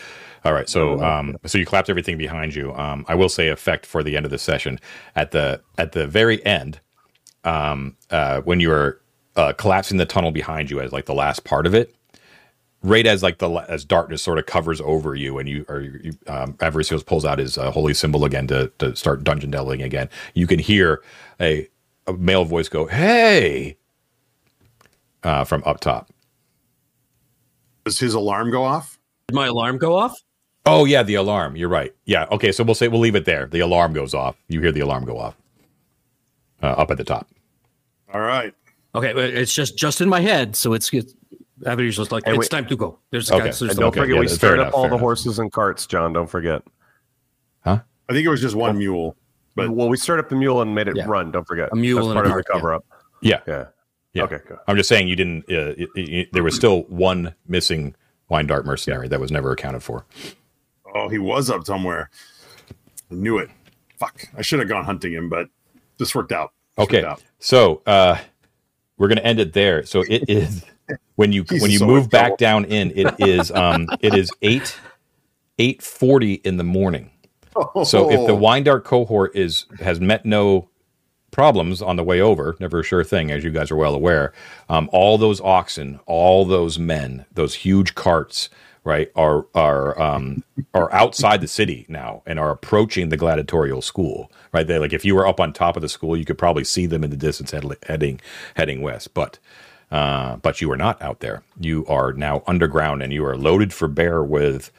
All 0.45 0.53
right, 0.53 0.69
so 0.69 1.03
um, 1.03 1.37
so 1.45 1.57
you 1.57 1.65
clapped 1.65 1.89
everything 1.89 2.17
behind 2.17 2.55
you. 2.55 2.73
Um, 2.73 3.05
I 3.09 3.15
will 3.15 3.29
say 3.29 3.49
effect 3.49 3.85
for 3.85 4.01
the 4.01 4.15
end 4.15 4.25
of 4.25 4.31
the 4.31 4.37
session 4.37 4.79
at 5.15 5.31
the 5.31 5.61
at 5.77 5.91
the 5.91 6.07
very 6.07 6.43
end, 6.45 6.79
um, 7.43 7.97
uh, 8.11 8.41
when 8.41 8.61
you 8.61 8.69
were 8.69 9.01
uh, 9.35 9.51
collapsing 9.53 9.97
the 9.97 10.05
tunnel 10.05 10.31
behind 10.31 10.71
you 10.71 10.79
as 10.79 10.93
like 10.93 11.05
the 11.05 11.13
last 11.13 11.43
part 11.43 11.67
of 11.67 11.73
it. 11.73 11.93
Right 12.81 13.07
as 13.07 13.23
like 13.23 13.39
the 13.39 13.49
as 13.67 13.83
darkness 13.83 14.21
sort 14.21 14.37
of 14.37 14.45
covers 14.45 14.79
over 14.81 15.15
you, 15.15 15.39
and 15.39 15.49
you 15.49 15.65
or 15.67 15.81
you, 15.81 16.13
um, 16.27 16.53
Avaricios 16.55 17.03
pulls 17.03 17.25
out 17.25 17.39
his 17.39 17.57
uh, 17.57 17.71
holy 17.71 17.95
symbol 17.95 18.23
again 18.23 18.45
to 18.47 18.71
to 18.77 18.95
start 18.95 19.23
dungeon 19.23 19.49
delving 19.49 19.81
again. 19.81 20.07
You 20.35 20.45
can 20.45 20.59
hear 20.59 21.01
a, 21.41 21.67
a 22.05 22.13
male 22.13 22.45
voice 22.45 22.69
go, 22.69 22.85
"Hey!" 22.85 23.77
Uh, 25.26 25.43
from 25.43 25.61
up 25.65 25.80
top. 25.81 26.10
does 27.84 27.99
his 27.99 28.14
alarm 28.14 28.52
go 28.52 28.64
off 28.64 28.97
Did 29.27 29.35
my 29.35 29.47
alarm 29.47 29.77
go 29.77 29.95
off? 29.97 30.14
Oh 30.65 30.85
yeah, 30.85 31.03
the 31.03 31.15
alarm. 31.15 31.56
You're 31.56 31.69
right. 31.69 31.93
Yeah. 32.06 32.26
Okay. 32.31 32.52
So 32.52 32.64
we'll 32.64 32.73
say 32.76 32.88
we'll 32.88 32.99
leave 32.99 33.14
it 33.15 33.26
there. 33.26 33.45
The 33.45 33.60
alarm 33.60 33.93
goes 33.93 34.14
off. 34.15 34.35
You 34.47 34.61
hear 34.61 34.72
the 34.72 34.80
alarm 34.80 35.06
go 35.06 35.18
off 35.19 35.35
uh, 36.64 36.68
up 36.68 36.89
at 36.91 36.97
the 36.97 37.03
top. 37.03 37.27
all 38.14 38.22
right 38.22 38.53
Okay, 38.95 39.11
it's 39.11 39.53
just 39.53 39.77
just 39.77 39.99
in 40.02 40.07
my 40.10 40.22
head, 40.22 40.56
so 40.56 40.73
it's 40.73 40.91
it's 40.93 41.14
everybody's 41.65 41.97
just 41.97 42.11
like 42.14 42.23
And 42.26 42.35
it's 42.38 42.45
we- 42.45 42.49
time 42.57 42.65
to 42.68 42.76
go. 42.77 42.97
There's 43.11 43.30
Okay, 43.30 43.45
guys, 43.47 43.60
there's 43.60 43.72
And 43.72 43.77
the- 43.77 43.81
don't 43.81 43.89
Okay, 43.89 43.99
forget, 44.02 44.15
yeah, 44.15 44.19
we 44.22 44.26
that's 44.27 44.39
fair 44.39 44.49
stirred 44.52 44.60
enough, 44.61 44.68
up 44.69 44.73
all 44.73 44.81
fair 44.84 44.89
the 44.89 44.95
enough. 44.95 45.02
horses 45.02 45.39
and 45.39 45.52
carts, 45.52 45.85
John. 45.85 46.14
Don't 46.14 46.30
forget. 46.30 46.61
Huh? 47.65 47.80
I 48.10 48.14
think 48.14 48.26
it 48.26 48.30
was 48.30 48.41
just 48.41 48.56
one 48.56 48.77
mule 48.77 49.15
But- 49.56 49.69
well, 49.72 49.89
we 49.89 49.97
stirred 49.97 50.19
up 50.19 50.30
the 50.30 50.35
mule 50.38 50.61
and 50.61 50.73
made 50.73 50.88
it 50.88 50.95
Yeah. 50.95 51.06
run. 51.07 51.30
Don't 51.31 51.45
forget. 51.45 51.69
A 51.73 51.76
mule 51.76 51.97
That's 51.97 52.07
and 52.07 52.14
part 52.15 52.26
a 52.26 52.30
of 52.30 52.35
the 52.38 52.43
cart, 52.43 52.45
yeah. 52.49 52.53
cover 52.60 52.73
up. 52.73 52.85
Yeah. 53.22 53.39
Yeah. 53.47 53.65
Yeah. 54.15 54.23
Okay. 54.23 54.39
I'm 54.67 54.75
just 54.77 54.89
saying 54.89 55.07
you 55.07 55.15
didn't. 55.15 55.43
Uh, 55.49 55.75
it, 55.77 55.89
it, 55.95 56.29
there 56.33 56.41
was 56.43 56.55
still 56.55 56.83
one 56.83 57.35
missing 57.47 57.93
wine 58.29 58.47
dark 58.47 58.65
mercenary 58.65 59.07
that 59.09 59.19
was 59.19 59.31
never 59.31 59.51
accounted 59.51 59.83
for. 59.83 60.05
Oh, 60.95 61.09
he 61.09 61.19
was 61.19 61.49
up 61.49 61.65
somewhere. 61.65 62.09
I 63.11 63.15
knew 63.15 63.37
it. 63.37 63.49
Fuck. 63.99 64.23
I 64.37 64.41
should 64.41 64.59
have 64.59 64.67
gone 64.69 64.83
hunting 64.85 65.13
him, 65.13 65.29
but 65.29 65.49
this 65.99 66.15
worked 66.15 66.31
out. 66.31 66.53
This 66.77 66.83
Okay, 66.85 66.97
worked 67.03 67.07
out. 67.07 67.23
so 67.39 67.81
uh, 67.85 68.17
we're 68.97 69.09
gonna 69.09 69.21
end 69.21 69.39
it 69.39 69.53
there. 69.53 69.83
So 69.85 70.03
it 70.07 70.23
is 70.29 70.63
when 71.15 71.31
you 71.31 71.43
when 71.59 71.69
you 71.69 71.79
so 71.79 71.85
move 71.85 72.09
back 72.09 72.37
trouble. 72.37 72.37
down 72.37 72.65
in, 72.65 72.91
it 72.95 73.13
is 73.19 73.51
um 73.51 73.87
it 74.01 74.13
is 74.15 74.31
eight 74.41 74.77
eight 75.59 75.81
forty 75.83 76.33
in 76.35 76.57
the 76.57 76.63
morning. 76.63 77.11
So 77.85 78.09
if 78.11 78.19
Oh. 78.19 78.27
the 78.27 78.35
wine 78.35 78.63
dark 78.63 78.83
cohort 78.85 79.35
is 79.35 79.65
has 79.79 79.99
met 80.01 80.25
no 80.25 80.69
problems 81.35 81.81
on 81.81 81.97
the 81.97 82.03
way 82.03 82.21
over, 82.21 82.55
never 82.61 82.79
a 82.79 82.83
sure 82.83 83.03
thing, 83.03 83.29
as 83.29 83.43
you 83.43 83.51
guys 83.51 83.69
are 83.69 83.75
well 83.75 83.93
aware. 83.93 84.31
Um, 84.69 84.89
all 84.93 85.17
those 85.17 85.41
oxen, 85.41 85.99
all 86.05 86.45
those 86.45 86.79
men, 86.79 87.25
those 87.33 87.55
huge 87.55 87.93
carts, 87.93 88.49
right, 88.85 89.11
are 89.17 89.45
are 89.53 90.01
um, 90.01 90.45
are 90.73 90.91
outside 90.93 91.41
the 91.41 91.49
city 91.49 91.85
now 91.89 92.23
and 92.25 92.39
are 92.39 92.51
approaching 92.51 93.09
the 93.09 93.17
gladiatorial 93.17 93.81
school. 93.81 94.31
Right, 94.53 94.65
they 94.65 94.79
like 94.79 94.93
if 94.93 95.03
you 95.03 95.13
were 95.13 95.27
up 95.27 95.41
on 95.41 95.51
top 95.51 95.75
of 95.75 95.81
the 95.81 95.89
school, 95.89 96.15
you 96.15 96.23
could 96.23 96.37
probably 96.37 96.63
see 96.63 96.85
them 96.85 97.03
in 97.03 97.09
the 97.09 97.17
distance 97.17 97.51
head, 97.51 97.65
heading 97.85 98.21
heading 98.55 98.81
west, 98.81 99.13
but. 99.13 99.37
Uh, 99.91 100.37
but 100.37 100.61
you 100.61 100.71
are 100.71 100.77
not 100.77 101.01
out 101.01 101.21
there. 101.21 101.43
You 101.59 101.85
are 101.87 102.11
now 102.11 102.43
underground, 102.47 103.03
and 103.03 103.13
you 103.13 103.25
are 103.25 103.37
loaded 103.37 103.71
for 103.73 103.87
bear 103.87 104.23
with 104.23 104.71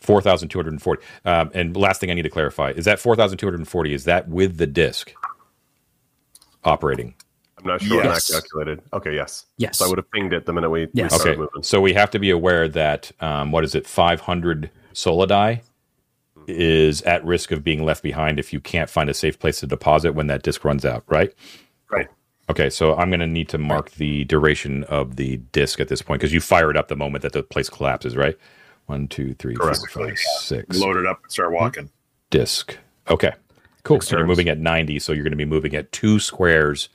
4,240. 0.00 1.02
Um, 1.26 1.50
and 1.54 1.76
last 1.76 2.00
thing 2.00 2.10
I 2.10 2.14
need 2.14 2.22
to 2.22 2.30
clarify 2.30 2.70
is 2.70 2.86
that 2.86 2.98
4,240, 3.00 3.94
is 3.94 4.04
that 4.04 4.28
with 4.28 4.56
the 4.58 4.66
disc 4.66 5.12
operating? 6.64 7.14
I'm 7.58 7.66
not 7.66 7.82
sure 7.82 7.96
Yes. 7.96 8.04
when 8.30 8.38
that 8.38 8.42
calculated. 8.50 8.82
Okay, 8.92 9.14
yes. 9.14 9.46
Yes. 9.58 9.78
So 9.78 9.84
I 9.84 9.88
would 9.88 9.98
have 9.98 10.10
pinged 10.10 10.32
it 10.32 10.46
the 10.46 10.52
minute 10.52 10.70
we, 10.70 10.86
we 10.86 10.90
Yes. 10.94 11.14
started 11.14 11.30
Okay. 11.32 11.38
moving. 11.40 11.62
So 11.62 11.80
we 11.80 11.92
have 11.92 12.10
to 12.12 12.18
be 12.18 12.30
aware 12.30 12.68
that, 12.68 13.12
um, 13.20 13.52
what 13.52 13.64
is 13.64 13.74
it, 13.74 13.86
500 13.86 14.70
Solidi 14.94 15.60
is 16.46 17.02
at 17.02 17.24
risk 17.24 17.50
of 17.52 17.62
being 17.62 17.84
left 17.84 18.02
behind 18.02 18.38
if 18.38 18.52
you 18.52 18.60
can't 18.60 18.88
find 18.88 19.10
a 19.10 19.14
safe 19.14 19.38
place 19.38 19.60
to 19.60 19.66
deposit 19.66 20.12
when 20.12 20.26
that 20.28 20.42
disc 20.42 20.64
runs 20.64 20.84
out, 20.84 21.04
right? 21.06 21.32
Right. 21.90 22.08
Okay, 22.48 22.70
so 22.70 22.96
I'm 22.96 23.10
going 23.10 23.20
to 23.20 23.26
need 23.26 23.48
to 23.50 23.58
mark 23.58 23.92
the 23.92 24.24
duration 24.24 24.82
of 24.84 25.16
the 25.16 25.36
disc 25.52 25.78
at 25.80 25.88
this 25.88 26.02
point 26.02 26.20
because 26.20 26.32
you 26.32 26.40
fire 26.40 26.70
it 26.70 26.76
up 26.76 26.88
the 26.88 26.96
moment 26.96 27.22
that 27.22 27.32
the 27.32 27.42
place 27.42 27.68
collapses, 27.68 28.16
right? 28.16 28.36
One, 28.86 29.06
two, 29.06 29.34
three, 29.34 29.54
four, 29.54 29.66
Correct. 29.66 29.90
five, 29.90 30.18
six. 30.18 30.78
Load 30.78 30.96
it 30.96 31.06
up 31.06 31.22
and 31.22 31.30
start 31.30 31.52
walking. 31.52 31.90
disc. 32.30 32.76
Okay, 33.08 33.32
cool. 33.84 34.00
So 34.00 34.16
you're 34.16 34.26
moving 34.26 34.48
at 34.48 34.58
90, 34.58 34.98
so 34.98 35.12
you're 35.12 35.24
going 35.24 35.32
to 35.32 35.36
be 35.36 35.44
moving 35.44 35.74
at 35.74 35.92
two 35.92 36.18
squares 36.18 36.88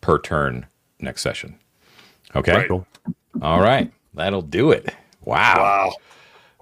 per 0.00 0.18
turn 0.18 0.66
next 1.00 1.22
session. 1.22 1.58
Okay. 2.34 2.66
Right. 2.68 2.84
All 3.42 3.60
right. 3.60 3.92
That'll 4.14 4.42
do 4.42 4.70
it. 4.70 4.92
Wow. 5.24 5.54
Wow. 5.56 5.92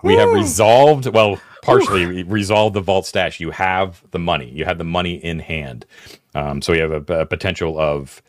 We 0.03 0.17
have 0.17 0.31
resolved, 0.31 1.07
well, 1.07 1.41
partially 1.63 2.07
re- 2.07 2.23
resolved 2.25 2.75
the 2.75 2.81
vault 2.81 3.07
stash. 3.07 3.41
You 3.41 3.53
have 3.53 4.03
the 4.11 4.19
money. 4.19 4.51
You 4.51 4.65
have 4.65 4.79
the 4.79 4.85
money 4.85 5.15
in 5.15 5.39
hand. 5.39 5.87
Um, 6.35 6.61
so 6.61 6.73
you 6.73 6.83
have 6.83 7.09
a, 7.09 7.21
a 7.21 7.27
potential 7.27 7.79
of, 7.79 8.21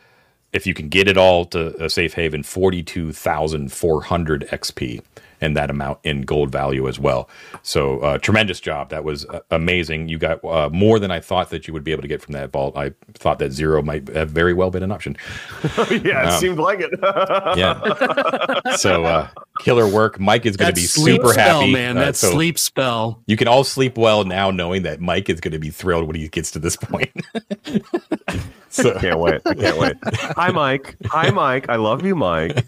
if 0.51 0.67
you 0.67 0.75
can 0.75 0.87
get 0.87 1.07
it 1.07 1.17
all 1.17 1.45
to 1.45 1.83
a 1.83 1.89
safe 1.89 2.13
haven, 2.13 2.43
42,400 2.43 4.47
XP 4.51 5.01
and 5.43 5.55
that 5.57 5.69
amount 5.69 5.99
in 6.03 6.21
gold 6.21 6.49
value 6.51 6.87
as 6.87 6.97
well. 6.99 7.29
So 7.61 7.99
uh, 7.99 8.17
tremendous 8.17 8.59
job. 8.59 8.89
That 8.89 9.03
was 9.03 9.25
uh, 9.25 9.41
amazing. 9.51 10.07
You 10.09 10.17
got 10.17 10.43
uh, 10.43 10.69
more 10.71 10.99
than 10.99 11.11
I 11.11 11.19
thought 11.19 11.49
that 11.51 11.67
you 11.67 11.73
would 11.73 11.83
be 11.83 11.91
able 11.91 12.01
to 12.01 12.07
get 12.07 12.21
from 12.21 12.33
that 12.33 12.51
vault. 12.51 12.77
I 12.77 12.93
thought 13.13 13.39
that 13.39 13.51
zero 13.51 13.81
might 13.81 14.07
have 14.09 14.29
very 14.31 14.53
well 14.53 14.71
been 14.71 14.83
an 14.83 14.91
option. 14.91 15.17
yeah, 15.63 16.23
it 16.23 16.33
Um, 16.33 16.39
seemed 16.39 16.57
like 16.59 16.79
it. 16.79 16.89
Yeah. 17.57 18.75
so 18.77 19.03
uh, 19.05 19.27
killer 19.59 19.87
work. 19.87 20.19
Mike 20.19 20.45
is 20.45 20.55
going 20.57 20.73
to 20.73 20.75
be 20.75 20.85
sleep 20.87 21.17
super 21.21 21.33
spell, 21.33 21.59
happy. 21.61 21.73
man. 21.73 21.97
Uh, 21.97 22.05
that 22.05 22.15
so 22.15 22.31
sleep 22.31 22.57
spell. 22.57 23.21
You 23.27 23.37
can 23.37 23.47
all 23.47 23.63
sleep 23.63 23.97
well 23.97 24.23
now, 24.23 24.49
knowing 24.49 24.83
that 24.83 25.01
Mike 25.01 25.29
is 25.29 25.39
going 25.41 25.51
to 25.51 25.59
be 25.59 25.69
thrilled 25.69 26.07
when 26.07 26.15
he 26.15 26.27
gets 26.29 26.51
to 26.51 26.59
this 26.59 26.75
point. 26.77 27.11
so, 28.69 28.97
can't 28.99 29.19
wait. 29.19 29.41
I 29.45 29.53
can't 29.53 29.77
wait. 29.77 29.93
Hi, 30.35 30.51
Mike. 30.51 30.95
Hi, 31.07 31.29
Mike. 31.31 31.69
I 31.69 31.75
love 31.75 32.05
you, 32.05 32.15
Mike. 32.15 32.63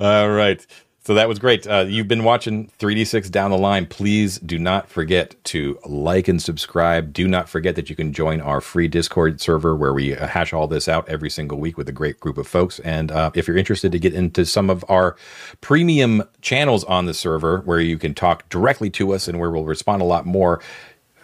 all 0.00 0.28
right. 0.30 0.64
So 1.08 1.14
that 1.14 1.26
was 1.26 1.38
great. 1.38 1.66
Uh, 1.66 1.86
you've 1.88 2.06
been 2.06 2.22
watching 2.22 2.70
3D6 2.78 3.30
down 3.30 3.50
the 3.50 3.56
line. 3.56 3.86
Please 3.86 4.38
do 4.40 4.58
not 4.58 4.90
forget 4.90 5.42
to 5.44 5.78
like 5.86 6.28
and 6.28 6.42
subscribe. 6.42 7.14
Do 7.14 7.26
not 7.26 7.48
forget 7.48 7.76
that 7.76 7.88
you 7.88 7.96
can 7.96 8.12
join 8.12 8.42
our 8.42 8.60
free 8.60 8.88
Discord 8.88 9.40
server 9.40 9.74
where 9.74 9.94
we 9.94 10.14
uh, 10.14 10.26
hash 10.26 10.52
all 10.52 10.66
this 10.66 10.86
out 10.86 11.08
every 11.08 11.30
single 11.30 11.58
week 11.58 11.78
with 11.78 11.88
a 11.88 11.92
great 11.92 12.20
group 12.20 12.36
of 12.36 12.46
folks. 12.46 12.78
And 12.80 13.10
uh, 13.10 13.30
if 13.32 13.48
you're 13.48 13.56
interested 13.56 13.90
to 13.90 13.98
get 13.98 14.12
into 14.12 14.44
some 14.44 14.68
of 14.68 14.84
our 14.90 15.16
premium 15.62 16.24
channels 16.42 16.84
on 16.84 17.06
the 17.06 17.14
server 17.14 17.60
where 17.60 17.80
you 17.80 17.96
can 17.96 18.12
talk 18.12 18.46
directly 18.50 18.90
to 18.90 19.14
us 19.14 19.28
and 19.28 19.40
where 19.40 19.50
we'll 19.50 19.64
respond 19.64 20.02
a 20.02 20.04
lot 20.04 20.26
more, 20.26 20.60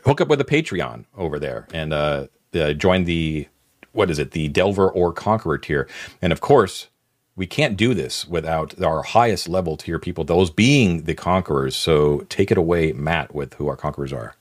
hook 0.07 0.19
up 0.19 0.29
with 0.29 0.41
a 0.41 0.47
Patreon 0.47 1.05
over 1.15 1.39
there 1.39 1.69
and 1.75 1.93
uh, 1.93 2.29
uh, 2.55 2.73
join 2.73 3.05
the 3.05 3.49
what 3.93 4.11
is 4.11 4.19
it, 4.19 4.31
the 4.31 4.49
Delver 4.49 4.91
or 4.91 5.13
Conqueror 5.13 5.59
tier. 5.59 5.87
And 6.23 6.33
of 6.33 6.41
course, 6.41 6.89
we 7.37 7.47
can't 7.47 7.77
do 7.77 7.95
this 7.95 8.27
without 8.27 8.81
our 8.83 9.03
highest 9.03 9.49
level 9.49 9.77
tier 9.77 9.99
people, 9.99 10.25
those 10.25 10.51
being 10.51 11.03
the 11.03 11.15
conquerors. 11.15 11.75
So 11.75 12.21
take 12.29 12.51
it 12.51 12.59
away, 12.59 12.93
Matt, 12.93 13.35
with 13.35 13.55
who 13.55 13.69
our 13.69 13.77
conquerors 13.77 14.13
are. 14.13 14.35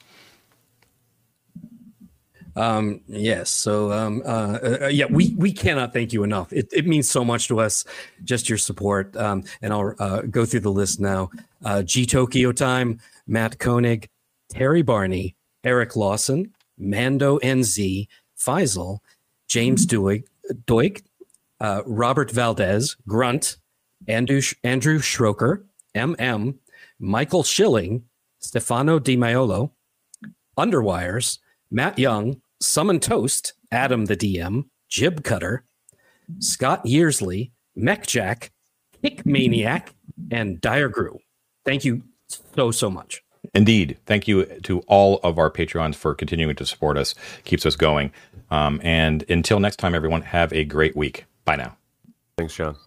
Um, 2.55 3.01
yes. 3.07 3.49
So, 3.49 3.91
um, 3.91 4.21
uh, 4.23 4.59
uh, 4.81 4.87
yeah, 4.87 5.05
we, 5.09 5.33
we 5.37 5.51
cannot 5.51 5.91
thank 5.91 6.13
you 6.13 6.23
enough. 6.23 6.53
It, 6.53 6.69
it 6.71 6.85
means 6.85 7.09
so 7.09 7.25
much 7.25 7.47
to 7.47 7.59
us, 7.59 7.83
just 8.23 8.47
your 8.47 8.59
support. 8.59 9.15
Um, 9.17 9.43
and 9.61 9.73
I'll 9.73 9.95
uh, 9.97 10.21
go 10.21 10.45
through 10.45 10.59
the 10.59 10.71
list 10.71 10.99
now. 10.99 11.31
Uh, 11.65 11.81
G 11.81 12.05
Tokyo 12.05 12.51
Time, 12.51 12.99
Matt 13.25 13.57
Koenig, 13.57 14.07
Terry 14.49 14.83
Barney, 14.83 15.35
Eric 15.63 15.95
Lawson, 15.95 16.53
Mando 16.77 17.39
NZ, 17.39 18.07
Faisal, 18.37 18.99
James 19.47 19.87
Doig, 19.87 20.25
Doig 20.65 21.01
uh, 21.63 21.81
Robert 21.85 22.29
Valdez, 22.29 22.95
Grunt, 23.07 23.57
Andrew, 24.07 24.41
Andrew 24.63 24.99
Schroker, 24.99 25.63
MM, 25.95 26.55
Michael 26.99 27.43
Schilling, 27.43 28.03
Stefano 28.39 28.99
Di 28.99 29.15
Maiolo, 29.15 29.71
Underwires, 30.57 31.39
Matt 31.71 31.97
Young, 31.97 32.41
Summon 32.61 32.99
Toast, 32.99 33.53
Adam 33.71 34.05
the 34.05 34.17
DM, 34.17 34.65
Jib 34.89 35.23
Cutter, 35.23 35.63
Scott 36.39 36.85
Yearsley, 36.85 37.51
Mech 37.75 38.05
Jack, 38.05 38.51
Kick 39.01 39.25
Maniac, 39.25 39.95
and 40.31 40.59
Dire 40.61 40.89
Grew. 40.89 41.19
Thank 41.65 41.85
you 41.85 42.03
so, 42.55 42.71
so 42.71 42.89
much. 42.89 43.23
Indeed. 43.53 43.97
Thank 44.05 44.27
you 44.27 44.45
to 44.63 44.79
all 44.81 45.19
of 45.23 45.37
our 45.37 45.49
Patreons 45.49 45.95
for 45.95 46.13
continuing 46.13 46.55
to 46.57 46.65
support 46.65 46.97
us, 46.97 47.15
keeps 47.45 47.65
us 47.65 47.75
going. 47.75 48.11
Um, 48.51 48.81
and 48.83 49.23
until 49.29 49.59
next 49.59 49.77
time, 49.77 49.95
everyone, 49.95 50.21
have 50.21 50.51
a 50.53 50.65
great 50.65 50.95
week. 50.95 51.25
Bye 51.45 51.57
now. 51.57 51.77
Thanks, 52.37 52.55
John. 52.55 52.77